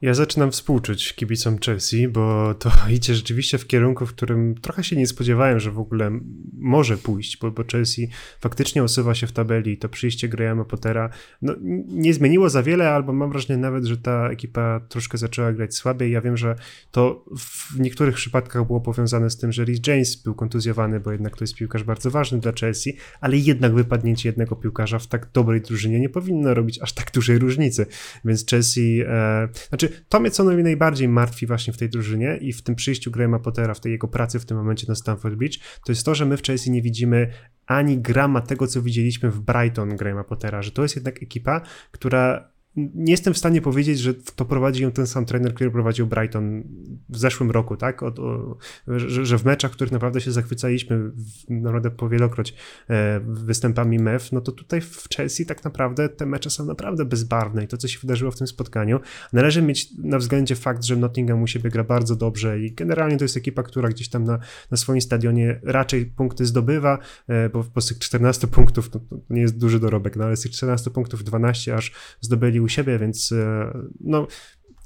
Ja 0.03 0.15
zaczynam 0.15 0.51
współczuć 0.51 1.13
kibicom 1.13 1.59
Chelsea, 1.59 2.09
bo 2.09 2.55
to 2.55 2.71
idzie 2.97 3.15
rzeczywiście 3.15 3.59
w 3.59 3.67
kierunku, 3.67 4.07
w 4.07 4.15
którym 4.15 4.55
trochę 4.55 4.85
się 4.85 4.97
nie 4.97 5.07
spodziewałem, 5.07 5.61
że 5.61 5.71
w 5.71 5.79
ogóle 5.79 6.11
może 6.59 6.97
pójść, 6.97 7.39
bo, 7.39 7.51
bo 7.51 7.65
Chelsea 7.73 8.09
faktycznie 8.41 8.83
osuwa 8.83 9.15
się 9.15 9.27
w 9.27 9.33
tabeli 9.33 9.73
i 9.73 9.79
to 9.79 9.89
przyjście 9.89 10.29
Grahama 10.29 10.65
Pottera 10.65 11.11
no, 11.43 11.55
nie 11.89 12.15
zmieniło 12.15 12.51
za 12.51 12.63
wiele, 12.63 12.91
albo 12.91 13.13
mam 13.13 13.31
wrażenie 13.31 13.57
nawet, 13.57 13.85
że 13.85 13.97
ta 13.97 14.31
ekipa 14.31 14.81
troszkę 14.89 15.19
zaczęła 15.19 15.53
grać 15.53 15.75
słabiej. 15.75 16.13
Ja 16.13 16.21
wiem, 16.21 16.37
że 16.37 16.57
to 16.91 17.25
w 17.39 17.81
niektórych 17.81 18.15
przypadkach 18.15 18.67
było 18.67 18.81
powiązane 18.81 19.31
z 19.31 19.37
tym, 19.37 19.53
że 19.53 19.65
Rhys 19.65 19.81
James 19.87 20.17
był 20.17 20.35
kontuzjowany, 20.35 21.01
bo 21.01 21.13
jednak 21.13 21.37
to 21.37 21.45
jest 21.45 21.55
piłkarz 21.55 21.85
bardzo 21.85 22.11
ważny 22.11 22.39
dla 22.39 22.53
Chelsea, 22.53 22.97
ale 23.21 23.37
jednak 23.37 23.75
wypadnięcie 23.75 24.29
jednego 24.29 24.57
piłkarza 24.57 24.99
w 24.99 25.07
tak 25.07 25.31
dobrej 25.33 25.61
drużynie 25.61 26.01
nie 26.01 26.09
powinno 26.09 26.55
robić 26.55 26.83
aż 26.83 26.93
tak 26.93 27.13
dużej 27.13 27.39
różnicy. 27.39 27.87
Więc 28.25 28.47
Chelsea, 28.47 29.03
e, 29.07 29.49
znaczy 29.69 29.94
to 30.09 30.21
mnie 30.21 30.31
co 30.31 30.45
najbardziej 30.45 31.09
martwi 31.09 31.47
właśnie 31.47 31.73
w 31.73 31.77
tej 31.77 31.89
drużynie 31.89 32.39
i 32.41 32.53
w 32.53 32.63
tym 32.63 32.75
przyjściu 32.75 33.11
Grahama 33.11 33.39
Pottera, 33.39 33.75
w 33.75 33.81
tej 33.81 33.93
jego 33.93 34.09
pracy 34.09 34.39
w 34.39 34.47
tym 34.47 34.57
momencie 34.57 34.87
na 34.89 34.95
Stamford 34.95 35.35
Bridge, 35.35 35.59
to 35.59 35.93
jest 35.93 36.05
to, 36.05 36.15
że 36.15 36.27
my 36.27 36.37
w 36.37 36.43
Chelsea 36.43 36.71
nie 36.71 36.83
widzimy 36.83 37.31
ani 37.67 37.99
grama 37.99 38.41
tego, 38.41 38.67
co 38.67 38.83
widzieliśmy 38.83 39.31
w 39.31 39.41
Brighton 39.41 39.97
Grahama 39.97 40.25
Pottera, 40.25 40.63
że 40.63 40.71
to 40.71 40.83
jest 40.83 40.97
jednak 40.97 41.23
ekipa, 41.23 41.61
która 41.91 42.54
nie 42.77 43.11
jestem 43.13 43.35
w 43.35 43.39
stanie 43.39 43.61
powiedzieć, 43.61 43.99
że 43.99 44.15
to 44.15 44.45
prowadzi 44.45 44.83
ją 44.83 44.93
ten 44.93 45.07
sam 45.07 45.25
trener, 45.25 45.55
który 45.55 45.71
prowadził 45.71 46.07
Brighton 46.07 46.63
w 47.09 47.19
zeszłym 47.19 47.51
roku, 47.51 47.77
tak? 47.77 48.03
O, 48.03 48.07
o, 48.07 48.59
że, 48.87 49.27
że, 49.27 49.39
w 49.39 49.45
meczach, 49.45 49.73
w 49.73 49.75
których 49.75 49.93
naprawdę 49.93 50.21
się 50.21 50.33
zachwycaliśmy, 50.33 51.11
naprawdę 51.49 51.91
powielokroć 51.91 52.55
e, 52.91 53.21
występami 53.27 53.99
MEF, 53.99 54.33
no 54.33 54.41
to 54.41 54.53
tutaj 54.53 54.81
w 54.81 55.09
Chelsea 55.17 55.47
tak 55.47 55.65
naprawdę 55.65 56.09
te 56.09 56.27
mecze 56.27 56.51
są 56.51 56.65
naprawdę 56.65 57.05
bezbarwne 57.05 57.65
i 57.65 57.69
to, 57.69 57.77
co 57.77 57.89
się 57.89 57.99
wydarzyło 57.99 58.31
w 58.31 58.39
tym 58.39 58.47
spotkaniu, 58.47 59.01
należy 59.33 59.63
mieć 59.63 59.89
na 59.99 60.19
względzie 60.19 60.57
fakt, 60.57 60.85
że 60.85 60.97
Nottingham 60.97 61.43
u 61.43 61.47
siebie 61.47 61.71
gra 61.71 61.85
bardzo 61.85 62.17
dobrze 62.17 62.61
i 62.61 62.73
generalnie 62.73 63.17
to 63.17 63.25
jest 63.25 63.37
ekipa, 63.37 63.63
która 63.63 63.89
gdzieś 63.89 64.09
tam 64.09 64.25
na, 64.25 64.39
na 64.71 64.77
swoim 64.77 65.01
stadionie 65.01 65.61
raczej 65.63 66.07
punkty 66.07 66.47
zdobywa, 66.47 66.99
e, 67.29 67.49
bo 67.49 67.65
po 67.65 67.81
tych 67.81 67.99
14 67.99 68.47
punktów 68.47 68.91
to 68.91 69.01
nie 69.31 69.41
jest 69.41 69.59
duży 69.59 69.81
dorobek, 69.81 70.17
no 70.17 70.25
ale 70.25 70.37
z 70.37 70.41
tych 70.41 70.53
14 70.53 70.91
punktów 70.91 71.25
12 71.25 71.75
aż 71.75 71.93
zdobyli 72.21 72.64
u 72.65 72.69
siebie, 72.69 72.99
więc 72.99 73.33
e, 73.33 73.71
no 74.01 74.27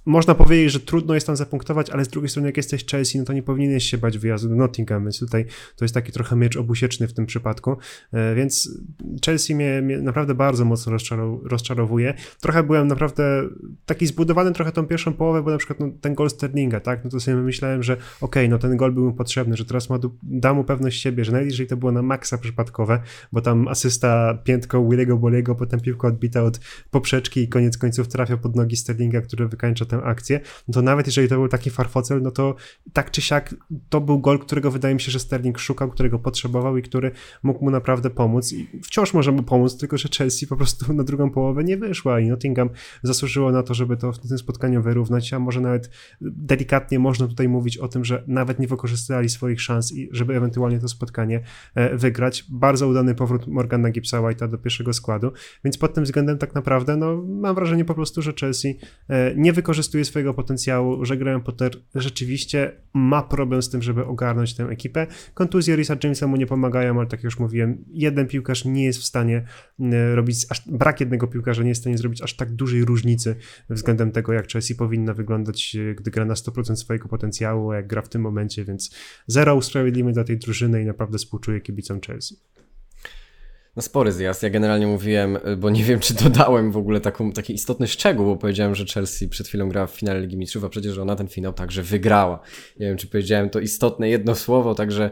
można 0.08 0.34
powiedzieć, 0.34 0.72
że 0.72 0.80
trudno 0.80 1.14
jest 1.14 1.26
tam 1.26 1.36
zapunktować, 1.36 1.90
ale 1.90 2.04
z 2.04 2.08
drugiej 2.08 2.28
strony, 2.28 2.48
jak 2.48 2.56
jesteś 2.56 2.86
Chelsea, 2.86 3.18
no 3.18 3.24
to 3.24 3.32
nie 3.32 3.42
powinieneś 3.42 3.84
się 3.84 3.98
bać 3.98 4.18
wyjazdu 4.18 4.48
do 4.48 4.54
Nottingham, 4.54 5.02
więc 5.02 5.18
tutaj 5.18 5.44
to 5.76 5.84
jest 5.84 5.94
taki 5.94 6.12
trochę 6.12 6.36
miecz 6.36 6.56
obusieczny 6.56 7.08
w 7.08 7.12
tym 7.12 7.26
przypadku, 7.26 7.76
e, 8.12 8.34
więc 8.34 8.70
Chelsea 9.26 9.54
mnie, 9.54 9.82
mnie 9.82 9.98
naprawdę 9.98 10.34
bardzo 10.34 10.64
mocno 10.64 10.92
rozczarow 10.92 11.40
rozczarowuje. 11.44 12.14
Trochę 12.40 12.62
byłem 12.62 12.86
naprawdę 12.86 13.42
taki 13.86 14.06
zbudowany 14.06 14.52
trochę 14.52 14.72
tą 14.72 14.86
pierwszą 14.86 15.12
połowę, 15.12 15.42
bo 15.42 15.50
na 15.50 15.58
przykład 15.58 15.80
no, 15.80 15.90
ten 16.00 16.14
gol 16.14 16.30
Sterlinga, 16.30 16.80
tak, 16.80 17.04
no 17.04 17.10
to 17.10 17.20
sobie 17.20 17.36
myślałem, 17.36 17.82
że 17.82 17.92
okej, 17.92 18.02
okay, 18.20 18.48
no 18.48 18.58
ten 18.58 18.76
gol 18.76 18.92
był 18.92 19.04
mu 19.04 19.12
potrzebny, 19.12 19.56
że 19.56 19.64
teraz 19.64 19.90
ma, 19.90 19.98
da 20.22 20.54
mu 20.54 20.64
pewność 20.64 21.02
siebie, 21.02 21.24
że 21.24 21.32
nawet 21.32 21.68
to 21.68 21.76
było 21.76 21.92
na 21.92 22.02
maksa 22.02 22.38
przypadkowe, 22.38 23.00
bo 23.32 23.40
tam 23.40 23.68
asysta 23.68 24.38
piętką 24.44 24.88
Willego 24.88 25.16
Boliego, 25.16 25.54
potem 25.54 25.80
piłka 25.80 26.08
odbita 26.08 26.42
od 26.42 26.60
poprzeczki 26.90 27.40
i 27.40 27.48
koniec 27.48 27.78
końców 27.78 28.08
trafia 28.08 28.36
pod 28.36 28.56
nogi 28.56 28.76
Sterlinga, 28.76 29.20
który 29.20 29.48
wykańcza 29.48 29.84
akcję, 30.04 30.40
no 30.68 30.74
to 30.74 30.82
nawet 30.82 31.06
jeżeli 31.06 31.28
to 31.28 31.34
był 31.34 31.48
taki 31.48 31.70
farfocel, 31.70 32.22
no 32.22 32.30
to 32.30 32.54
tak 32.92 33.10
czy 33.10 33.22
siak 33.22 33.54
to 33.88 34.00
był 34.00 34.20
gol, 34.20 34.38
którego 34.38 34.70
wydaje 34.70 34.94
mi 34.94 35.00
się, 35.00 35.10
że 35.10 35.18
Sterling 35.18 35.58
szukał, 35.58 35.90
którego 35.90 36.18
potrzebował 36.18 36.76
i 36.76 36.82
który 36.82 37.10
mógł 37.42 37.64
mu 37.64 37.70
naprawdę 37.70 38.10
pomóc. 38.10 38.52
I 38.52 38.68
wciąż 38.82 39.14
może 39.14 39.32
mu 39.32 39.42
pomóc, 39.42 39.78
tylko 39.78 39.98
że 39.98 40.08
Chelsea 40.18 40.46
po 40.46 40.56
prostu 40.56 40.92
na 40.92 41.04
drugą 41.04 41.30
połowę 41.30 41.64
nie 41.64 41.76
wyszła 41.76 42.20
i 42.20 42.28
Nottingham 42.28 42.70
zasłużyło 43.02 43.52
na 43.52 43.62
to, 43.62 43.74
żeby 43.74 43.96
to 43.96 44.12
w 44.12 44.18
tym 44.18 44.38
spotkaniu 44.38 44.82
wyrównać, 44.82 45.32
a 45.32 45.38
może 45.38 45.60
nawet 45.60 45.90
delikatnie 46.20 46.98
można 46.98 47.26
tutaj 47.26 47.48
mówić 47.48 47.78
o 47.78 47.88
tym, 47.88 48.04
że 48.04 48.24
nawet 48.26 48.58
nie 48.58 48.66
wykorzystali 48.66 49.28
swoich 49.28 49.60
szans 49.60 49.92
i 49.92 50.08
żeby 50.12 50.36
ewentualnie 50.36 50.80
to 50.80 50.88
spotkanie 50.88 51.40
e, 51.74 51.96
wygrać. 51.96 52.44
Bardzo 52.50 52.88
udany 52.88 53.14
powrót 53.14 53.46
Morgana 53.46 53.90
Gibsa 53.90 54.18
White'a 54.18 54.48
do 54.48 54.58
pierwszego 54.58 54.92
składu, 54.92 55.32
więc 55.64 55.78
pod 55.78 55.94
tym 55.94 56.04
względem 56.04 56.38
tak 56.38 56.54
naprawdę 56.54 56.96
no, 56.96 57.22
mam 57.28 57.54
wrażenie 57.54 57.84
po 57.84 57.94
prostu, 57.94 58.22
że 58.22 58.32
Chelsea 58.40 58.78
e, 59.08 59.34
nie 59.36 59.52
wykorzystuje 59.52 59.87
wykorzystuje 59.88 60.04
swojego 60.04 60.34
potencjału, 60.34 61.04
że 61.04 61.16
Graham 61.16 61.42
Potter 61.42 61.72
rzeczywiście 61.94 62.72
ma 62.94 63.22
problem 63.22 63.62
z 63.62 63.70
tym, 63.70 63.82
żeby 63.82 64.04
ogarnąć 64.04 64.54
tę 64.54 64.64
ekipę. 64.64 65.06
Kontuzje 65.34 65.76
Risa 65.76 65.96
Jamesa 66.04 66.26
mu 66.26 66.36
nie 66.36 66.46
pomagają, 66.46 66.98
ale 66.98 67.06
tak 67.06 67.20
jak 67.20 67.24
już 67.24 67.38
mówiłem, 67.38 67.84
jeden 67.88 68.26
piłkarz 68.26 68.64
nie 68.64 68.84
jest 68.84 68.98
w 68.98 69.04
stanie 69.04 69.44
e, 69.80 70.14
robić, 70.14 70.46
aż, 70.50 70.68
brak 70.68 71.00
jednego 71.00 71.26
piłkarza 71.26 71.62
nie 71.62 71.68
jest 71.68 71.80
w 71.80 71.82
stanie 71.82 71.98
zrobić 71.98 72.22
aż 72.22 72.36
tak 72.36 72.52
dużej 72.52 72.84
różnicy 72.84 73.36
względem 73.70 74.10
tego, 74.12 74.32
jak 74.32 74.48
Chelsea 74.48 74.74
powinna 74.74 75.14
wyglądać, 75.14 75.76
e, 75.76 75.94
gdy 75.94 76.10
gra 76.10 76.24
na 76.24 76.34
100% 76.34 76.76
swojego 76.76 77.08
potencjału, 77.08 77.72
jak 77.72 77.86
gra 77.86 78.02
w 78.02 78.08
tym 78.08 78.22
momencie, 78.22 78.64
więc 78.64 78.94
zero 79.26 79.54
usprawiedliwień 79.54 80.14
dla 80.14 80.24
tej 80.24 80.38
drużyny 80.38 80.82
i 80.82 80.84
naprawdę 80.84 81.18
współczuję 81.18 81.60
kibicom 81.60 82.00
Chelsea. 82.00 82.36
No 83.78 83.82
spory 83.82 84.12
zjazd. 84.12 84.42
Ja 84.42 84.50
generalnie 84.50 84.86
mówiłem, 84.86 85.36
y, 85.36 85.56
bo 85.56 85.70
nie 85.70 85.84
wiem, 85.84 86.00
czy 86.00 86.14
dodałem 86.14 86.72
w 86.72 86.76
ogóle 86.76 87.00
taką, 87.00 87.32
taki 87.32 87.54
istotny 87.54 87.86
szczegół, 87.86 88.26
bo 88.26 88.36
powiedziałem, 88.36 88.74
że 88.74 88.84
Chelsea 88.94 89.28
przed 89.28 89.48
chwilą 89.48 89.68
grała 89.68 89.86
w 89.86 89.90
finale 89.90 90.20
Ligi 90.20 90.36
Mistrzów, 90.36 90.64
a 90.64 90.68
przecież 90.68 90.98
ona 90.98 91.16
ten 91.16 91.28
finał 91.28 91.52
także 91.52 91.82
wygrała. 91.82 92.40
Nie 92.80 92.86
wiem, 92.86 92.96
czy 92.96 93.06
powiedziałem 93.06 93.50
to 93.50 93.60
istotne 93.60 94.08
jedno 94.08 94.34
słowo, 94.44 94.74
także 94.74 95.10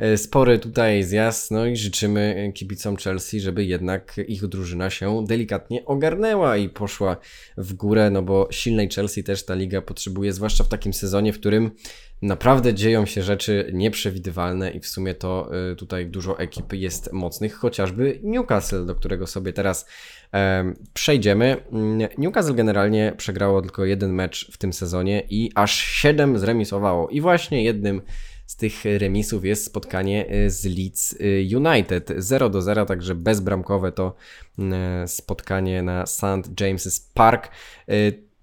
y, 0.00 0.18
spory 0.18 0.58
tutaj 0.58 1.02
zjazd, 1.02 1.50
no 1.50 1.66
i 1.66 1.76
życzymy 1.76 2.52
kibicom 2.54 2.96
Chelsea, 2.96 3.40
żeby 3.40 3.64
jednak 3.64 4.16
ich 4.28 4.46
drużyna 4.46 4.90
się 4.90 5.24
delikatnie 5.28 5.84
ogarnęła 5.84 6.56
i 6.56 6.68
poszła 6.68 7.16
w 7.56 7.74
górę, 7.74 8.10
no 8.10 8.22
bo 8.22 8.48
silnej 8.50 8.88
Chelsea 8.88 9.24
też 9.24 9.44
ta 9.44 9.54
liga 9.54 9.82
potrzebuje, 9.82 10.32
zwłaszcza 10.32 10.64
w 10.64 10.68
takim 10.68 10.92
sezonie, 10.92 11.32
w 11.32 11.40
którym 11.40 11.70
naprawdę 12.24 12.74
dzieją 12.74 13.06
się 13.06 13.22
rzeczy 13.22 13.70
nieprzewidywalne 13.72 14.70
i 14.70 14.80
w 14.80 14.86
sumie 14.86 15.14
to 15.14 15.50
y, 15.72 15.76
tutaj 15.76 16.06
dużo 16.06 16.38
ekip 16.38 16.72
jest 16.72 17.12
mocnych, 17.12 17.54
chociażby 17.54 18.20
Newcastle, 18.22 18.86
do 18.86 18.94
którego 18.94 19.26
sobie 19.26 19.52
teraz 19.52 19.86
przejdziemy. 20.94 21.56
Mm, 21.72 22.08
Newcastle 22.18 22.54
generalnie 22.54 23.12
przegrało 23.16 23.62
tylko 23.62 23.84
jeden 23.84 24.12
mecz 24.12 24.52
w 24.52 24.58
tym 24.58 24.72
sezonie 24.72 25.22
i 25.30 25.50
aż 25.54 25.74
7 25.74 26.38
zremisowało 26.38 27.08
i 27.08 27.20
właśnie 27.20 27.64
jednym 27.64 28.02
z 28.46 28.56
tych 28.56 28.84
remisów 28.98 29.44
jest 29.44 29.64
spotkanie 29.64 30.34
y, 30.34 30.50
z 30.50 30.64
Leeds 30.64 31.12
y, 31.12 31.56
United 31.56 32.12
0 32.16 32.50
do 32.50 32.62
0, 32.62 32.86
także 32.86 33.14
bezbramkowe 33.14 33.92
to 33.92 34.14
spotkanie 35.06 35.82
na 35.82 36.06
St. 36.06 36.60
James's 36.60 37.10
Park. 37.14 37.50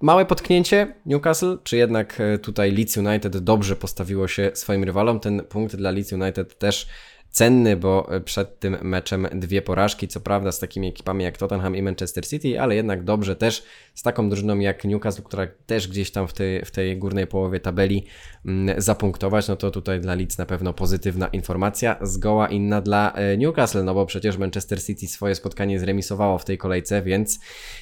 Małe 0.02 0.26
potknięcie 0.26 0.93
Newcastle, 1.06 1.58
czy 1.64 1.78
jednak 1.78 2.20
e, 2.20 2.38
tutaj 2.38 2.72
Leeds 2.72 2.97
United 2.97 3.38
dobrze 3.38 3.76
postawiło 3.76 4.28
się 4.28 4.52
swoim 4.54 4.84
rywalom? 4.84 5.20
Ten 5.20 5.43
punkt 5.43 5.76
dla 5.76 5.91
Leeds 5.91 6.14
United 6.14 6.58
też 6.58 6.88
cenny, 7.32 7.77
bo 7.77 8.15
e, 8.15 8.21
przed 8.21 8.59
tym 8.59 8.77
meczem 8.82 9.27
dwie 9.34 9.61
porażki, 9.61 10.07
co 10.07 10.19
prawda 10.19 10.51
z 10.51 10.59
takimi 10.59 10.88
ekipami 10.88 11.23
jak 11.23 11.38
Tottenham 11.38 11.75
i 11.75 11.82
Manchester 11.82 12.27
City, 12.27 12.61
ale 12.61 12.75
jednak 12.75 13.03
dobrze 13.03 13.36
też 13.36 13.63
z 13.93 14.01
taką 14.01 14.29
drużyną 14.29 14.59
jak 14.59 14.86
Newcastle, 14.86 15.21
która 15.21 15.47
też 15.65 15.88
gdzieś 15.88 16.11
tam 16.11 16.27
w 16.27 16.34
tej, 16.34 16.65
w 16.65 16.71
tej 16.71 16.97
górnej 16.97 17.27
połowie 17.27 17.59
tabeli 17.59 18.05
mm, 18.45 18.82
zapunktować, 18.82 19.47
no 19.47 19.55
to 19.55 19.71
tutaj 19.71 19.99
dla 19.99 20.15
Leeds 20.15 20.38
na 20.38 20.45
pewno 20.45 20.73
pozytywna 20.73 21.27
informacja, 21.27 21.95
zgoła 22.01 22.47
inna 22.47 22.82
dla 22.82 23.13
e, 23.13 23.38
Newcastle, 23.38 23.84
no 23.84 23.93
bo 23.93 24.05
przecież 24.05 24.38
Manchester 24.38 24.84
City 24.84 25.07
swoje 25.07 25.36
spotkanie 25.36 25.79
zremisowało 25.79 26.38
w 26.38 26.45
tej 26.45 26.57
kolejce, 26.57 27.01
więc 27.01 27.39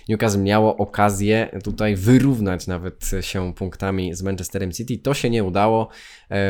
Newcastle 0.10 0.40
miało 0.40 0.78
okazję 0.78 1.60
tutaj 1.64 1.96
wyrównać 1.96 2.68
nawet 2.68 3.12
się 3.22 3.54
punktami 3.54 4.14
z 4.14 4.22
Manchesterem 4.22 4.72
City, 4.72 4.98
to 4.98 5.14
się 5.14 5.30
nie 5.30 5.44
udało, 5.44 5.90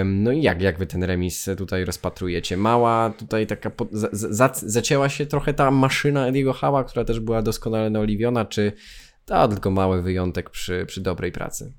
no 0.06 0.32
i 0.32 0.42
jak, 0.42 0.62
jak 0.62 0.80
wy 0.80 0.86
ten 0.86 1.04
remis 1.04 1.50
tutaj 1.58 1.86
rozpatrujecie? 1.86 2.58
Mała 2.58 2.89
tutaj 3.18 3.48
taka, 3.48 3.70
po, 3.70 3.88
za, 4.12 4.52
zacięła 4.54 5.10
się 5.10 5.26
trochę 5.26 5.54
ta 5.54 5.72
maszyna 5.72 6.28
Ediego 6.28 6.54
Hała, 6.54 6.84
która 6.84 7.06
też 7.06 7.20
była 7.20 7.42
doskonale 7.42 7.90
naoliwiona, 7.90 8.46
czy 8.46 8.72
to 9.26 9.48
tylko 9.48 9.72
mały 9.72 10.02
wyjątek 10.02 10.50
przy, 10.50 10.86
przy 10.86 11.02
dobrej 11.02 11.32
pracy? 11.32 11.74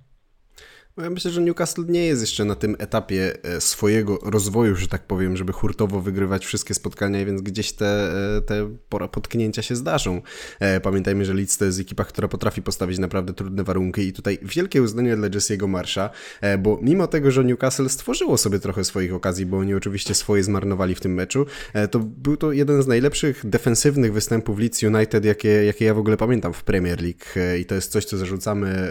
No 0.97 1.05
ja 1.05 1.11
myślę, 1.11 1.31
że 1.31 1.41
Newcastle 1.41 1.85
nie 1.89 2.07
jest 2.07 2.21
jeszcze 2.21 2.45
na 2.45 2.55
tym 2.55 2.77
etapie 2.79 3.45
e, 3.45 3.61
swojego 3.61 4.19
rozwoju, 4.23 4.77
że 4.77 4.89
tak 4.89 5.07
powiem, 5.07 5.37
żeby 5.37 5.53
hurtowo 5.53 6.01
wygrywać 6.01 6.47
wszystkie 6.47 6.75
spotkania, 6.75 7.25
więc 7.25 7.43
gdzieś 7.43 7.73
te, 7.73 8.13
e, 8.37 8.43
te 8.43 8.77
pora 8.89 9.09
potknięcia 9.09 9.63
się 9.63 9.77
zdarzą. 9.77 10.23
E, 10.61 10.81
pamiętajmy, 10.81 11.25
że 11.25 11.35
Leeds 11.35 11.59
to 11.59 11.65
jest 11.65 11.81
ekipa, 11.81 12.05
która 12.05 12.29
potrafi 12.29 12.63
postawić 12.63 12.99
naprawdę 12.99 13.33
trudne 13.35 13.65
warunki 13.65 14.03
i 14.03 14.13
tutaj 14.13 14.39
wielkie 14.43 14.83
uznanie 14.83 15.17
dla 15.17 15.29
Jesse'ego 15.29 15.69
Marsha, 15.69 16.11
bo 16.59 16.79
mimo 16.83 17.07
tego, 17.07 17.31
że 17.31 17.45
Newcastle 17.45 17.89
stworzyło 17.89 18.39
sobie 18.39 18.59
trochę 18.59 18.85
swoich 18.85 19.15
okazji, 19.15 19.47
bo 19.47 19.59
oni 19.59 19.75
oczywiście 19.75 20.15
swoje 20.15 20.45
zmarnowali 20.45 20.95
w 20.95 21.01
tym 21.01 21.15
meczu, 21.15 21.47
to 21.91 21.99
był 21.99 22.37
to 22.37 22.53
jeden 22.53 22.83
z 22.83 22.87
najlepszych 22.87 23.47
defensywnych 23.47 24.13
występów 24.13 24.59
Leeds 24.59 24.83
United, 24.83 25.25
jakie, 25.25 25.49
jakie 25.49 25.85
ja 25.85 25.95
w 25.95 25.99
ogóle 25.99 26.17
pamiętam 26.17 26.53
w 26.53 26.65
Premier 26.65 27.03
League 27.03 27.25
i 27.61 27.65
to 27.65 27.75
jest 27.75 27.93
coś, 27.93 28.05
co 28.05 28.17
zarzucamy 28.17 28.91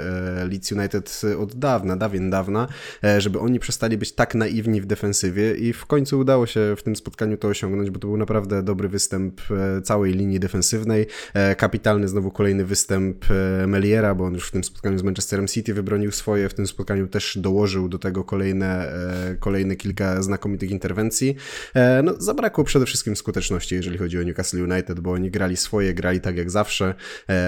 Leeds 0.50 0.72
United 0.72 1.22
od 1.39 1.56
dawna, 1.56 1.89
dawien 1.98 2.30
dawna, 2.30 2.68
e, 3.04 3.22
żeby 3.22 3.40
oni 3.40 3.60
przestali 3.60 3.98
być 3.98 4.12
tak 4.12 4.36
naiwni 4.36 4.82
w 4.82 4.86
defensywie 4.86 5.56
i 5.56 5.74
w 5.74 5.86
końcu 5.86 6.20
udało 6.20 6.46
się 6.46 6.76
w 6.78 6.84
tym 6.84 6.96
spotkaniu 6.96 7.38
to 7.38 7.48
osiągnąć, 7.48 7.90
bo 7.90 8.00
to 8.00 8.08
był 8.08 8.18
naprawdę 8.18 8.64
dobry 8.64 8.90
występ 8.90 9.42
e, 9.52 9.82
całej 9.82 10.14
linii 10.14 10.40
defensywnej. 10.40 11.08
E, 11.34 11.56
kapitalny 11.56 12.08
znowu 12.08 12.32
kolejny 12.32 12.66
występ 12.66 13.26
Meliera, 13.68 14.16
bo 14.16 14.26
on 14.26 14.34
już 14.34 14.48
w 14.48 14.52
tym 14.52 14.64
spotkaniu 14.64 14.98
z 14.98 15.04
Manchesterem 15.04 15.48
City 15.48 15.74
wybronił 15.74 16.12
swoje, 16.12 16.50
w 16.50 16.54
tym 16.54 16.68
spotkaniu 16.68 17.08
też 17.08 17.38
dołożył 17.38 17.90
do 17.90 18.00
tego 18.00 18.24
kolejne, 18.24 18.92
kolejne 19.40 19.76
kilka 19.76 20.22
znakomitych 20.22 20.72
interwencji. 20.72 21.36
No, 22.04 22.14
zabrakło 22.18 22.64
przede 22.64 22.86
wszystkim 22.86 23.16
skuteczności, 23.16 23.76
jeżeli 23.76 23.98
chodzi 23.98 24.20
o 24.20 24.24
Newcastle 24.24 24.64
United, 24.64 25.00
bo 25.00 25.12
oni 25.12 25.32
grali 25.32 25.58
swoje, 25.58 25.94
grali 25.94 26.22
tak 26.22 26.38
jak 26.38 26.52
zawsze, 26.52 26.94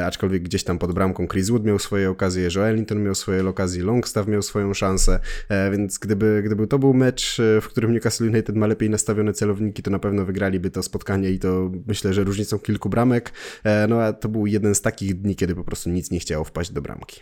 aczkolwiek 0.06 0.44
gdzieś 0.44 0.64
tam 0.64 0.78
pod 0.78 0.92
bramką 0.92 1.28
Chris 1.28 1.50
Wood 1.50 1.66
miał 1.66 1.80
swoje 1.80 2.10
okazje, 2.10 2.50
Joe 2.56 2.68
Ellington 2.68 3.04
miał 3.04 3.16
swoje 3.16 3.48
okazje, 3.48 3.84
Longstaff 3.84 4.28
miał 4.32 4.41
swoją 4.41 4.73
szansę, 4.73 5.19
e, 5.49 5.71
więc 5.71 5.97
gdyby, 5.97 6.41
gdyby 6.45 6.67
to 6.67 6.79
był 6.79 6.93
mecz, 6.93 7.39
e, 7.39 7.61
w 7.61 7.67
którym 7.67 7.93
Newcastle 7.93 8.27
United 8.27 8.55
ma 8.55 8.67
lepiej 8.67 8.89
nastawione 8.89 9.34
celowniki, 9.34 9.84
to 9.84 9.91
na 9.91 9.99
pewno 9.99 10.25
wygraliby 10.25 10.71
to 10.71 10.84
spotkanie 10.84 11.29
i 11.29 11.39
to 11.39 11.71
myślę, 11.88 12.13
że 12.13 12.23
różnicą 12.23 12.59
kilku 12.59 12.89
bramek, 12.89 13.32
e, 13.63 13.88
no 13.88 14.01
a 14.01 14.13
to 14.13 14.29
był 14.29 14.47
jeden 14.47 14.75
z 14.75 14.82
takich 14.82 15.21
dni, 15.21 15.36
kiedy 15.36 15.55
po 15.55 15.63
prostu 15.63 15.89
nic 15.89 16.11
nie 16.11 16.19
chciało 16.19 16.43
wpaść 16.43 16.71
do 16.71 16.82
bramki. 16.82 17.21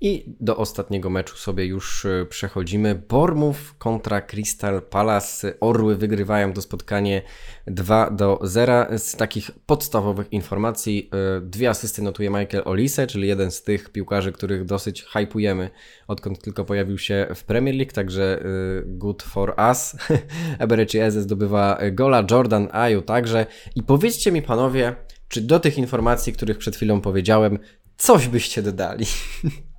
I 0.00 0.34
do 0.40 0.56
ostatniego 0.56 1.10
meczu 1.10 1.36
sobie 1.36 1.64
już 1.64 2.04
e, 2.04 2.26
przechodzimy. 2.26 2.94
Bormów 3.08 3.74
kontra 3.78 4.20
Crystal 4.20 4.82
Palace. 4.82 5.54
Orły 5.60 5.96
wygrywają 5.96 6.52
to 6.52 6.62
spotkanie 6.62 7.22
2 7.66 8.10
do 8.10 8.38
0. 8.42 8.86
Z 8.98 9.16
takich 9.16 9.50
podstawowych 9.66 10.32
informacji 10.32 11.10
e, 11.36 11.40
dwie 11.40 11.70
asysty 11.70 12.02
notuje 12.02 12.30
Michael 12.30 12.62
Olise, 12.64 13.06
czyli 13.06 13.28
jeden 13.28 13.50
z 13.50 13.62
tych 13.62 13.90
piłkarzy, 13.90 14.32
których 14.32 14.64
dosyć 14.64 15.02
hypujemy, 15.02 15.70
odkąd 16.08 16.42
tylko 16.42 16.64
pojawił 16.64 16.98
się 16.98 17.26
w 17.34 17.44
Premier 17.44 17.74
League, 17.74 17.92
także 17.92 18.40
e, 18.40 18.44
good 18.86 19.22
for 19.22 19.54
us. 19.70 19.96
Eberechi 20.58 20.98
Eze 20.98 21.22
zdobywa 21.22 21.78
gola, 21.92 22.24
Jordan 22.30 22.68
Ayu 22.72 23.02
także. 23.02 23.46
I 23.74 23.82
powiedzcie 23.82 24.32
mi 24.32 24.42
panowie, 24.42 24.96
czy 25.28 25.40
do 25.40 25.60
tych 25.60 25.78
informacji, 25.78 26.32
których 26.32 26.58
przed 26.58 26.76
chwilą 26.76 27.00
powiedziałem, 27.00 27.58
coś 27.96 28.28
byście 28.28 28.62
dodali? 28.62 29.06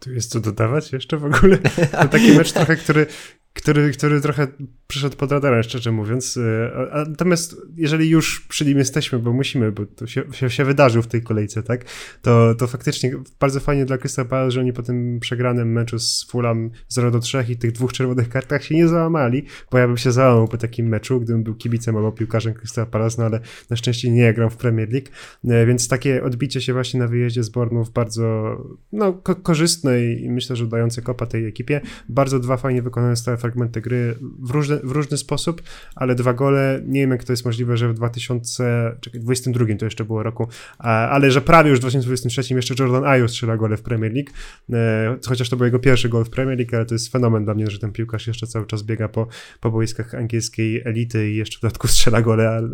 Tu 0.00 0.12
jest 0.12 0.30
co 0.30 0.40
dodawać 0.40 0.92
jeszcze 0.92 1.16
w 1.16 1.24
ogóle? 1.24 1.58
To 1.58 2.08
taki 2.18 2.32
mecz 2.32 2.52
trochę, 2.52 2.76
który, 2.76 3.06
który, 3.52 3.92
który 3.92 4.20
trochę 4.20 4.46
przyszedł 4.90 5.16
pod 5.16 5.32
radarem, 5.32 5.62
szczerze 5.62 5.92
mówiąc. 5.92 6.36
E, 6.36 7.06
natomiast 7.08 7.56
jeżeli 7.76 8.08
już 8.08 8.40
przy 8.40 8.66
nim 8.66 8.78
jesteśmy, 8.78 9.18
bo 9.18 9.32
musimy, 9.32 9.72
bo 9.72 9.86
to 9.86 10.06
się, 10.06 10.22
się, 10.32 10.50
się 10.50 10.64
wydarzył 10.64 11.02
w 11.02 11.06
tej 11.06 11.22
kolejce, 11.22 11.62
tak, 11.62 11.84
to, 12.22 12.54
to 12.54 12.66
faktycznie 12.66 13.12
bardzo 13.40 13.60
fajnie 13.60 13.84
dla 13.84 13.98
Crystal 13.98 14.26
Palace, 14.26 14.50
że 14.50 14.60
oni 14.60 14.72
po 14.72 14.82
tym 14.82 15.20
przegranym 15.20 15.72
meczu 15.72 15.98
z 15.98 16.26
Fulham 16.30 16.70
0 16.88 17.10
do 17.10 17.18
3 17.18 17.44
i 17.48 17.56
tych 17.56 17.72
dwóch 17.72 17.92
czerwonych 17.92 18.28
kartach 18.28 18.64
się 18.64 18.74
nie 18.74 18.88
załamali, 18.88 19.44
bo 19.70 19.78
ja 19.78 19.86
bym 19.86 19.96
się 19.96 20.12
załamał 20.12 20.48
po 20.48 20.56
takim 20.56 20.88
meczu, 20.88 21.20
gdybym 21.20 21.42
był 21.42 21.54
kibicem 21.54 21.96
albo 21.96 22.12
piłkarzem 22.12 22.54
Crystal 22.54 22.86
Palace, 22.86 23.16
no 23.18 23.26
ale 23.26 23.40
na 23.70 23.76
szczęście 23.76 24.10
nie 24.10 24.34
gram 24.34 24.50
w 24.50 24.56
Premier 24.56 24.92
League, 24.92 25.08
e, 25.44 25.66
więc 25.66 25.88
takie 25.88 26.24
odbicie 26.24 26.60
się 26.60 26.72
właśnie 26.72 27.00
na 27.00 27.08
wyjeździe 27.08 27.42
z 27.42 27.48
Bournemouth 27.48 27.90
bardzo 27.90 28.56
no, 28.92 29.12
ko 29.12 29.36
korzystne 29.36 30.04
i 30.04 30.30
myślę, 30.30 30.56
że 30.56 30.66
dające 30.66 31.02
kopa 31.02 31.26
tej 31.26 31.46
ekipie. 31.46 31.80
Bardzo 32.08 32.38
dwa 32.38 32.56
fajnie 32.56 32.82
wykonane 32.82 33.16
stałe 33.16 33.36
fragmenty 33.36 33.80
gry 33.80 34.14
w 34.42 34.50
różne 34.50 34.79
w 34.84 34.90
różny 34.90 35.16
sposób, 35.16 35.62
ale 35.94 36.14
dwa 36.14 36.32
gole, 36.32 36.80
nie 36.86 37.00
wiem 37.00 37.10
jak 37.10 37.24
to 37.24 37.32
jest 37.32 37.44
możliwe, 37.44 37.76
że 37.76 37.88
w 37.88 37.94
2022 37.94 39.66
to 39.78 39.84
jeszcze 39.84 40.04
było 40.04 40.22
roku, 40.22 40.48
ale 40.78 41.30
że 41.30 41.40
prawie 41.40 41.70
już 41.70 41.78
w 41.78 41.82
2023 41.82 42.54
jeszcze 42.54 42.74
Jordan 42.78 43.04
Ayew 43.04 43.30
strzela 43.30 43.56
gole 43.56 43.76
w 43.76 43.82
Premier 43.82 44.12
League, 44.12 44.30
e, 44.72 45.18
chociaż 45.28 45.48
to 45.48 45.56
był 45.56 45.64
jego 45.64 45.78
pierwszy 45.78 46.08
gol 46.08 46.24
w 46.24 46.30
Premier 46.30 46.58
League, 46.58 46.76
ale 46.76 46.86
to 46.86 46.94
jest 46.94 47.12
fenomen 47.12 47.44
dla 47.44 47.54
mnie, 47.54 47.70
że 47.70 47.78
ten 47.78 47.92
piłkarz 47.92 48.26
jeszcze 48.26 48.46
cały 48.46 48.66
czas 48.66 48.82
biega 48.82 49.08
po, 49.08 49.26
po 49.60 49.70
boiskach 49.70 50.14
angielskiej 50.14 50.82
elity 50.84 51.30
i 51.30 51.36
jeszcze 51.36 51.58
w 51.58 51.60
dodatku 51.60 51.88
strzela 51.94 52.22
gole, 52.22 52.50
ale 52.50 52.68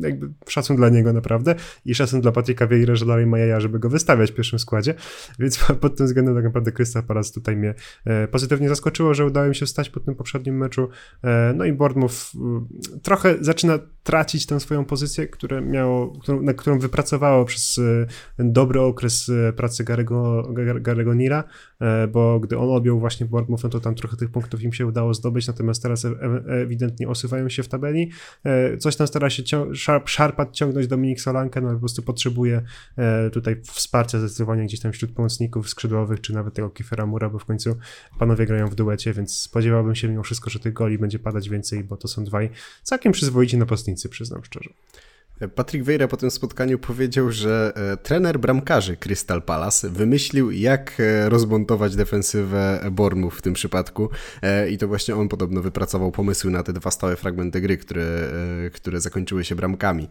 jakby 0.00 0.28
szacun 0.48 0.76
dla 0.76 0.88
niego 0.88 1.12
naprawdę 1.12 1.54
i 1.84 1.94
szacun 1.94 2.20
dla 2.20 2.32
Patryka 2.32 2.66
Vieira, 2.66 2.96
że 2.96 3.06
dalej 3.06 3.26
ma 3.26 3.38
jaja, 3.38 3.60
żeby 3.60 3.78
go 3.78 3.90
wystawiać 3.90 4.30
w 4.30 4.34
pierwszym 4.34 4.58
składzie, 4.58 4.94
więc 5.38 5.58
pod 5.80 5.96
tym 5.96 6.06
względem 6.06 6.34
tak 6.34 6.44
naprawdę 6.44 6.72
Krystal 6.72 7.02
Palace 7.02 7.32
tutaj 7.32 7.56
mnie 7.56 7.74
e, 8.04 8.28
pozytywnie 8.28 8.68
zaskoczyło, 8.68 9.14
że 9.14 9.26
udało 9.26 9.48
mi 9.48 9.54
się 9.54 9.66
stać 9.66 9.90
po 9.90 10.00
tym 10.00 10.14
poprzednim 10.14 10.56
meczu 10.56 10.88
e, 11.24 11.41
no 11.54 11.64
i 11.64 11.72
Bournemouth 11.72 12.12
y, 12.94 13.00
trochę 13.00 13.36
zaczyna 13.40 13.78
tracić 14.02 14.46
tę 14.46 14.60
swoją 14.60 14.84
pozycję, 14.84 15.28
które 15.28 15.60
miało, 15.60 16.12
którą, 16.22 16.42
na 16.42 16.54
którą 16.54 16.78
wypracowało 16.78 17.44
przez 17.44 17.78
y, 17.78 18.06
ten 18.36 18.52
dobry 18.52 18.80
okres 18.80 19.28
y, 19.28 19.52
pracy 19.56 19.84
Garego, 19.84 21.14
Nira, 21.14 21.44
e, 21.80 22.08
bo 22.08 22.40
gdy 22.40 22.58
on 22.58 22.70
objął 22.70 23.00
właśnie 23.00 23.26
Bournemouth, 23.26 23.62
no 23.62 23.68
to 23.68 23.80
tam 23.80 23.94
trochę 23.94 24.16
tych 24.16 24.30
punktów 24.30 24.62
im 24.62 24.72
się 24.72 24.86
udało 24.86 25.14
zdobyć, 25.14 25.46
natomiast 25.46 25.82
teraz 25.82 26.04
e, 26.04 26.08
e, 26.08 26.62
ewidentnie 26.62 27.08
osuwają 27.08 27.48
się 27.48 27.62
w 27.62 27.68
tabeli. 27.68 28.10
Coś 28.78 28.96
tam 28.96 29.06
stara 29.06 29.30
się 29.30 29.42
szarp, 29.74 30.08
szarpać, 30.08 30.58
ciągnąć 30.58 30.86
Dominik 30.86 31.20
Solankę, 31.20 31.60
no 31.60 31.72
po 31.72 31.78
prostu 31.78 32.02
potrzebuje 32.02 32.62
tutaj 33.32 33.62
wsparcia 33.62 34.18
zdecydowanie 34.18 34.64
gdzieś 34.64 34.80
tam 34.80 34.92
wśród 34.92 35.12
pomocników 35.12 35.68
skrzydłowych, 35.68 36.20
czy 36.20 36.34
nawet 36.34 36.54
tego 36.54 36.70
Kiefera 36.70 37.06
Mura, 37.06 37.28
bo 37.28 37.38
w 37.38 37.44
końcu 37.44 37.76
panowie 38.18 38.46
grają 38.46 38.66
w 38.66 38.74
duecie, 38.74 39.12
więc 39.12 39.38
spodziewałbym 39.38 39.94
się 39.94 40.08
mimo 40.08 40.22
wszystko, 40.22 40.50
że 40.50 40.58
tych 40.58 40.72
goli 40.72 40.98
będzie 40.98 41.18
padać 41.32 41.48
więcej, 41.48 41.84
bo 41.84 41.96
to 41.96 42.08
są 42.08 42.24
dwaj 42.24 42.50
całkiem 42.82 43.12
przyzwoici 43.12 43.58
napastnicy, 43.58 44.08
przyznam 44.08 44.44
szczerze. 44.44 44.70
Patrick 45.48 45.86
Vieira 45.86 46.08
po 46.08 46.16
tym 46.16 46.30
spotkaniu 46.30 46.78
powiedział, 46.78 47.32
że 47.32 47.72
e, 47.92 47.96
trener 47.96 48.38
bramkarzy 48.38 48.96
Crystal 48.96 49.42
Palace 49.42 49.90
wymyślił, 49.90 50.50
jak 50.50 51.00
e, 51.00 51.28
rozmontować 51.28 51.96
defensywę 51.96 52.80
Bormów 52.92 53.38
w 53.38 53.42
tym 53.42 53.54
przypadku 53.54 54.10
e, 54.42 54.70
i 54.70 54.78
to 54.78 54.88
właśnie 54.88 55.16
on 55.16 55.28
podobno 55.28 55.62
wypracował 55.62 56.12
pomysły 56.12 56.50
na 56.50 56.62
te 56.62 56.72
dwa 56.72 56.90
stałe 56.90 57.16
fragmenty 57.16 57.60
gry, 57.60 57.76
które, 57.76 58.04
które 58.72 59.00
zakończyły 59.00 59.44
się 59.44 59.54
bramkami. 59.54 60.08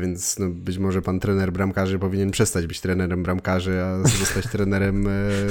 Więc 0.00 0.38
no, 0.38 0.50
być 0.50 0.78
może 0.78 1.02
pan 1.02 1.20
trener 1.20 1.52
bramkarzy 1.52 1.98
powinien 1.98 2.30
przestać 2.30 2.66
być 2.66 2.80
trenerem 2.80 3.22
bramkarzy, 3.22 3.82
a 3.82 4.08
zostać 4.08 4.46
trenerem 4.52 5.08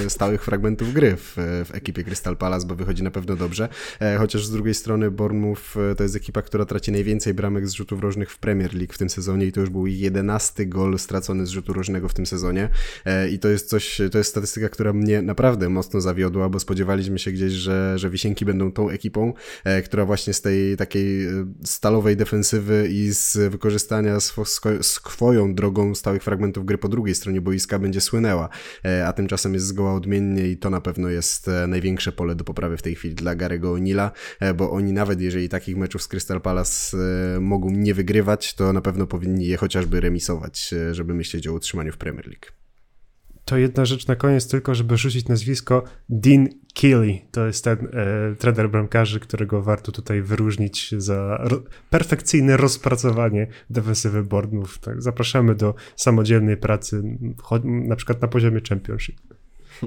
stałych 0.07 0.43
fragmentów 0.43 0.93
gry 0.93 1.15
w, 1.15 1.33
w 1.65 1.75
ekipie 1.75 2.03
Crystal 2.03 2.37
Palace, 2.37 2.67
bo 2.67 2.75
wychodzi 2.75 3.03
na 3.03 3.11
pewno 3.11 3.35
dobrze. 3.35 3.69
Chociaż 4.17 4.45
z 4.45 4.51
drugiej 4.51 4.73
strony 4.73 5.11
Bormów 5.11 5.77
to 5.97 6.03
jest 6.03 6.15
ekipa, 6.15 6.41
która 6.41 6.65
traci 6.65 6.91
najwięcej 6.91 7.33
bramek 7.33 7.67
z 7.67 7.73
rzutów 7.73 8.01
rożnych 8.01 8.31
w 8.31 8.37
Premier 8.37 8.73
League 8.75 8.93
w 8.93 8.97
tym 8.97 9.09
sezonie 9.15 9.45
i 9.45 9.51
to 9.51 9.59
już 9.61 9.69
był 9.69 9.87
jedenasty 9.87 10.65
gol 10.65 10.99
stracony 10.99 11.45
z 11.45 11.49
rzutu 11.49 11.73
różnego 11.73 12.09
w 12.09 12.13
tym 12.13 12.25
sezonie. 12.25 12.69
E, 13.05 13.29
i 13.29 13.39
to 13.39 13.47
jest 13.47 13.69
coś, 13.69 14.01
to 14.11 14.17
jest 14.17 14.29
statystyka, 14.29 14.69
która 14.69 14.93
mnie 14.93 15.21
naprawdę 15.21 15.69
mocno 15.69 16.01
zawiodła, 16.01 16.49
bo 16.49 16.59
spodziewaliśmy 16.59 17.19
się 17.19 17.31
gdzieś, 17.31 17.53
że, 17.53 17.99
że 17.99 18.09
Wisienki 18.09 18.45
będą 18.45 18.71
tą 18.71 18.89
ekipą, 18.89 19.33
e, 19.63 19.81
która 19.81 20.05
właśnie 20.05 20.33
z 20.33 20.41
tej 20.41 20.77
takiej 20.77 21.27
e, 21.27 21.31
stalowej 21.63 22.17
defensywy 22.17 22.87
i 22.91 23.11
z 23.11 23.51
wykorzystania 23.51 24.17
swoją 24.81 25.55
drogą 25.55 25.95
stałych 25.95 26.23
fragmentów 26.23 26.65
gry 26.65 26.77
po 26.77 26.89
drugiej 26.89 27.15
stronie 27.15 27.41
boiska 27.41 27.79
będzie 27.79 28.01
słynęła, 28.01 28.49
a 29.05 29.13
tymczasem 29.13 29.53
jest 29.53 29.65
zgoła 29.65 29.93
odmiennie 29.93 30.47
i 30.47 30.57
to 30.57 30.69
na 30.69 30.81
pewno 30.81 31.09
jest 31.09 31.49
największe 31.67 32.11
pole 32.11 32.35
do 32.35 32.43
poprawy 32.43 32.77
w 32.77 32.81
tej 32.81 32.95
chwili 32.95 33.15
dla 33.15 33.35
Garego 33.35 33.73
O'Neilla, 33.73 34.11
bo 34.55 34.71
oni 34.71 34.93
nawet 34.93 35.21
jeżeli 35.21 35.49
takich 35.49 35.77
meczów 35.77 36.03
z 36.03 36.07
Crystal 36.07 36.41
Palace 36.41 36.97
mogą 37.39 37.69
nie 37.69 37.93
wygrywać, 37.93 38.53
to 38.53 38.73
na 38.73 38.81
pewno 38.81 38.94
powinni 39.07 39.45
je 39.45 39.57
chociażby 39.57 40.01
remisować, 40.01 40.73
e, 40.73 40.93
żeby 40.93 41.13
myśleć 41.13 41.47
o 41.47 41.53
utrzymaniu 41.53 41.91
w 41.91 41.97
Premier 41.97 42.27
League. 42.27 42.45
To 43.45 43.57
jedna 43.57 43.85
rzecz 43.85 44.07
na 44.07 44.15
koniec, 44.15 44.47
tylko 44.47 44.75
żeby 44.75 44.97
rzucić 44.97 45.27
nazwisko 45.27 45.83
Dean 46.09 46.47
Keely. 46.73 47.19
To 47.31 47.47
jest 47.47 47.63
ten 47.63 47.87
e, 47.93 48.35
trener 48.35 48.69
bramkarzy, 48.69 49.19
którego 49.19 49.61
warto 49.61 49.91
tutaj 49.91 50.21
wyróżnić 50.21 50.95
za 50.97 51.37
ro 51.39 51.63
perfekcyjne 51.89 52.57
rozpracowanie 52.57 53.47
defensywy 53.69 54.23
Bournemouth. 54.23 54.77
Tak, 54.81 55.01
zapraszamy 55.01 55.55
do 55.55 55.75
samodzielnej 55.95 56.57
pracy, 56.57 57.01
na 57.63 57.95
przykład 57.95 58.21
na 58.21 58.27
poziomie 58.27 58.61
Championship. 58.69 59.15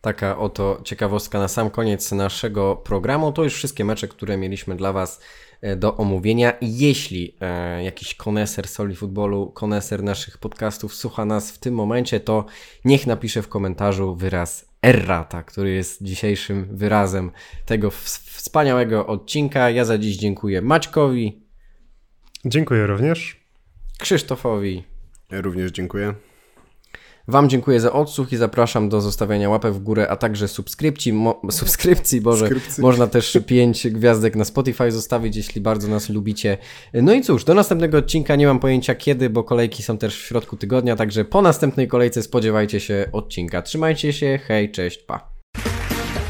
Taka 0.00 0.38
oto 0.38 0.80
ciekawostka 0.84 1.38
na 1.38 1.48
sam 1.48 1.70
koniec 1.70 2.12
naszego 2.12 2.76
programu. 2.76 3.32
To 3.32 3.44
już 3.44 3.54
wszystkie 3.54 3.84
mecze, 3.84 4.08
które 4.08 4.36
mieliśmy 4.36 4.76
dla 4.76 4.92
Was 4.92 5.20
do 5.76 5.96
omówienia. 5.96 6.52
Jeśli 6.60 7.36
e, 7.40 7.84
jakiś 7.84 8.14
koneser 8.14 8.68
soli 8.68 8.96
futbolu, 8.96 9.50
koneser 9.50 10.02
naszych 10.02 10.38
podcastów 10.38 10.94
słucha 10.94 11.24
nas 11.24 11.52
w 11.52 11.58
tym 11.58 11.74
momencie, 11.74 12.20
to 12.20 12.44
niech 12.84 13.06
napisze 13.06 13.42
w 13.42 13.48
komentarzu 13.48 14.14
wyraz 14.14 14.70
errata, 14.82 15.42
który 15.42 15.70
jest 15.70 16.02
dzisiejszym 16.02 16.76
wyrazem 16.76 17.30
tego 17.66 17.90
wspaniałego 17.90 19.06
odcinka. 19.06 19.70
Ja 19.70 19.84
za 19.84 19.98
dziś 19.98 20.16
dziękuję 20.16 20.62
Maćkowi. 20.62 21.42
Dziękuję 22.44 22.86
również. 22.86 23.40
Krzysztofowi. 23.98 24.84
Ja 25.30 25.40
również 25.40 25.70
dziękuję. 25.70 26.14
Wam 27.30 27.48
dziękuję 27.48 27.80
za 27.80 27.92
odsłuch 27.92 28.32
i 28.32 28.36
zapraszam 28.36 28.88
do 28.88 29.00
zostawiania 29.00 29.50
łapek 29.50 29.74
w 29.74 29.78
górę, 29.78 30.08
a 30.08 30.16
także 30.16 30.48
subskrypcji, 30.48 31.12
mo, 31.12 31.40
subskrypcji, 31.50 32.20
Boże, 32.20 32.48
można 32.78 33.06
też 33.06 33.38
pięć 33.46 33.88
gwiazdek 33.88 34.36
na 34.36 34.44
Spotify 34.44 34.92
zostawić, 34.92 35.36
jeśli 35.36 35.60
bardzo 35.60 35.88
nas 35.88 36.08
lubicie. 36.08 36.58
No 36.94 37.12
i 37.12 37.22
cóż, 37.22 37.44
do 37.44 37.54
następnego 37.54 37.98
odcinka 37.98 38.36
nie 38.36 38.46
mam 38.46 38.58
pojęcia 38.58 38.94
kiedy, 38.94 39.30
bo 39.30 39.44
kolejki 39.44 39.82
są 39.82 39.98
też 39.98 40.16
w 40.16 40.26
środku 40.26 40.56
tygodnia, 40.56 40.96
także 40.96 41.24
po 41.24 41.42
następnej 41.42 41.88
kolejce 41.88 42.22
spodziewajcie 42.22 42.80
się 42.80 43.06
odcinka. 43.12 43.62
Trzymajcie 43.62 44.12
się, 44.12 44.38
hej, 44.48 44.70
cześć, 44.72 44.98
pa. 44.98 45.30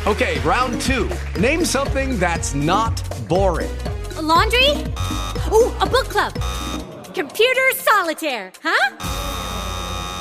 Okay, 0.07 0.35
round 0.45 0.87
two. 0.87 1.05
Name 1.41 1.67
something 1.67 2.21
that's 2.21 2.55
not 2.55 2.93
boring. 3.29 3.71
A 4.19 4.21
laundry? 4.21 4.67
Ooh, 5.53 5.73
a 5.81 5.87
book 5.87 6.09
club. 6.09 6.45
Computer 7.15 7.75
solitaire, 7.85 8.53
huh? 8.63 8.97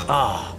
Ah. 0.07 0.58